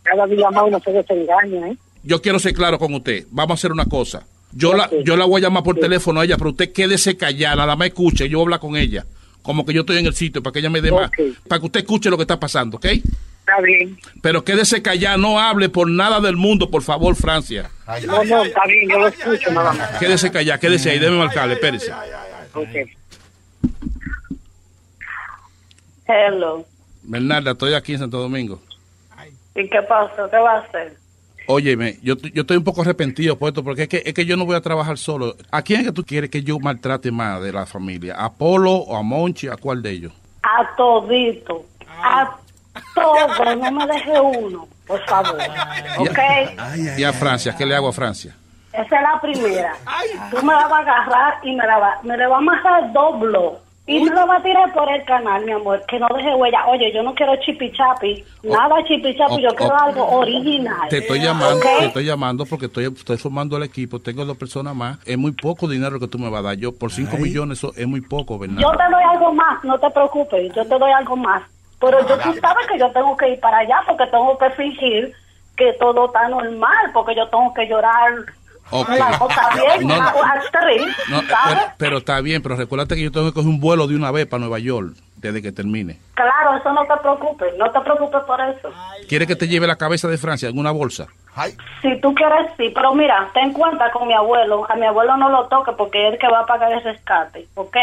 Cada 0.04 0.26
día 0.28 0.50
más 0.52 0.64
uno 0.68 0.80
se 0.84 0.92
desengaña, 0.92 1.70
¿eh? 1.70 1.78
yo 2.04 2.22
quiero 2.22 2.38
ser 2.40 2.54
claro 2.54 2.78
con 2.78 2.94
usted. 2.94 3.26
Vamos 3.32 3.52
a 3.52 3.54
hacer 3.56 3.72
una 3.72 3.86
cosa. 3.86 4.26
Yo 4.58 4.74
la, 4.74 4.90
yo 5.04 5.18
la 5.18 5.26
voy 5.26 5.42
a 5.42 5.44
llamar 5.44 5.64
por 5.64 5.78
teléfono 5.78 6.22
a 6.22 6.24
ella, 6.24 6.38
pero 6.38 6.52
usted 6.52 6.72
quédese 6.72 7.18
callada, 7.18 7.58
nada 7.58 7.76
más 7.76 7.90
escuche, 7.90 8.30
yo 8.30 8.38
voy 8.38 8.44
a 8.44 8.46
hablar 8.46 8.60
con 8.62 8.78
ella. 8.78 9.06
Como 9.42 9.66
que 9.66 9.74
yo 9.74 9.82
estoy 9.82 9.98
en 9.98 10.06
el 10.06 10.16
sitio, 10.16 10.42
para 10.42 10.54
que 10.54 10.60
ella 10.60 10.70
me 10.70 10.82
dé 10.82 10.92
más, 10.92 11.12
para 11.48 11.60
que 11.60 11.66
usted 11.66 11.82
escuche 11.82 12.10
lo 12.10 12.16
que 12.16 12.24
está 12.24 12.40
pasando, 12.40 12.78
¿ok? 12.78 12.86
Está 12.86 13.62
bien. 13.62 14.00
Pero 14.22 14.46
quédese 14.46 14.82
callada, 14.82 15.18
no 15.18 15.40
hable 15.40 15.68
por 15.68 15.90
nada 15.90 16.22
del 16.22 16.38
mundo, 16.38 16.72
por 16.72 16.84
favor, 16.84 17.16
Francia. 17.16 17.70
No, 18.08 18.24
no, 18.24 18.44
está 18.46 18.66
bien, 18.66 18.90
yo 18.90 18.98
lo 18.98 19.08
escucho 19.08 19.52
nada 19.52 19.74
más. 19.74 20.00
Quédese 20.00 20.32
callada, 20.32 20.58
quédese 20.58 20.90
ahí, 20.90 21.00
déjeme 21.00 21.18
marcarle, 21.18 21.56
espérese. 21.56 21.92
Ok. 22.54 22.90
Hello. 26.08 26.66
Bernarda, 27.04 27.52
estoy 27.52 27.74
aquí 27.74 27.94
en 27.94 28.00
Santo 28.00 28.20
Domingo. 28.20 28.62
¿Y 29.54 29.70
qué 29.70 29.82
pasó? 29.82 30.30
¿Qué 30.30 30.38
va 30.38 30.56
a 30.56 30.60
hacer? 30.60 30.98
Óyeme, 31.48 31.98
yo, 32.02 32.16
yo 32.18 32.42
estoy 32.42 32.58
un 32.58 32.64
poco 32.64 32.82
arrepentido 32.82 33.38
por 33.38 33.50
esto, 33.50 33.64
porque 33.64 33.84
es 33.84 33.90
que, 33.90 34.04
es 34.06 34.14
que 34.14 34.26
yo 34.26 34.38
no 34.38 34.46
voy 34.46 34.56
a 34.56 34.62
trabajar 34.62 34.98
solo. 34.98 35.36
¿A 35.52 35.62
quién 35.62 35.82
es 35.82 35.88
que 35.88 35.94
tú 35.94 36.04
quieres 36.04 36.30
que 36.30 36.44
yo 36.44 36.60
maltrate 36.60 37.12
más 37.12 37.42
de 37.42 37.52
la 37.52 37.66
familia? 37.66 38.16
¿A 38.18 38.34
Polo 38.34 38.74
o 38.74 38.96
a 38.96 39.04
Monchi? 39.04 39.48
¿A 39.48 39.58
cuál 39.58 39.82
de 39.82 39.92
ellos? 39.92 40.14
A 40.44 40.76
todito. 40.76 41.66
A 42.04 42.38
todo. 42.94 43.56
No 43.56 43.72
me 43.72 43.88
deje 43.88 44.20
uno, 44.20 44.68
por 44.86 45.04
favor. 45.06 45.38
¿Ok? 46.00 46.20
¿Y 46.98 47.04
a 47.04 47.14
Francia? 47.14 47.56
¿Qué 47.58 47.66
le 47.66 47.76
hago 47.76 47.90
a 47.90 47.94
Francia? 47.94 48.36
Esa 48.74 48.84
es 48.84 49.02
la 49.02 49.22
primera. 49.22 49.74
Tú 50.32 50.46
me 50.46 50.54
la 50.54 50.68
vas 50.68 50.86
a 50.88 50.92
agarrar 50.92 51.40
y 51.44 51.56
me 51.56 51.66
la 51.66 51.78
va, 51.78 52.00
me 52.04 52.18
le 52.18 52.28
va 52.28 52.36
a 52.36 52.40
amarrar 52.40 52.92
doblo. 52.92 53.60
Y 53.88 54.04
me 54.04 54.10
lo 54.10 54.26
va 54.26 54.38
a 54.38 54.42
tirar 54.42 54.74
por 54.74 54.92
el 54.92 55.04
canal, 55.04 55.46
mi 55.46 55.52
amor, 55.52 55.84
que 55.88 56.00
no 56.00 56.08
deje 56.16 56.34
huella. 56.34 56.66
Oye, 56.68 56.92
yo 56.92 57.04
no 57.04 57.14
quiero 57.14 57.36
chipichapi, 57.36 58.24
nada 58.42 58.84
chipichapi, 58.84 59.44
yo 59.44 59.50
quiero 59.50 59.76
oh. 59.76 59.84
algo 59.84 60.10
original. 60.18 60.90
Te 60.90 60.98
estoy 61.00 61.20
llamando, 61.20 61.60
te 61.60 61.86
estoy 61.86 62.06
llamando 62.06 62.46
porque 62.48 62.66
estoy, 62.66 62.86
estoy 62.86 63.18
formando 63.18 63.58
el 63.58 63.64
equipo, 63.64 64.00
tengo 64.00 64.26
dos 64.26 64.38
personas 64.38 64.76
más. 64.76 64.98
Es 65.06 65.20
muy 65.20 65.34
poco 65.34 65.68
dinero 65.68 66.00
que 66.00 66.08
tú 66.08 66.18
me 66.18 66.30
vas 66.30 66.40
a 66.40 66.48
dar. 66.48 66.58
Yo 66.58 66.72
por 66.72 66.92
5 66.92 67.16
millones 67.18 67.60
eso 67.60 67.74
es 67.76 67.88
muy 67.88 68.02
poco, 68.02 68.40
¿verdad? 68.40 68.58
Yo 68.60 68.72
te 68.72 68.84
doy 68.92 69.04
algo 69.04 69.34
más, 69.34 69.64
no 69.64 69.78
te 69.78 69.90
preocupes, 69.92 70.52
yo 70.56 70.66
te 70.66 70.80
doy 70.80 70.92
algo 70.92 71.16
más. 71.16 71.44
Pero 71.80 72.00
yo 72.08 72.18
tú 72.18 72.34
sabes 72.42 72.66
que 72.68 72.80
yo 72.80 72.90
tengo 72.92 73.16
que 73.16 73.30
ir 73.30 73.40
para 73.40 73.60
allá 73.60 73.84
porque 73.86 74.08
tengo 74.08 74.36
que 74.38 74.50
fingir 74.52 75.14
que 75.56 75.74
todo 75.74 76.08
está 76.08 76.28
normal, 76.28 76.92
porque 76.92 77.16
yo 77.16 77.28
tengo 77.30 77.54
que 77.54 77.68
llorar 77.68 78.14
Ok. 78.72 78.90
la 78.90 79.18
cosa 79.20 79.50
bien, 79.54 79.88
No, 79.88 79.96
no. 79.98 80.02
a- 80.04 80.32
actriz, 80.34 80.96
No, 81.10 81.22
¿sabes? 81.22 81.58
pero, 81.58 81.62
pero 81.78 81.98
está 82.00 82.20
bien, 82.22 82.42
pero 82.42 82.56
recuérdate 82.56 82.96
que 82.96 83.04
yo 83.04 83.12
tengo 83.12 83.28
que 83.28 83.34
coger 83.34 83.50
un 83.50 83.60
vuelo 83.60 83.88
de 83.88 83.96
una 83.96 84.12
vez 84.12 84.26
para 84.26 84.40
Nueva 84.42 84.60
York 84.60 84.94
desde 85.18 85.42
que 85.42 85.52
termine. 85.52 86.00
Claro, 86.16 86.58
eso 86.58 86.72
no 86.74 86.82
te 86.86 86.98
preocupes, 87.02 87.54
no 87.58 87.70
te 87.72 87.80
preocupes 87.82 88.22
por 88.24 88.40
eso. 88.42 88.70
¿Quieres 89.08 89.28
que 89.28 89.36
te 89.36 89.48
lleve 89.48 89.68
la 89.68 89.76
cabeza 89.78 90.08
de 90.08 90.18
Francia 90.18 90.50
en 90.50 90.58
una 90.58 90.72
bolsa? 90.72 91.08
Si 91.82 92.00
tú 92.02 92.14
quieres, 92.16 92.48
sí, 92.58 92.72
pero 92.74 92.94
mira, 92.96 93.30
ten 93.34 93.52
cuenta 93.54 93.92
con 93.92 94.08
mi 94.08 94.14
abuelo, 94.14 94.66
a 94.70 94.76
mi 94.76 94.86
abuelo 94.86 95.18
no 95.18 95.30
lo 95.30 95.46
toque 95.48 95.72
porque 95.78 96.08
es 96.08 96.14
el 96.14 96.20
que 96.20 96.28
va 96.28 96.40
a 96.42 96.46
pagar 96.46 96.72
el 96.72 96.82
rescate, 96.84 97.48
¿ok? 97.56 97.76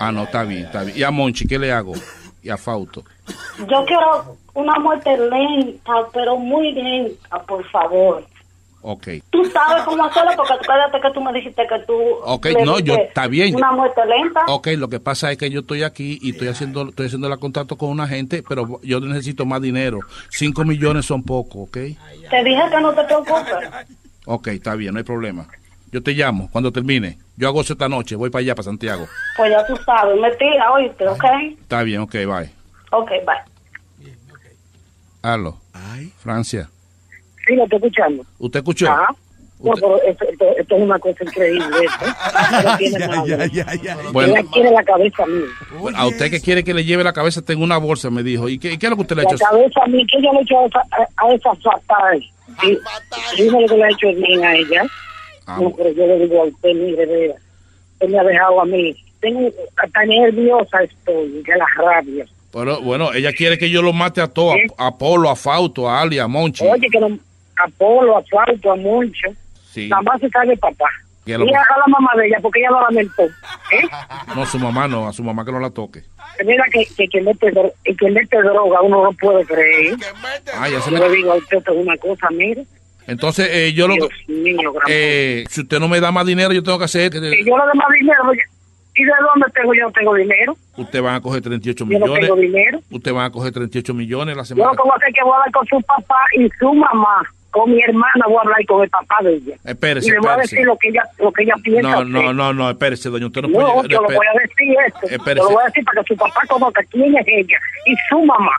Ah, 0.00 0.10
no, 0.12 0.24
está 0.24 0.42
bien, 0.42 0.66
está 0.66 0.82
bien. 0.82 0.96
¿Y 0.98 1.02
a 1.04 1.10
Monchi 1.10 1.46
qué 1.46 1.58
le 1.58 1.72
hago? 1.72 1.92
¿Y 2.42 2.50
a 2.50 2.56
Fausto? 2.56 3.02
Yo 3.68 3.84
quiero 3.86 4.36
una 4.54 4.78
muerte 4.78 5.16
lenta, 5.16 5.92
pero 6.12 6.36
muy 6.36 6.72
lenta, 6.72 7.38
por 7.42 7.64
favor. 7.70 8.24
Ok. 8.88 9.08
Tú 9.30 9.44
sabes 9.46 9.82
cómo 9.82 10.04
hacerlo 10.04 10.30
porque 10.36 10.52
acuérdate 10.52 11.00
que 11.00 11.10
tú 11.10 11.20
me 11.20 11.32
dijiste 11.32 11.66
que 11.66 11.78
tú... 11.88 11.92
Ok, 12.22 12.44
le 12.46 12.64
no, 12.64 12.78
yo, 12.78 12.94
está 12.94 13.26
bien. 13.26 13.56
Una 13.56 13.72
muerte 13.72 14.00
lenta. 14.06 14.44
Ok, 14.46 14.68
lo 14.76 14.88
que 14.88 15.00
pasa 15.00 15.32
es 15.32 15.38
que 15.38 15.50
yo 15.50 15.60
estoy 15.60 15.82
aquí 15.82 16.20
y 16.22 16.30
estoy 16.30 16.46
haciendo 16.46 16.88
estoy 16.88 17.06
haciendo 17.06 17.26
el 17.26 17.36
contacto 17.40 17.76
con 17.76 17.88
una 17.88 18.06
gente, 18.06 18.44
pero 18.48 18.80
yo 18.84 19.00
necesito 19.00 19.44
más 19.44 19.60
dinero. 19.60 19.98
Cinco 20.30 20.64
millones 20.64 21.04
son 21.04 21.24
poco, 21.24 21.62
¿ok? 21.62 21.72
Te 21.72 22.44
dije 22.44 22.62
que 22.70 22.80
no 22.80 22.94
te 22.94 23.02
preocupes. 23.02 23.68
Ok, 24.24 24.46
está 24.48 24.76
bien, 24.76 24.92
no 24.92 24.98
hay 24.98 25.04
problema. 25.04 25.48
Yo 25.90 26.00
te 26.00 26.12
llamo 26.12 26.48
cuando 26.52 26.70
termine. 26.70 27.18
Yo 27.36 27.48
hago 27.48 27.62
eso 27.62 27.72
esta 27.72 27.88
noche, 27.88 28.14
voy 28.14 28.30
para 28.30 28.42
allá, 28.42 28.54
para 28.54 28.66
Santiago. 28.66 29.08
Pues 29.36 29.50
ya 29.50 29.66
tú 29.66 29.76
sabes, 29.84 30.16
me 30.20 30.30
tira, 30.36 30.70
oíste, 30.70 31.08
¿ok? 31.08 31.24
Está 31.60 31.82
bien, 31.82 32.02
ok, 32.02 32.12
bye. 32.12 32.52
Ok, 32.92 33.10
bye. 33.26 34.12
Aló. 35.22 35.58
Francia. 36.18 36.70
Sí, 37.46 37.54
lo 37.54 37.64
estoy 37.64 37.76
escuchando. 37.78 38.24
¿Usted 38.38 38.58
escuchó? 38.60 38.90
Ajá. 38.90 39.08
No, 39.58 39.72
pero 39.72 40.02
esto, 40.02 40.24
esto- 40.30 40.56
esto 40.58 40.76
es 40.76 40.82
una 40.82 40.98
cosa 40.98 41.24
increíble. 41.24 41.64
Bueno. 44.12 44.34
Ella 44.34 44.44
quiere 44.52 44.70
la 44.70 44.82
cabeza 44.84 45.26
mía. 45.26 45.46
A 45.96 46.06
usted 46.06 46.30
que 46.30 46.40
quiere 46.40 46.64
que 46.64 46.74
le 46.74 46.84
lleve 46.84 47.04
la 47.04 47.12
cabeza, 47.12 47.42
tengo 47.42 47.64
una 47.64 47.78
bolsa, 47.78 48.10
me 48.10 48.22
dijo. 48.22 48.48
¿Y 48.48 48.58
qué, 48.58 48.72
y 48.72 48.78
qué 48.78 48.86
es 48.86 48.90
lo 48.90 48.96
que 48.96 49.02
usted 49.02 49.16
le 49.16 49.22
ha 49.22 49.24
La 49.24 49.30
hecho? 49.32 49.44
cabeza 49.44 49.80
a 49.82 49.86
mí, 49.86 50.06
que 50.06 50.22
yo 50.22 50.32
le 50.32 50.38
he 50.38 50.42
hecho 50.42 50.58
a 50.60 50.66
esa, 50.66 50.78
a, 50.80 51.26
a 51.26 51.34
esa 51.34 51.54
fatal. 51.56 52.24
Dime 53.36 53.60
lo 53.62 53.68
que 53.68 53.76
le 53.76 53.84
ha 53.84 53.90
hecho 53.90 54.08
bien 54.14 54.44
a 54.44 54.54
ella. 54.54 54.82
Ah, 55.46 55.58
No, 55.60 55.70
pero 55.76 55.90
yo 55.92 56.06
le 56.06 56.18
digo 56.20 56.42
a 56.42 56.46
usted, 56.46 56.74
mire, 56.74 57.06
vea, 57.06 57.34
él 58.00 58.08
me 58.10 58.18
ha 58.18 58.24
dejado 58.24 58.60
a 58.60 58.64
mí. 58.64 58.96
Tengo, 59.20 59.48
hasta 59.76 60.04
nerviosa 60.04 60.82
estoy, 60.82 61.42
de 61.42 61.56
la 61.56 61.66
rabia. 61.76 62.26
Pero, 62.52 62.80
bueno, 62.80 63.12
ella 63.12 63.32
quiere 63.32 63.58
que 63.58 63.70
yo 63.70 63.82
lo 63.82 63.92
mate 63.92 64.20
a 64.20 64.28
todos, 64.28 64.56
a, 64.78 64.86
a 64.88 64.98
Polo, 64.98 65.28
a 65.30 65.36
Fausto, 65.36 65.88
a 65.88 66.00
Ali, 66.02 66.18
a 66.18 66.26
Monchi. 66.28 66.64
Oye, 66.66 66.88
que 66.90 67.00
no, 67.00 67.18
a 67.64 67.68
Polo, 67.78 68.16
a 68.18 68.22
Falto, 68.24 68.72
a 68.72 68.76
Moncho. 68.76 69.28
Sí. 69.70 69.88
Nada 69.88 70.02
más 70.02 70.20
se 70.20 70.28
sabe 70.30 70.56
papá. 70.56 70.86
Y 71.24 71.32
lo- 71.32 71.44
a 71.44 71.48
la 71.48 71.84
mamá 71.88 72.10
de 72.16 72.28
ella, 72.28 72.38
porque 72.40 72.60
ella 72.60 72.70
lo 72.70 72.80
lamentó. 72.82 73.22
¿eh? 73.24 73.88
No, 74.36 74.46
su 74.46 74.58
mamá 74.60 74.86
no, 74.86 75.08
a 75.08 75.12
su 75.12 75.24
mamá 75.24 75.44
que 75.44 75.50
no 75.50 75.58
la 75.58 75.70
toque. 75.70 76.02
Mira 76.44 76.64
que, 76.72 76.86
que, 76.96 77.08
que 77.08 77.20
mete, 77.20 77.52
que 77.98 78.10
mete 78.10 78.42
droga 78.42 78.80
uno 78.82 79.02
no 79.02 79.12
puede 79.12 79.44
creer. 79.44 79.96
Ah, 80.56 80.68
ya 80.68 80.80
se 80.80 80.90
Yo 80.92 80.98
me- 80.98 81.08
le 81.08 81.16
digo 81.16 81.32
a 81.32 81.36
usted 81.36 81.62
una 81.74 81.96
cosa, 81.96 82.28
mire. 82.30 82.64
Entonces, 83.08 83.48
eh, 83.50 83.72
yo 83.72 83.86
lo 83.88 83.94
mío, 84.28 84.72
eh, 84.88 85.44
si 85.48 85.62
usted 85.62 85.78
no 85.80 85.88
me 85.88 86.00
da 86.00 86.10
más 86.12 86.26
dinero, 86.26 86.52
yo 86.52 86.62
tengo 86.62 86.78
que 86.78 86.84
hacer... 86.84 87.10
que- 87.10 87.20
yo 87.20 87.28
le 87.56 87.64
doy 87.64 87.74
más 87.74 87.88
dinero. 87.98 88.22
¿Y 88.98 89.04
de 89.04 89.12
dónde 89.20 89.46
tengo 89.52 89.74
yo? 89.74 89.82
No 89.86 89.92
tengo 89.92 90.14
dinero. 90.14 90.56
Usted 90.76 91.02
van 91.02 91.16
a 91.16 91.20
coger 91.20 91.42
38 91.42 91.84
Yo 91.84 91.98
no 91.98 92.06
millones. 92.06 92.20
tengo 92.28 92.36
dinero. 92.40 92.80
Usted 92.90 93.12
van 93.12 93.24
a 93.26 93.30
coger 93.30 93.52
38 93.52 93.92
millones 93.94 94.36
la 94.36 94.42
Yo 94.42 94.46
semana. 94.46 94.70
lo 94.70 94.76
que 94.76 94.82
voy 94.84 94.92
a 94.92 94.94
hacer 94.96 95.08
es 95.08 95.14
que 95.14 95.22
voy 95.22 95.32
a 95.32 95.36
hablar 95.36 95.52
con 95.52 95.66
su 95.66 95.80
papá 95.82 96.18
y 96.38 96.48
su 96.58 96.72
mamá. 96.72 97.22
Con 97.56 97.70
mi 97.70 97.80
hermana 97.82 98.26
voy 98.26 98.36
a 98.36 98.40
hablar 98.42 98.66
con 98.66 98.82
el 98.82 98.90
papá 98.90 99.16
de 99.22 99.34
ella. 99.36 99.54
Espérese, 99.64 100.08
y 100.08 100.10
le 100.10 100.18
voy 100.18 100.28
a 100.28 100.32
espérese. 100.32 100.56
decir 100.56 100.66
lo 100.66 100.76
que 100.76 100.88
ella, 100.88 101.02
lo 101.18 101.32
que 101.32 101.42
ella 101.44 101.54
piensa. 101.62 101.88
No, 101.88 102.04
no, 102.04 102.32
no, 102.34 102.52
no, 102.52 102.68
espérese, 102.70 103.08
doña. 103.08 103.26
Usted 103.28 103.40
no, 103.42 103.48
No, 103.48 103.54
puede... 103.54 103.88
yo 103.88 104.00
le 104.02 104.08
espé- 104.08 104.16
voy 104.16 104.26
a 104.26 104.40
decir 104.42 104.76
esto. 104.86 105.00
Espérese. 105.08 105.36
Yo 105.36 105.44
lo 105.44 105.50
voy 105.54 105.62
a 105.62 105.66
decir 105.68 105.84
para 105.84 106.02
que 106.02 106.06
su 106.14 106.16
papá 106.18 106.40
conozca 106.48 106.82
quién 106.90 107.16
es 107.16 107.24
ella 107.26 107.58
y 107.86 107.94
su 108.10 108.22
mamá. 108.26 108.52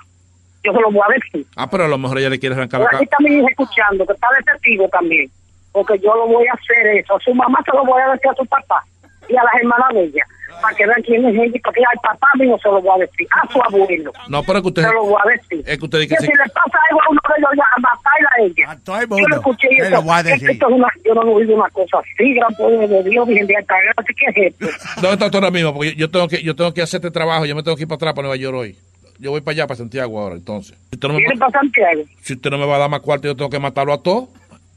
Yo 0.63 0.73
se 0.73 0.81
lo 0.81 0.89
voy 0.91 1.01
a 1.07 1.13
decir. 1.13 1.45
Ah, 1.55 1.69
pero 1.69 1.85
a 1.85 1.87
lo 1.87 1.97
mejor 1.99 2.17
ella 2.17 2.29
le 2.31 2.39
quiere 2.39 2.55
arrancar 2.55 2.79
la 2.81 2.87
Aquí 2.87 3.05
cara. 3.05 3.17
mi 3.19 3.35
hija 3.37 3.47
escuchando, 3.51 4.03
que 4.07 4.13
está 4.13 4.27
de 4.35 4.51
testigo 4.51 4.89
también. 4.89 5.29
Porque 5.71 5.99
yo 5.99 6.15
lo 6.15 6.25
voy 6.25 6.47
a 6.47 6.53
hacer 6.53 6.87
eso. 6.97 7.15
A 7.15 7.19
su 7.19 7.35
mamá 7.35 7.59
se 7.63 7.71
lo 7.77 7.85
voy 7.85 8.01
a 8.01 8.11
decir 8.13 8.31
a 8.31 8.33
su 8.33 8.45
papá 8.47 8.83
y 9.29 9.35
a 9.37 9.43
las 9.43 9.53
hermanas 9.61 9.93
de 9.93 10.03
ella. 10.05 10.25
Para 10.61 10.75
que 10.75 10.85
vean 10.85 11.01
quién 11.03 11.25
es 11.25 11.35
ella 11.35 11.59
porque 11.63 11.81
al 11.81 11.99
papá 12.01 12.27
mío 12.39 12.57
se 12.61 12.67
lo 12.69 12.81
voy 12.81 12.91
a 12.95 13.05
decir. 13.05 13.27
A 13.31 13.51
su 13.53 13.61
abuelo. 13.63 14.11
No, 14.27 14.41
pero 14.43 14.57
es 14.57 14.61
que 14.63 14.67
usted... 14.69 14.81
Se 14.83 14.93
lo 14.93 15.05
voy 15.05 15.21
a 15.23 15.29
decir. 15.29 15.63
Es 15.67 15.77
que 15.77 15.85
usted 15.85 15.99
dice 15.99 16.15
Que 16.15 16.25
que 16.25 16.25
si 16.25 16.37
le 16.37 16.49
pasa 16.53 16.77
algo 16.89 17.01
a 17.01 17.09
uno 17.11 17.21
de 17.27 17.33
ellos, 17.37 17.49
ya 17.55 17.63
a 17.75 17.79
matarla 17.79 18.29
a 18.37 18.41
ella. 18.41 18.79
todo 18.83 18.95
el 18.97 19.01
Yo 19.03 19.07
mundo. 19.15 19.27
lo 19.29 19.35
escuché 19.37 19.67
y 19.71 19.89
lo 19.89 20.01
voy 20.01 20.15
a 20.17 20.23
decir. 20.23 20.49
esto 20.49 20.67
es 20.67 20.73
una, 20.73 20.87
yo 21.05 21.13
no 21.13 21.21
he 21.21 21.33
oído 21.33 21.55
una 21.55 21.69
cosa 21.69 21.97
así, 21.99 22.33
gran 22.33 22.53
poder 22.55 22.89
de 22.89 23.03
Dios, 23.09 23.27
bien 23.27 23.45
de 23.47 23.55
alta 23.55 23.75
gracia, 23.95 24.15
¿qué 24.33 24.41
es 24.47 24.53
esto? 24.53 24.65
¿Dónde 25.01 25.13
está 25.13 25.25
usted 25.25 25.37
ahora 25.37 25.51
mismo? 25.51 25.73
Porque 25.73 25.95
yo 25.95 26.09
tengo 26.09 26.27
que 26.27 26.41
yo 26.43 26.55
tengo 26.55 26.73
que 26.73 26.81
hacer 26.81 26.97
este 26.99 27.11
trabajo, 27.11 27.45
yo 27.45 27.55
me 27.55 27.63
tengo 27.63 27.75
que 27.77 27.83
ir 27.83 27.87
para 27.87 27.95
atrás 27.97 28.13
para 28.13 28.27
Nueva 28.27 28.35
York 28.41 28.55
hoy. 28.57 28.77
Yo 29.19 29.31
voy 29.31 29.41
para 29.41 29.53
allá, 29.53 29.67
para 29.67 29.77
Santiago 29.77 30.19
ahora, 30.19 30.35
entonces. 30.35 30.77
Si 30.89 30.95
usted 30.95 31.07
no 31.07 31.13
me, 31.15 31.19
¿Viene 31.21 31.37
para 31.37 31.51
Santiago? 31.51 32.01
si 32.21 32.33
usted 32.33 32.49
no 32.51 32.57
me 32.59 32.65
va 32.67 32.75
a 32.75 32.79
dar 32.79 32.89
más 32.89 33.01
cuarto, 33.01 33.27
yo 33.27 33.35
tengo 33.35 33.49
que 33.49 33.59
matarlo 33.59 33.93
a 33.93 34.01
todos. 34.03 34.29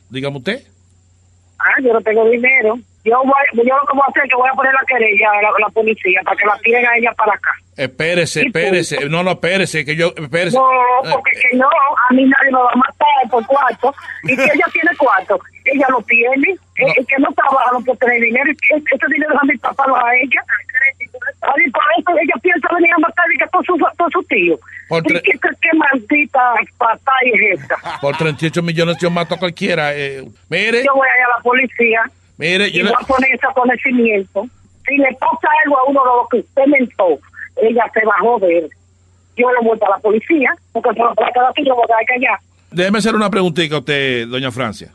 Dígame 0.09 0.39
usted. 0.39 0.63
Ah, 1.59 1.81
yo 1.83 1.93
no 1.93 2.01
tengo 2.01 2.29
dinero. 2.31 2.79
Yo, 3.03 3.17
voy, 3.25 3.33
yo 3.55 3.77
lo 3.77 3.87
que 3.87 3.93
voy 3.95 4.03
a 4.07 4.11
hacer 4.11 4.25
es 4.25 4.31
que 4.31 4.37
voy 4.37 4.49
a 4.51 4.55
poner 4.55 4.75
la 4.75 4.85
querella 4.87 5.31
a 5.31 5.61
la, 5.61 5.69
policía 5.71 6.21
para 6.23 6.37
que 6.37 6.45
la 6.47 6.59
tiren 6.59 6.87
a 6.87 6.97
ella 6.97 7.13
para 7.17 7.33
acá. 7.33 7.51
Espérese, 7.77 8.43
espérese. 8.43 9.09
No, 9.09 9.23
no, 9.23 9.31
espérese, 9.33 9.85
que 9.87 9.97
yo, 9.97 10.13
espérese. 10.17 10.57
No, 10.59 10.69
Eh, 11.05 11.09
porque 11.11 11.31
que 11.41 11.57
no, 11.57 11.67
a 11.67 12.13
mí 12.13 12.25
nadie 12.25 12.53
me 12.53 12.59
va 12.59 12.71
a 12.73 12.77
matar 12.77 13.31
por 13.31 13.47
cuarto. 13.47 13.95
Y 14.25 14.37
si 14.37 14.43
ella 14.55 14.67
tiene 14.73 14.91
cuarto, 14.99 15.41
ella 15.65 15.87
lo 15.89 16.03
tiene. 16.03 16.57
El, 16.77 16.93
el 16.97 17.07
que 17.07 17.17
no 17.19 17.29
trabaja 17.33 17.71
no 17.73 17.81
puede 17.81 17.99
tener 17.99 18.21
dinero. 18.21 18.51
Y 18.53 18.75
ese 18.75 19.07
dinero 19.13 19.33
es 19.35 19.41
a 19.41 19.45
mi 19.47 19.57
papá, 19.57 19.85
no 19.89 19.97
a 19.97 20.15
ella. 20.17 20.43
Ay, 21.43 21.71
por 21.73 21.83
eso 21.99 22.19
ella 22.23 22.35
piensa 22.43 22.69
venir 22.75 22.91
a 22.95 22.99
matar 22.99 23.25
y 23.35 23.39
que 23.39 23.47
todos 23.51 23.65
sus 23.67 23.79
todos 23.97 24.13
sus 24.13 24.27
tíos. 24.29 24.61
Por 24.89 25.03
¿Y 25.11 25.15
tre- 25.15 25.23
qué, 25.23 25.33
qué, 25.61 25.71
maldita 25.77 26.53
patá 26.77 27.13
es 27.25 27.61
esta? 27.61 27.77
Por 28.01 28.17
38 28.17 28.63
millones 28.63 28.97
yo 29.01 29.11
mato 29.11 29.35
a 29.35 29.39
cualquiera. 29.39 29.95
eh, 29.95 30.23
mire, 30.49 30.85
Yo 30.85 30.95
voy 30.95 31.09
a 31.09 31.19
ir 31.19 31.25
a 31.25 31.37
la 31.37 31.43
policía 31.43 32.03
mire, 32.41 32.69
y 32.69 32.73
yo 32.73 32.89
a 32.89 33.07
poner 33.07 33.31
ese 33.33 33.47
conocimiento. 33.55 34.47
Si 34.87 34.97
le 34.97 35.15
pasa 35.21 35.49
algo 35.65 35.79
a 35.79 35.85
uno 35.85 36.01
de 36.01 36.07
lo 36.07 36.29
que 36.29 36.39
usted 36.39 36.67
mentó, 36.67 37.19
ella 37.57 37.85
se 37.93 38.05
va 38.05 38.13
a 38.19 38.21
joder. 38.21 38.69
Yo 39.37 39.53
lo 39.53 39.63
voy 39.63 39.79
a 39.81 39.91
la 39.91 39.99
policía, 39.99 40.51
porque 40.73 40.91
se 40.95 40.99
lo 40.99 41.15
quedar 41.15 41.51
aquí, 41.51 41.65
yo 41.65 41.75
voy 41.75 41.85
a 41.85 42.05
callar. 42.07 42.39
déjeme 42.71 42.99
hacer 42.99 43.15
una 43.15 43.31
preguntita 43.31 43.77
a 43.77 43.79
usted, 43.79 44.27
doña 44.27 44.51
Francia. 44.51 44.93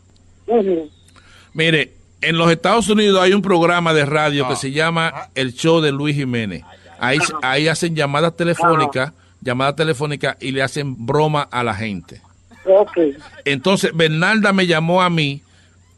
Mire, 1.53 1.93
en 2.21 2.37
los 2.37 2.51
Estados 2.51 2.89
Unidos 2.89 3.21
hay 3.21 3.33
un 3.33 3.41
programa 3.41 3.93
de 3.93 4.05
radio 4.05 4.47
que 4.47 4.55
se 4.55 4.71
llama 4.71 5.29
El 5.35 5.53
Show 5.53 5.81
de 5.81 5.91
Luis 5.91 6.15
Jiménez. 6.15 6.63
Ahí, 6.99 7.19
ahí 7.41 7.67
hacen 7.67 7.95
llamadas 7.95 8.35
telefónicas, 8.35 9.13
llamadas 9.41 9.75
telefónicas 9.75 10.37
y 10.39 10.51
le 10.51 10.63
hacen 10.63 11.05
broma 11.05 11.43
a 11.43 11.63
la 11.63 11.73
gente. 11.73 12.21
Ok. 12.65 12.97
Entonces, 13.45 13.95
Bernalda 13.95 14.53
me 14.53 14.65
llamó 14.65 15.01
a 15.01 15.09
mí 15.09 15.41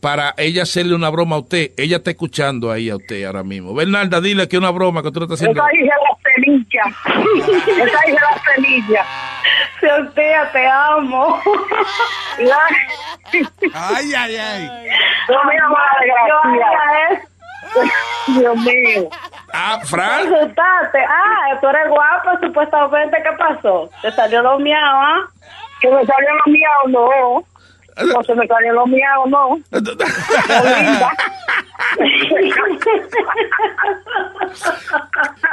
para 0.07 0.33
ella 0.37 0.63
hacerle 0.63 0.95
una 0.95 1.09
broma 1.09 1.35
a 1.35 1.39
usted. 1.39 1.71
Ella 1.75 1.97
está 1.97 2.11
escuchando 2.11 2.71
ahí 2.71 2.89
a 2.89 2.95
usted 2.95 3.25
ahora 3.25 3.43
mismo. 3.43 3.73
Bernalda, 3.73 4.21
dile 4.21 4.47
que 4.47 4.57
una 4.57 4.69
broma 4.71 5.03
que 5.03 5.11
tú 5.11 5.19
le 5.19 5.25
estás 5.25 5.41
haciendo. 5.41 5.61
Esa 5.61 5.75
hija 5.75 5.95
es 5.95 6.01
la 6.07 6.15
semilla. 6.31 6.83
Esa 7.83 8.09
hija 8.09 8.15
es 8.15 8.21
la 8.21 8.55
semilla. 8.55 9.05
Sortea, 9.81 10.51
te 10.53 10.65
amo. 10.65 11.41
Ay, 13.73 14.13
ay, 14.15 14.35
ay. 14.37 14.69
No 15.27 15.43
me 15.43 15.55
desgracia. 15.99 17.27
Dios 18.27 18.57
mío. 18.59 19.09
Ah, 19.51 19.81
Fran. 19.83 20.33
Asustaste. 20.33 20.99
Ah, 20.99 21.59
tú 21.59 21.67
eres 21.67 21.89
guapa, 21.89 22.39
supuestamente. 22.41 23.17
¿Qué 23.23 23.37
pasó? 23.37 23.89
¿Te 24.01 24.09
salió 24.13 24.41
lo 24.41 24.57
miau, 24.57 24.77
ah? 24.79 25.27
¿Que 25.81 25.89
me 25.89 26.05
salió 26.05 26.29
lo 26.33 26.51
miau? 26.53 26.87
No. 26.87 27.56
No 28.05 28.23
se 28.23 28.35
me 28.35 28.45
salió 28.47 28.73
lo 28.73 28.85
miau, 28.85 29.27
no. 29.27 29.59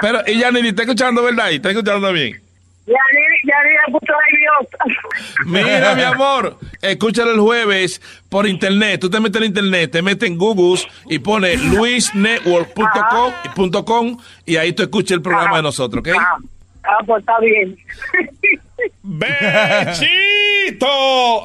Pero 0.01 0.21
ella 0.27 0.51
ni 0.51 0.69
está 0.69 0.83
escuchando, 0.83 1.23
¿verdad? 1.23 1.51
Y 1.51 1.57
está 1.57 1.71
escuchando 1.71 2.13
bien. 2.13 2.41
Ya 2.87 2.93
ni, 3.13 3.51
ya 3.51 3.57
ni 3.65 3.71
me 3.71 3.99
puso 3.99 4.13
nerviosa. 4.31 4.79
Mira, 5.47 5.95
mi 5.95 6.03
amor, 6.03 6.59
escúchalo 6.83 7.31
el 7.33 7.41
jueves 7.41 8.03
por 8.29 8.47
internet. 8.47 9.01
Tú 9.01 9.09
te 9.09 9.21
metes 9.21 9.41
en 9.41 9.47
internet, 9.49 9.91
te 9.91 10.03
metes 10.03 10.29
en 10.29 10.37
Google 10.37 10.83
y 11.09 11.19
pones 11.19 11.63
luisnetwork.com 11.65 13.33
punto 13.55 13.85
com, 13.87 14.19
y 14.45 14.57
ahí 14.57 14.75
tú 14.75 14.83
escuchas 14.83 15.13
el 15.13 15.23
programa 15.23 15.57
de 15.57 15.63
nosotros, 15.63 16.05
¿ok? 16.07 16.15
Ah, 16.87 16.99
pues 17.07 17.21
está 17.21 17.39
bien. 17.39 17.75
¡Bechito! 19.07 20.87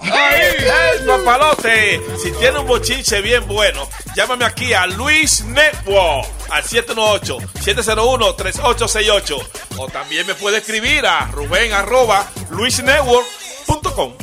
¡Ahí! 0.01 0.55
¡El 0.97 1.05
papalote! 1.05 2.01
Si 2.23 2.31
tiene 2.31 2.59
un 2.59 2.67
bochinche 2.67 3.21
bien 3.21 3.45
bueno, 3.47 3.85
llámame 4.15 4.45
aquí 4.45 4.71
a 4.71 4.87
Luis 4.87 5.43
Network 5.43 6.25
al 6.49 6.63
718-701-3868. 6.63 9.45
O 9.77 9.89
también 9.89 10.25
me 10.25 10.35
puede 10.35 10.59
escribir 10.59 11.05
a 11.05 11.25
Rubén 11.33 11.73
arroba 11.73 12.25
luisnetwork.com. 12.49 14.13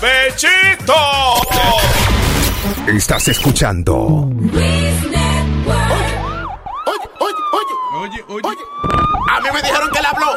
¡Bechito! 0.00 0.94
Estás 2.86 3.26
escuchando 3.26 4.30
Oye, 7.98 8.22
oye. 8.28 8.42
A 9.32 9.40
mí 9.40 9.48
me 9.52 9.60
dijeron 9.62 9.90
que 9.90 9.98
él 9.98 10.06
habló. 10.06 10.36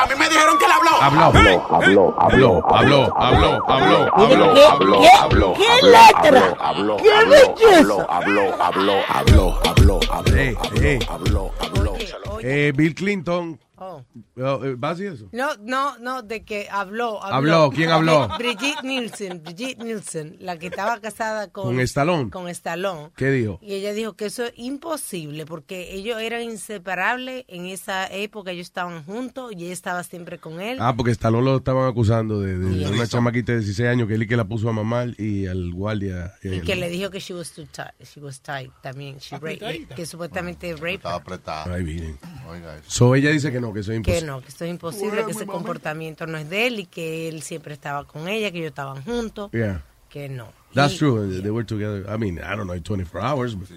A 0.00 0.06
mí 0.06 0.14
me 0.18 0.28
dijeron 0.28 0.58
que 0.58 0.64
él 0.64 0.70
habló. 0.72 0.90
Habló, 1.00 1.24
habló, 1.24 1.66
habló, 1.70 2.14
habló, 2.18 2.62
habló, 2.68 3.14
habló, 3.16 3.64
habló, 3.66 4.10
habló, 4.14 4.54
¿Qué- 4.54 4.70
habló, 4.70 5.00
qué- 5.00 5.10
habló, 5.18 5.54
qué 5.54 5.68
habló, 5.68 5.90
letra? 5.90 6.56
habló, 6.58 6.96
¿Qué 6.96 7.10
belleza? 7.26 7.80
habló, 7.80 8.06
habló, 8.08 8.42
habló, 8.58 8.92
habló, 9.08 9.54
habló, 9.68 10.00
habló, 10.10 10.60
habló, 11.08 11.10
habló, 11.10 11.50
habló. 11.60 11.94
Eh, 12.42 12.72
Bill 12.74 12.94
Clinton 12.94 13.60
Oh. 13.82 14.04
Eh, 14.36 14.74
¿Vas 14.76 15.00
y 15.00 15.06
eso? 15.06 15.30
No, 15.32 15.56
no, 15.58 15.98
no, 15.98 16.22
de 16.22 16.44
que 16.44 16.68
habló. 16.70 17.22
Habló, 17.24 17.70
¿quién 17.70 17.88
habló? 17.88 18.28
De 18.28 18.36
Brigitte 18.36 18.82
Nielsen, 18.82 19.42
Brigitte 19.42 19.82
Nielsen, 19.82 20.36
la 20.38 20.58
que 20.58 20.66
estaba 20.66 21.00
casada 21.00 21.48
con... 21.48 21.64
¿Con 21.64 21.80
Stallone? 21.80 22.28
Con 22.28 22.48
Stallone. 22.48 23.10
¿Qué 23.16 23.30
dijo? 23.30 23.58
Y 23.62 23.72
ella 23.72 23.94
dijo 23.94 24.16
que 24.16 24.26
eso 24.26 24.44
es 24.44 24.52
imposible 24.56 25.46
porque 25.46 25.94
ellos 25.94 26.20
eran 26.20 26.42
inseparables 26.42 27.46
en 27.48 27.64
esa 27.64 28.06
época, 28.06 28.50
ellos 28.50 28.66
estaban 28.66 29.02
juntos 29.04 29.52
y 29.56 29.64
ella 29.64 29.72
estaba 29.72 30.02
siempre 30.02 30.38
con 30.38 30.60
él. 30.60 30.76
Ah, 30.78 30.94
porque 30.94 31.12
Stallone 31.12 31.46
lo 31.46 31.56
estaban 31.56 31.88
acusando 31.88 32.40
de, 32.40 32.56
una 32.56 33.06
chamaquita 33.06 33.52
de 33.52 33.60
16 33.60 33.88
años 33.88 34.08
que 34.08 34.14
él 34.14 34.24
y 34.24 34.26
que 34.26 34.36
la 34.36 34.44
puso 34.44 34.68
a 34.68 34.72
mamar 34.72 35.18
y 35.18 35.46
al 35.46 35.72
guardia. 35.72 36.34
Y 36.42 36.56
eh, 36.56 36.60
que 36.60 36.76
le 36.76 36.90
dijo 36.90 37.08
que 37.08 37.20
she 37.20 37.32
was 37.32 37.50
too 37.52 37.64
tight, 37.64 37.94
she 38.04 38.20
was 38.20 38.42
tight 38.42 38.70
también, 38.82 39.16
she 39.20 39.38
raped, 39.38 39.88
que 39.96 40.04
supuestamente 40.04 40.74
rape. 40.74 40.96
Estaba 40.96 41.16
apretada. 41.16 41.74
Ahí 41.74 41.82
viene. 41.82 42.16
Oiga 42.46 42.76
eso. 42.76 42.84
So 42.90 43.14
ella 43.14 43.30
dice 43.30 43.50
que 43.50 43.60
no, 43.60 43.69
que 43.72 43.80
eso 43.80 43.92
es 43.92 43.96
Que 44.02 44.12
imposible. 44.18 44.26
no, 44.26 44.40
que 44.40 44.48
esto 44.48 44.64
es 44.64 44.70
imposible, 44.70 45.24
que 45.24 45.30
ese 45.32 45.46
comportamiento 45.46 46.26
no 46.26 46.38
es 46.38 46.48
de 46.50 46.66
él 46.66 46.80
y 46.80 46.86
que 46.86 47.28
él 47.28 47.42
siempre 47.42 47.74
estaba 47.74 48.04
con 48.04 48.28
ella, 48.28 48.50
que 48.50 48.58
ellos 48.58 48.68
estaban 48.70 49.02
juntos, 49.02 49.50
Yeah. 49.52 49.82
que 50.08 50.28
no. 50.28 50.48
That's 50.74 50.94
Y- 50.94 50.98
true. 50.98 51.40
They 51.42 51.50
were 51.50 51.64
together. 51.66 52.04
I 52.08 52.16
mean, 52.18 52.38
I 52.38 52.56
don't 52.56 52.64
know, 52.64 52.74
24 52.80 53.20
hours. 53.22 53.54
but- 53.56 53.68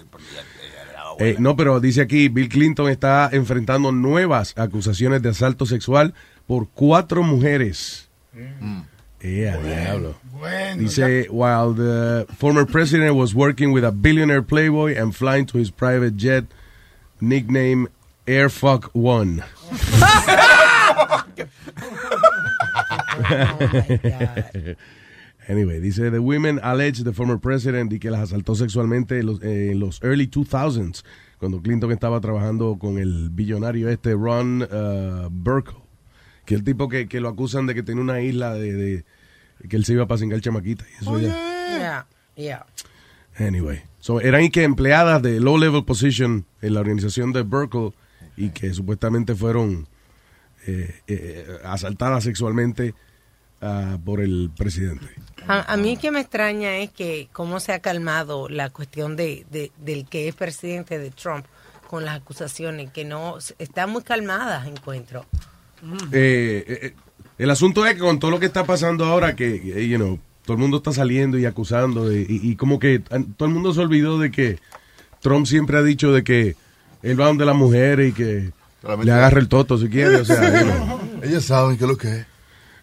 Eh, 1.20 1.36
no, 1.38 1.54
pero 1.56 1.78
dice 1.80 2.00
aquí, 2.00 2.28
Bill 2.28 2.48
Clinton 2.48 2.88
está 2.88 3.28
enfrentando 3.32 3.92
nuevas 3.92 4.52
acusaciones 4.56 5.22
de 5.22 5.28
asalto 5.28 5.64
sexual 5.66 6.12
por 6.46 6.68
cuatro 6.68 7.22
mujeres. 7.22 8.08
Eh, 9.20 9.48
a 9.48 9.56
diablo. 9.56 10.16
Bueno, 10.32 10.82
Dice, 10.82 11.28
while 11.30 11.72
the 11.74 12.26
former 12.36 12.66
president 12.66 13.16
was 13.16 13.32
working 13.32 13.72
with 13.72 13.84
a 13.84 13.90
billionaire 13.92 14.42
playboy 14.42 14.96
and 14.98 15.12
flying 15.14 15.46
to 15.46 15.58
his 15.58 15.70
private 15.70 16.16
jet, 16.16 16.44
nicknamed 17.20 17.88
Airfuck 18.26 18.90
One. 18.92 19.42
Anyway, 25.46 25.78
dice, 25.78 26.10
the 26.10 26.20
women 26.20 26.58
allege 26.62 27.04
the 27.04 27.12
former 27.12 27.38
president 27.38 27.92
y 27.92 27.98
que 27.98 28.10
las 28.10 28.20
asaltó 28.22 28.54
sexualmente 28.54 29.18
en 29.18 29.26
los, 29.26 29.42
eh, 29.42 29.72
en 29.72 29.78
los 29.78 30.02
early 30.02 30.26
2000s, 30.26 31.04
cuando 31.38 31.60
Clinton 31.60 31.92
estaba 31.92 32.18
trabajando 32.20 32.78
con 32.78 32.96
el 32.98 33.28
billonario 33.28 33.90
este 33.90 34.14
Ron 34.14 34.62
uh, 34.62 35.28
Burkle, 35.30 35.82
que 36.46 36.54
el 36.54 36.64
tipo 36.64 36.88
que, 36.88 37.08
que 37.08 37.20
lo 37.20 37.28
acusan 37.28 37.66
de 37.66 37.74
que 37.74 37.82
tiene 37.82 38.00
una 38.00 38.22
isla 38.22 38.54
de, 38.54 38.72
de- 38.72 39.04
que 39.68 39.76
él 39.76 39.84
se 39.84 39.92
iba 39.92 40.06
para 40.06 40.18
cingar 40.18 40.40
chamaquita. 40.40 40.86
Y 40.90 41.02
eso 41.02 41.18
ya. 41.20 41.28
Yeah, 41.28 42.06
yeah. 42.36 42.66
Anyway, 43.38 43.82
so 43.98 44.22
eran 44.22 44.44
y 44.44 44.50
que 44.50 44.62
empleadas 44.62 45.20
de 45.20 45.40
low 45.40 45.58
level 45.58 45.84
position 45.84 46.46
en 46.62 46.72
la 46.72 46.80
organización 46.80 47.34
de 47.34 47.42
Burkle 47.42 47.92
y 48.36 48.50
que 48.50 48.72
supuestamente 48.74 49.34
fueron 49.34 49.86
eh, 50.66 51.00
eh, 51.06 51.46
asaltadas 51.64 52.24
sexualmente 52.24 52.94
ah, 53.60 53.98
por 54.04 54.20
el 54.20 54.50
presidente. 54.56 55.06
A, 55.46 55.72
a 55.72 55.76
mí 55.76 55.96
que 55.96 56.10
me 56.10 56.20
extraña 56.20 56.78
es 56.78 56.90
que 56.90 57.28
cómo 57.32 57.60
se 57.60 57.72
ha 57.72 57.80
calmado 57.80 58.48
la 58.48 58.70
cuestión 58.70 59.14
de, 59.16 59.44
de- 59.50 59.70
del 59.78 60.06
que 60.06 60.28
es 60.28 60.34
presidente 60.34 60.98
de 60.98 61.10
Trump 61.10 61.44
con 61.88 62.04
las 62.04 62.16
acusaciones, 62.16 62.90
que 62.90 63.04
no, 63.04 63.36
están 63.58 63.90
muy 63.90 64.02
calmadas, 64.02 64.66
encuentro. 64.66 65.26
Eh, 66.12 66.64
eh, 66.66 66.78
eh, 66.82 66.94
el 67.38 67.50
asunto 67.50 67.84
es 67.86 67.94
que 67.94 68.00
con 68.00 68.18
todo 68.18 68.30
lo 68.30 68.40
que 68.40 68.46
está 68.46 68.64
pasando 68.64 69.04
ahora, 69.04 69.36
que, 69.36 69.56
eh, 69.56 69.86
you 69.88 69.96
know, 69.98 70.18
todo 70.44 70.54
el 70.56 70.60
mundo 70.60 70.78
está 70.78 70.92
saliendo 70.92 71.38
y 71.38 71.44
acusando, 71.44 72.08
de- 72.08 72.22
y, 72.22 72.40
y 72.50 72.56
como 72.56 72.78
que 72.78 73.00
todo 73.00 73.46
el 73.48 73.54
mundo 73.54 73.72
se 73.74 73.80
olvidó 73.80 74.18
de 74.18 74.30
que 74.30 74.58
Trump 75.20 75.46
siempre 75.46 75.76
ha 75.76 75.82
dicho 75.82 76.10
de 76.12 76.24
que 76.24 76.56
él 77.04 77.20
va 77.20 77.26
donde 77.26 77.44
las 77.44 77.54
mujeres 77.56 78.10
y 78.10 78.12
que 78.12 78.50
le 79.02 79.12
agarra 79.12 79.38
el 79.40 79.48
toto 79.48 79.78
si 79.78 79.88
quiere, 79.88 80.16
o 80.16 80.24
sea, 80.24 80.60
you 80.60 80.66
know. 80.66 81.00
Ellos 81.22 81.44
saben 81.44 81.76
qué 81.76 81.84
es 81.84 81.90
lo 81.90 81.96
que 81.96 82.08
es. 82.20 82.26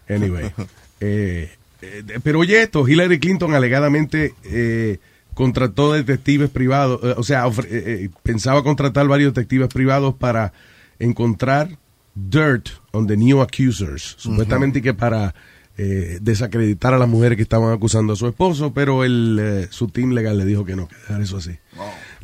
Anyway. 0.09 0.51
eh, 0.99 1.51
eh, 1.81 2.03
pero 2.23 2.39
oye 2.39 2.61
esto, 2.61 2.87
Hillary 2.87 3.19
Clinton 3.19 3.53
alegadamente 3.53 4.33
eh, 4.43 4.99
contrató 5.33 5.93
detectives 5.93 6.49
privados, 6.49 6.99
eh, 7.03 7.13
o 7.17 7.23
sea, 7.23 7.45
ofre- 7.47 7.67
eh, 7.69 8.09
pensaba 8.23 8.63
contratar 8.63 9.07
varios 9.07 9.33
detectives 9.33 9.67
privados 9.69 10.13
para 10.15 10.53
encontrar 10.99 11.77
dirt 12.13 12.69
on 12.91 13.07
the 13.07 13.15
new 13.17 13.41
accusers, 13.41 14.15
supuestamente 14.17 14.81
que 14.81 14.93
para 14.93 15.33
eh, 15.77 16.19
desacreditar 16.21 16.93
a 16.93 16.97
las 16.99 17.07
mujeres 17.07 17.37
que 17.37 17.43
estaban 17.43 17.71
acusando 17.73 18.13
a 18.13 18.15
su 18.15 18.27
esposo, 18.27 18.73
pero 18.73 19.03
el, 19.03 19.37
eh, 19.41 19.67
su 19.71 19.87
team 19.87 20.11
legal 20.11 20.37
le 20.37 20.45
dijo 20.45 20.65
que 20.65 20.75
no, 20.75 20.87
que 20.87 20.95
dejar 20.97 21.21
eso 21.21 21.37
así. 21.37 21.57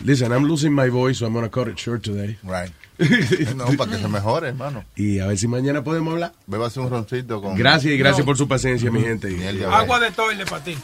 Listen, 0.04 0.32
I'm 0.32 0.46
losing 0.46 0.74
my 0.74 0.90
voice, 0.90 1.20
so 1.20 1.26
I'm 1.26 1.34
gonna 1.34 1.50
cut 1.50 1.68
it 1.68 1.78
short 1.80 2.04
today. 2.04 2.38
Right. 2.44 2.72
no, 3.56 3.66
para 3.78 3.92
que 3.92 3.98
se 3.98 4.08
mejore, 4.08 4.50
hermano. 4.50 4.84
Y 4.96 5.20
a 5.20 5.28
ver 5.28 5.38
si 5.38 5.48
mañana 5.48 5.84
podemos 5.84 6.14
hablar. 6.14 6.34
Bébase 6.48 6.80
un 6.80 6.90
roncito 6.90 7.42
con... 7.42 7.56
Gracias 7.56 7.94
y 7.94 7.98
gracias 7.98 8.20
No. 8.20 8.26
por 8.26 8.38
su 8.38 8.48
paciencia, 8.48 8.90
mi 8.92 9.02
gente. 9.02 9.28
Agua 9.72 10.00
de 10.00 10.12
toile 10.12 10.46
para 10.46 10.64
ti. 10.64 10.78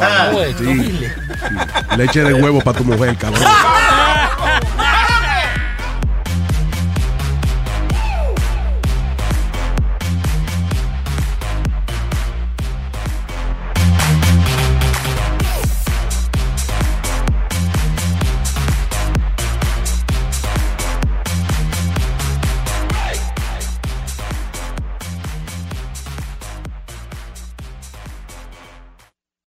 Ah, 0.00 0.32
sí. 0.58 0.64
Sí. 0.64 1.96
Leche 1.96 2.22
de 2.24 2.34
huevo 2.34 2.60
para 2.60 2.78
tu 2.78 2.84
mujer, 2.84 3.16
cabrón. 3.16 3.42